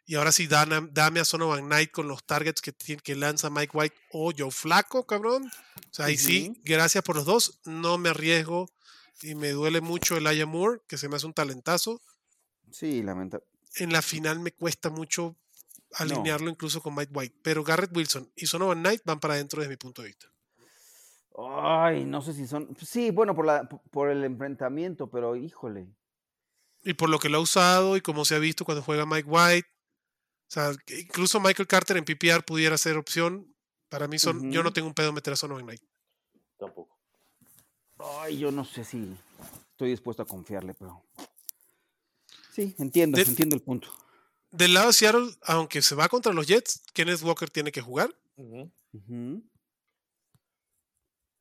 y 0.09 0.15
ahora 0.15 0.31
sí, 0.31 0.47
dame 0.47 1.19
a 1.19 1.23
Sonovan 1.23 1.65
Knight 1.65 1.91
con 1.91 2.07
los 2.07 2.23
targets 2.23 2.63
que, 2.63 2.73
que 2.73 3.15
lanza 3.15 3.51
Mike 3.51 3.77
White 3.77 3.95
o 4.11 4.31
Joe 4.35 4.49
Flaco, 4.49 5.05
cabrón, 5.05 5.43
o 5.45 5.93
sea, 5.93 6.05
ahí 6.05 6.17
sí, 6.17 6.59
gracias 6.63 7.03
por 7.03 7.15
los 7.15 7.25
dos, 7.25 7.59
no 7.65 7.99
me 7.99 8.09
arriesgo 8.09 8.71
y 9.21 9.35
me 9.35 9.49
duele 9.51 9.81
mucho 9.81 10.17
el 10.17 10.25
Aya 10.25 10.47
Moore, 10.47 10.81
que 10.87 10.97
se 10.97 11.09
me 11.09 11.15
hace 11.15 11.27
un 11.27 11.35
talentazo, 11.35 12.01
sí, 12.71 13.03
lamenta. 13.03 13.39
en 13.75 13.93
la 13.93 14.01
final 14.01 14.39
me 14.39 14.51
cuesta 14.51 14.89
mucho 14.89 15.35
alinearlo 15.93 16.49
incluso 16.49 16.81
con 16.81 16.95
Mike 16.95 17.11
White. 17.13 17.35
Pero 17.43 17.63
Garrett 17.63 17.95
Wilson 17.95 18.31
y 18.35 18.47
Sonovan 18.47 18.79
Knight 18.79 19.03
van 19.05 19.19
para 19.19 19.35
adentro 19.35 19.61
desde 19.61 19.69
mi 19.69 19.77
punto 19.77 20.01
de 20.01 20.07
vista. 20.07 20.25
Ay, 21.37 22.05
no 22.05 22.23
sé 22.23 22.33
si 22.33 22.47
son. 22.47 22.75
Sí, 22.83 23.11
bueno, 23.11 23.35
por, 23.35 23.45
la, 23.45 23.69
por 23.69 24.09
el 24.09 24.23
enfrentamiento, 24.23 25.07
pero 25.07 25.35
híjole. 25.35 25.87
Y 26.83 26.95
por 26.95 27.09
lo 27.09 27.19
que 27.19 27.29
lo 27.29 27.37
ha 27.37 27.41
usado 27.41 27.95
y 27.95 28.01
como 28.01 28.25
se 28.25 28.33
ha 28.33 28.39
visto 28.39 28.65
cuando 28.65 28.81
juega 28.81 29.05
Mike 29.05 29.29
White. 29.29 29.78
O 30.49 30.51
sea, 30.51 30.71
incluso 30.97 31.39
Michael 31.39 31.67
Carter 31.67 31.97
en 31.97 32.05
PPR 32.05 32.43
pudiera 32.43 32.75
ser 32.77 32.97
opción. 32.97 33.53
Para 33.87 34.07
mí 34.07 34.17
son, 34.17 34.51
yo 34.51 34.63
no 34.63 34.73
tengo 34.73 34.87
un 34.87 34.95
pedo 34.95 35.09
en 35.09 35.15
meter 35.15 35.33
a 35.33 35.35
Sonovan 35.35 35.63
Knight. 35.65 35.81
Tampoco. 36.57 36.97
Ay, 37.99 38.39
yo 38.39 38.51
no 38.51 38.65
sé 38.65 38.83
si 38.83 39.15
estoy 39.71 39.91
dispuesto 39.91 40.23
a 40.23 40.25
confiarle, 40.25 40.73
pero. 40.73 41.03
Sí, 42.51 42.75
entiendo, 42.79 43.17
De- 43.17 43.23
entiendo 43.23 43.55
el 43.55 43.61
punto. 43.61 43.93
Del 44.51 44.73
lado 44.73 44.87
de 44.87 44.93
Seattle, 44.93 45.29
aunque 45.43 45.83
se 45.83 45.93
va 45.93 46.09
contra 46.09 46.33
los 46.33 46.47
Jets, 46.47 46.81
Kenneth 46.93 47.21
Walker 47.21 47.49
tiene 47.51 47.71
que 47.71 47.81
jugar. 47.81 48.09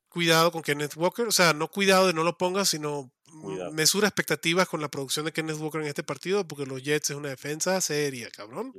Cuidado 0.09 0.51
con 0.51 0.61
Kenneth 0.61 0.95
Walker. 0.95 1.27
O 1.27 1.31
sea, 1.31 1.53
no 1.53 1.69
cuidado 1.71 2.05
de 2.07 2.13
no 2.13 2.23
lo 2.23 2.37
pongas, 2.37 2.69
sino 2.69 3.11
Cuidado. 3.41 3.71
mesura 3.71 4.07
expectativas 4.07 4.67
con 4.67 4.81
la 4.81 4.89
producción 4.89 5.25
de 5.25 5.31
Kenneth 5.33 5.57
Walker 5.57 5.81
en 5.81 5.87
este 5.87 6.03
partido, 6.03 6.47
porque 6.47 6.67
los 6.67 6.83
Jets 6.83 7.09
es 7.09 7.15
una 7.15 7.29
defensa 7.29 7.81
seria, 7.81 8.29
cabrón. 8.29 8.73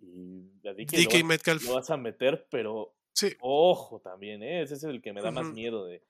Y 0.00 0.66
a 0.68 0.72
DK, 0.74 0.90
DK 0.90 1.04
lo, 1.04 1.10
vas, 1.18 1.24
Metcalf. 1.24 1.64
lo 1.64 1.74
vas 1.74 1.90
a 1.90 1.96
meter, 1.96 2.46
pero 2.50 2.94
Sí, 3.18 3.32
ojo 3.40 4.00
también, 4.00 4.44
¿eh? 4.44 4.62
Ese 4.62 4.74
es 4.74 4.84
el 4.84 5.02
que 5.02 5.12
me 5.12 5.20
da 5.20 5.32
más 5.32 5.52
miedo 5.52 5.84
de. 5.86 6.04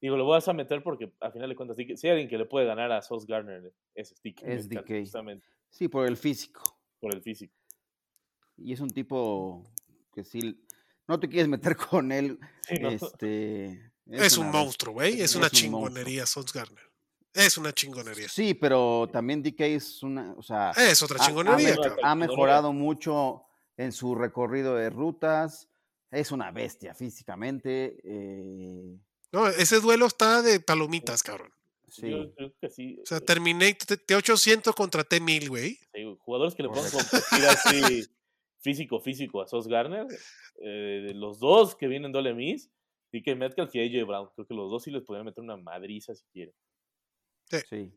Digo, 0.00 0.16
lo 0.16 0.26
vas 0.26 0.46
a 0.46 0.52
meter 0.52 0.82
porque 0.84 1.12
a 1.20 1.32
final 1.32 1.48
de 1.48 1.56
cuentas, 1.56 1.76
DK 1.76 1.96
si 1.96 2.06
hay 2.06 2.12
alguien 2.12 2.28
que 2.28 2.38
le 2.38 2.44
puede 2.44 2.64
ganar 2.66 2.92
a 2.92 3.02
Sauce 3.02 3.26
Gardner, 3.28 3.72
es 3.94 4.14
DK. 4.22 4.42
Es 4.42 4.68
Metcalf, 4.68 4.86
DK. 4.88 5.00
Justamente 5.00 5.46
Sí, 5.70 5.88
por 5.88 6.06
el 6.06 6.16
físico. 6.16 6.62
por 7.00 7.12
el 7.12 7.22
físico. 7.22 7.54
Y 8.56 8.72
es 8.72 8.78
un 8.78 8.90
tipo 8.90 9.64
que 10.12 10.22
sí. 10.22 10.64
No 11.08 11.18
te 11.18 11.28
quieres 11.28 11.48
meter 11.48 11.76
con 11.90 12.12
él. 12.12 12.38
Sí, 12.62 12.76
¿no? 12.80 12.90
Este. 12.90 13.92
Es, 14.06 14.38
un 14.38 14.50
monstruo, 14.52 14.94
güey. 14.94 15.14
Es, 15.14 15.30
es 15.30 15.36
una 15.36 15.46
un 15.46 15.50
monstruo. 15.50 15.60
chingonería, 15.60 16.26
Sons 16.26 16.52
Garner. 16.52 16.84
Es 17.34 17.58
una 17.58 17.72
chingonería. 17.72 18.28
Sí, 18.28 18.54
pero 18.54 19.08
también 19.12 19.42
DK 19.42 19.60
es 19.74 20.02
una. 20.02 20.32
O 20.38 20.42
sea, 20.42 20.70
Es 20.70 21.02
otra 21.02 21.18
ha- 21.18 21.22
ha, 21.24 21.26
chingonería, 21.26 21.74
cabrón. 21.76 21.98
ha 22.02 22.14
mejorado 22.14 22.72
mucho 22.72 23.42
en 23.76 23.90
su 23.92 24.14
recorrido 24.14 24.76
de 24.76 24.88
rutas. 24.90 25.68
Es 26.10 26.30
una 26.30 26.52
bestia 26.52 26.94
físicamente. 26.94 27.98
eh, 28.04 28.96
No, 29.32 29.48
ese 29.48 29.80
duelo 29.80 30.06
está 30.06 30.42
de 30.42 30.60
palomitas, 30.60 31.22
cabrón. 31.24 31.52
Sí. 31.88 32.08
Yo 32.10 32.32
creo 32.34 32.52
que 32.60 32.70
sí. 32.70 32.98
O 33.02 33.06
sea, 33.06 33.18
eh, 33.18 33.20
terminé 33.20 33.74
T- 33.74 33.96
T800 33.98 34.72
contra 34.74 35.02
T1000, 35.04 35.48
güey. 35.48 35.78
sí, 35.92 36.16
jugadores 36.20 36.54
que 36.54 36.62
le 36.62 36.68
puedan 36.68 36.90
competir 36.90 37.44
así 37.48 38.06
físico, 38.60 39.00
físico 39.00 39.42
a 39.42 39.46
Sos 39.48 39.66
Garner. 39.68 40.06
eh, 40.62 41.10
los 41.16 41.40
dos 41.40 41.74
que 41.74 41.88
vienen 41.88 42.12
doble 42.12 42.32
mis, 42.32 42.70
DK 43.12 43.34
Metcalf 43.36 43.74
y 43.74 43.80
AJ 43.80 44.06
Brown. 44.06 44.28
Creo 44.36 44.46
que 44.46 44.54
los 44.54 44.70
dos 44.70 44.84
sí 44.84 44.90
les 44.92 45.02
podrían 45.02 45.26
meter 45.26 45.42
una 45.42 45.56
madriza 45.56 46.14
si 46.14 46.24
quieren. 46.32 46.54
Sí. 47.68 47.92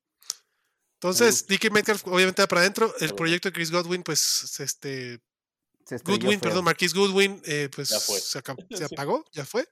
Entonces, 0.96 1.46
DK 1.48 1.72
Metcalf 1.72 2.06
obviamente 2.08 2.42
va 2.42 2.48
para 2.48 2.62
adentro. 2.62 2.94
El 3.00 3.14
proyecto 3.14 3.50
de 3.50 3.54
Chris 3.54 3.72
Godwin, 3.72 4.02
pues, 4.04 4.60
este, 4.60 5.22
Se 5.86 5.98
Goodwin, 6.00 6.40
feo. 6.40 6.50
perdón, 6.50 6.66
Marquis 6.66 6.94
Goodwin, 6.94 7.42
eh, 7.46 7.70
pues 7.74 7.90
Ya 7.90 8.00
fue. 8.00 8.20
se, 8.20 8.40
acabó- 8.40 8.66
se 8.70 8.78
Sí. 8.90 8.96
apagó, 8.96 9.24
ya 9.32 9.46
fue, 9.46 9.68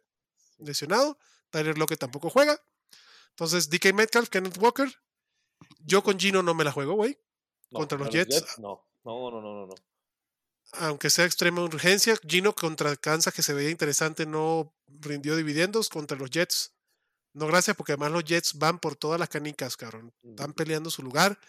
lesionado. 0.60 1.18
Tyler 1.50 1.78
Lockett 1.78 2.00
tampoco 2.00 2.30
juega. 2.30 2.62
Entonces, 3.32 3.70
DK 3.70 3.94
Metcalf, 3.94 4.30
Kenneth 4.30 4.58
Walker. 4.60 4.94
Yo 5.80 6.04
con 6.04 6.20
Gino 6.20 6.44
no 6.44 6.54
me 6.54 6.64
la 6.64 6.72
juego, 6.72 6.94
güey. 6.94 7.18
No, 7.72 7.80
¿Contra 7.80 7.98
los 7.98 8.10
Jets? 8.10 8.60
No, 8.60 8.86
no, 9.04 9.32
no, 9.32 9.42
no, 9.42 9.54
no. 9.54 9.68
no. 9.68 9.76
Aunque 10.74 11.10
sea 11.10 11.26
extrema 11.26 11.62
urgencia. 11.64 12.18
Gino 12.28 12.54
contra 12.54 12.96
Kansas, 12.98 13.34
que 13.34 13.42
se 13.44 13.54
veía 13.54 13.70
interesante, 13.70 14.26
no 14.26 14.74
rindió 14.88 15.36
dividendos. 15.36 15.90
Contra 15.90 16.18
los 16.18 16.30
Jets, 16.30 16.74
no 17.36 17.48
gracias, 17.48 17.76
porque 17.76 17.92
además 17.92 18.12
los 18.12 18.24
Jets 18.24 18.54
van 18.58 18.80
por 18.80 18.96
todas 18.96 19.20
las 19.20 19.30
canicas, 19.30 19.78
cabrón. 19.78 20.14
Están 20.24 20.54
peleando 20.54 20.90
su 20.90 21.04
lugar. 21.04 21.40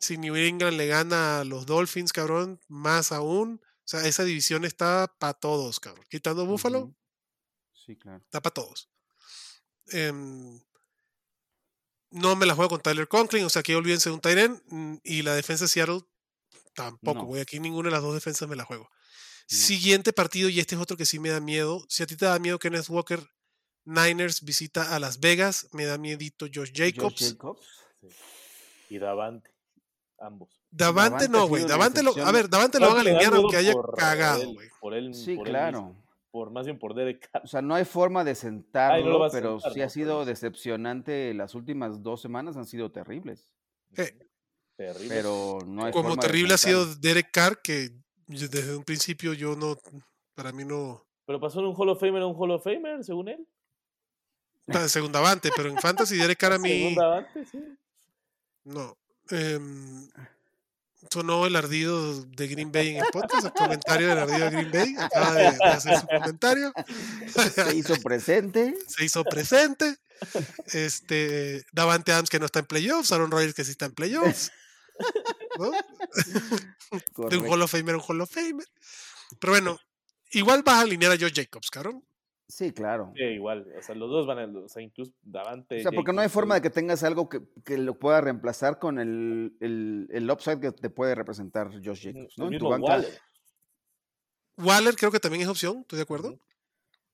Si 0.00 0.16
New 0.16 0.36
England 0.36 0.76
le 0.76 0.86
gana 0.86 1.40
a 1.40 1.44
los 1.44 1.66
Dolphins, 1.66 2.12
cabrón, 2.12 2.60
más 2.68 3.10
aún. 3.12 3.60
O 3.64 3.88
sea, 3.88 4.06
esa 4.06 4.22
división 4.24 4.64
está 4.64 5.12
para 5.18 5.34
todos, 5.34 5.80
cabrón. 5.80 6.04
Quitando 6.08 6.46
Buffalo. 6.46 6.94
Sí, 7.72 7.96
claro. 7.96 8.18
está 8.24 8.40
para 8.40 8.54
todos. 8.54 8.90
Em, 9.88 10.60
no 12.10 12.36
me 12.36 12.46
la 12.46 12.54
juego 12.54 12.68
con 12.70 12.80
Tyler 12.82 13.08
Conklin, 13.08 13.44
o 13.44 13.50
sea 13.50 13.62
que 13.62 13.74
olvídense 13.76 14.10
de 14.10 14.14
un 14.14 14.20
Tyren. 14.20 15.00
Y 15.04 15.22
la 15.22 15.34
defensa 15.34 15.64
de 15.64 15.68
Seattle 15.68 16.02
tampoco, 16.74 17.20
No. 17.20 17.24
güey. 17.26 17.42
Aquí 17.42 17.58
ninguna 17.60 17.88
de 17.88 17.94
las 17.94 18.02
dos 18.02 18.14
defensas 18.14 18.48
me 18.48 18.56
la 18.56 18.64
juego. 18.64 18.88
Siguiente 19.46 20.12
partido, 20.12 20.50
y 20.50 20.60
este 20.60 20.74
es 20.74 20.80
otro 20.80 20.96
que 20.98 21.06
sí 21.06 21.18
me 21.18 21.30
da 21.30 21.40
miedo. 21.40 21.84
Si 21.88 22.02
a 22.02 22.06
ti 22.06 22.14
te 22.16 22.26
da 22.26 22.38
miedo 22.38 22.58
Kenneth 22.58 22.88
Walker, 22.90 23.26
Niners 23.88 24.42
visita 24.44 24.94
a 24.94 24.98
Las 25.00 25.18
Vegas, 25.20 25.68
me 25.72 25.84
da 25.86 25.96
miedito 25.98 26.46
Josh 26.52 26.70
Jacobs. 26.74 27.20
Josh 27.20 27.30
Jacobs. 27.32 27.66
Y 28.90 28.98
Davante. 28.98 29.50
Ambos. 30.20 30.50
Davante 30.70 31.24
Davante 31.24 31.28
no, 31.30 31.48
güey. 31.48 31.64
Davante 31.64 32.02
lo, 32.02 32.16
a 32.18 32.32
ver, 32.32 32.48
Davante 32.50 32.78
lo 32.78 32.88
van 32.88 32.98
a 32.98 33.00
alinear 33.00 33.34
aunque 33.34 33.56
haya 33.56 33.72
por 33.72 33.94
cagado, 33.96 34.52
güey. 34.52 34.68
Por 34.80 34.94
él, 34.94 35.14
Sí, 35.14 35.36
por 35.36 35.46
claro. 35.48 35.96
por 36.30 36.50
más 36.50 36.66
bien 36.66 36.78
por 36.78 36.94
Derek 36.94 37.30
Carr. 37.30 37.42
O 37.44 37.46
sea, 37.46 37.62
no 37.62 37.74
hay 37.74 37.84
forma 37.84 38.24
de 38.24 38.34
sentarlo, 38.34 39.28
pero 39.32 39.54
sentar, 39.60 39.72
sí 39.72 39.80
ha 39.82 39.88
sido 39.88 40.18
pero- 40.18 40.24
decepcionante. 40.26 41.32
Las 41.34 41.54
últimas 41.54 42.02
dos 42.02 42.20
semanas 42.20 42.56
han 42.56 42.66
sido 42.66 42.90
terribles. 42.92 43.48
Eh, 43.96 44.18
Terrible. 44.76 45.08
Pero 45.08 45.58
no 45.66 45.86
hay 45.86 45.92
Como 45.92 46.10
forma 46.10 46.22
de 46.22 46.28
terrible 46.28 46.54
ha 46.54 46.58
sido. 46.58 46.94
Derek 46.96 47.30
Carr, 47.32 47.60
que 47.62 47.90
desde 48.26 48.76
un 48.76 48.84
principio 48.84 49.32
yo 49.32 49.56
no, 49.56 49.76
para 50.34 50.52
mí 50.52 50.64
no, 50.64 51.04
Pero 51.26 51.40
pasó 51.40 51.60
de 51.60 51.66
un 51.68 51.74
Hall 51.76 51.88
of 51.88 51.98
Famer 52.00 52.22
a 52.22 52.26
un 52.26 52.36
Hall 52.36 52.50
of 52.52 52.62
Famer, 52.62 53.02
según 53.02 53.28
él. 53.28 53.48
Está 54.68 54.88
según 54.88 55.12
Davante, 55.12 55.50
pero 55.56 55.68
en 55.68 55.78
Fantasy 55.78 56.16
Derek 56.16 56.38
Carr 56.38 56.54
a 56.54 56.58
mí, 56.58 56.68
Según 56.70 56.94
Davante, 56.94 57.46
sí. 57.50 57.58
no. 58.64 58.96
Em, 59.30 60.08
sonó 61.12 61.46
el 61.46 61.56
ardido 61.56 62.22
de 62.24 62.48
Green 62.48 62.72
Bay 62.72 62.88
en 62.90 62.96
el 62.98 63.10
podcast, 63.12 63.46
el 63.46 63.52
comentario 63.52 64.08
del 64.08 64.18
ardido 64.18 64.44
de 64.44 64.50
Green 64.50 64.70
Bay, 64.72 64.94
acaba 64.98 65.32
de, 65.34 65.42
de 65.52 65.64
hacer 65.64 66.00
su 66.00 66.06
comentario, 66.06 66.72
Se 67.54 67.74
hizo 67.76 67.96
presente. 67.96 68.74
se 68.86 69.04
hizo 69.04 69.24
presente. 69.24 69.96
Este, 70.72 71.64
Davante 71.72 72.12
Adams 72.12 72.28
que 72.30 72.40
no 72.40 72.46
está 72.46 72.58
en 72.60 72.66
playoffs, 72.66 73.12
Aaron 73.12 73.30
Rodgers 73.30 73.54
que 73.54 73.64
sí 73.64 73.70
está 73.70 73.86
en 73.86 73.92
playoffs. 73.92 74.50
¿no? 75.58 75.70
De 77.28 77.36
un. 77.36 77.48
Hall 77.48 77.62
of 77.62 77.70
Famer 77.70 77.94
a 77.94 77.98
un 77.98 78.04
Hall 78.06 78.20
of 78.22 78.30
Famer. 78.30 78.66
Pero 79.38 79.52
bueno, 79.52 79.78
igual 80.32 80.62
vas 80.62 80.76
a 80.76 80.80
alinear 80.80 81.12
a 81.12 81.16
Joe 81.18 81.32
Jacobs, 81.34 81.70
cabrón. 81.70 82.02
Sí, 82.48 82.72
claro. 82.72 83.12
Sí, 83.14 83.24
igual. 83.24 83.66
O 83.78 83.82
sea, 83.82 83.94
los 83.94 84.10
dos 84.10 84.26
van 84.26 84.38
a. 84.38 84.58
O 84.58 84.68
sea, 84.68 84.82
incluso 84.82 85.12
Davante. 85.22 85.76
O 85.76 85.80
sea, 85.82 85.92
porque 85.92 86.14
no 86.14 86.22
hay 86.22 86.30
forma 86.30 86.54
de 86.54 86.62
que 86.62 86.70
tengas 86.70 87.02
algo 87.04 87.28
que, 87.28 87.42
que 87.62 87.76
lo 87.76 87.98
pueda 87.98 88.22
reemplazar 88.22 88.78
con 88.78 88.98
el, 88.98 89.54
el, 89.60 90.08
el 90.10 90.30
upside 90.30 90.58
que 90.58 90.72
te 90.72 90.88
puede 90.88 91.14
representar 91.14 91.70
Josh 91.84 92.04
Jacobs, 92.04 92.38
¿no? 92.38 92.48
El 92.48 92.54
En 92.54 92.58
tu 92.58 92.64
mismo 92.64 92.70
banca. 92.70 92.92
Waller. 92.96 93.20
Waller 94.56 94.96
creo 94.96 95.12
que 95.12 95.20
también 95.20 95.42
es 95.42 95.48
opción, 95.48 95.80
estoy 95.82 95.98
de 95.98 96.02
acuerdo. 96.04 96.38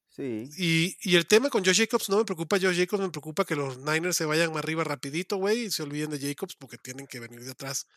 Sí. 0.08 0.48
Y, 0.56 0.96
y 1.02 1.16
el 1.16 1.26
tema 1.26 1.50
con 1.50 1.64
Josh 1.64 1.78
Jacobs 1.80 2.08
no 2.08 2.18
me 2.18 2.24
preocupa 2.24 2.56
Josh 2.60 2.78
Jacobs, 2.78 3.02
me 3.02 3.10
preocupa 3.10 3.44
que 3.44 3.56
los 3.56 3.78
Niners 3.78 4.16
se 4.16 4.24
vayan 4.24 4.50
más 4.50 4.58
arriba 4.58 4.84
rapidito, 4.84 5.38
güey, 5.38 5.64
y 5.64 5.70
se 5.72 5.82
olviden 5.82 6.10
de 6.10 6.20
Jacobs 6.20 6.54
porque 6.54 6.78
tienen 6.78 7.08
que 7.08 7.18
venir 7.18 7.42
de 7.42 7.50
atrás. 7.50 7.88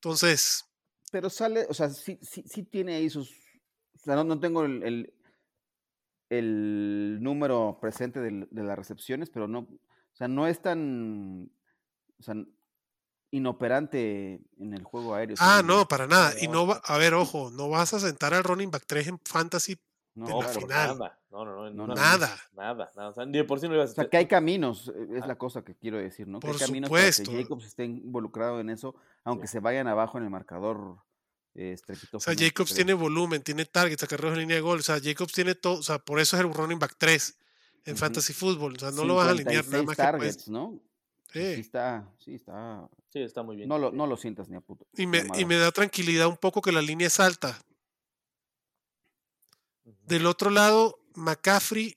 Entonces, 0.00 0.64
Pero 1.12 1.30
sale, 1.30 1.66
o 1.68 1.74
sea, 1.74 1.88
sí, 1.90 2.18
sí, 2.20 2.42
sí 2.46 2.64
tiene 2.64 2.96
ahí 2.96 3.08
sus. 3.08 3.30
O 3.94 3.98
sea, 4.04 4.16
no, 4.16 4.24
no 4.24 4.40
tengo 4.40 4.64
el, 4.64 4.82
el, 4.82 5.14
el 6.30 7.18
número 7.20 7.78
presente 7.80 8.20
de, 8.20 8.46
las 8.50 8.76
recepciones, 8.78 9.30
pero 9.30 9.48
no. 9.48 9.60
O 9.60 10.16
sea, 10.16 10.28
no 10.28 10.46
es 10.46 10.60
tan. 10.60 11.50
O 12.18 12.22
sea, 12.22 12.34
inoperante 13.30 14.40
en 14.58 14.72
el 14.72 14.84
juego 14.84 15.14
aéreo. 15.14 15.36
ah, 15.40 15.62
no, 15.64 15.86
para 15.86 16.06
nada. 16.06 16.32
Y 16.40 16.48
No, 16.48 16.66
va, 16.66 16.80
a 16.84 16.98
ver, 16.98 17.14
ojo, 17.14 17.50
no 17.50 17.68
vas 17.68 17.92
a 17.94 18.00
sentar 18.00 18.34
al 18.34 18.44
running 18.44 18.70
back 18.70 18.84
3 18.86 19.08
en 19.08 19.20
fantasy, 19.24 19.76
No, 20.14 20.26
en 20.26 20.30
No, 20.32 20.42
la 20.42 20.48
final. 20.48 20.98
nada. 20.98 21.18
No, 21.30 21.44
no, 21.44 21.70
no. 21.70 21.86
nada. 21.94 22.34
Nada, 22.54 22.90
nada. 22.96 23.08
O 23.10 23.12
sea, 23.12 23.26
ni 23.26 23.32
de 23.32 23.44
por 23.44 23.60
sí 23.60 23.68
no 23.68 23.74
ibas 23.74 23.90
a 23.90 23.92
O 23.92 23.94
sea, 23.96 24.08
que 24.08 24.16
hay 24.16 24.26
caminos, 24.26 24.88
eh, 24.88 25.18
es 25.18 25.26
la 25.26 25.36
cosa 25.36 25.62
que 25.62 25.74
quiero 25.74 25.98
decir, 25.98 26.26
¿no? 26.26 26.40
Que 26.40 26.46
Por 26.46 26.56
hay 26.56 26.66
caminos 26.66 26.88
supuesto. 26.88 27.24
para 27.24 27.36
que 27.36 27.42
Jacobs 27.42 27.66
esté 27.66 27.84
involucrado 27.84 28.60
en 28.60 28.70
eso, 28.70 28.94
aunque 29.22 29.46
se 29.46 29.60
vayan 29.60 29.86
abajo 29.86 30.16
en 30.16 30.24
el 30.24 30.30
marcador 30.30 30.96
eh, 31.56 31.76
O 32.12 32.20
sea, 32.20 32.34
Jacobs 32.36 32.74
tiene 32.74 32.92
volumen, 32.92 33.42
tiene 33.42 33.64
targets, 33.64 34.02
acarreos 34.02 34.34
en 34.34 34.40
línea 34.40 34.56
de 34.56 34.62
gol. 34.62 34.80
O 34.80 34.82
sea, 34.82 35.00
Jacobs 35.02 35.32
tiene 35.32 35.54
todo. 35.54 35.78
O 35.78 35.82
sea, 35.82 35.98
por 35.98 36.20
eso 36.20 36.36
es 36.36 36.42
el 36.42 36.52
running 36.52 36.78
back 36.78 36.96
3 36.98 37.38
en 37.86 37.96
fantasy 37.96 38.32
fútbol. 38.32 38.74
O 38.76 38.78
sea, 38.78 38.90
no 38.90 39.04
lo 39.04 39.16
vas 39.16 39.28
a 39.28 39.30
alinear 39.30 39.64
nada 39.66 39.78
56 39.80 39.86
más 39.86 39.96
que 39.96 40.02
targets, 40.02 40.48
¿no? 40.48 40.82
Sí. 41.32 41.40
Sí. 41.54 41.60
está, 41.60 42.12
sí 42.18 42.34
está. 42.34 42.88
Sí, 43.12 43.20
está 43.20 43.42
muy 43.42 43.56
bien. 43.56 43.68
No 43.68 43.78
lo, 43.78 43.90
no 43.90 44.06
lo 44.06 44.16
sientas 44.16 44.48
ni 44.48 44.56
a 44.56 44.60
puto. 44.60 44.86
Y 44.96 45.06
me, 45.06 45.24
y 45.38 45.44
me 45.44 45.56
da 45.56 45.72
tranquilidad 45.72 46.28
un 46.28 46.36
poco 46.36 46.60
que 46.60 46.72
la 46.72 46.82
línea 46.82 47.06
es 47.06 47.18
alta. 47.20 47.58
Del 50.06 50.26
otro 50.26 50.50
lado, 50.50 50.98
McCaffrey, 51.14 51.96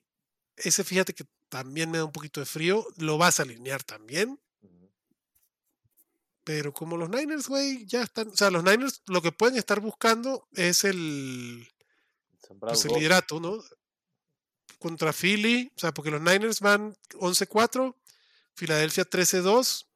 ese 0.56 0.84
fíjate 0.84 1.12
que 1.12 1.24
también 1.48 1.90
me 1.90 1.98
da 1.98 2.04
un 2.04 2.12
poquito 2.12 2.40
de 2.40 2.46
frío. 2.46 2.86
Lo 2.96 3.18
vas 3.18 3.40
a 3.40 3.42
alinear 3.42 3.82
también. 3.82 4.38
Pero 6.44 6.72
como 6.72 6.96
los 6.96 7.10
Niners, 7.10 7.48
güey, 7.48 7.86
ya 7.86 8.02
están. 8.02 8.28
O 8.28 8.36
sea, 8.36 8.50
los 8.50 8.64
Niners 8.64 9.02
lo 9.06 9.20
que 9.20 9.32
pueden 9.32 9.56
estar 9.56 9.80
buscando 9.80 10.48
es 10.52 10.84
el, 10.84 11.68
Sembrado 12.38 12.74
pues, 12.74 12.84
el 12.86 12.92
liderato, 12.94 13.40
¿no? 13.40 13.62
Contra 14.78 15.12
Philly. 15.12 15.70
O 15.76 15.78
sea, 15.78 15.92
porque 15.92 16.10
los 16.10 16.22
Niners 16.22 16.60
van 16.60 16.96
11-4, 17.10 17.94
Filadelfia 18.54 19.04
13-2. 19.04 19.86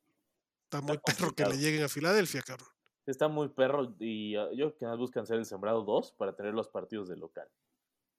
Está 0.64 0.80
muy 0.80 0.98
perro 1.04 1.34
que 1.34 1.46
le 1.46 1.56
lleguen 1.58 1.84
a 1.84 1.88
Filadelfia, 1.88 2.42
cabrón. 2.42 2.68
Está 3.06 3.28
muy 3.28 3.48
perro 3.48 3.94
y 3.98 4.34
ah, 4.36 4.48
yo 4.54 4.68
creo 4.68 4.78
que 4.78 4.86
más 4.86 4.98
buscan 4.98 5.26
ser 5.26 5.36
el 5.36 5.44
sembrado 5.44 5.82
2 5.82 6.12
para 6.12 6.34
tener 6.34 6.54
los 6.54 6.68
partidos 6.68 7.08
de 7.08 7.16
local. 7.16 7.48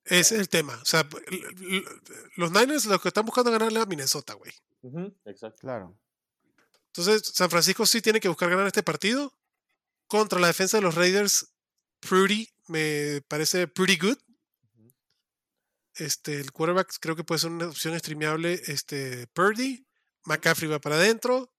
Ese 0.04 0.36
es 0.36 0.40
el 0.40 0.48
tema. 0.48 0.78
O 0.80 0.84
sea, 0.84 1.08
los 2.36 2.52
Niners 2.52 2.86
lo 2.86 2.98
que 3.00 3.08
están 3.08 3.26
buscando 3.26 3.50
es 3.50 3.58
ganarle 3.58 3.80
a 3.80 3.86
Minnesota, 3.86 4.34
güey. 4.34 4.52
Exacto. 5.24 5.58
Claro. 5.60 5.98
Entonces, 6.96 7.32
San 7.34 7.50
Francisco 7.50 7.84
sí 7.84 8.00
tiene 8.00 8.20
que 8.20 8.28
buscar 8.28 8.48
ganar 8.48 8.66
este 8.66 8.82
partido. 8.82 9.32
Contra 10.06 10.40
la 10.40 10.46
defensa 10.46 10.78
de 10.78 10.82
los 10.82 10.94
Raiders, 10.94 11.52
Prudy 12.00 12.48
me 12.68 13.22
parece 13.28 13.68
pretty 13.68 13.98
good. 13.98 14.16
Este, 15.94 16.40
el 16.40 16.52
quarterback 16.52 16.94
creo 17.00 17.16
que 17.16 17.24
puede 17.24 17.40
ser 17.40 17.50
una 17.50 17.68
opción 17.68 17.98
streameable. 17.98 18.60
Este, 18.66 19.26
Purdy. 19.28 19.86
McCaffrey 20.24 20.68
va 20.68 20.80
para 20.80 20.96
adentro. 20.96 21.52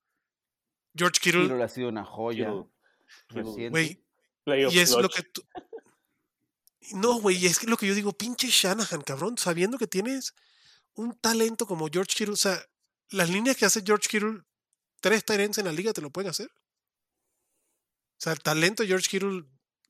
George 0.96 1.20
Kittle. 1.22 1.44
Kittle 1.44 1.64
ha 1.64 1.70
sido 1.70 1.90
una 1.90 2.04
joya. 2.04 2.52
Güey, 3.30 4.04
y 4.46 4.80
es 4.80 4.92
lo 4.92 5.10
que 5.10 5.24
tú. 5.24 5.42
No, 6.94 7.20
güey, 7.20 7.46
es 7.46 7.60
que 7.60 7.68
lo 7.68 7.76
que 7.76 7.86
yo 7.86 7.94
digo, 7.94 8.14
pinche 8.14 8.48
Shanahan, 8.48 9.02
cabrón, 9.02 9.38
sabiendo 9.38 9.78
que 9.78 9.88
tienes 9.88 10.34
un 10.94 11.20
talento 11.20 11.68
como 11.68 11.90
George 11.92 12.16
Kittle, 12.16 12.36
o 12.36 12.38
sea, 12.38 12.64
las 13.10 13.30
líneas 13.30 13.58
que 13.58 13.66
hace 13.66 13.84
George 13.86 14.08
Kittle, 14.08 14.44
tres 15.10 15.26
Tyrants 15.26 15.58
en 15.58 15.66
la 15.66 15.72
liga 15.72 15.94
te 15.94 16.02
lo 16.02 16.10
pueden 16.10 16.30
hacer. 16.30 16.50
O 16.50 18.20
sea, 18.20 18.34
el 18.34 18.40
talento 18.40 18.84
de 18.84 18.88
George 18.90 19.08
Kittle 19.10 19.44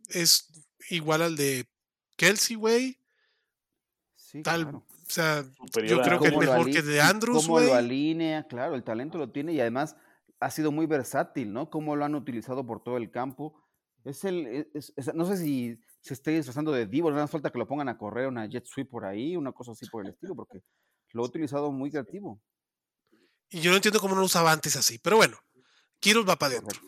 es 0.10 0.48
igual 0.90 1.22
al 1.22 1.36
de 1.36 1.66
Kelsey, 2.18 2.56
güey. 2.56 3.00
Sí, 4.16 4.42
Tal, 4.44 4.64
claro. 4.64 4.78
O 4.90 5.10
sea, 5.10 5.44
Superior 5.44 5.98
yo 6.00 6.04
creo 6.04 6.20
que 6.20 6.28
es 6.28 6.34
lo 6.34 6.40
mejor 6.40 6.70
que 6.70 6.82
de 6.82 7.00
Andrews, 7.00 7.46
Cómo 7.46 7.60
lo 7.60 7.68
güey. 7.68 7.78
alinea, 7.78 8.46
claro, 8.48 8.76
el 8.76 8.84
talento 8.84 9.18
lo 9.18 9.32
tiene 9.32 9.54
y 9.54 9.62
además 9.62 9.96
ha 10.42 10.52
sido 10.52 10.72
muy 10.72 10.86
versátil, 10.86 11.54
¿no? 11.54 11.70
Cómo 11.70 11.96
lo 11.96 12.04
han 12.04 12.14
utilizado 12.16 12.66
por 12.66 12.84
todo 12.84 12.98
el 12.98 13.10
campo. 13.10 13.64
Es 14.04 14.26
el, 14.26 14.68
es- 14.74 14.94
es- 14.98 15.14
no 15.16 15.26
sé 15.26 15.38
si 15.38 15.80
se 16.02 16.14
esté 16.14 16.32
disfrazando 16.32 16.72
de 16.74 16.86
Divo, 16.86 17.10
nada 17.10 17.24
más 17.24 17.32
falta 17.32 17.50
que 17.52 17.58
lo 17.58 17.68
pongan 17.68 17.88
a 17.90 17.98
correr 17.98 18.28
una 18.28 18.46
jet 18.48 18.66
sweep 18.66 18.90
por 18.90 19.06
ahí, 19.06 19.36
una 19.38 19.54
cosa 19.54 19.72
así 19.72 19.86
por 19.90 20.06
el 20.06 20.12
estilo, 20.12 20.36
porque 20.36 20.60
lo 21.14 21.24
ha 21.24 21.26
utilizado 21.28 21.72
muy 21.72 21.90
creativo. 21.90 22.42
Y 23.50 23.62
yo 23.62 23.72
no 23.72 23.78
entiendo 23.78 24.00
cómo 24.00 24.16
no 24.16 24.22
lo 24.22 24.26
usaba 24.26 24.52
antes 24.52 24.76
así. 24.76 25.00
Pero 25.00 25.18
bueno, 25.18 25.40
Kittle 26.00 26.24
va 26.24 26.38
para 26.38 26.56
adentro. 26.56 26.80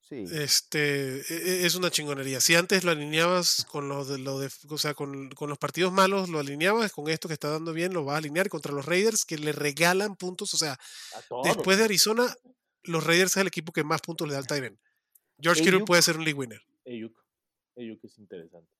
Sí. 0.00 0.24
Este 0.30 1.20
e- 1.20 1.24
e- 1.62 1.66
es 1.66 1.74
una 1.74 1.90
chingonería. 1.90 2.40
Si 2.40 2.54
antes 2.54 2.84
lo 2.84 2.90
alineabas 2.90 3.64
con 3.64 3.88
los 3.88 4.08
de, 4.08 4.18
lo 4.18 4.38
de 4.38 4.50
o 4.68 4.78
sea, 4.78 4.94
con, 4.94 5.30
con 5.30 5.48
los 5.48 5.58
partidos 5.58 5.92
malos, 5.92 6.28
lo 6.28 6.38
alineabas 6.38 6.92
con 6.92 7.08
esto 7.08 7.28
que 7.28 7.34
está 7.34 7.48
dando 7.48 7.72
bien, 7.72 7.94
lo 7.94 8.04
vas 8.04 8.14
a 8.14 8.18
alinear 8.18 8.48
contra 8.48 8.72
los 8.72 8.84
Raiders 8.84 9.24
que 9.24 9.38
le 9.38 9.52
regalan 9.52 10.16
puntos. 10.16 10.52
O 10.54 10.58
sea, 10.58 10.78
después 11.44 11.78
de 11.78 11.84
Arizona, 11.84 12.34
los 12.82 13.04
Raiders 13.04 13.32
es 13.32 13.36
el 13.38 13.46
equipo 13.46 13.72
que 13.72 13.84
más 13.84 14.02
puntos 14.02 14.28
le 14.28 14.34
da 14.34 14.40
al 14.40 14.46
Tyrant. 14.46 14.78
George 15.38 15.62
Kittle 15.62 15.80
puede 15.86 16.02
ser 16.02 16.16
un 16.18 16.24
league 16.24 16.38
winner. 16.38 16.62
Ayuk. 16.86 17.16
Ayuk 17.76 18.04
es 18.04 18.18
interesante. 18.18 18.70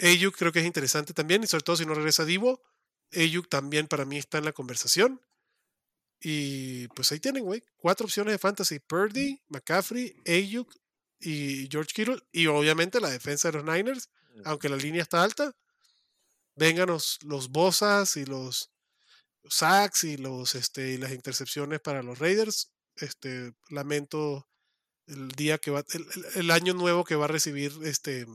Ayuk 0.00 0.36
creo 0.36 0.50
que 0.50 0.58
es 0.58 0.66
interesante 0.66 1.14
también, 1.14 1.44
y 1.44 1.46
sobre 1.46 1.62
todo 1.62 1.76
si 1.76 1.86
no 1.86 1.94
regresa 1.94 2.24
Divo. 2.24 2.60
Ayuk 3.14 3.48
también 3.48 3.86
para 3.86 4.04
mí 4.04 4.18
está 4.18 4.38
en 4.38 4.44
la 4.44 4.52
conversación. 4.52 5.20
Y 6.24 6.86
pues 6.88 7.10
ahí 7.12 7.18
tienen, 7.20 7.44
güey. 7.44 7.62
Cuatro 7.76 8.06
opciones 8.06 8.32
de 8.32 8.38
fantasy. 8.38 8.78
Purdy, 8.78 9.40
McCaffrey, 9.48 10.14
Ayuk 10.26 10.72
y 11.18 11.68
George 11.70 11.92
Kittle. 11.94 12.22
Y 12.30 12.46
obviamente 12.46 13.00
la 13.00 13.10
defensa 13.10 13.50
de 13.50 13.58
los 13.58 13.64
Niners, 13.64 14.08
aunque 14.44 14.68
la 14.68 14.76
línea 14.76 15.02
está 15.02 15.22
alta. 15.22 15.52
Vengan 16.54 16.88
los, 16.88 17.18
Bosas 17.50 18.16
y 18.16 18.24
los 18.24 18.70
sacks 19.48 20.04
y 20.04 20.16
los 20.16 20.54
este 20.54 20.90
y 20.92 20.98
las 20.98 21.12
intercepciones 21.12 21.80
para 21.80 22.02
los 22.02 22.18
Raiders. 22.18 22.70
Este 22.96 23.54
lamento 23.70 24.46
el 25.06 25.28
día 25.32 25.58
que 25.58 25.70
va 25.72 25.82
el, 25.92 26.06
el- 26.14 26.26
el 26.36 26.50
año 26.52 26.74
nuevo 26.74 27.04
que 27.04 27.16
va 27.16 27.24
a 27.24 27.28
recibir 27.28 27.72
este 27.82 28.26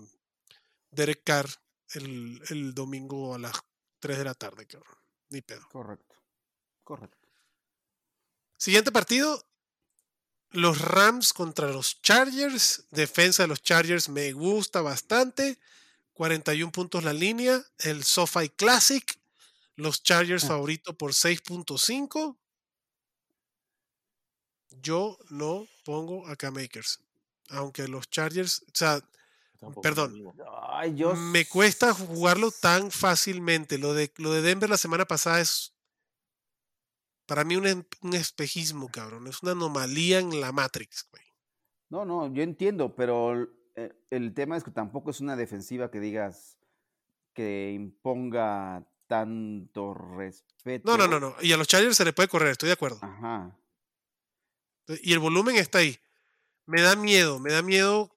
Derek 0.92 1.22
Carr 1.24 1.48
el, 1.94 2.42
el 2.50 2.74
domingo 2.74 3.34
a 3.36 3.40
las 3.40 3.54
3 4.00 4.18
de 4.18 4.24
la 4.26 4.34
tarde, 4.34 4.66
cabrón. 4.66 4.98
Ni 5.30 5.42
pedo. 5.42 5.66
Correcto. 5.70 6.16
Correcto. 6.84 7.27
Siguiente 8.58 8.92
partido. 8.92 9.44
Los 10.52 10.80
Rams 10.82 11.34
contra 11.34 11.70
los 11.70 12.02
Chargers. 12.02 12.86
Defensa 12.92 13.44
de 13.44 13.48
los 13.48 13.62
Chargers 13.62 14.10
me 14.10 14.32
gusta 14.32 14.82
bastante. 14.82 15.60
41 16.14 16.72
puntos 16.72 17.04
la 17.04 17.14
línea. 17.14 17.64
El 17.80 18.04
SoFi 18.04 18.50
Classic. 18.50 19.20
Los 19.76 20.02
Chargers 20.04 20.46
Ah. 20.46 20.50
favorito 20.50 20.98
por 20.98 21.14
6.5. 21.14 22.38
Yo 24.82 25.18
no 25.30 25.68
pongo 25.84 26.28
a 26.28 26.36
K-Makers. 26.36 27.00
Aunque 27.50 27.88
los 27.88 28.10
Chargers, 28.10 28.62
o 28.68 28.72
sea, 28.74 29.00
Tampoco 29.60 29.82
perdón. 29.82 30.34
Ay, 30.70 30.96
yo. 30.96 31.16
me 31.16 31.46
cuesta 31.48 31.94
jugarlo 31.94 32.52
tan 32.52 32.92
fácilmente. 32.92 33.78
Lo 33.78 33.94
de, 33.94 34.12
lo 34.18 34.32
de 34.34 34.42
Denver 34.42 34.70
la 34.70 34.78
semana 34.78 35.06
pasada 35.06 35.40
es 35.42 35.74
para 37.28 37.44
mí 37.44 37.56
un, 37.56 37.86
un 38.02 38.14
espejismo, 38.14 38.90
cabrón. 38.90 39.28
Es 39.28 39.44
una 39.44 39.52
anomalía 39.52 40.20
en 40.20 40.42
la 40.42 40.52
Matrix, 40.52 41.08
güey. 41.12 41.24
No, 41.90 42.06
no, 42.06 42.34
yo 42.34 42.44
entiendo, 42.44 42.96
pero 42.96 43.48
eh, 43.76 43.94
el 44.10 44.34
tema 44.34 44.58
es 44.58 44.64
que 44.64 44.72
tampoco 44.72 45.12
es 45.12 45.20
una 45.20 45.36
defensiva 45.36 45.92
que 45.92 46.00
digas 46.00 46.58
que 47.34 47.72
imponga 47.72 48.90
tanto 49.08 49.94
respeto. 49.94 50.90
No, 50.90 50.98
no, 50.98 51.08
no, 51.08 51.20
no. 51.20 51.36
Y 51.42 51.52
a 51.54 51.58
los 51.58 51.68
Chargers 51.68 51.96
se 51.96 52.06
le 52.06 52.14
puede 52.14 52.28
correr, 52.28 52.52
estoy 52.52 52.68
de 52.68 52.74
acuerdo. 52.74 53.00
Ajá. 53.02 53.58
Y 55.02 55.14
el 55.14 55.20
volumen 55.20 55.56
está 55.56 55.80
ahí. 55.80 55.98
Me 56.66 56.82
da 56.82 56.96
miedo, 56.96 57.40
me 57.40 57.52
da 57.52 57.62
miedo. 57.62 58.16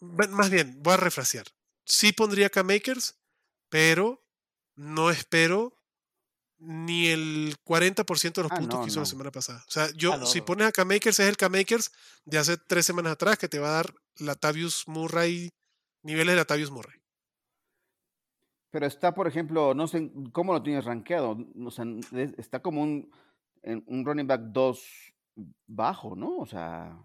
Más 0.00 0.50
bien, 0.50 0.82
voy 0.82 0.94
a 0.94 0.98
refrasear. 0.98 1.46
Sí 1.84 2.12
pondría 2.12 2.48
K-Makers, 2.48 3.18
pero 3.68 4.24
no 4.76 5.10
espero 5.10 5.76
ni 6.60 7.06
el 7.08 7.56
40% 7.64 8.32
de 8.34 8.42
los 8.42 8.52
Ah, 8.52 8.56
puntos 8.58 8.78
no, 8.78 8.84
que 8.84 8.90
hizo 8.90 9.00
la 9.00 9.06
semana 9.06 9.30
pasada. 9.32 9.64
O 9.66 9.70
sea, 9.70 9.90
yo, 9.96 10.12
Ah, 10.12 10.26
si 10.26 10.40
pones 10.42 10.66
a 10.68 10.72
K-Makers, 10.72 11.18
es 11.20 11.28
el 11.28 11.36
K-Makers 11.36 11.90
de 12.24 12.38
hace 12.38 12.56
tres 12.58 12.84
semanas 12.86 13.12
atrás 13.12 13.38
que 13.38 13.48
te 13.48 13.58
va 13.58 13.68
a 13.68 13.72
dar 13.72 13.94
Latavius 14.18 14.86
Murray, 14.86 15.50
niveles 16.02 16.32
de 16.32 16.36
Latavius 16.36 16.70
Murray. 16.70 17.00
Pero 18.70 18.86
está, 18.86 19.14
por 19.14 19.26
ejemplo, 19.26 19.74
no 19.74 19.88
sé 19.88 20.10
cómo 20.32 20.52
lo 20.52 20.62
tienes 20.62 20.84
rankeado. 20.84 21.36
O 21.64 21.70
sea, 21.70 21.84
es- 22.12 22.34
está 22.38 22.60
como 22.60 22.82
un, 22.82 23.10
un 23.64 24.04
running 24.04 24.26
back 24.26 24.42
2 24.52 24.84
bajo, 25.66 26.14
¿no? 26.14 26.38
O 26.38 26.46
sea, 26.46 26.96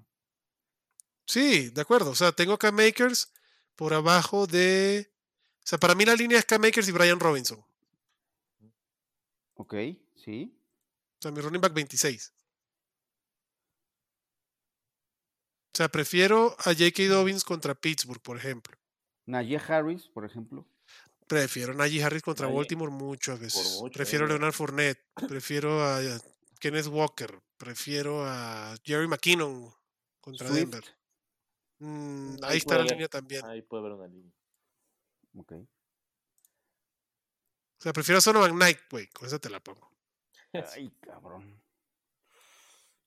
Sí, 1.28 1.70
de 1.70 1.82
acuerdo. 1.82 2.12
O 2.12 2.16
sea, 2.16 2.32
tengo 2.34 2.58
K-Makers 2.58 3.34
por 3.76 3.94
abajo 3.96 4.46
de. 4.46 5.12
O 5.58 5.64
sea, 5.68 5.80
para 5.80 5.96
mí 5.96 6.06
la 6.06 6.14
línea 6.16 6.38
es 6.38 6.46
K-Makers 6.46 6.88
y 6.88 6.92
Brian 6.92 7.20
Robinson. 7.20 7.66
Ok, 9.56 9.74
sí. 10.16 10.58
O 11.20 11.22
sea, 11.22 11.32
mi 11.32 11.42
running 11.42 11.62
back 11.62 11.74
26. 11.74 12.34
O 15.74 15.78
sea, 15.78 15.90
prefiero 15.90 16.56
a 16.60 16.74
J.K. 16.74 17.08
Dobbins 17.10 17.44
contra 17.44 17.76
Pittsburgh, 17.76 18.22
por 18.22 18.38
ejemplo. 18.38 18.78
Najee 19.26 19.58
Harris, 19.58 20.08
por 20.08 20.24
ejemplo. 20.24 20.66
Prefiero 21.28 21.74
a 21.74 21.76
Najee 21.76 22.04
Harris 22.04 22.22
contra 22.22 22.48
Baltimore 22.48 22.92
muchas 22.92 23.40
veces. 23.40 23.80
mucho, 23.82 23.92
prefiero 23.92 24.26
a 24.26 24.28
eh. 24.28 24.32
Leonard 24.32 24.54
Fournette. 24.54 25.04
Prefiero 25.28 25.84
a 25.84 26.00
Kenneth 26.60 26.88
Walker. 26.88 27.42
Prefiero 27.58 28.24
a 28.26 28.76
Jerry 28.86 29.08
McKinnon 29.08 29.70
contra 30.22 30.48
Swift. 30.48 30.60
Denver. 30.60 30.84
Mm, 31.80 32.36
Ahí 32.44 32.52
ahí 32.52 32.58
está 32.58 32.78
la 32.78 32.86
línea 32.86 33.08
también. 33.08 33.46
Ahí 33.46 33.62
puede 33.62 33.82
haber 33.86 33.98
una 33.98 34.08
línea. 34.08 34.32
Ok. 35.38 35.54
O 37.78 37.82
sea, 37.82 37.94
prefiero 37.94 38.18
a 38.20 38.22
Sonovan 38.22 38.56
Knight, 38.56 38.80
güey. 38.90 39.08
Con 39.08 39.28
esa 39.28 39.40
te 39.40 39.50
la 39.50 39.60
pongo. 39.60 39.92
Ay, 40.74 40.92
cabrón. 41.02 41.62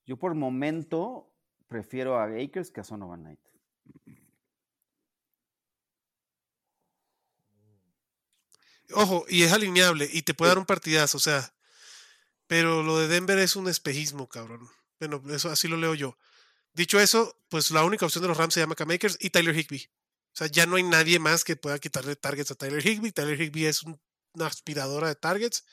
Yo 0.07 0.17
por 0.17 0.35
momento 0.35 1.33
prefiero 1.67 2.19
a 2.19 2.25
Akers 2.25 2.71
que 2.71 2.81
a 2.81 2.85
Sonovan 2.85 3.21
Knight. 3.23 3.41
Ojo, 8.93 9.27
y 9.29 9.43
es 9.43 9.53
alineable 9.53 10.09
y 10.11 10.23
te 10.23 10.35
puede 10.35 10.51
dar 10.51 10.59
un 10.59 10.67
partidazo, 10.67 11.19
o 11.19 11.21
sea. 11.21 11.53
Pero 12.47 12.83
lo 12.83 12.99
de 12.99 13.09
Denver 13.09 13.39
es 13.39 13.57
un 13.57 13.69
espejismo, 13.69 14.29
cabrón. 14.29 14.67
Bueno, 14.99 15.23
eso 15.31 15.51
así 15.51 15.69
lo 15.69 15.77
leo 15.77 15.95
yo. 15.95 16.17
Dicho 16.73 16.99
eso, 16.99 17.39
pues 17.51 17.71
la 17.71 17.85
única 17.85 18.07
opción 18.07 18.23
de 18.23 18.29
los 18.29 18.39
Rams 18.39 18.55
se 18.55 18.61
llama 18.61 18.75
K-Makers 18.75 19.19
y 19.21 19.31
Tyler 19.31 19.55
Higby. 19.55 19.91
O 20.33 20.37
sea, 20.39 20.47
ya 20.47 20.65
no 20.65 20.77
hay 20.77 20.83
nadie 20.83 21.19
más 21.19 21.45
que 21.45 21.57
pueda 21.57 21.79
quitarle 21.79 22.17
targets 22.17 22.51
a 22.51 22.55
Tyler 22.55 22.85
Higby. 22.87 23.13
Tyler 23.13 23.39
Higby 23.41 23.67
es 23.67 23.83
un- 23.83 24.01
una 24.35 24.47
aspiradora 24.47 25.09
de 25.09 25.15
targets. 25.15 25.65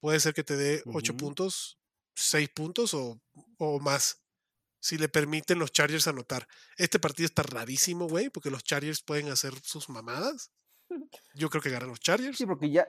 Puede 0.00 0.20
ser 0.20 0.34
que 0.34 0.44
te 0.44 0.56
dé 0.56 0.82
8 0.86 1.12
Ujú. 1.12 1.18
puntos, 1.18 1.78
6 2.14 2.48
puntos 2.50 2.94
o, 2.94 3.20
o 3.58 3.80
más. 3.80 4.22
Si 4.78 4.98
le 4.98 5.08
permiten 5.08 5.58
los 5.58 5.72
Chargers 5.72 6.06
anotar. 6.06 6.46
Este 6.76 6.98
partido 7.00 7.26
está 7.26 7.42
rarísimo, 7.42 8.06
güey, 8.08 8.30
porque 8.30 8.50
los 8.50 8.62
Chargers 8.62 9.02
pueden 9.02 9.28
hacer 9.30 9.52
sus 9.62 9.88
mamadas. 9.88 10.52
Yo 11.34 11.50
creo 11.50 11.62
que 11.62 11.70
ganan 11.70 11.88
los 11.88 11.98
Chargers. 12.00 12.36
Sí, 12.38 12.46
porque 12.46 12.70
ya, 12.70 12.86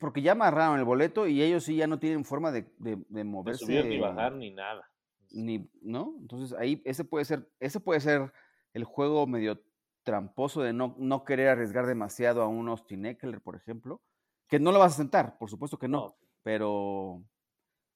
porque 0.00 0.22
ya 0.22 0.32
amarraron 0.32 0.78
el 0.78 0.84
boleto 0.84 1.26
y 1.26 1.42
ellos 1.42 1.64
sí 1.64 1.76
ya 1.76 1.86
no 1.86 1.98
tienen 1.98 2.24
forma 2.24 2.50
de, 2.50 2.62
de- 2.78 2.96
de 3.08 3.24
Ni 3.24 3.30
moverse. 3.30 3.64
subir 3.64 3.84
ni 3.84 3.98
bajar 3.98 4.32
ni 4.32 4.50
nada. 4.52 4.88
ni- 5.30 5.68
¿no? 5.82 6.14
Entonces 6.20 6.56
ahí 6.58 6.80
ese 6.86 7.04
puede 7.04 7.24
ser, 7.26 7.50
ese 7.60 7.80
puede 7.80 8.00
ser 8.00 8.32
el 8.72 8.84
juego 8.84 9.26
medio 9.26 9.62
tramposo 10.04 10.62
de 10.62 10.72
no, 10.72 10.94
no 10.98 11.24
querer 11.24 11.48
arriesgar 11.48 11.86
demasiado 11.86 12.42
a 12.42 12.48
un 12.48 12.68
Austin 12.68 13.06
Eckler, 13.06 13.40
por 13.40 13.56
ejemplo, 13.56 14.00
que 14.48 14.58
no 14.60 14.70
lo 14.70 14.78
vas 14.78 14.92
a 14.94 14.96
sentar, 14.98 15.36
por 15.38 15.50
supuesto 15.50 15.78
que 15.78 15.88
no, 15.88 15.98
No. 16.00 16.16
pero 16.42 17.24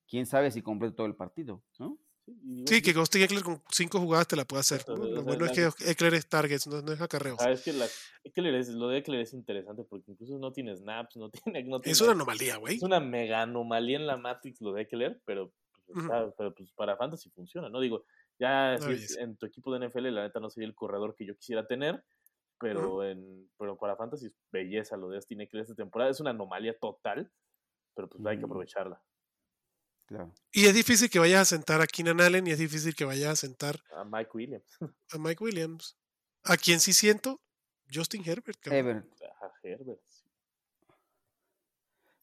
quién 0.09 0.27
sabe 0.27 0.51
si 0.51 0.63
complete 0.63 0.97
todo 0.97 1.07
el 1.07 1.15
partido, 1.15 1.63
¿no? 1.79 1.99
Sí, 2.67 2.83
que 2.83 2.91
Austin 2.91 3.23
Eckler 3.23 3.43
con 3.43 3.63
cinco 3.71 3.99
jugadas 4.01 4.29
te 4.29 4.37
la 4.37 4.45
puede 4.45 4.61
hacer. 4.61 4.85
Lo 4.87 5.23
bueno 5.23 5.47
es 5.47 5.53
que 5.53 5.91
Eckler 5.91 6.13
es 6.13 6.29
targets, 6.29 6.67
no, 6.67 6.83
no 6.83 6.93
es 6.93 7.01
acarreos. 7.01 7.39
Ah, 7.41 7.51
es 7.51 7.63
que 7.63 7.73
la, 7.73 7.87
Eckler 8.23 8.55
es- 8.55 8.69
lo 8.69 8.89
de 8.89 8.99
Eckler 8.99 9.21
es 9.23 9.33
interesante 9.33 9.83
porque 9.85 10.11
incluso 10.13 10.39
no 10.39 10.53
tiene 10.53 10.77
snaps, 10.77 11.17
no 11.17 11.31
tiene. 11.55 11.65
No 11.65 11.81
tiene 11.81 11.93
Es 11.93 12.01
una 12.03 12.13
anomalía, 12.13 12.57
güey. 12.59 12.77
es 12.77 12.83
una 12.83 13.01
mega 13.01 13.41
anomalía 13.43 13.97
en 13.97 14.07
la 14.07 14.19
Matrix 14.19 14.61
lo 14.61 14.73
de 14.75 14.83
Eckler, 14.83 15.23
pero, 15.25 15.53
pues, 15.87 16.05
está- 16.05 16.31
pero, 16.37 16.55
pues, 16.55 16.71
para 16.73 16.99
Fantasy 16.99 17.31
funciona, 17.31 17.71
¿no? 17.71 17.81
Digo, 17.81 18.05
ya 18.39 18.77
si 18.79 18.93
es- 18.93 19.17
en 19.19 19.37
tu 19.37 19.47
equipo 19.47 19.73
de 19.73 19.87
NFL, 19.89 20.11
la 20.11 20.23
neta 20.23 20.41
no 20.41 20.51
sería 20.51 20.69
el 20.69 20.75
corredor 20.75 21.15
que 21.15 21.27
yo 21.27 21.35
quisiera 21.37 21.67
tener, 21.67 22.05
pero, 22.61 23.05
en, 23.05 23.51
pero 23.59 23.77
para 23.79 23.97
Fantasy 23.97 24.27
es 24.27 24.33
belleza 24.51 24.97
lo 24.97 25.09
de 25.09 25.17
Austin 25.17 25.41
Eckler 25.41 25.63
esta 25.63 25.75
temporada. 25.75 26.11
Es 26.11 26.21
una 26.21 26.31
anomalía 26.31 26.77
total, 26.79 27.31
pero 27.95 28.09
pues 28.09 28.25
hay 28.27 28.37
que 28.39 28.43
Mm. 28.47 28.51
aprovecharla. 28.51 29.03
Claro. 30.07 30.33
Y 30.53 30.65
es 30.67 30.75
difícil 30.75 31.11
que 31.11 31.19
vayas 31.19 31.43
a 31.43 31.45
sentar 31.57 31.81
a 31.83 31.87
Keenan 31.87 32.21
Allen 32.21 32.47
y 32.47 32.51
es 32.51 32.59
difícil 32.59 32.95
que 32.97 33.05
vayas 33.05 33.31
a 33.31 33.37
sentar 33.37 33.79
A 33.95 34.05
Mike 34.05 34.31
Williams, 34.35 34.79
a 35.13 35.19
Mike 35.19 35.45
Williams. 35.45 35.97
A 36.45 36.57
quien 36.57 36.81
sí 36.81 36.93
siento, 36.95 37.41
Justin 37.93 38.23
Herbert. 38.25 38.59
Ever. 38.69 38.97
a 39.41 39.53
Herbert. 39.63 40.01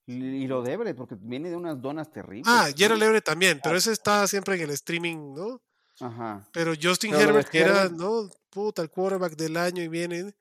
Y, 0.08 0.44
y 0.44 0.48
lo 0.48 0.62
debe, 0.62 0.94
porque 0.94 1.16
viene 1.20 1.50
de 1.50 1.56
unas 1.56 1.82
donas 1.82 2.12
terribles. 2.12 2.46
Ah. 2.48 2.68
Gerald 2.76 3.02
Everett 3.02 3.26
también, 3.26 3.60
pero 3.64 3.76
Ah. 3.76 3.78
ese 3.80 3.92
está 3.92 4.28
siempre 4.28 4.56
en 4.56 4.62
el 4.62 4.70
streaming, 4.72 5.34
¿no? 5.34 5.62
Ajá. 6.00 6.48
Pero 6.52 6.74
Justin 6.82 7.12
Pero 7.12 7.24
Herbert, 7.30 7.50
que 7.50 7.60
era, 7.60 7.90
¿no? 7.90 8.30
Puta, 8.50 8.82
el 8.82 8.90
quarterback 8.90 9.36
del 9.36 9.58
año 9.58 9.82
y 9.82 9.88
viene. 9.88 10.36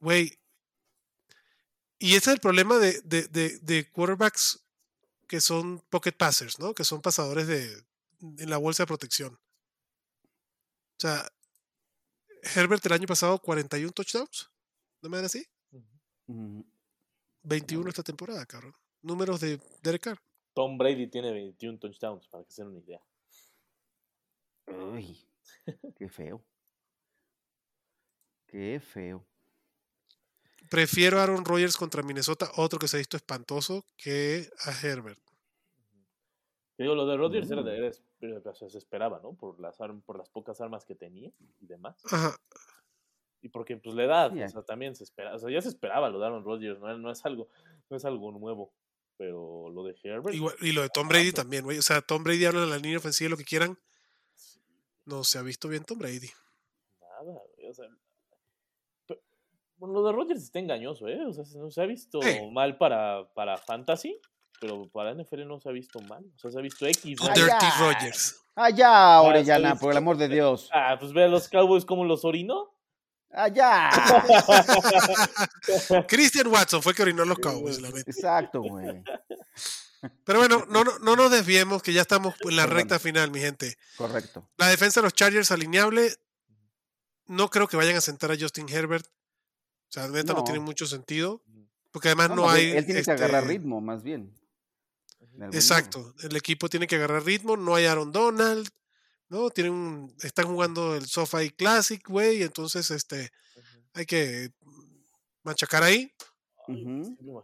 Güey, 0.00 0.38
Y 1.98 2.10
ese 2.10 2.30
es 2.30 2.34
el 2.34 2.40
problema 2.40 2.78
de, 2.78 3.00
de, 3.02 3.26
de, 3.28 3.58
de 3.60 3.90
quarterbacks 3.90 4.64
que 5.26 5.40
son 5.40 5.80
pocket 5.90 6.12
passers, 6.12 6.58
¿no? 6.58 6.74
Que 6.74 6.84
son 6.84 7.02
pasadores 7.02 7.46
de, 7.46 7.84
en 8.20 8.50
la 8.50 8.56
bolsa 8.58 8.84
de 8.84 8.88
protección. 8.88 9.34
O 9.34 11.00
sea, 11.00 11.28
Herbert 12.54 12.84
el 12.86 12.92
año 12.92 13.06
pasado 13.06 13.38
41 13.38 13.92
touchdowns. 13.92 14.50
¿No 15.02 15.08
me 15.08 15.18
dan 15.18 15.26
así? 15.26 15.46
Mm, 16.26 16.60
21 17.42 17.88
esta 17.88 18.02
temporada, 18.02 18.44
cabrón. 18.46 18.74
Números 19.02 19.40
de 19.40 19.60
Derek 19.82 20.02
Carr. 20.02 20.18
Tom 20.54 20.76
Brady 20.76 21.08
tiene 21.08 21.30
21 21.32 21.78
touchdowns, 21.78 22.26
para 22.28 22.44
que 22.44 22.50
se 22.50 22.62
den 22.62 22.70
una 22.72 22.80
idea. 22.80 23.00
Uy, 24.70 25.18
qué 25.96 26.08
feo. 26.08 26.42
Qué 28.46 28.80
feo. 28.80 29.24
Prefiero 30.70 31.18
a 31.18 31.22
Aaron 31.22 31.44
Rodgers 31.44 31.76
contra 31.76 32.02
Minnesota, 32.02 32.50
otro 32.56 32.78
que 32.78 32.88
se 32.88 32.96
ha 32.96 32.98
visto 32.98 33.16
espantoso, 33.16 33.84
que 33.96 34.48
a 34.64 34.72
Herbert. 34.86 35.20
Te 36.76 36.84
digo, 36.84 36.94
lo 36.94 37.06
de 37.06 37.16
Rodgers 37.16 37.50
era 37.50 37.62
Mm. 37.62 37.64
de, 37.64 37.76
era 38.20 38.38
o 38.50 38.54
sea, 38.54 38.68
se 38.68 38.78
esperaba, 38.78 39.20
¿no? 39.22 39.34
Por 39.34 39.58
las, 39.60 39.76
por 40.04 40.18
las 40.18 40.28
pocas 40.30 40.60
armas 40.60 40.84
que 40.84 40.94
tenía 40.94 41.30
y 41.60 41.66
demás. 41.66 41.96
Ajá. 42.10 42.36
Y 43.40 43.48
porque, 43.48 43.76
pues, 43.76 43.94
la 43.94 44.04
edad, 44.04 44.32
o 44.32 44.48
sea, 44.48 44.62
también 44.62 44.94
se 44.94 45.04
espera. 45.04 45.34
O 45.34 45.38
sea, 45.38 45.50
ya 45.50 45.60
se 45.62 45.68
esperaba 45.68 46.08
lo 46.10 46.18
de 46.18 46.26
Aaron 46.26 46.44
Rodgers, 46.44 46.78
no, 46.80 46.96
no 46.98 47.10
es 47.10 47.24
algo, 47.24 47.48
no 47.88 47.96
es 47.96 48.04
algo 48.04 48.30
nuevo. 48.32 48.72
Pero 49.16 49.70
lo 49.70 49.82
de 49.82 49.96
Herbert, 50.02 50.34
Igual- 50.36 50.54
y 50.60 50.70
lo 50.72 50.82
de 50.82 50.90
Tom 50.90 51.08
Brady 51.08 51.32
también, 51.32 51.64
güey. 51.64 51.78
O 51.78 51.82
sea, 51.82 52.00
Tom 52.02 52.22
Brady 52.22 52.44
habla 52.44 52.62
en 52.64 52.70
la 52.70 52.76
línea 52.78 52.98
ofensiva 52.98 53.30
lo 53.30 53.36
que 53.36 53.44
quieran. 53.44 53.76
No 55.08 55.24
se 55.24 55.38
ha 55.38 55.42
visto 55.42 55.68
bien 55.68 55.84
Tom 55.84 55.98
Brady. 55.98 56.28
nada, 57.00 57.40
güey, 57.56 57.70
o 57.70 57.74
sea. 57.74 57.86
Bueno, 59.76 59.94
lo 59.94 60.04
de 60.06 60.12
Rodgers 60.12 60.42
está 60.42 60.58
engañoso, 60.58 61.06
¿eh? 61.08 61.24
O 61.26 61.32
sea, 61.32 61.44
se- 61.44 61.58
no 61.58 61.70
se 61.70 61.80
ha 61.80 61.86
visto 61.86 62.20
Sí. 62.20 62.50
mal 62.52 62.76
para, 62.78 63.28
para 63.32 63.56
Fantasy, 63.56 64.20
pero 64.60 64.88
para 64.88 65.12
NFL 65.14 65.46
no 65.46 65.60
se 65.60 65.68
ha 65.68 65.72
visto 65.72 66.00
mal. 66.00 66.24
O 66.34 66.38
sea, 66.38 66.50
se 66.50 66.58
ha 66.58 66.62
visto 66.62 66.84
X. 66.86 67.18
Ah, 67.22 67.28
¿no? 67.28 67.34
Dirty. 67.34 67.66
Rogers. 67.80 68.44
Allá, 68.56 68.86
está 68.86 69.22
Orellana, 69.22 69.68
bien. 69.70 69.78
por 69.78 69.92
el 69.92 69.98
amor 69.98 70.16
de 70.16 70.28
Dios. 70.28 70.68
Ah, 70.72 70.96
pues 70.98 71.12
ve 71.12 71.24
a 71.24 71.28
los 71.28 71.48
Cowboys 71.48 71.84
como 71.84 72.04
los 72.04 72.24
orinó. 72.24 72.74
Allá. 73.30 73.90
Christian 76.08 76.46
Watson 76.48 76.82
fue 76.82 76.94
que 76.94 77.02
orinó 77.02 77.22
a 77.22 77.26
los 77.26 77.38
Cowboys, 77.38 77.80
la. 77.80 77.88
Exacto, 77.88 78.62
güey. 78.62 79.02
Pero 80.24 80.38
bueno, 80.38 80.64
no, 80.68 80.84
no, 80.84 80.98
no 81.00 81.16
nos 81.16 81.30
desviemos, 81.30 81.82
que 81.82 81.92
ya 81.92 82.02
estamos 82.02 82.34
en 82.40 82.56
la 82.56 82.66
recta 82.66 82.98
final, 82.98 83.30
mi 83.30 83.40
gente. 83.40 83.76
Correcto. 83.96 84.48
La 84.56 84.68
defensa 84.68 85.00
de 85.00 85.04
los 85.04 85.14
Chargers 85.14 85.50
alineable. 85.50 86.14
No 87.26 87.50
creo 87.50 87.66
que 87.68 87.76
vayan 87.76 87.96
a 87.96 88.00
sentar 88.00 88.30
a 88.30 88.36
Justin 88.38 88.68
Herbert. 88.68 89.06
O 89.06 89.90
sea, 89.90 90.08
neta 90.08 90.32
no, 90.32 90.40
No. 90.40 90.44
tiene 90.44 90.60
mucho 90.60 90.86
sentido. 90.86 91.42
Porque 91.90 92.08
además 92.08 92.28
No, 92.30 92.36
no, 92.36 92.50
hay. 92.50 92.70
él 92.70 92.84
tiene 92.86 93.02
que 93.02 93.10
agarrar 93.10 93.42
este, 93.42 93.54
ritmo, 93.54 93.80
más 93.80 94.02
bien. 94.02 94.34
Exacto. 95.52 96.14
El 96.22 96.36
equipo 96.36 96.68
tiene 96.68 96.86
que 96.86 96.96
agarrar 96.96 97.24
ritmo. 97.24 97.56
No 97.56 97.74
hay 97.74 97.86
Aaron 97.86 98.12
Donald. 98.12 98.68
¿no? 99.30 99.50
Tienen 99.50 99.72
un- 99.74 100.16
están 100.22 100.46
jugando 100.46 100.96
el 100.96 101.06
SoFi 101.06 101.50
Classic, 101.50 102.02
güey. 102.08 102.42
Entonces, 102.42 102.90
este, 102.90 103.30
hay 103.92 104.06
que 104.06 104.50
machacar 105.42 105.82
ahí. 105.82 106.10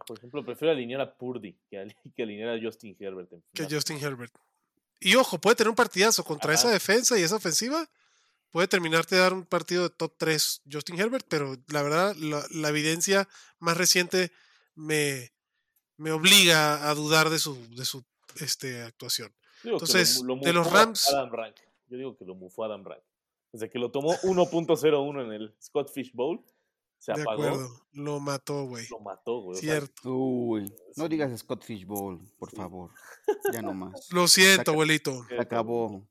Por 0.05 0.17
ejemplo, 0.17 0.45
prefiero 0.45 0.71
alinear 0.73 1.01
a 1.01 1.17
Purdy 1.17 1.53
que, 1.69 1.87
que 2.15 2.23
alinear 2.23 2.57
a 2.57 2.61
Justin 2.61 2.95
Herbert. 2.99 3.31
en 3.33 3.43
que. 3.53 3.67
Justin 3.73 3.97
Herbert. 3.97 4.33
Y 4.99 5.15
ojo, 5.15 5.39
puede 5.39 5.55
tener 5.55 5.69
un 5.69 5.75
partidazo 5.75 6.23
contra 6.23 6.51
Ajá. 6.53 6.59
esa 6.61 6.71
defensa 6.71 7.17
y 7.19 7.23
esa 7.23 7.35
ofensiva. 7.35 7.89
Puede 8.51 8.67
terminarte 8.69 9.15
de 9.15 9.21
dar 9.21 9.33
un 9.33 9.43
partido 9.45 9.83
de 9.83 9.89
top 9.89 10.13
3 10.17 10.61
Justin 10.71 10.97
Herbert, 10.99 11.25
pero 11.27 11.57
la 11.67 11.81
verdad, 11.83 12.15
la, 12.15 12.45
la 12.51 12.69
evidencia 12.69 13.27
más 13.59 13.75
reciente 13.75 14.31
me, 14.75 15.33
me 15.97 16.11
obliga 16.11 16.89
a 16.89 16.95
dudar 16.95 17.29
de 17.29 17.37
su, 17.39 17.55
de 17.75 17.83
su 17.83 18.05
este, 18.39 18.81
actuación. 18.83 19.33
Digo 19.61 19.75
Entonces, 19.75 20.21
de 20.41 20.53
los 20.53 20.71
Rams- 20.71 21.09
Adam 21.09 21.31
Rank. 21.33 21.55
Yo 21.87 21.97
digo 21.97 22.15
que 22.15 22.23
lo 22.23 22.33
mufó 22.35 22.63
Adam 22.63 22.85
Rank. 22.85 23.01
Desde 23.51 23.69
que 23.69 23.77
lo 23.79 23.91
tomó 23.91 24.13
1.01 24.23 25.25
en 25.25 25.31
el 25.33 25.53
Scott 25.61 25.91
Fish 25.93 26.11
Bowl, 26.13 26.41
se 27.05 27.13
De 27.13 27.21
apagó. 27.21 27.43
acuerdo, 27.43 27.87
lo 27.93 28.19
mató, 28.19 28.65
güey. 28.65 28.87
Lo 28.89 28.99
mató, 28.99 29.41
güey. 29.41 29.57
o 29.57 29.61
sea, 29.61 29.71
Cierto. 29.79 30.11
Uy, 30.15 30.73
no 30.95 31.07
digas 31.07 31.39
Scott 31.39 31.63
Fishbowl, 31.63 32.19
por 32.37 32.51
favor. 32.51 32.91
Ya 33.53 33.61
no 33.61 33.73
más. 33.73 34.07
Lo 34.11 34.27
siento, 34.27 34.61
Saca- 34.63 34.71
abuelito. 34.71 35.25
Se 35.29 35.39
acabó. 35.39 36.07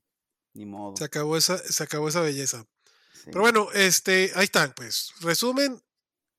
Ni 0.53 0.65
modo. 0.65 0.95
Se 0.95 1.03
acabó 1.03 1.35
esa, 1.35 1.57
se 1.57 1.83
acabó 1.83 2.07
esa 2.07 2.21
belleza. 2.21 2.65
Sí. 3.13 3.23
Pero 3.25 3.41
bueno, 3.41 3.67
este, 3.73 4.31
ahí 4.35 4.45
están, 4.45 4.73
pues. 4.73 5.11
Resumen: 5.19 5.81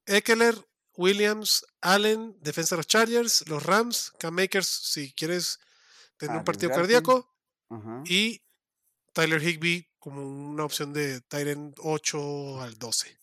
Eckler, 0.07 0.55
Williams, 0.97 1.67
Allen, 1.83 2.35
defensa 2.41 2.75
de 2.75 2.79
los 2.79 2.87
Chargers, 2.87 3.47
los 3.49 3.63
Rams, 3.63 4.13
Cam 4.19 4.35
Makers, 4.35 4.67
si 4.69 5.13
quieres 5.13 5.59
tener 6.17 6.37
un 6.39 6.45
partido 6.45 6.71
cardíaco, 6.73 7.31
Ajá. 7.69 8.03
y 8.07 8.43
Tyler 9.13 9.43
Higby 9.43 9.87
como 9.99 10.23
una 10.23 10.65
opción 10.65 10.95
de 10.95 11.21
Tyrant 11.21 11.77
8 11.83 12.63
al 12.63 12.79
12. 12.79 13.19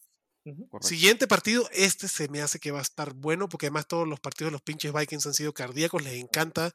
Siguiente 0.81 1.27
partido, 1.27 1.69
este 1.71 2.07
se 2.07 2.27
me 2.27 2.41
hace 2.41 2.59
que 2.59 2.71
va 2.71 2.79
a 2.79 2.81
estar 2.83 3.13
bueno, 3.13 3.47
porque 3.47 3.67
además 3.67 3.87
todos 3.87 4.07
los 4.07 4.19
partidos 4.19 4.49
de 4.49 4.53
los 4.53 4.61
pinches 4.61 4.91
Vikings 4.91 5.25
han 5.25 5.33
sido 5.33 5.53
cardíacos, 5.53 6.03
les 6.03 6.15
encanta 6.15 6.73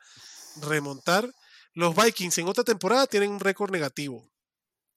remontar. 0.62 1.30
Los 1.74 1.94
Vikings 1.94 2.38
en 2.38 2.48
otra 2.48 2.64
temporada 2.64 3.06
tienen 3.06 3.30
un 3.30 3.40
récord 3.40 3.70
negativo. 3.70 4.30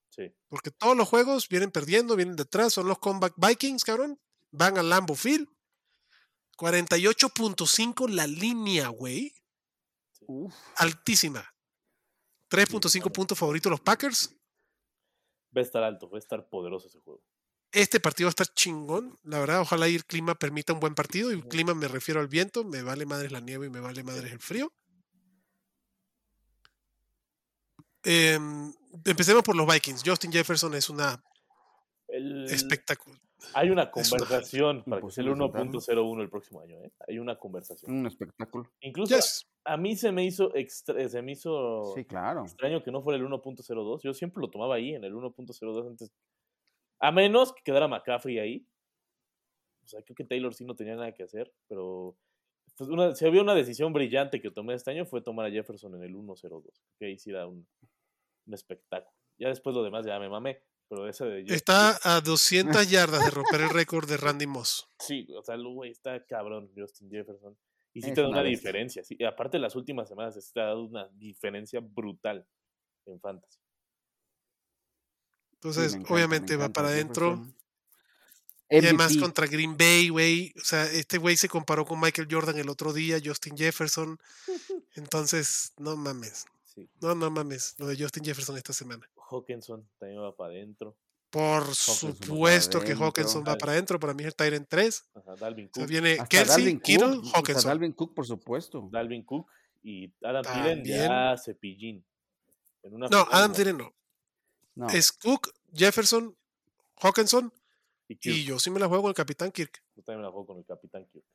Sí. 0.10 0.34
Porque 0.48 0.72
todos 0.72 0.96
los 0.96 1.08
juegos 1.08 1.50
vienen 1.50 1.72
perdiendo, 1.72 2.16
vienen 2.16 2.36
detrás, 2.36 2.74
son 2.74 2.88
los 2.88 3.00
comeback 3.00 3.34
Vikings, 3.36 3.84
cabrón. 3.84 4.20
Van 4.52 4.78
al 4.78 4.90
Lambo 4.90 5.16
Field. 5.16 5.48
48.5 6.58 8.10
la 8.10 8.28
línea, 8.28 8.88
güey. 8.90 9.34
Uf, 10.22 10.54
Altísima. 10.78 11.44
3.5 12.50 13.12
puntos 13.12 13.38
favoritos 13.38 13.70
los 13.70 13.82
Packers. 13.82 14.36
Va 15.56 15.62
a 15.62 15.64
estar 15.64 15.84
alto, 15.84 16.10
va 16.10 16.18
a 16.18 16.20
estar 16.20 16.48
poderoso 16.48 16.88
ese 16.88 17.00
juego. 17.00 17.22
Este 17.72 18.00
partido 18.02 18.28
va 18.28 18.30
a 18.30 18.32
estar 18.32 18.48
chingón. 18.54 19.18
La 19.24 19.40
verdad, 19.40 19.62
ojalá 19.62 19.88
y 19.88 19.96
el 19.96 20.06
clima 20.06 20.36
permita 20.36 20.74
un 20.74 20.80
buen 20.80 20.94
partido. 20.96 21.32
Y 21.32 21.36
el 21.36 21.48
clima 21.48 21.74
me 21.74 21.88
refiero 21.88 22.20
al 22.20 22.28
viento. 22.28 22.64
Me 22.66 22.82
vale 22.82 23.06
madres 23.06 23.32
la 23.32 23.40
nieve 23.40 23.68
y 23.68 23.70
me 23.70 23.80
vale 23.80 24.04
madres 24.04 24.32
el 24.32 24.40
frío. 24.40 24.72
Em, 28.04 28.74
empecemos 29.06 29.44
por 29.44 29.56
los 29.56 29.68
Vikings. 29.72 30.04
Justin 30.06 30.32
Jefferson 30.32 30.74
es 30.74 30.90
una 30.90 31.24
El- 32.08 32.46
espectáculo. 32.46 33.18
Hay 33.54 33.70
una 33.70 33.84
es 33.84 34.12
una- 34.12 34.18
conversación 34.20 34.84
para 34.84 35.02
que 35.02 35.12
sea 35.12 35.24
el 35.24 35.30
Imposible 35.30 35.32
sentarlo. 35.48 36.12
1.01 36.12 36.22
el 36.22 36.30
próximo 36.30 36.62
año, 36.62 36.78
¿eh? 36.84 36.92
Hay 37.08 37.18
una 37.20 37.38
conversación. 37.40 37.92
un 37.92 38.06
espectáculo. 38.08 38.70
Incluso 38.82 39.16
Yes. 39.16 39.48
a 39.66 39.78
mí 39.78 39.96
se 39.96 40.12
me 40.12 40.26
hizo 40.26 40.54
extra- 40.56 41.08
se 41.10 41.22
me 41.22 41.32
hizo 41.32 41.94
Sí, 41.96 42.06
claro. 42.06 42.44
extraño 42.44 42.84
que 42.84 42.92
no 42.92 43.02
fuera 43.02 43.18
el 43.18 43.24
1.02. 43.26 44.02
Yo 44.04 44.14
siempre 44.14 44.42
lo 44.42 44.50
tomaba 44.50 44.76
ahí, 44.76 44.94
en 44.94 45.04
el 45.04 45.14
1.02 45.16 45.88
antes. 45.88 46.12
A 47.02 47.12
menos 47.12 47.54
que 47.54 47.64
quedara 47.64 47.88
McCaffrey 47.88 48.40
ahí. 48.40 48.68
O 49.84 49.88
sea, 49.88 50.02
creo 50.04 50.16
que 50.16 50.24
Taylor 50.24 50.54
sí 50.54 50.64
no 50.64 50.76
tenía 50.76 50.96
nada 50.96 51.12
que 51.14 51.24
hacer, 51.24 51.54
pero 51.68 52.16
pues 52.78 52.90
una, 52.90 53.14
si 53.16 53.26
había 53.26 53.42
una 53.42 53.56
decisión 53.56 53.92
brillante 53.92 54.42
que 54.42 54.52
tomé 54.52 54.76
este 54.76 54.92
año 54.92 55.06
fue 55.06 55.22
tomar 55.22 55.48
a 55.48 55.52
Jefferson 55.52 55.96
en 55.96 56.04
el 56.04 56.16
1.02. 56.16 56.64
Que 56.98 57.06
ahí 57.08 57.18
sí 57.18 57.32
era 57.32 57.48
un, 57.48 57.68
un 58.46 58.54
espectáculo. 58.54 59.14
Ya 59.38 59.50
después 59.50 59.76
lo 59.76 59.84
demás 59.84 60.06
ya 60.06 60.20
me 60.20 60.30
mamé, 60.30 60.64
pero 60.88 61.08
ese 61.10 61.26
de 61.26 61.44
Jeff- 61.44 61.52
Está 61.56 61.98
a 62.04 62.22
200 62.22 62.90
yardas 62.90 63.26
de 63.26 63.32
romper 63.32 63.62
el 63.62 63.70
récord 63.70 64.08
de 64.08 64.18
Randy 64.18 64.48
Moss. 64.48 64.88
Sí, 65.00 65.28
o 65.36 65.42
sea, 65.44 65.56
el 65.56 65.68
güey 65.68 65.92
está 65.92 66.24
cabrón, 66.26 66.72
Justin 66.76 67.10
Jefferson. 67.10 67.58
Y 67.94 68.02
sí 68.02 68.10
Es 68.10 68.16
te 68.16 68.22
da 68.22 68.30
una 68.30 68.44
diferencia. 68.44 69.04
Sí. 69.04 69.18
Y 69.20 69.26
aparte, 69.26 69.60
las 69.60 69.76
últimas 69.76 70.08
semanas 70.08 70.36
sí 70.36 70.54
te 70.54 70.62
ha 70.62 70.66
dado 70.68 70.84
una 70.86 71.10
diferencia 71.10 71.82
brutal 71.82 72.48
en 73.06 73.20
Fantasy. 73.20 73.60
Entonces, 75.64 75.94
encanta, 75.94 76.14
obviamente 76.14 76.54
me 76.54 76.64
va 76.64 76.70
para 76.70 76.88
adentro. 76.88 77.46
Y 78.68 78.78
además 78.78 79.16
contra 79.18 79.46
Green 79.46 79.78
Bay, 79.78 80.10
güey. 80.10 80.54
O 80.58 80.66
sea, 80.66 80.86
este 80.86 81.20
güey 81.20 81.38
se 81.38 81.48
comparó 81.48 81.86
con 81.86 82.00
Michael 82.00 82.28
Jordan 82.32 82.58
el 82.58 82.70
otro 82.70 82.94
día, 82.94 83.20
Justin 83.24 83.56
Jefferson. 83.56 84.18
Entonces, 84.96 85.74
no 85.78 85.96
mames. 85.96 86.46
Sí. 86.66 86.90
No, 87.00 87.14
no 87.14 87.30
mames. 87.30 87.76
Lo 87.78 87.86
de 87.86 87.96
Justin 87.96 88.24
Jefferson 88.24 88.58
esta 88.58 88.74
semana. 88.74 89.08
Hawkinson 89.30 89.88
también 90.00 90.22
va 90.22 90.36
para 90.36 90.54
adentro. 90.54 90.98
Por 91.30 91.76
supuesto 91.76 92.80
que 92.80 92.88
adentro. 92.88 93.06
Hawkinson 93.06 93.44
va 93.48 93.56
para 93.58 93.74
adentro. 93.74 94.00
Para 94.00 94.14
mí 94.16 94.24
es 94.24 94.28
el 94.28 94.36
Tyrant 94.36 94.68
3. 94.68 95.10
Ajá, 95.14 95.36
Dalvin 95.36 95.66
O 95.66 95.70
sea, 95.74 95.84
Cook. 95.84 95.90
viene 95.90 96.12
Hasta 96.14 96.26
Kelsey, 96.28 96.56
Dalvin 96.56 96.80
Kittle, 96.80 97.16
Cook, 97.18 97.36
Hawkinson. 97.36 97.70
Dalvin 97.70 97.94
Cook, 97.94 98.16
por 98.16 98.26
supuesto. 98.26 98.90
Dalvin 98.92 99.24
Cook 99.24 99.48
y 99.84 100.12
Adam 100.24 100.44
Thielen 100.44 100.84
ya 100.86 101.36
cepillín. 101.38 102.04
En 102.84 102.94
una 102.96 103.08
No, 103.10 103.28
Adam 103.30 103.54
Thielen 103.54 103.78
no. 103.78 103.94
No, 104.76 104.88
Es 104.90 105.12
Cook, 105.12 105.54
Jefferson, 105.74 106.36
Hawkinson. 106.98 107.54
Y 108.08 108.44
yo 108.44 108.60
sí 108.60 108.70
me 108.70 108.80
la 108.80 108.88
juego 108.88 109.04
con 109.04 109.10
el 109.10 109.16
Capitán 109.16 109.52
Kirk. 109.52 109.82
Yo 109.96 110.04
también 110.04 110.20
me 110.20 110.26
la 110.26 110.32
juego 110.32 110.48
con 110.48 110.58
el 110.58 110.66
Capitán 110.66 111.08
Kirk. 111.12 111.26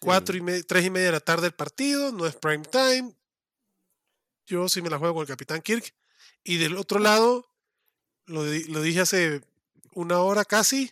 Cuatro 0.00 0.36
y 0.36 0.40
media, 0.40 0.62
tres 0.66 0.84
y 0.86 0.90
media 0.90 1.06
de 1.06 1.12
la 1.12 1.20
tarde 1.20 1.46
el 1.46 1.52
partido, 1.52 2.12
no 2.12 2.26
es 2.26 2.34
prime 2.34 2.64
time. 2.64 3.14
Yo 4.46 4.68
sí 4.68 4.80
me 4.80 4.88
la 4.88 4.98
juego 4.98 5.14
con 5.14 5.22
el 5.22 5.28
Capitán 5.28 5.60
Kirk. 5.60 5.94
Y 6.42 6.56
del 6.56 6.76
otro 6.76 6.98
lado, 6.98 7.46
lo 8.26 8.42
dije 8.44 9.00
hace 9.00 9.42
una 9.92 10.20
hora 10.20 10.44
casi, 10.44 10.90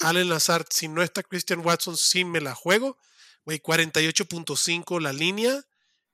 Allen 0.00 0.28
Lazard, 0.28 0.66
si 0.70 0.88
no 0.88 1.02
está 1.02 1.22
Christian 1.22 1.64
Watson, 1.64 1.96
sí 1.96 2.24
me 2.24 2.40
la 2.40 2.54
juego. 2.54 2.98
Güey, 3.44 3.60
48.5 3.60 5.00
la 5.00 5.12
línea 5.12 5.64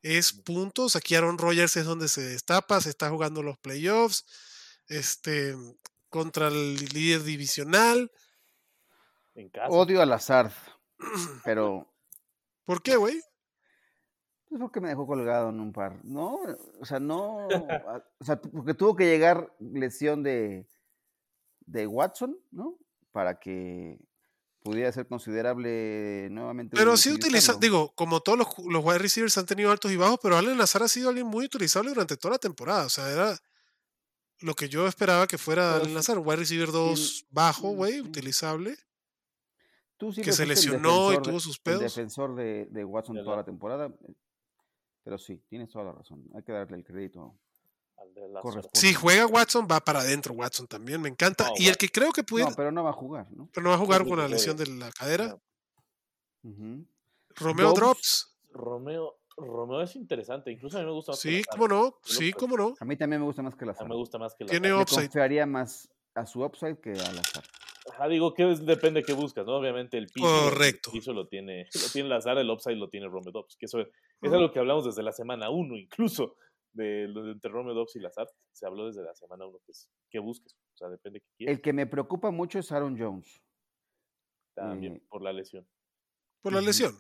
es 0.03 0.33
puntos. 0.33 0.97
Aquí 0.97 1.15
Aaron 1.15 1.39
Rodgers 1.39 1.77
es 1.77 1.85
donde 1.85 2.09
se 2.09 2.23
destapa, 2.23 2.81
se 2.81 2.91
está 2.91 3.11
jugando 3.11 3.43
los 3.43 3.59
playoffs. 3.59 4.25
Este, 4.89 5.55
contra 6.09 6.49
el 6.49 6.77
líder 6.77 7.23
divisional. 7.23 8.11
En 9.35 9.49
casa. 9.51 9.69
Odio 9.69 10.01
al 10.01 10.13
azar, 10.13 10.53
pero 11.45 11.95
¿Por 12.65 12.83
qué, 12.83 12.97
güey? 12.97 13.17
es 14.51 14.61
porque 14.61 14.81
me 14.81 14.89
dejó 14.89 15.07
colgado 15.07 15.51
en 15.51 15.59
un 15.61 15.73
par. 15.73 16.05
No, 16.05 16.39
o 16.81 16.85
sea, 16.85 17.01
no. 17.01 17.49
O 18.21 18.25
sea, 18.25 18.41
porque 18.41 18.75
tuvo 18.75 18.97
que 18.97 19.05
llegar 19.05 19.53
lesión 19.59 20.23
de, 20.23 20.67
de 21.67 21.87
Watson, 21.87 22.39
¿no? 22.53 22.79
Para 23.13 23.39
que 23.39 23.99
pudiera 24.63 24.91
ser 24.93 25.07
considerable 25.07 26.29
nuevamente. 26.31 26.77
Pero 26.77 26.97
sí 26.97 27.11
utiliza, 27.11 27.55
digo, 27.61 27.93
como 27.95 28.21
todos 28.21 28.39
los, 28.39 28.49
los 28.67 28.85
wide 28.85 28.99
receivers 28.99 29.37
han 29.37 29.45
tenido 29.45 29.71
altos 29.71 29.93
y 29.93 29.97
bajos, 29.97 30.19
pero 30.23 30.39
Allen 30.39 30.57
Lazar 30.57 30.85
ha 30.85 30.89
sido 30.89 31.11
alguien 31.11 31.27
muy 31.27 31.45
utilizable 31.45 31.91
durante 31.91 32.17
toda 32.17 32.33
la 32.33 32.39
temporada. 32.39 32.87
O 32.87 32.89
sea, 32.89 33.11
era 33.11 33.37
lo 34.41 34.55
que 34.55 34.69
yo 34.69 34.87
esperaba 34.87 35.27
que 35.27 35.39
fuera 35.39 35.75
Pero 35.83 36.03
sí- 36.03 36.13
un 36.13 36.19
wide 36.27 36.37
receiver 36.37 36.71
2 36.73 37.27
bajo, 37.31 37.71
güey, 37.71 37.95
sí. 37.95 38.01
utilizable. 38.01 38.77
Tú 39.97 40.09
que 40.09 40.15
siempre 40.15 40.33
se 40.33 40.47
lesionó 40.47 41.13
y 41.13 41.23
tuvo 41.23 41.39
sus 41.41 41.57
el 41.57 41.63
pedos. 41.63 41.81
defensor 41.83 42.35
de, 42.35 42.67
de 42.71 42.85
Watson 42.85 43.15
De 43.17 43.23
toda 43.23 43.37
la- 43.37 43.43
la 43.43 43.47
temporada. 43.47 43.87
eh, 43.87 44.15
Pero 45.05 45.19
sí, 45.19 45.43
tienes 45.49 45.71
toda 45.71 45.85
la 45.85 45.93
razón. 45.93 46.25
Hay 46.35 46.43
que 46.43 46.53
darle 46.53 46.77
el 46.79 46.85
crédito. 46.85 47.39
Al 47.97 48.13
de 48.13 48.29
la 48.29 48.41
corresponde. 48.41 48.79
Si 48.81 48.93
juega 48.93 49.27
Watson, 49.27 49.69
va 49.71 49.81
para 49.81 50.01
adentro 50.01 50.35
Watson 50.35 50.67
también, 50.67 51.01
me 51.01 51.09
encanta. 51.09 51.45
No, 51.45 51.51
y 51.57 51.63
el 51.65 51.69
Watson. 51.69 51.77
que 51.79 51.89
creo 51.91 52.13
que 52.13 52.25
pudiera, 52.25 52.51
No, 52.51 52.57
pero 52.57 52.73
no 52.73 52.83
va 52.83 52.91
a 52.91 52.95
jugar, 52.95 53.31
¿no? 53.31 53.49
pero 53.53 53.63
no 53.65 53.71
va 53.71 53.77
a 53.77 53.79
jugar 53.79 54.05
con 54.07 54.19
la 54.19 54.27
que 54.27 54.33
lesión 54.33 54.57
de 54.57 54.67
la 54.67 54.91
cadera. 54.91 55.39
No. 56.43 56.85
Romeo 57.37 57.69
Dobbs, 57.69 57.77
Drops, 57.79 58.37
Romeo, 58.53 59.19
Romeo 59.37 59.83
es 59.83 59.97
interesante. 59.97 60.51
Incluso 60.53 60.77
a 60.79 60.81
mí 60.81 60.87
me 60.87 60.93
gusta 60.93 61.13
más 61.13 61.23
que 61.23 61.29
sí, 61.39 61.43
cómo 61.51 61.69
no, 61.69 61.99
sí, 62.03 62.33
cómo 62.33 62.57
no. 62.57 62.75
A 62.79 62.85
mí 62.85 62.97
también 62.97 63.21
me 63.21 63.27
gusta 63.27 63.43
más 63.43 63.55
que 63.57 63.65
la 63.67 63.73
A 63.73 63.83
mí 63.83 63.89
me 63.89 63.97
gusta 63.97 64.19
más 64.19 64.35
que 64.35 64.45
la 64.45 64.51
Tiene 64.51 64.73
upside. 64.73 65.05
confiaría 65.07 65.47
más 65.47 65.89
a 66.15 66.27
su 66.27 66.45
upside 66.45 66.79
que 66.81 66.91
al 66.93 67.19
azar. 67.19 67.45
Ajá, 67.93 68.09
digo 68.09 68.33
que 68.33 68.51
es- 68.51 68.65
depende 68.65 69.01
de 69.01 69.07
qué 69.07 69.13
buscas, 69.13 69.45
¿no? 69.45 69.57
Obviamente 69.57 69.99
el 69.99 70.07
piso, 70.07 70.27
Correcto. 70.27 70.91
el 70.91 70.99
piso 70.99 71.13
lo 71.13 71.29
tiene, 71.29 71.67
lo 71.75 71.93
tiene 71.93 72.09
Lazar, 72.09 72.39
el 72.39 72.49
upside 72.51 72.77
lo 72.77 72.89
tiene 72.89 73.09
Romeo 73.09 73.31
Dobbs, 73.33 73.57
que 73.59 73.67
eso 73.67 73.81
es, 73.81 73.89
es 74.23 74.33
algo 74.33 74.51
que 74.53 74.59
hablamos 74.59 74.85
desde 74.87 75.03
la 75.03 75.13
semana 75.13 75.51
1, 75.51 75.77
incluso, 75.77 76.37
de 76.73 77.05
entre 77.05 77.51
Romeo 77.51 77.75
Dobbs 77.75 77.95
y 77.97 78.01
Lazar, 78.01 78.27
se 78.53 78.67
habló 78.67 78.87
desde 78.87 79.03
la 79.03 79.15
semana 79.15 79.45
1, 79.47 79.59
que 79.67 79.73
es 79.73 79.91
qué 80.11 80.19
busques, 80.19 80.55
o 80.55 80.77
sea, 80.77 80.89
depende 80.89 81.19
de 81.19 81.21
qué 81.21 81.31
quieras, 81.37 81.57
El 81.57 81.63
que 81.63 81.73
me 81.75 81.87
preocupa 81.87 82.31
mucho 82.31 82.59
es 82.59 82.73
Aaron 82.73 82.97
Jones. 82.99 83.43
también 84.55 84.97
eh, 84.97 85.03
por 85.09 85.23
la 85.23 85.33
lesión. 85.33 85.67
Por 86.41 86.53
la 86.53 86.61
lesión. 86.63 86.97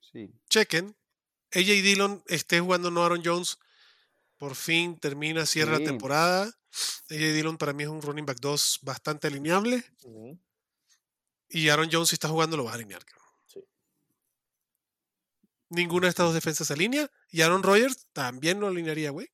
Sí. 0.00 0.30
Chequen. 0.48 0.94
AJ 1.54 1.82
Dillon 1.82 2.22
esté 2.26 2.60
jugando 2.60 2.90
no 2.90 3.04
Aaron 3.04 3.22
Jones. 3.24 3.58
Por 4.36 4.54
fin 4.56 4.98
termina, 4.98 5.46
cierra 5.46 5.76
Sí. 5.76 5.82
la 5.84 5.88
temporada. 5.90 6.44
AJ 7.10 7.32
Dillon 7.32 7.56
para 7.56 7.72
mí 7.72 7.84
es 7.84 7.88
un 7.88 8.02
running 8.02 8.26
back 8.26 8.38
2 8.40 8.80
bastante 8.82 9.28
alineable. 9.28 9.84
Y 11.48 11.68
Aaron 11.68 11.88
Jones, 11.90 12.08
si 12.08 12.16
está 12.16 12.28
jugando, 12.28 12.56
lo 12.56 12.64
vas 12.64 12.72
a 12.72 12.76
alinear. 12.76 13.02
Sí. 13.46 13.60
Ninguna 15.70 16.06
de 16.06 16.10
estas 16.10 16.26
dos 16.26 16.34
defensas 16.34 16.66
se 16.66 16.72
alinea. 16.72 17.10
Y 17.30 17.42
Aaron 17.42 17.62
Rodgers 17.62 18.06
también 18.12 18.60
lo 18.60 18.66
alinearía, 18.66 19.10
güey. 19.10 19.28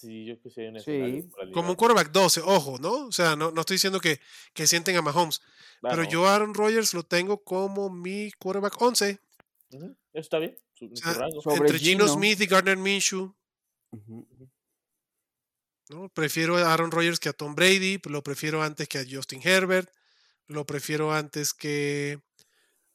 Sí, 0.00 0.24
yo 0.24 0.40
que 0.40 0.48
un 0.68 0.80
Sí. 0.80 1.28
Como 1.52 1.70
un 1.70 1.76
quarterback 1.76 2.10
12, 2.10 2.40
ojo, 2.40 2.78
¿no? 2.78 3.06
O 3.08 3.12
sea, 3.12 3.36
no, 3.36 3.50
no 3.50 3.60
estoy 3.60 3.74
diciendo 3.74 4.00
que, 4.00 4.18
que 4.54 4.66
sienten 4.66 4.96
a 4.96 5.02
Mahomes. 5.02 5.42
Ah, 5.82 5.88
pero 5.90 6.04
yo 6.04 6.26
Aaron 6.26 6.54
Rodgers 6.54 6.94
lo 6.94 7.02
tengo 7.02 7.42
como 7.44 7.90
mi 7.90 8.32
quarterback 8.38 8.80
11. 8.80 9.20
ujú, 9.72 9.84
Eso 10.12 10.20
está 10.20 10.38
bien, 10.38 10.56
su, 10.80 10.84
en 10.86 10.96
su 10.96 11.02
sea, 11.04 11.12
rango. 11.14 11.40
Sobre 11.42 11.56
entre 11.60 11.78
Gino 11.78 12.04
Gino. 12.06 12.14
Smith 12.14 12.40
y 12.40 12.46
Gardner 12.46 12.76
Minshew. 12.76 13.34
¿no? 15.88 16.08
Prefiero 16.10 16.56
a 16.56 16.72
Aaron 16.72 16.90
Rodgers 16.90 17.18
que 17.20 17.28
a 17.28 17.32
Tom 17.32 17.54
Brady, 17.54 18.00
lo 18.04 18.22
prefiero 18.22 18.62
antes 18.62 18.88
que 18.88 18.98
a 18.98 19.04
Justin 19.08 19.40
Herbert, 19.42 19.90
lo 20.46 20.64
prefiero 20.64 21.12
antes 21.12 21.52
que 21.52 22.20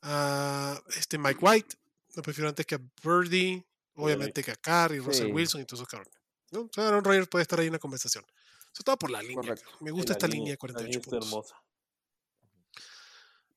a 0.01 0.81
este 0.97 1.17
Mike 1.17 1.39
White, 1.41 1.75
lo 2.15 2.21
prefiero 2.21 2.49
antes 2.49 2.65
que 2.65 2.75
a 2.75 2.81
Birdie, 3.03 3.65
obviamente 3.95 4.43
que 4.43 4.51
a 4.51 4.55
Carr 4.55 4.93
y 4.93 4.99
Russell 4.99 5.27
Sí. 5.27 5.31
Wilson 5.31 5.61
y 5.61 5.65
todos 5.65 5.79
esos 5.81 5.89
cabrones. 5.89 6.13
¿no? 6.51 6.61
O 6.61 6.69
sea, 6.71 6.87
Aaron 6.87 7.03
Rodgers 7.03 7.27
puede 7.27 7.41
estar 7.43 7.59
ahí 7.59 7.67
en 7.67 7.73
la 7.73 7.79
conversación. 7.79 8.25
Sobre 8.71 8.85
todo 8.85 8.97
por 8.97 9.11
la 9.11 9.21
línea. 9.21 9.35
Correcto. 9.37 9.69
Me 9.81 9.91
gusta 9.91 10.11
la 10.13 10.17
esta 10.17 10.27
línea 10.27 10.47
de 10.47 10.51
la 10.53 10.57
48 10.57 10.85
línea 10.89 11.01
puntos. 11.01 11.27
hermosa. 11.27 11.61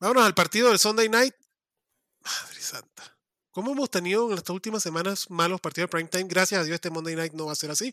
Vámonos 0.01 0.25
al 0.25 0.35
partido 0.35 0.69
del 0.69 0.79
Sunday 0.79 1.09
Night. 1.09 1.35
Madre 2.21 2.61
santa. 2.61 3.18
¿Cómo 3.59 3.73
hemos 3.73 3.91
tenido 3.91 4.31
en 4.31 4.39
estas 4.39 4.55
últimas 4.55 4.85
semanas 4.85 5.29
malos 5.31 5.61
partidos 5.61 5.91
de 5.91 5.91
prime 5.91 6.09
time? 6.09 6.27
Gracias 6.29 6.61
a 6.61 6.63
Dios 6.63 6.77
este 6.77 6.91
Monday 6.91 7.17
Night 7.17 7.33
no 7.33 7.47
va 7.47 7.53
a 7.53 7.57
ser 7.57 7.73
así. 7.73 7.93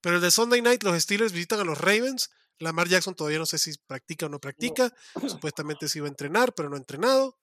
Pero 0.00 0.14
el 0.14 0.22
de 0.22 0.30
Sunday 0.30 0.62
Night, 0.62 0.84
los 0.84 0.96
Steelers 1.02 1.32
visitan 1.32 1.58
a 1.58 1.64
los 1.64 1.78
Ravens. 1.78 2.30
Lamar 2.60 2.86
Jackson 2.86 3.16
todavía 3.16 3.40
no 3.40 3.44
sé 3.44 3.58
si 3.58 3.72
practica 3.88 4.26
o 4.26 4.28
no 4.28 4.38
practica. 4.38 4.94
Supuestamente 5.26 5.88
se 5.88 5.98
iba 5.98 6.06
a 6.06 6.10
entrenar, 6.10 6.52
pero 6.54 6.68
no 6.68 6.76
ha 6.76 6.78
entrenado. 6.78 7.36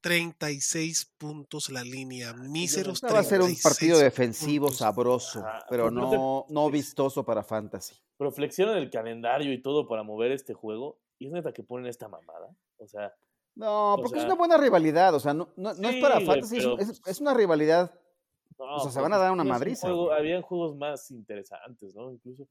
36 0.00 1.12
puntos 1.18 1.68
la 1.68 1.84
línea. 1.84 2.32
Míseros 2.32 3.02
Esta 3.02 3.12
va 3.12 3.20
a 3.20 3.24
ser 3.24 3.42
un 3.42 3.48
36 3.48 3.62
partido 3.62 3.98
defensivo 3.98 4.66
puntos. 4.68 4.78
sabroso, 4.78 5.40
Ajá, 5.40 5.66
pero 5.68 5.90
no, 5.90 6.46
no 6.48 6.70
vistoso 6.70 7.26
para 7.26 7.44
fantasy. 7.44 7.94
Pero 8.16 8.32
flexionan 8.32 8.78
el 8.78 8.88
calendario 8.88 9.52
y 9.52 9.60
todo 9.60 9.86
para 9.86 10.02
mover 10.02 10.32
este 10.32 10.54
juego. 10.54 10.98
Y 11.18 11.26
es 11.26 11.32
neta 11.32 11.52
que 11.52 11.62
ponen 11.62 11.88
esta 11.88 12.08
mamada. 12.08 12.56
O 12.78 12.88
sea, 12.88 13.14
No, 13.54 13.94
O 13.94 13.96
porque 14.02 14.18
es 14.18 14.24
una 14.24 14.34
buena 14.34 14.56
rivalidad, 14.56 15.14
o 15.14 15.20
sea, 15.20 15.34
no, 15.34 15.52
no, 15.56 15.74
no 15.74 15.88
es 15.88 15.96
para 16.00 16.20
fantasy, 16.20 16.56
es- 16.56 16.64
pero- 16.64 16.78
es, 16.78 17.00
es 17.06 17.20
una 17.20 17.34
rivalidad. 17.34 17.92
no, 18.58 18.76
O 18.76 18.80
sea, 18.80 18.90
se 18.90 18.94
pues, 18.98 19.02
van 19.02 19.12
a 19.12 19.18
dar 19.18 19.32
una 19.32 19.42
un 19.42 19.48
madriza, 19.48 19.88
juego- 19.88 20.12
habían 20.12 20.40
juegos 20.42 20.76
más 20.76 21.10
interesantes, 21.10 21.94
¿no? 21.94 22.10
Incluso, 22.12 22.48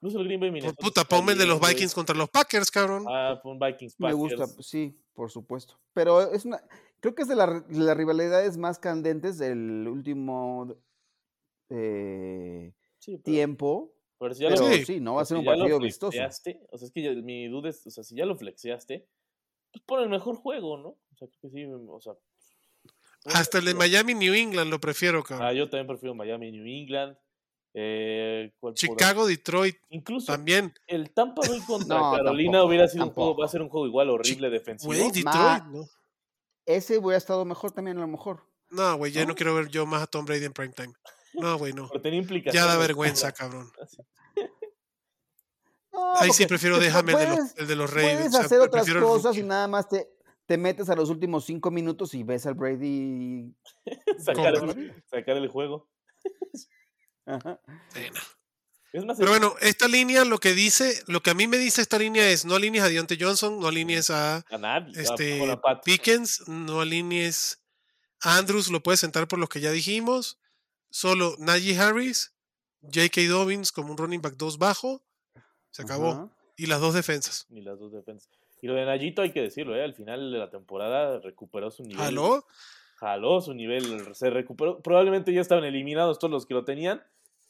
incluso 0.00 0.18
el 0.20 0.24
Green 0.26 0.40
Bay 0.40 0.48
Por 0.50 0.54
Minnesota 0.54 0.82
puta, 0.82 1.00
está 1.02 1.16
ponme 1.16 1.34
de 1.34 1.44
los. 1.46 1.60
Vikings 1.60 1.94
contra 1.94 2.14
los 2.16 2.30
Packers, 2.30 2.70
cabrón. 2.70 3.04
Ah, 3.08 3.38
pon 3.42 3.58
Vikings 3.58 3.98
Me 4.00 4.12
Packers. 4.12 4.16
gusta, 4.38 4.62
sí, 4.62 4.98
por 5.12 5.30
supuesto. 5.30 5.78
Pero 5.92 6.32
es 6.32 6.44
una, 6.46 6.62
creo 7.00 7.14
que 7.14 7.22
es 7.22 7.28
de, 7.28 7.36
la- 7.36 7.60
de 7.60 7.78
las 7.78 7.96
rivalidades 7.96 8.56
más 8.56 8.78
candentes 8.78 9.36
del 9.38 9.86
último 9.88 10.74
eh, 11.70 12.72
Sí, 12.98 13.12
pero, 13.18 13.22
tiempo. 13.22 13.92
pero 14.18 14.34
si 14.34 14.42
ya 14.42 14.48
Pero 14.50 14.60
lo, 14.62 14.72
Sí. 14.74 14.84
sí, 14.84 15.00
no 15.00 15.14
va 15.14 15.22
a 15.22 15.24
si 15.24 15.30
ser 15.30 15.38
un 15.38 15.44
partido 15.44 15.78
vistoso. 15.78 16.12
flexeaste, 16.12 16.60
O 16.70 16.78
sea, 16.78 16.86
es 16.86 16.92
que 16.92 17.02
ya- 17.02 17.12
mi 17.22 17.48
duda 17.48 17.68
es, 17.70 17.86
o 17.86 17.90
sea, 17.90 18.04
si 18.04 18.14
ya 18.14 18.24
lo 18.26 18.36
flexeaste, 18.36 19.06
pues 19.74 19.84
pon 19.86 20.02
el 20.02 20.08
mejor 20.08 20.36
juego, 20.36 20.78
¿no? 20.78 20.88
O 20.88 21.16
sea, 21.18 21.26
creo 21.28 21.40
que 21.42 21.48
sí, 21.50 21.64
o 21.66 22.00
sea. 22.00 22.12
Hasta 23.26 23.58
el 23.58 23.64
de. 23.64 23.74
Miami, 23.74 24.14
New 24.14 24.32
England 24.34 24.70
lo 24.70 24.78
prefiero, 24.80 25.20
Ah, 25.20 25.24
cabrón. 25.24 25.54
yo 25.54 25.68
también 25.68 25.86
prefiero 25.88 26.14
Miami, 26.14 26.52
New 26.52 26.64
England. 26.66 27.16
Eh, 27.76 28.52
¿cuál 28.60 28.74
podrá- 28.74 28.76
Chicago, 28.76 29.26
Detroit 29.26 29.76
Incluso 29.90 30.30
también. 30.30 30.72
el 30.86 31.10
Tampa 31.12 31.42
Bay 31.48 31.58
contra 31.66 31.98
No, 31.98 32.12
Carolina 32.12 32.52
tampoco, 32.52 32.68
hubiera 32.68 32.86
sido 32.88 33.04
un 33.06 33.10
juego, 33.10 33.36
va 33.36 33.46
a 33.46 33.48
ser 33.48 33.62
un 33.62 33.68
juego 33.68 33.86
igual 33.88 34.10
horrible 34.10 34.48
defensivo. 34.48 34.92
Güey, 34.94 35.10
Detroit, 35.10 35.64
¿no? 35.64 35.84
Ese 36.66 36.98
hubiera 36.98 37.18
estado 37.18 37.44
mejor 37.44 37.72
también, 37.72 37.96
a 37.98 38.02
lo 38.02 38.06
mejor. 38.08 38.44
No, 38.70 38.96
güey, 38.96 39.10
ya 39.10 39.22
no 39.22 39.28
¿No? 39.30 39.34
quiero 39.34 39.54
ver 39.56 39.68
yo 39.68 39.86
más 39.86 40.02
a 40.02 40.06
Tom 40.06 40.24
Brady 40.24 40.44
en 40.44 40.52
primetime. 40.52 40.92
No, 41.34 41.58
güey, 41.58 41.72
no. 41.72 41.88
Pero 41.90 42.00
tenía 42.00 42.20
implicaciones. 42.20 42.54
Ya 42.68 42.72
da 42.72 42.78
vergüenza, 42.78 43.32
cabrón. 43.32 43.68
No, 45.94 46.16
Ahí 46.16 46.30
sí 46.32 46.44
prefiero 46.46 46.78
déjame 46.80 47.12
el 47.12 47.18
de 47.18 47.26
los, 47.28 47.36
puedes- 47.38 47.54
el 47.58 47.66
de 47.68 47.76
los 47.76 47.90
Ravens. 47.90 48.12
Puedes 48.16 48.28
o 48.34 48.36
sea, 48.36 48.46
hacer 48.46 48.60
otras 48.60 48.90
cosas 48.90 49.36
y 49.36 49.42
nada 49.44 49.68
más 49.68 49.88
te, 49.88 50.10
te 50.46 50.58
metes 50.58 50.90
a 50.90 50.96
los 50.96 51.08
últimos 51.08 51.44
cinco 51.44 51.70
minutos 51.70 52.14
y 52.14 52.22
ves 52.24 52.46
al 52.46 52.54
Brady. 52.54 53.54
sacar, 54.18 54.54
el, 54.56 55.02
sacar 55.08 55.36
el 55.36 55.48
juego. 55.48 55.88
Ajá. 57.26 57.60
Sí, 57.94 58.00
no. 58.12 58.20
Es 58.92 59.04
más, 59.04 59.18
Pero 59.18 59.30
bueno, 59.30 59.54
esta 59.60 59.88
línea 59.88 60.24
lo 60.24 60.38
que 60.38 60.52
dice, 60.52 61.02
lo 61.08 61.20
que 61.20 61.30
a 61.30 61.34
mí 61.34 61.48
me 61.48 61.58
dice 61.58 61.82
esta 61.82 61.98
línea 61.98 62.28
es 62.30 62.44
no 62.44 62.54
alinees 62.54 62.84
a 62.84 62.88
Deontay 62.88 63.18
Johnson, 63.20 63.58
no 63.58 63.66
alinees 63.66 64.10
a 64.10 64.44
a 64.50 64.58
nadie. 64.58 64.96
a- 64.98 65.02
este 65.02 65.56
Pat. 65.62 65.82
Pickens, 65.84 66.46
no 66.48 66.80
alinees 66.80 67.60
a 68.20 68.36
Andrews, 68.36 68.70
lo 68.70 68.82
puedes 68.84 69.00
sentar 69.00 69.26
por 69.26 69.38
los 69.40 69.48
que 69.48 69.60
ya 69.60 69.72
dijimos. 69.72 70.38
Solo 70.90 71.34
Najee 71.40 71.76
Harris, 71.76 72.34
J.K. 72.82 73.22
Dobbins 73.28 73.72
como 73.72 73.90
un 73.90 73.98
running 73.98 74.22
back 74.22 74.34
2 74.36 74.58
bajo. 74.58 75.02
Se 75.74 75.82
acabó. 75.82 76.10
Ajá. 76.10 76.28
Y 76.56 76.66
las 76.66 76.80
dos 76.80 76.94
defensas. 76.94 77.46
Ni 77.50 77.62
las 77.62 77.78
dos 77.80 77.92
defensas. 77.92 78.30
Y 78.62 78.68
lo 78.68 78.74
de 78.74 78.84
Nayito 78.84 79.22
hay 79.22 79.32
que 79.32 79.42
decirlo, 79.42 79.74
¿eh? 79.76 79.82
Al 79.82 79.94
final 79.94 80.30
de 80.30 80.38
la 80.38 80.48
temporada 80.50 81.18
recuperó 81.20 81.70
su 81.70 81.82
nivel. 81.82 82.00
¿Aló? 82.00 82.46
Jaló 82.96 83.40
su 83.40 83.52
nivel, 83.54 84.14
se 84.14 84.30
recuperó. 84.30 84.80
Probablemente 84.80 85.32
ya 85.32 85.40
estaban 85.40 85.64
eliminados 85.64 86.18
todos 86.20 86.30
los 86.30 86.46
que 86.46 86.54
lo 86.54 86.64
tenían, 86.64 87.02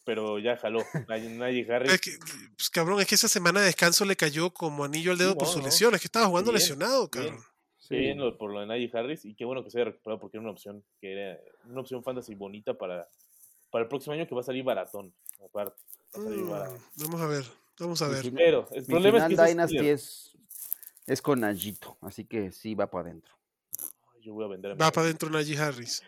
pero 0.04 0.38
ya 0.38 0.56
jaló. 0.56 0.78
Najee 1.08 1.70
Harris. 1.70 1.92
Es 1.92 2.00
que, 2.00 2.12
pues, 2.56 2.70
cabrón, 2.70 2.98
es 3.00 3.06
que 3.06 3.14
esa 3.14 3.28
semana 3.28 3.60
de 3.60 3.66
descanso 3.66 4.04
le 4.06 4.16
cayó 4.16 4.50
como 4.50 4.84
anillo 4.84 5.12
al 5.12 5.18
dedo 5.18 5.32
Sí, 5.32 5.36
por 5.38 5.46
no, 5.48 5.52
su 5.52 5.58
no. 5.58 5.64
lesión. 5.66 5.94
Es 5.94 6.00
que 6.00 6.06
estaba 6.08 6.26
jugando 6.26 6.50
Bien, 6.50 6.60
lesionado, 6.60 7.10
cabrón. 7.10 7.38
Sí. 7.78 7.96
bien 7.96 8.16
lo- 8.18 8.38
por 8.38 8.50
lo 8.50 8.60
de 8.60 8.66
Najee 8.66 8.90
Harris 8.94 9.26
y 9.26 9.34
qué 9.34 9.44
bueno 9.44 9.62
que 9.62 9.70
se 9.70 9.78
haya 9.78 9.90
recuperado 9.90 10.18
porque 10.18 10.38
era 10.38 10.42
una 10.42 10.52
opción 10.52 10.82
que 11.02 11.12
era 11.12 11.38
una 11.66 11.82
opción 11.82 12.02
fantasy 12.02 12.34
bonita 12.34 12.72
para, 12.72 13.06
para 13.70 13.82
el 13.82 13.88
próximo 13.90 14.14
año 14.14 14.26
que 14.26 14.34
va 14.34 14.40
a 14.40 14.44
salir 14.44 14.64
baratón, 14.64 15.12
aparte. 15.44 15.76
Va 16.16 16.20
a 16.22 16.24
salir 16.24 16.38
Mm, 16.44 16.50
barato. 16.50 16.78
vamos 16.96 17.20
a 17.20 17.26
ver, 17.26 17.44
vamos 17.78 18.02
a 18.02 18.08
ver. 18.08 18.32
Pero 18.32 18.68
el 18.72 18.82
Mi 18.82 18.86
problema 18.86 19.18
es 19.18 19.24
final 19.24 19.28
que 19.28 19.34
esos 19.34 19.48
Dynasty 19.48 19.88
es, 19.88 20.32
es 21.06 21.22
con 21.22 21.40
Najito, 21.40 21.98
así 22.00 22.24
que 22.24 22.50
sí 22.52 22.74
va 22.74 22.90
para 22.90 23.08
adentro. 23.10 23.34
Yo 24.22 24.32
voy 24.34 24.44
a 24.44 24.48
vender 24.48 24.70
a 24.72 24.74
mi 24.74 24.80
Va 24.80 24.90
para 24.90 25.04
adentro 25.06 25.28
Najee 25.28 25.58
Harris. 25.58 26.02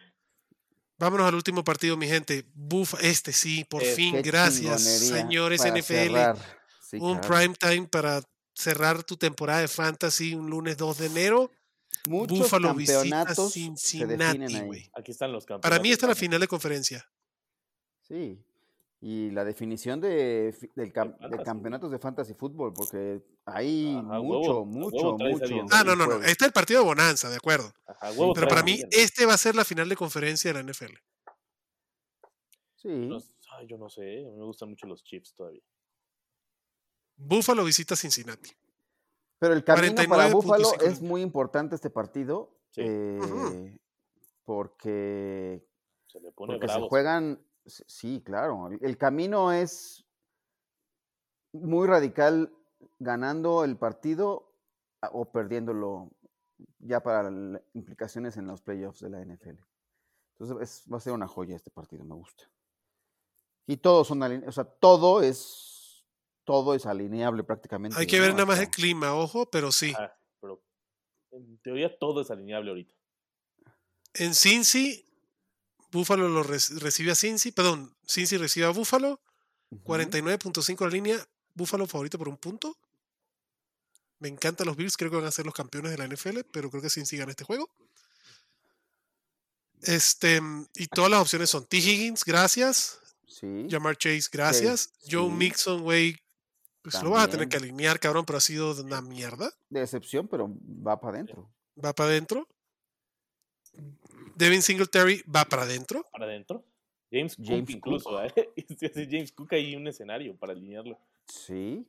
Vámonos 0.98 1.26
al 1.28 1.34
último 1.34 1.62
partido, 1.62 1.96
mi 1.98 2.06
gente. 2.06 2.46
Buf, 2.54 2.94
este 3.02 3.30
sí, 3.32 3.64
por 3.64 3.82
Este, 3.82 3.94
fin, 3.96 4.22
gracias, 4.22 4.82
señores 4.82 5.60
NFL. 5.62 6.16
Sí, 6.80 6.96
un 6.98 7.18
claro. 7.18 7.34
prime 7.34 7.54
time 7.54 7.88
para 7.88 8.22
cerrar 8.54 9.02
tu 9.04 9.16
temporada 9.18 9.60
de 9.60 9.68
fantasy 9.68 10.34
un 10.34 10.48
lunes 10.48 10.78
2 10.78 10.98
de 10.98 11.06
enero. 11.06 11.50
Muchos 12.08 12.38
Buffalo 12.38 12.74
visita 12.74 13.00
campeonatos 13.00 13.52
se 13.52 13.60
definen 13.60 13.76
Cincinnati, 13.76 14.56
ahí. 14.56 14.64
güey. 14.66 14.90
Aquí 14.94 15.10
están 15.10 15.32
los 15.32 15.44
campeones. 15.44 15.62
Para 15.70 15.82
mí 15.82 15.90
esta 15.90 16.06
es 16.06 16.08
la 16.08 16.14
final 16.14 16.40
de 16.40 16.48
conferencia. 16.48 17.06
Sí. 18.00 18.38
Y 19.08 19.30
la 19.30 19.44
definición 19.44 20.00
de, 20.00 20.52
del 20.74 20.92
cam- 20.92 21.12
de 21.16 21.20
fantasy. 21.28 21.44
campeonatos 21.44 21.90
de 21.92 21.98
fantasy 22.00 22.34
fútbol, 22.34 22.72
porque 22.74 23.22
hay 23.44 23.94
Ajá, 23.94 24.18
mucho, 24.20 24.62
huevo, 24.62 24.64
mucho, 24.66 25.16
mucho. 25.16 25.66
Ah, 25.70 25.84
no, 25.84 25.94
no, 25.94 25.96
no. 25.96 26.04
juego. 26.06 26.20
Este 26.22 26.44
es 26.44 26.48
el 26.48 26.52
partido 26.52 26.80
de 26.80 26.86
Bonanza, 26.86 27.30
de 27.30 27.36
acuerdo. 27.36 27.72
Ajá, 27.86 28.10
huevo 28.10 28.32
Pero 28.34 28.48
para 28.48 28.64
mí, 28.64 28.80
este 28.90 29.24
va 29.24 29.34
a 29.34 29.38
ser 29.38 29.54
la 29.54 29.64
final 29.64 29.88
de 29.88 29.94
conferencia 29.94 30.52
de 30.52 30.54
la 30.54 30.72
NFL. 30.72 30.94
Sí. 32.74 33.08
Ay, 33.52 33.66
yo 33.68 33.78
no 33.78 33.88
sé, 33.88 34.02
a 34.26 34.30
mí 34.30 34.36
me 34.38 34.44
gustan 34.44 34.70
mucho 34.70 34.88
los 34.88 35.04
Chiefs 35.04 35.34
todavía. 35.34 35.62
Buffalo 37.16 37.62
visita 37.64 37.94
Cincinnati. 37.94 38.50
Pero 39.38 39.54
el 39.54 39.62
camino 39.62 39.94
para 40.08 40.28
49.5 40.28 40.32
Buffalo 40.32 40.72
es 40.80 41.00
muy 41.00 41.22
importante 41.22 41.76
este 41.76 41.90
partido. 41.90 42.58
Sí. 42.70 42.82
Ujú. 42.82 43.48
eh, 43.54 43.78
Porque, 44.44 45.64
Se 46.08 46.20
le 46.20 46.32
pone 46.32 46.54
porque 46.54 46.66
se 46.66 46.74
bravo. 46.74 46.88
juegan. 46.88 47.40
Sí, 47.66 48.22
claro. 48.24 48.68
el- 48.80 48.96
camino 48.96 49.52
es 49.52 50.04
muy 51.52 51.86
radical 51.86 52.52
ganando 52.98 53.64
el 53.64 53.76
partido 53.76 54.52
o 55.12 55.30
perdiéndolo 55.30 56.10
ya 56.78 57.02
para 57.02 57.30
implicaciones 57.74 58.36
en 58.36 58.46
los 58.46 58.62
playoffs 58.62 59.00
de 59.00 59.10
la 59.10 59.20
NFL. 59.20 59.58
Entonces 60.38 60.56
es- 60.60 60.92
va 60.92 60.98
a 60.98 61.00
ser 61.00 61.12
una 61.12 61.26
joya 61.28 61.56
este 61.56 61.70
partido, 61.70 62.04
me 62.04 62.14
gusta. 62.14 62.44
Y 63.66 63.78
todos 63.78 64.06
son 64.06 64.22
aline- 64.22 64.46
o 64.46 64.52
sea, 64.52 64.64
todo 64.64 65.22
es 65.22 65.72
todo 66.44 66.74
es 66.76 66.86
alineable 66.86 67.42
prácticamente. 67.42 67.98
Hay 67.98 68.06
que 68.06 68.20
ver 68.20 68.28
¿no? 68.30 68.34
nada 68.36 68.46
más 68.46 68.60
el 68.60 68.70
clima, 68.70 69.12
ojo, 69.16 69.50
pero 69.50 69.72
sí. 69.72 69.92
Pero 70.40 70.62
en 71.32 71.58
teoría 71.58 71.98
todo 71.98 72.20
es 72.20 72.30
alineable 72.30 72.70
ahorita. 72.70 72.94
En 74.14 74.32
Cincy, 74.32 75.05
Buffalo 75.96 76.28
lo 76.28 76.42
rec- 76.44 76.78
recibe 76.78 77.10
a 77.12 77.14
Cincy, 77.14 77.52
perdón, 77.52 77.94
Cincy 78.06 78.36
recibe 78.36 78.66
a 78.66 78.70
Buffalo, 78.70 79.20
Ujú. 79.70 79.82
49.5 79.84 80.84
la 80.84 80.90
línea, 80.90 81.28
Buffalo 81.54 81.86
favorito 81.86 82.18
por 82.18 82.28
un 82.28 82.36
punto. 82.36 82.76
Me 84.18 84.28
encantan 84.28 84.66
los 84.66 84.76
Bills, 84.76 84.96
creo 84.96 85.10
que 85.10 85.16
van 85.16 85.26
a 85.26 85.30
ser 85.30 85.44
los 85.44 85.54
campeones 85.54 85.90
de 85.92 85.98
la 85.98 86.04
NFL, 86.06 86.40
pero 86.52 86.70
creo 86.70 86.82
que 86.82 86.90
Cincy 86.90 87.16
gana 87.16 87.30
este 87.32 87.44
juego. 87.44 87.68
Este, 89.82 90.40
y 90.74 90.86
todas 90.86 91.10
las 91.10 91.20
opciones 91.20 91.50
son 91.50 91.64
T. 91.66 91.76
Higgins, 91.76 92.24
gracias. 92.24 92.98
Sí. 93.26 93.66
Jamar 93.70 93.96
Chase, 93.96 94.28
gracias. 94.32 94.90
Joe. 95.10 95.30
Mixon, 95.30 95.82
güey, 95.82 96.16
pues 96.82 97.02
lo 97.02 97.10
vas 97.10 97.24
a 97.24 97.30
tener 97.30 97.48
que 97.48 97.58
alinear, 97.58 98.00
cabrón, 98.00 98.24
pero 98.24 98.38
ha 98.38 98.40
sido 98.40 98.72
una 98.82 99.02
mierda. 99.02 99.52
De 99.68 99.82
excepción, 99.82 100.26
pero 100.28 100.48
va 100.64 100.98
para 100.98 101.14
adentro. 101.18 101.50
Va 101.82 101.92
para 101.94 102.10
adentro. 102.10 102.48
Devin 104.34 104.62
Singletary 104.62 105.22
va 105.34 105.44
para 105.44 105.62
adentro. 105.62 106.06
Para 106.12 106.26
adentro. 106.26 106.64
James, 107.10 107.36
James 107.36 107.66
Cook 107.66 107.70
incluso. 107.70 108.10
Cook. 108.10 108.32
¿eh? 108.36 108.50
James 109.10 109.32
Cook 109.32 109.54
ahí 109.54 109.76
un 109.76 109.86
escenario 109.86 110.36
para 110.36 110.52
alinearlo. 110.52 110.98
Sí. 111.26 111.86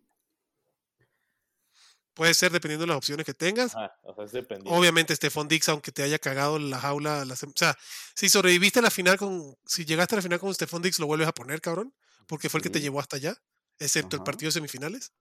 Puede 2.13 2.33
ser 2.33 2.51
dependiendo 2.51 2.83
de 2.83 2.87
las 2.87 2.97
opciones 2.97 3.25
que 3.25 3.33
tengas. 3.33 3.75
Ajá, 3.75 3.95
o 4.01 4.13
sea, 4.15 4.25
es 4.25 4.31
dependiendo. 4.31 4.75
Obviamente, 4.75 5.15
Stephon 5.15 5.47
Dix, 5.47 5.69
aunque 5.69 5.91
te 5.91 6.01
haya 6.01 6.17
cagado 6.17 6.57
la 6.57 6.79
jaula. 6.79 7.23
la 7.25 7.33
o 7.35 7.51
sea, 7.53 7.77
si 8.15 8.27
sobreviviste 8.27 8.79
a 8.79 8.81
la 8.81 8.89
final 8.89 9.17
con. 9.17 9.55
Si 9.65 9.85
llegaste 9.85 10.15
a 10.15 10.17
la 10.17 10.21
final 10.23 10.39
con 10.39 10.53
Stephon 10.53 10.81
Dix, 10.81 10.97
lo 10.99 11.05
vuelves 11.05 11.27
a 11.27 11.33
poner, 11.33 11.61
cabrón. 11.61 11.93
Porque 12.25 12.49
fue 12.49 12.57
el 12.57 12.63
que 12.63 12.71
te 12.71 12.81
llevó 12.81 12.99
hasta 12.99 13.17
allá. 13.17 13.37
Excepto 13.77 14.15
el 14.15 14.23
partido 14.23 14.47
de 14.47 14.53
semifinales. 14.53 15.13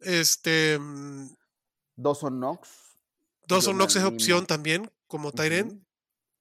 Este. 0.00 0.78
mm, 0.78 1.28
Dawson 1.96 2.38
Knox. 2.38 2.68
Dawson 3.46 3.76
Knox 3.76 3.96
es 3.96 4.04
opción 4.04 4.46
también, 4.46 4.90
como 5.06 5.30
Tyrant. 5.30 5.83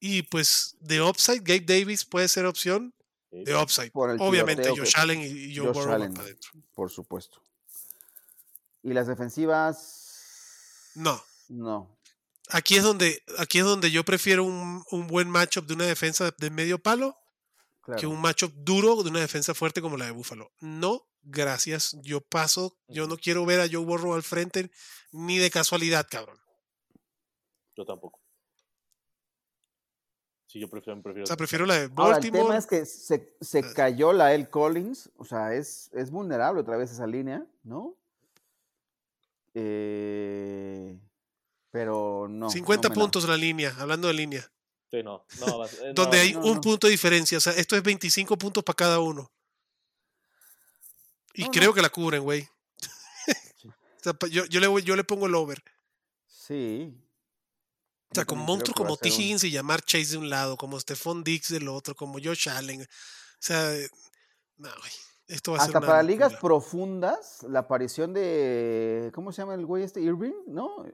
Y 0.05 0.23
pues 0.23 0.75
de 0.81 1.01
upside, 1.01 1.39
Gabe 1.39 1.61
Davis 1.61 2.03
puede 2.03 2.27
ser 2.27 2.45
opción 2.45 2.93
Sí. 3.31 3.45
de 3.45 3.55
upside. 3.55 3.91
Por 3.91 4.09
el 4.11 4.17
Obviamente, 4.19 4.63
tiroteo 4.63 4.83
Josh 4.83 4.93
que- 4.95 4.99
Allen 5.01 5.21
y, 5.21 5.25
y 5.25 5.55
Joe 5.55 5.71
Burrow 5.71 5.97
van 5.97 6.13
para 6.13 6.25
adentro. 6.25 6.51
Por 6.73 6.91
supuesto. 6.91 7.41
Y 8.83 8.91
las 8.93 9.07
defensivas. 9.07 10.91
No. 10.95 11.23
No. 11.47 11.97
Aquí 12.49 12.75
es 12.75 12.83
donde, 12.83 13.23
aquí 13.37 13.59
es 13.59 13.63
donde 13.65 13.91
yo 13.91 14.03
prefiero 14.03 14.43
un, 14.43 14.83
un 14.91 15.07
buen 15.07 15.29
matchup 15.29 15.65
de 15.67 15.73
una 15.75 15.85
defensa 15.85 16.33
de 16.37 16.49
medio 16.49 16.79
palo 16.79 17.17
Claro. 17.81 17.99
que 17.99 18.07
un 18.07 18.19
matchup 18.19 18.53
duro 18.55 19.01
de 19.03 19.09
una 19.09 19.21
defensa 19.21 19.53
fuerte 19.53 19.81
como 19.81 19.95
la 19.97 20.05
de 20.05 20.11
Buffalo. 20.11 20.51
No, 20.59 21.07
gracias. 21.21 21.95
Yo 22.01 22.19
paso. 22.21 22.77
Yo 22.89 23.07
no 23.07 23.15
quiero 23.17 23.45
ver 23.45 23.61
a 23.61 23.67
Joe 23.71 23.85
Burrow 23.85 24.13
al 24.15 24.23
frente 24.23 24.69
ni 25.13 25.37
de 25.37 25.49
casualidad, 25.49 26.07
cabrón. 26.11 26.37
Yo 27.77 27.85
tampoco. 27.85 28.21
Sí, 30.53 30.59
yo 30.59 30.69
prefiero, 30.69 31.01
prefiero 31.01 31.23
O 31.23 31.25
sea, 31.25 31.35
prefiero 31.35 31.65
la 31.65 31.79
de 31.79 31.89
Ahora, 31.95 32.17
el 32.17 32.31
tema 32.31 32.55
es 32.55 32.67
que 32.67 32.85
se, 32.85 33.35
se 33.41 33.59
Ah. 33.59 33.73
cayó 33.75 34.13
la 34.13 34.35
El 34.35 34.51
Collins. 34.51 35.09
O 35.17 35.25
sea, 35.25 35.51
es, 35.55 35.89
es 35.93 36.11
vulnerable 36.11 36.61
otra 36.61 36.77
vez 36.77 36.91
esa 36.91 37.07
línea, 37.07 37.43
¿no? 37.63 37.97
Eh, 39.55 40.99
pero 41.71 42.27
no. 42.29 42.49
50 42.51 42.87
no 42.87 42.93
me 42.93 42.95
la- 42.95 43.01
puntos 43.01 43.27
la 43.27 43.35
línea, 43.37 43.75
hablando 43.79 44.07
de 44.07 44.13
línea. 44.13 44.47
Sí, 44.91 45.01
no, 45.01 45.25
no, 45.39 45.57
vas- 45.57 45.73
eh, 45.81 45.87
no, 45.87 45.93
donde 45.93 46.19
hay 46.19 46.33
no, 46.33 46.41
un 46.41 46.55
no. 46.55 46.61
punto 46.61 46.85
de 46.85 46.91
diferencia. 46.91 47.37
O 47.39 47.41
sea, 47.41 47.53
esto 47.53 47.75
es 47.75 47.81
25 47.81 48.37
puntos 48.37 48.63
para 48.63 48.75
cada 48.75 48.99
uno. 48.99 49.31
Y 51.33 51.41
No, 51.41 51.47
no. 51.47 51.51
creo 51.51 51.73
que 51.73 51.81
la 51.81 51.89
cubren, 51.89 52.21
güey. 52.21 52.47
O 53.65 54.03
sea, 54.03 54.13
pa- 54.13 54.27
yo, 54.27 54.45
yo, 54.45 54.59
le, 54.59 54.83
yo 54.83 54.95
le 54.95 55.03
pongo 55.03 55.25
el 55.27 55.33
over. 55.35 55.63
Sí. 56.27 56.93
O 58.13 58.15
sea, 58.15 58.25
con 58.25 58.39
monstruos 58.39 58.75
como 58.75 58.97
T. 58.97 59.09
un- 59.09 59.13
Higgins 59.15 59.43
y 59.43 59.51
Llamar 59.51 59.81
Chase 59.81 60.11
de 60.13 60.17
un 60.17 60.29
lado, 60.29 60.55
como 60.57 60.79
Stephon 60.79 61.23
Dix 61.23 61.49
del 61.49 61.67
otro, 61.67 61.95
como 61.95 62.19
Josh 62.23 62.47
Allen. 62.49 62.81
O 62.81 62.85
sea, 63.39 63.75
eh, 63.75 63.89
no, 64.57 64.69
güey. 64.79 64.91
Esto 65.27 65.51
va 65.53 65.57
a 65.57 65.61
ser 65.65 65.75
Hasta 65.75 65.87
para 65.87 66.03
ligas 66.03 66.33
locura. 66.33 66.41
profundas, 66.49 67.43
la 67.49 67.59
aparición 67.59 68.13
de. 68.13 69.09
¿Cómo 69.15 69.31
se 69.31 69.41
llama 69.41 69.55
el 69.55 69.65
güey 69.65 69.83
este? 69.83 70.01
Irving, 70.01 70.33
¿no? 70.47 70.85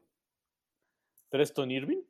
¿Preston 1.30 1.70
Irving? 1.72 2.02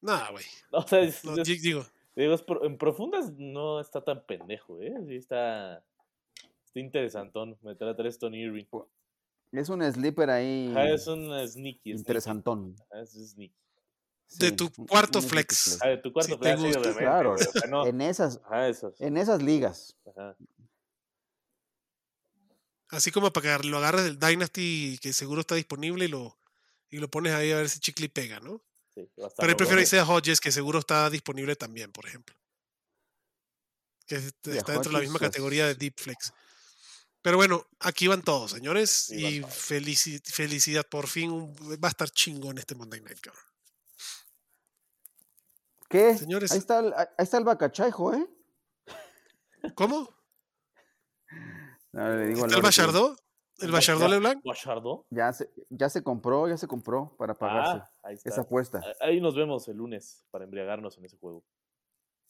No, 0.00 0.18
güey. 0.32 0.44
O 0.72 0.86
sea, 0.86 1.00
es- 1.00 1.24
No, 1.24 1.36
es- 1.40 1.46
digo, 1.62 1.84
digo, 2.16 2.34
es 2.34 2.44
en 2.62 2.78
profundas 2.78 3.32
no 3.36 3.80
está 3.80 4.02
tan 4.02 4.24
pendejo, 4.26 4.80
¿eh? 4.80 4.94
Sí 5.06 5.16
está, 5.16 5.84
está 6.64 6.80
interesantón 6.80 7.58
meter 7.62 7.88
a 7.88 7.96
Preston 7.96 8.34
Irving. 8.34 8.64
Es 9.52 9.68
un 9.68 9.82
sleeper 9.92 10.30
ahí. 10.30 10.68
Ajá, 10.70 10.90
es 10.90 11.06
un 11.06 11.48
sneaky. 11.48 11.90
interesantón. 11.92 12.76
Es 13.02 13.10
sneaky. 13.12 13.54
De 14.38 14.52
tu 14.52 14.70
un- 14.76 14.86
cuarto 14.86 15.18
un 15.18 15.24
flex. 15.24 15.64
flex. 15.64 15.78
Ah, 15.82 15.88
de 15.88 15.96
tu 15.98 16.12
cuarto 16.12 16.34
Sí, 16.34 16.38
sí, 16.40 16.48
obviamente, 16.48 16.98
Claro. 16.98 17.36
sea, 17.36 17.68
no. 17.68 17.84
En 17.86 18.00
esas, 18.00 18.40
Ajá, 18.44 18.68
esos. 18.68 19.00
en 19.00 19.16
esas 19.16 19.42
ligas. 19.42 19.96
Ajá. 20.06 20.36
así 22.92 23.10
como 23.12 23.32
para 23.32 23.58
que 23.58 23.68
lo 23.68 23.78
agarres 23.78 24.02
del 24.04 24.18
Dynasty 24.18 24.98
que 25.00 25.12
seguro 25.12 25.42
está 25.42 25.54
disponible 25.54 26.06
y 26.06 26.08
lo, 26.08 26.36
y 26.90 26.98
lo 26.98 27.08
pones 27.08 27.32
ahí 27.34 27.52
a 27.52 27.56
ver 27.58 27.68
si 27.68 27.78
chicle 27.78 28.06
y 28.06 28.08
pega, 28.08 28.40
¿no? 28.40 28.64
Sí, 28.92 29.08
Pero 29.14 29.28
ahí 29.38 29.46
loco. 29.46 29.56
prefiero 29.58 29.80
irse 29.80 29.98
a 30.00 30.04
Hodges, 30.04 30.40
que 30.40 30.50
seguro 30.50 30.80
está 30.80 31.08
disponible 31.08 31.54
también, 31.54 31.92
por 31.92 32.06
ejemplo. 32.06 32.34
Que 34.06 34.16
está 34.16 34.72
dentro 34.72 34.90
de 34.90 34.92
la 34.92 34.98
misma 35.00 35.20
categoría 35.20 35.68
de 35.68 35.76
Deep 35.76 35.94
Flex. 35.98 36.32
Pero 37.22 37.36
bueno, 37.36 37.66
aquí 37.80 38.06
van 38.08 38.22
todos, 38.22 38.52
señores. 38.52 38.90
Sí, 38.90 39.26
y 39.38 39.40
todos. 39.42 39.52
felici- 39.54 40.22
felicidad, 40.24 40.86
por 40.88 41.06
fin 41.06 41.30
un- 41.30 41.54
va 41.82 41.88
a 41.88 41.90
estar 41.90 42.08
chingón 42.10 42.56
este 42.58 42.74
Monday 42.74 43.00
Night, 43.00 43.20
cabrón. 43.20 43.44
¿Qué? 45.88 46.16
Señores. 46.16 46.52
Ahí 46.52 46.58
está 46.58 46.78
el, 46.80 46.92
ahí 46.94 47.06
está 47.18 47.38
el 47.38 47.44
bacachaijo, 47.44 48.14
¿eh? 48.14 48.26
¿Cómo? 49.74 50.08
No, 51.92 52.08
le 52.16 52.26
digo 52.28 52.44
al 52.44 52.46
¿Está 52.46 52.56
el 52.56 52.62
Bachardó? 52.62 53.16
¿El 53.58 53.66
¿El 53.66 53.72
Bachardó 53.72 54.00
Bachar- 54.06 54.10
Leblanc? 54.10 54.42
¿Guachardo? 54.44 55.06
Ya 55.10 55.32
se, 55.32 55.50
ya 55.68 55.90
se 55.90 56.02
compró, 56.02 56.48
ya 56.48 56.56
se 56.56 56.66
compró 56.68 57.14
para 57.18 57.34
pagarse 57.34 57.82
Ah, 57.82 57.90
ahí 58.04 58.14
está. 58.14 58.30
esa 58.30 58.40
apuesta. 58.42 58.80
Ah, 58.82 58.92
Ahí 59.06 59.20
nos 59.20 59.34
vemos 59.34 59.66
el 59.68 59.76
lunes 59.76 60.24
para 60.30 60.44
embriagarnos 60.44 60.96
en 60.96 61.04
ese 61.04 61.18
juego. 61.18 61.44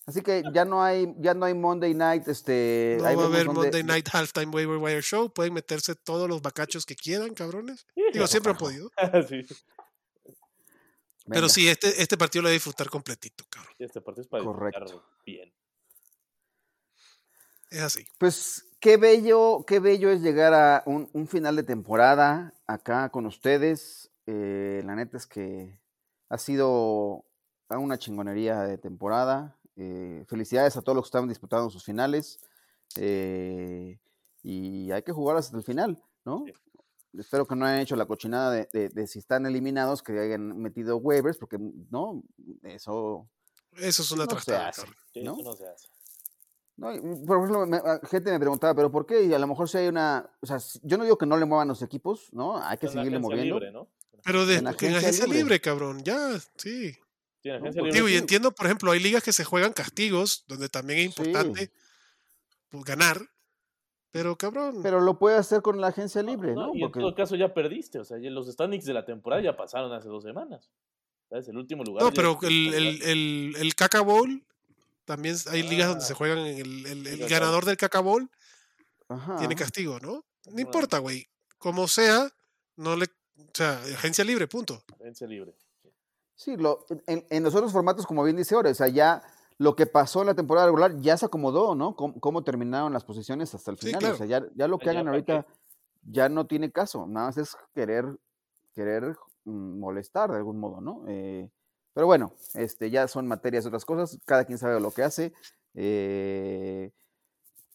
Así 0.06 0.22
que 0.22 0.42
ya 0.52 0.64
no 0.64 0.82
hay, 0.82 1.14
ya 1.18 1.34
no 1.34 1.46
hay 1.46 1.54
Monday 1.54 1.94
night, 1.94 2.26
este. 2.26 2.96
No 3.00 3.06
ahí 3.06 3.16
va 3.16 3.22
a 3.24 3.26
haber 3.26 3.46
Monday 3.46 3.82
Night 3.84 4.08
Halftime 4.12 4.46
Waiver 4.46 4.78
Wire 4.78 5.02
Show. 5.02 5.32
Pueden 5.32 5.52
meterse 5.52 5.94
todos 5.94 6.28
los 6.28 6.42
bacachos 6.42 6.84
que 6.84 6.96
quieran, 6.96 7.34
cabrones. 7.34 7.86
Digo, 8.12 8.26
siempre 8.26 8.52
han 8.52 8.58
podido. 8.58 8.90
sí, 9.28 9.46
Pero 11.26 11.42
Venga, 11.42 11.48
sí, 11.48 11.68
este, 11.68 12.02
este 12.02 12.16
partido 12.16 12.42
lo 12.42 12.48
voy 12.48 12.52
a 12.52 12.54
disfrutar 12.54 12.88
completito, 12.88 13.44
cabrón. 13.48 13.72
este 13.78 14.00
partido 14.00 14.22
es 14.22 14.28
para 14.28 14.42
Correcto. 14.42 14.80
disfrutar 14.80 15.08
bien. 15.24 15.52
Es 17.70 17.82
así. 17.82 18.04
Pues 18.18 18.66
qué 18.80 18.96
bello, 18.96 19.64
qué 19.64 19.78
bello 19.78 20.10
es 20.10 20.22
llegar 20.22 20.54
a 20.54 20.82
un, 20.86 21.08
un 21.12 21.28
final 21.28 21.54
de 21.54 21.62
temporada 21.62 22.52
acá 22.66 23.10
con 23.10 23.26
ustedes. 23.26 24.10
Eh, 24.26 24.82
la 24.84 24.96
neta 24.96 25.16
es 25.16 25.26
que 25.26 25.78
ha 26.28 26.38
sido 26.38 27.24
una 27.68 27.98
chingonería 27.98 28.62
de 28.62 28.78
temporada. 28.78 29.56
Eh, 29.82 30.26
felicidades 30.28 30.76
a 30.76 30.82
todos 30.82 30.94
los 30.94 31.06
que 31.06 31.08
estaban 31.08 31.28
disputando 31.30 31.70
sus 31.70 31.82
finales. 31.82 32.38
Eh, 32.96 33.98
y 34.42 34.90
hay 34.90 35.02
que 35.02 35.12
jugar 35.12 35.38
hasta 35.38 35.56
el 35.56 35.62
final, 35.62 36.02
¿no? 36.26 36.44
Espero 37.18 37.46
que 37.46 37.56
no 37.56 37.64
hayan 37.64 37.80
hecho 37.80 37.96
la 37.96 38.04
cochinada 38.04 38.50
de, 38.52 39.06
si 39.06 39.18
están 39.18 39.46
eliminados, 39.46 40.02
que 40.02 40.18
hayan 40.18 40.58
metido 40.58 40.98
waivers, 40.98 41.38
porque 41.38 41.56
no, 41.58 42.22
eso. 42.62 43.26
Eso 43.76 44.02
es 44.02 44.12
una 44.12 44.26
no 44.26 44.38
se 44.38 44.54
hace, 44.54 44.82
¿no? 45.22 45.32
Eso 45.32 45.42
no 45.42 45.52
se 45.54 45.66
hace. 45.66 45.88
por 47.26 47.38
ejemplo, 47.38 47.80
ah, 47.84 48.00
gente 48.06 48.32
me 48.32 48.38
preguntaba, 48.38 48.74
¿pero 48.74 48.90
por 48.90 49.06
qué? 49.06 49.24
Y 49.24 49.32
a 49.32 49.38
lo 49.38 49.46
mejor 49.46 49.66
si 49.66 49.78
hay 49.78 49.88
una. 49.88 50.30
O 50.40 50.46
sea, 50.46 50.58
yo 50.82 50.98
no 50.98 51.04
digo 51.04 51.16
que 51.16 51.26
no 51.26 51.38
le 51.38 51.46
muevan 51.46 51.68
los 51.68 51.80
equipos, 51.80 52.28
¿no? 52.32 52.62
Hay 52.62 52.76
que 52.76 52.88
seguirle 52.88 53.18
moviendo. 53.18 53.58
Libre, 53.58 53.72
¿no? 53.72 53.88
Pero 54.22 54.44
de, 54.44 54.56
en 54.56 54.64
la 54.64 54.70
agencia, 54.70 55.26
libre. 55.26 55.58
cabrón, 55.60 56.02
ya, 56.04 56.38
sí. 56.56 56.94
Digo, 57.42 58.08
y 58.08 58.16
entiendo, 58.16 58.52
por 58.52 58.66
ejemplo, 58.66 58.92
hay 58.92 59.00
ligas 59.00 59.22
que 59.22 59.32
se 59.32 59.44
juegan 59.44 59.72
castigos, 59.72 60.44
donde 60.46 60.68
también 60.68 61.00
es 61.00 61.06
importante 61.06 61.72
pues, 62.68 62.84
ganar. 62.84 63.20
Pero 64.10 64.36
cabrón. 64.36 64.80
Pero 64.82 65.00
lo 65.00 65.18
puede 65.18 65.36
hacer 65.36 65.62
con 65.62 65.80
la 65.80 65.88
agencia 65.88 66.22
libre, 66.22 66.52
¿no? 66.52 66.74
Y 66.74 66.82
en 66.82 66.92
todo 66.92 67.14
caso 67.14 67.36
ya 67.36 67.54
perdiste. 67.54 68.00
O 68.00 68.04
sea, 68.04 68.18
los 68.18 68.48
standings 68.48 68.84
de 68.84 68.94
la 68.94 69.04
temporada 69.04 69.40
ya 69.40 69.56
pasaron 69.56 69.92
hace 69.92 70.08
dos 70.08 70.24
semanas. 70.24 70.68
¿Sabes? 71.28 71.48
El 71.48 71.56
último 71.56 71.84
lugar. 71.84 72.02
No, 72.02 72.12
pero 72.12 72.38
el, 72.42 72.74
el, 72.74 73.02
el, 73.02 73.54
el, 73.56 73.74
Caca 73.76 74.00
Bowl, 74.00 74.42
también 75.04 75.36
hay 75.50 75.62
ligas 75.62 75.88
donde 75.88 76.04
se 76.04 76.12
ah. 76.12 76.16
juegan. 76.16 76.38
El, 76.38 76.86
el, 77.06 77.28
ganador 77.28 77.64
del 77.64 77.76
Caca 77.76 78.00
Bowl 78.00 78.28
tiene 79.38 79.54
castigo, 79.54 80.00
¿no? 80.00 80.24
No 80.50 80.60
importa, 80.60 80.98
güey. 80.98 81.28
Como 81.58 81.86
sea, 81.86 82.28
no 82.76 82.96
le. 82.96 83.06
O 83.36 83.52
sea, 83.54 83.80
agencia 83.94 84.24
libre, 84.24 84.48
punto. 84.48 84.82
Agencia 85.00 85.26
libre. 85.26 85.54
Sí, 86.40 86.56
lo, 86.56 86.86
en, 87.06 87.26
en 87.28 87.42
los 87.42 87.54
otros 87.54 87.70
formatos, 87.70 88.06
como 88.06 88.24
bien 88.24 88.34
dice 88.34 88.56
Ore, 88.56 88.70
o 88.70 88.74
sea, 88.74 88.88
ya 88.88 89.22
lo 89.58 89.76
que 89.76 89.84
pasó 89.84 90.22
en 90.22 90.28
la 90.28 90.34
temporada 90.34 90.68
regular 90.68 90.98
ya 90.98 91.18
se 91.18 91.26
acomodó, 91.26 91.74
¿no? 91.74 91.94
Cómo, 91.94 92.42
terminaron 92.42 92.94
las 92.94 93.04
posiciones 93.04 93.54
hasta 93.54 93.70
el 93.70 93.76
final. 93.76 94.02
O 94.06 94.16
sea, 94.16 94.24
ya, 94.24 94.66
lo 94.66 94.78
que 94.78 94.88
hagan 94.88 95.06
ahorita 95.06 95.44
ya 96.02 96.30
no 96.30 96.46
tiene 96.46 96.72
caso. 96.72 97.06
Nada 97.06 97.26
más 97.26 97.36
es 97.36 97.54
querer, 97.74 98.06
querer 98.72 99.18
mm, 99.44 99.78
molestar 99.80 100.30
de 100.30 100.38
algún 100.38 100.58
modo, 100.58 100.80
¿no? 100.80 101.04
Eh, 101.08 101.50
pero 101.92 102.06
bueno, 102.06 102.32
este, 102.54 102.88
ya 102.88 103.06
son 103.06 103.28
materias 103.28 103.64
de 103.64 103.68
otras 103.68 103.84
cosas. 103.84 104.18
Cada 104.24 104.46
quien 104.46 104.56
sabe 104.56 104.80
lo 104.80 104.92
que 104.92 105.02
hace. 105.02 105.34
Eh, 105.74 106.90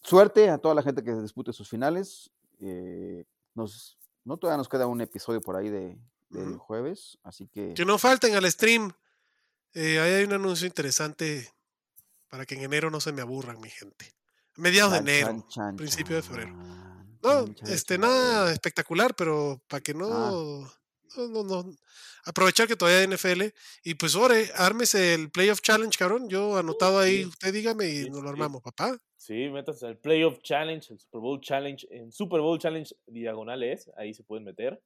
suerte 0.01 0.49
a 0.49 0.57
toda 0.57 0.73
la 0.73 0.81
gente 0.81 1.03
que 1.03 1.13
dispute 1.13 1.53
sus 1.53 1.69
finales. 1.69 2.31
Eh, 2.61 3.25
nos, 3.53 3.99
no 4.23 4.37
todavía 4.37 4.57
nos 4.57 4.69
queda 4.69 4.87
un 4.87 5.01
episodio 5.01 5.39
por 5.39 5.55
ahí 5.55 5.69
de, 5.69 5.99
del 6.35 6.57
jueves, 6.57 7.17
así 7.23 7.47
que... 7.47 7.73
Que 7.73 7.85
no 7.85 7.97
falten 7.97 8.35
al 8.35 8.49
stream. 8.51 8.91
ahí 9.73 9.97
hay 9.97 10.23
un 10.23 10.33
anuncio 10.33 10.67
interesante 10.67 11.51
para 12.29 12.45
que 12.45 12.55
en 12.55 12.63
enero 12.63 12.91
no 12.91 12.99
se 12.99 13.11
me 13.11 13.21
aburran, 13.21 13.59
mi 13.61 13.69
gente. 13.69 14.13
Mediados 14.57 14.93
de 14.93 14.99
enero, 14.99 15.45
principio 15.75 16.15
de 16.15 16.21
febrero. 16.21 16.55
No, 17.21 17.45
este, 17.67 17.97
nada 17.97 18.51
espectacular, 18.51 19.15
pero 19.15 19.61
para 19.67 19.81
que 19.81 19.91
ah. 19.91 19.95
no, 19.95 20.71
no, 21.17 21.43
no, 21.43 21.75
aprovechar 22.25 22.67
que 22.67 22.75
todavía 22.75 22.99
hay 22.99 23.07
NFL 23.07 23.43
y 23.83 23.95
pues 23.95 24.15
ore, 24.15 24.49
ármese 24.55 25.13
el 25.13 25.31
Playoff 25.31 25.61
Challenge, 25.61 25.97
cabrón. 25.97 26.29
Yo 26.29 26.57
anotado 26.57 26.99
ahí, 26.99 27.25
usted 27.25 27.53
dígame 27.53 27.87
y 27.87 28.09
nos 28.09 28.21
lo 28.21 28.29
armamos, 28.29 28.61
papá. 28.61 28.97
Sí, 29.17 29.49
métanse 29.49 29.87
al 29.87 29.97
Playoff 29.97 30.39
Challenge, 30.43 30.93
el 30.93 30.99
Super 30.99 31.19
Bowl 31.19 31.41
Challenge, 31.41 31.87
en 31.89 32.11
Super 32.11 32.41
Bowl 32.41 32.59
Challenge 32.59 32.95
diagonales, 33.07 33.89
ahí 33.97 34.13
se 34.13 34.23
pueden 34.23 34.43
meter. 34.43 34.81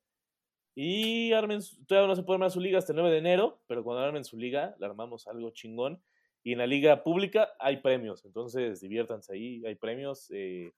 Y 0.75 1.33
armen, 1.33 1.59
todavía 1.87 2.07
no 2.07 2.15
se 2.15 2.23
puede 2.23 2.35
armar 2.35 2.51
su 2.51 2.59
liga 2.59 2.77
hasta 2.77 2.93
el 2.93 2.97
9 2.97 3.11
de 3.11 3.17
enero, 3.17 3.61
pero 3.67 3.83
cuando 3.83 4.03
armen 4.03 4.23
su 4.23 4.37
liga, 4.37 4.75
le 4.79 4.85
armamos 4.85 5.27
algo 5.27 5.51
chingón. 5.51 6.01
Y 6.43 6.53
en 6.53 6.59
la 6.59 6.67
liga 6.67 7.03
pública 7.03 7.49
hay 7.59 7.77
premios, 7.77 8.23
entonces 8.23 8.79
diviértanse 8.79 9.33
ahí, 9.33 9.65
hay 9.65 9.75
premios. 9.75 10.31
Eh, 10.31 10.71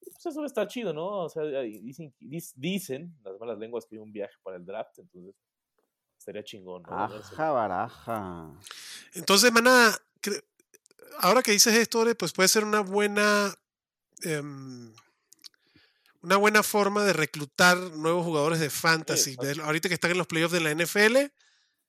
pues 0.00 0.26
eso 0.26 0.44
está 0.44 0.66
chido, 0.66 0.92
¿no? 0.92 1.24
O 1.24 1.28
sea, 1.28 1.42
dicen, 1.42 2.14
dicen 2.20 3.16
las 3.24 3.38
malas 3.40 3.58
lenguas 3.58 3.86
que 3.86 3.96
hay 3.96 4.00
un 4.00 4.12
viaje 4.12 4.34
para 4.42 4.56
el 4.56 4.64
draft, 4.64 4.98
entonces 4.98 5.34
estaría 6.18 6.44
chingón. 6.44 6.82
¿no? 6.82 6.96
Aja, 6.96 7.50
baraja. 7.50 8.52
Entonces, 9.14 9.52
mana, 9.52 9.92
ahora 11.20 11.42
que 11.42 11.52
dices 11.52 11.74
esto, 11.74 12.04
pues 12.18 12.32
puede 12.32 12.48
ser 12.48 12.64
una 12.64 12.80
buena. 12.80 13.54
Em, 14.22 14.92
una 16.24 16.38
buena 16.38 16.62
forma 16.62 17.04
de 17.04 17.12
reclutar 17.12 17.76
nuevos 17.76 18.24
jugadores 18.24 18.58
de 18.58 18.70
fantasy. 18.70 19.36
ahorita 19.62 19.88
que 19.88 19.94
están 19.94 20.10
en 20.10 20.18
los 20.18 20.26
playoffs 20.26 20.54
de 20.54 20.60
la 20.60 20.74
NFL, 20.74 21.16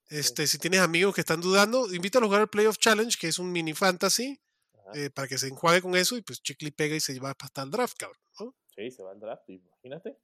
este, 0.09 0.45
si 0.45 0.57
tienes 0.57 0.81
amigos 0.81 1.15
que 1.15 1.21
están 1.21 1.39
dudando, 1.39 1.91
invita 1.93 2.19
a 2.19 2.21
jugar 2.21 2.41
el 2.41 2.49
Playoff 2.49 2.77
Challenge, 2.77 3.17
que 3.17 3.29
es 3.29 3.39
un 3.39 3.51
mini 3.51 3.73
fantasy, 3.73 4.39
eh, 4.93 5.09
para 5.09 5.27
que 5.27 5.37
se 5.37 5.47
enjuague 5.47 5.81
con 5.81 5.95
eso 5.95 6.17
y 6.17 6.21
pues 6.21 6.41
chicle 6.41 6.71
pega 6.71 6.95
y 6.95 6.99
se 6.99 7.17
va 7.19 7.33
hasta 7.39 7.63
el 7.63 7.71
draft, 7.71 7.95
cabrón. 7.97 8.19
Sí, 8.75 8.91
se 8.91 9.03
va 9.03 9.11
al 9.11 9.19
draft, 9.19 9.49
imagínate. 9.49 10.17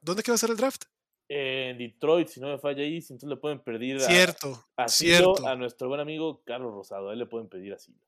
¿Dónde 0.00 0.20
es 0.20 0.24
que 0.24 0.32
va 0.32 0.34
a 0.34 0.38
ser 0.38 0.50
el 0.50 0.56
draft? 0.56 0.84
en 1.32 1.78
Detroit, 1.78 2.26
si 2.26 2.40
no 2.40 2.48
me 2.48 2.58
falla 2.58 2.82
ahí, 2.82 2.96
entonces 2.96 3.28
le 3.28 3.36
pueden 3.36 3.60
pedir 3.60 4.00
cierto, 4.00 4.66
a, 4.76 4.88
cierto. 4.88 5.46
a 5.46 5.54
nuestro 5.54 5.86
buen 5.86 6.00
amigo 6.00 6.42
Carlos 6.42 6.74
Rosado, 6.74 7.10
a 7.10 7.12
él 7.12 7.20
le 7.20 7.26
pueden 7.26 7.48
pedir 7.48 7.72
asilo. 7.72 8.00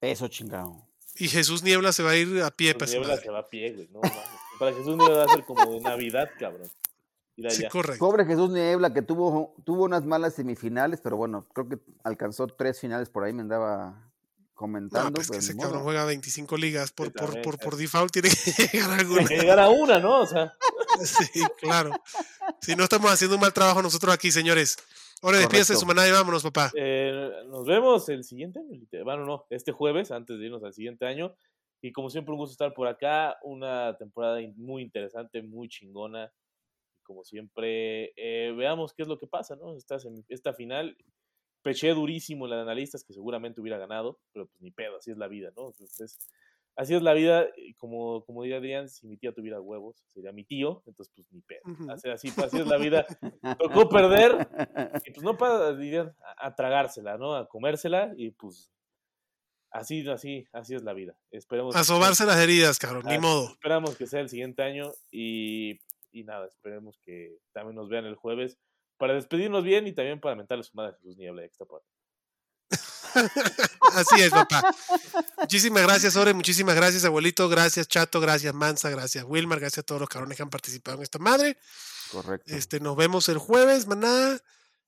Eso 0.00 0.26
chingado. 0.28 0.89
Y 1.16 1.28
Jesús 1.28 1.62
Niebla 1.62 1.92
se 1.92 2.02
va 2.02 2.10
a 2.10 2.16
ir 2.16 2.42
a 2.42 2.50
pie 2.50 2.74
para 2.74 2.90
Niebla 2.90 3.16
se 3.16 3.30
va 3.30 3.40
a 3.40 3.48
pie, 3.48 3.72
güey. 3.72 3.88
No, 3.88 4.00
para 4.58 4.72
Jesús 4.72 4.96
Niebla 4.96 5.18
va 5.18 5.24
a 5.24 5.34
ser 5.34 5.44
como 5.44 5.66
de 5.66 5.80
Navidad, 5.80 6.28
cabrón. 6.38 6.70
Pobre 7.98 8.26
Jesús 8.26 8.50
Niebla 8.50 8.92
que 8.92 9.02
tuvo, 9.02 9.54
tuvo 9.64 9.84
unas 9.84 10.04
malas 10.04 10.34
semifinales, 10.34 11.00
pero 11.00 11.16
bueno, 11.16 11.46
creo 11.54 11.68
que 11.68 11.78
alcanzó 12.04 12.46
tres 12.46 12.78
finales 12.80 13.08
por 13.08 13.24
ahí, 13.24 13.32
me 13.32 13.42
andaba 13.42 14.10
comentando. 14.60 15.12
pues 15.12 15.30
que 15.30 15.38
ese 15.38 15.56
cabrón 15.56 15.82
juega 15.82 16.04
25 16.04 16.56
ligas, 16.58 16.92
por, 16.92 17.12
por, 17.12 17.40
por, 17.40 17.58
por, 17.58 17.76
default 17.76 18.12
tiene 18.12 18.28
que 18.28 18.68
llegar 18.72 18.90
a 18.90 18.96
alguna. 18.96 19.20
Tiene 19.20 19.28
que 19.28 19.40
llegar 19.40 19.58
a 19.58 19.68
una, 19.70 19.98
¿no? 19.98 20.20
O 20.20 20.26
sea. 20.26 20.52
Sí, 21.02 21.42
claro. 21.56 21.92
Si 22.60 22.76
no 22.76 22.82
estamos 22.82 23.10
haciendo 23.10 23.36
un 23.36 23.40
mal 23.40 23.54
trabajo 23.54 23.80
nosotros 23.80 24.12
aquí, 24.12 24.30
señores. 24.30 24.76
Ahora 25.22 25.38
despídase 25.38 25.76
su 25.76 25.86
manada 25.86 26.08
y 26.08 26.12
vámonos, 26.12 26.42
papá. 26.42 26.70
Eh, 26.74 27.30
nos 27.48 27.66
vemos 27.66 28.08
el 28.08 28.24
siguiente 28.24 28.58
año. 28.60 28.80
Bueno, 29.04 29.24
no, 29.24 29.46
este 29.50 29.72
jueves, 29.72 30.10
antes 30.10 30.38
de 30.38 30.46
irnos 30.46 30.64
al 30.64 30.72
siguiente 30.72 31.06
año. 31.06 31.34
Y 31.82 31.92
como 31.92 32.10
siempre, 32.10 32.32
un 32.32 32.38
gusto 32.38 32.52
estar 32.52 32.72
por 32.72 32.88
acá. 32.88 33.38
Una 33.42 33.96
temporada 33.98 34.40
muy 34.56 34.82
interesante, 34.82 35.42
muy 35.42 35.68
chingona 35.68 36.32
como 37.10 37.24
siempre, 37.24 38.12
eh, 38.14 38.52
veamos 38.56 38.94
qué 38.94 39.02
es 39.02 39.08
lo 39.08 39.18
que 39.18 39.26
pasa, 39.26 39.56
¿no? 39.56 39.74
Esta, 39.74 39.96
esta 40.28 40.54
final, 40.54 40.96
peché 41.60 41.92
durísimo 41.92 42.46
la 42.46 42.54
de 42.54 42.62
analistas 42.62 43.02
que 43.02 43.12
seguramente 43.12 43.60
hubiera 43.60 43.78
ganado, 43.78 44.20
pero 44.32 44.46
pues 44.46 44.62
ni 44.62 44.70
pedo, 44.70 44.96
así 44.96 45.10
es 45.10 45.18
la 45.18 45.26
vida, 45.26 45.50
¿no? 45.56 45.66
Entonces, 45.66 46.20
así 46.80 46.94
es 46.94 47.02
la 47.02 47.12
vida, 47.14 47.46
como, 47.78 48.24
como 48.24 48.42
diría 48.42 48.58
Adrián, 48.58 48.88
si 48.88 49.06
mi 49.06 49.16
tía 49.16 49.32
tuviera 49.32 49.60
huevos, 49.60 50.04
sería 50.12 50.32
mi 50.32 50.44
tío, 50.44 50.82
entonces 50.86 51.12
pues 51.14 51.26
ni 51.30 51.40
pedo. 51.42 51.60
Así, 51.92 52.08
así, 52.08 52.28
es 52.58 52.66
la 52.66 52.78
vida. 52.78 53.06
Tocó 53.58 53.88
perder, 53.88 54.48
y 55.04 55.10
pues 55.12 55.22
no 55.22 55.36
para, 55.36 55.74
dirían, 55.74 56.14
a, 56.36 56.54
tragársela, 56.54 57.18
¿no? 57.18 57.34
A 57.34 57.48
comérsela, 57.48 58.12
y 58.16 58.30
pues 58.30 58.70
así, 59.70 60.08
así, 60.08 60.46
así 60.52 60.74
es 60.74 60.82
la 60.82 60.92
vida. 60.92 61.16
Esperemos. 61.30 61.76
A 61.76 61.84
sobarse 61.84 62.26
las 62.26 62.38
heridas, 62.38 62.78
cabrón, 62.78 63.04
ni 63.06 63.18
modo. 63.18 63.50
Esperamos 63.50 63.96
que 63.96 64.06
sea 64.06 64.20
el 64.20 64.28
siguiente 64.28 64.62
año 64.62 64.92
y 65.10 65.78
y 66.12 66.24
nada, 66.24 66.46
esperemos 66.46 66.98
que 67.04 67.38
también 67.52 67.76
nos 67.76 67.88
vean 67.88 68.04
el 68.04 68.16
jueves 68.16 68.58
para 68.96 69.14
despedirnos 69.14 69.64
bien 69.64 69.86
y 69.86 69.92
también 69.92 70.20
para 70.20 70.36
mentarles 70.36 70.66
su 70.66 70.76
madre 70.76 70.92
a 70.92 70.96
Jesús 70.96 71.16
Niebla 71.16 71.44
extra 71.44 71.66
Así 73.94 74.20
es, 74.20 74.30
papá. 74.30 74.62
Muchísimas 75.38 75.82
gracias, 75.82 76.16
Ore. 76.16 76.34
Muchísimas 76.34 76.74
gracias, 76.74 77.04
abuelito. 77.04 77.48
Gracias, 77.48 77.88
Chato. 77.88 78.20
Gracias, 78.20 78.54
Mansa. 78.54 78.90
Gracias, 78.90 79.24
Wilmar. 79.26 79.60
Gracias 79.60 79.78
a 79.80 79.82
todos 79.82 80.00
los 80.00 80.08
cabrones 80.08 80.36
que 80.36 80.42
han 80.42 80.50
participado 80.50 80.98
en 80.98 81.02
esta 81.02 81.18
madre. 81.18 81.58
Correcto. 82.10 82.54
Este, 82.54 82.80
nos 82.80 82.96
vemos 82.96 83.28
el 83.28 83.38
jueves, 83.38 83.86
maná. 83.86 84.38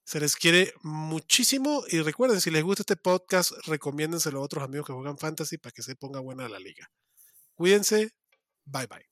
Se 0.05 0.21
les 0.21 0.37
quiere 0.37 0.75
muchísimo. 0.83 1.85
Y 1.89 2.01
recuerden, 2.01 2.41
si 2.41 2.51
les 2.51 2.63
gusta 2.63 2.83
este 2.83 2.97
podcast, 2.97 3.53
recomiéndenselo 3.67 4.41
a 4.41 4.43
otros 4.43 4.65
amigos 4.65 4.87
que 4.87 4.93
juegan 4.93 5.19
fantasy 5.19 5.59
para 5.59 5.73
que 5.73 5.83
se 5.83 5.97
ponga 5.97 6.21
buena 6.21 6.49
la 6.49 6.59
liga. 6.59 6.91
Cuídense. 7.55 8.11
Bye 8.65 8.87
bye. 8.87 9.12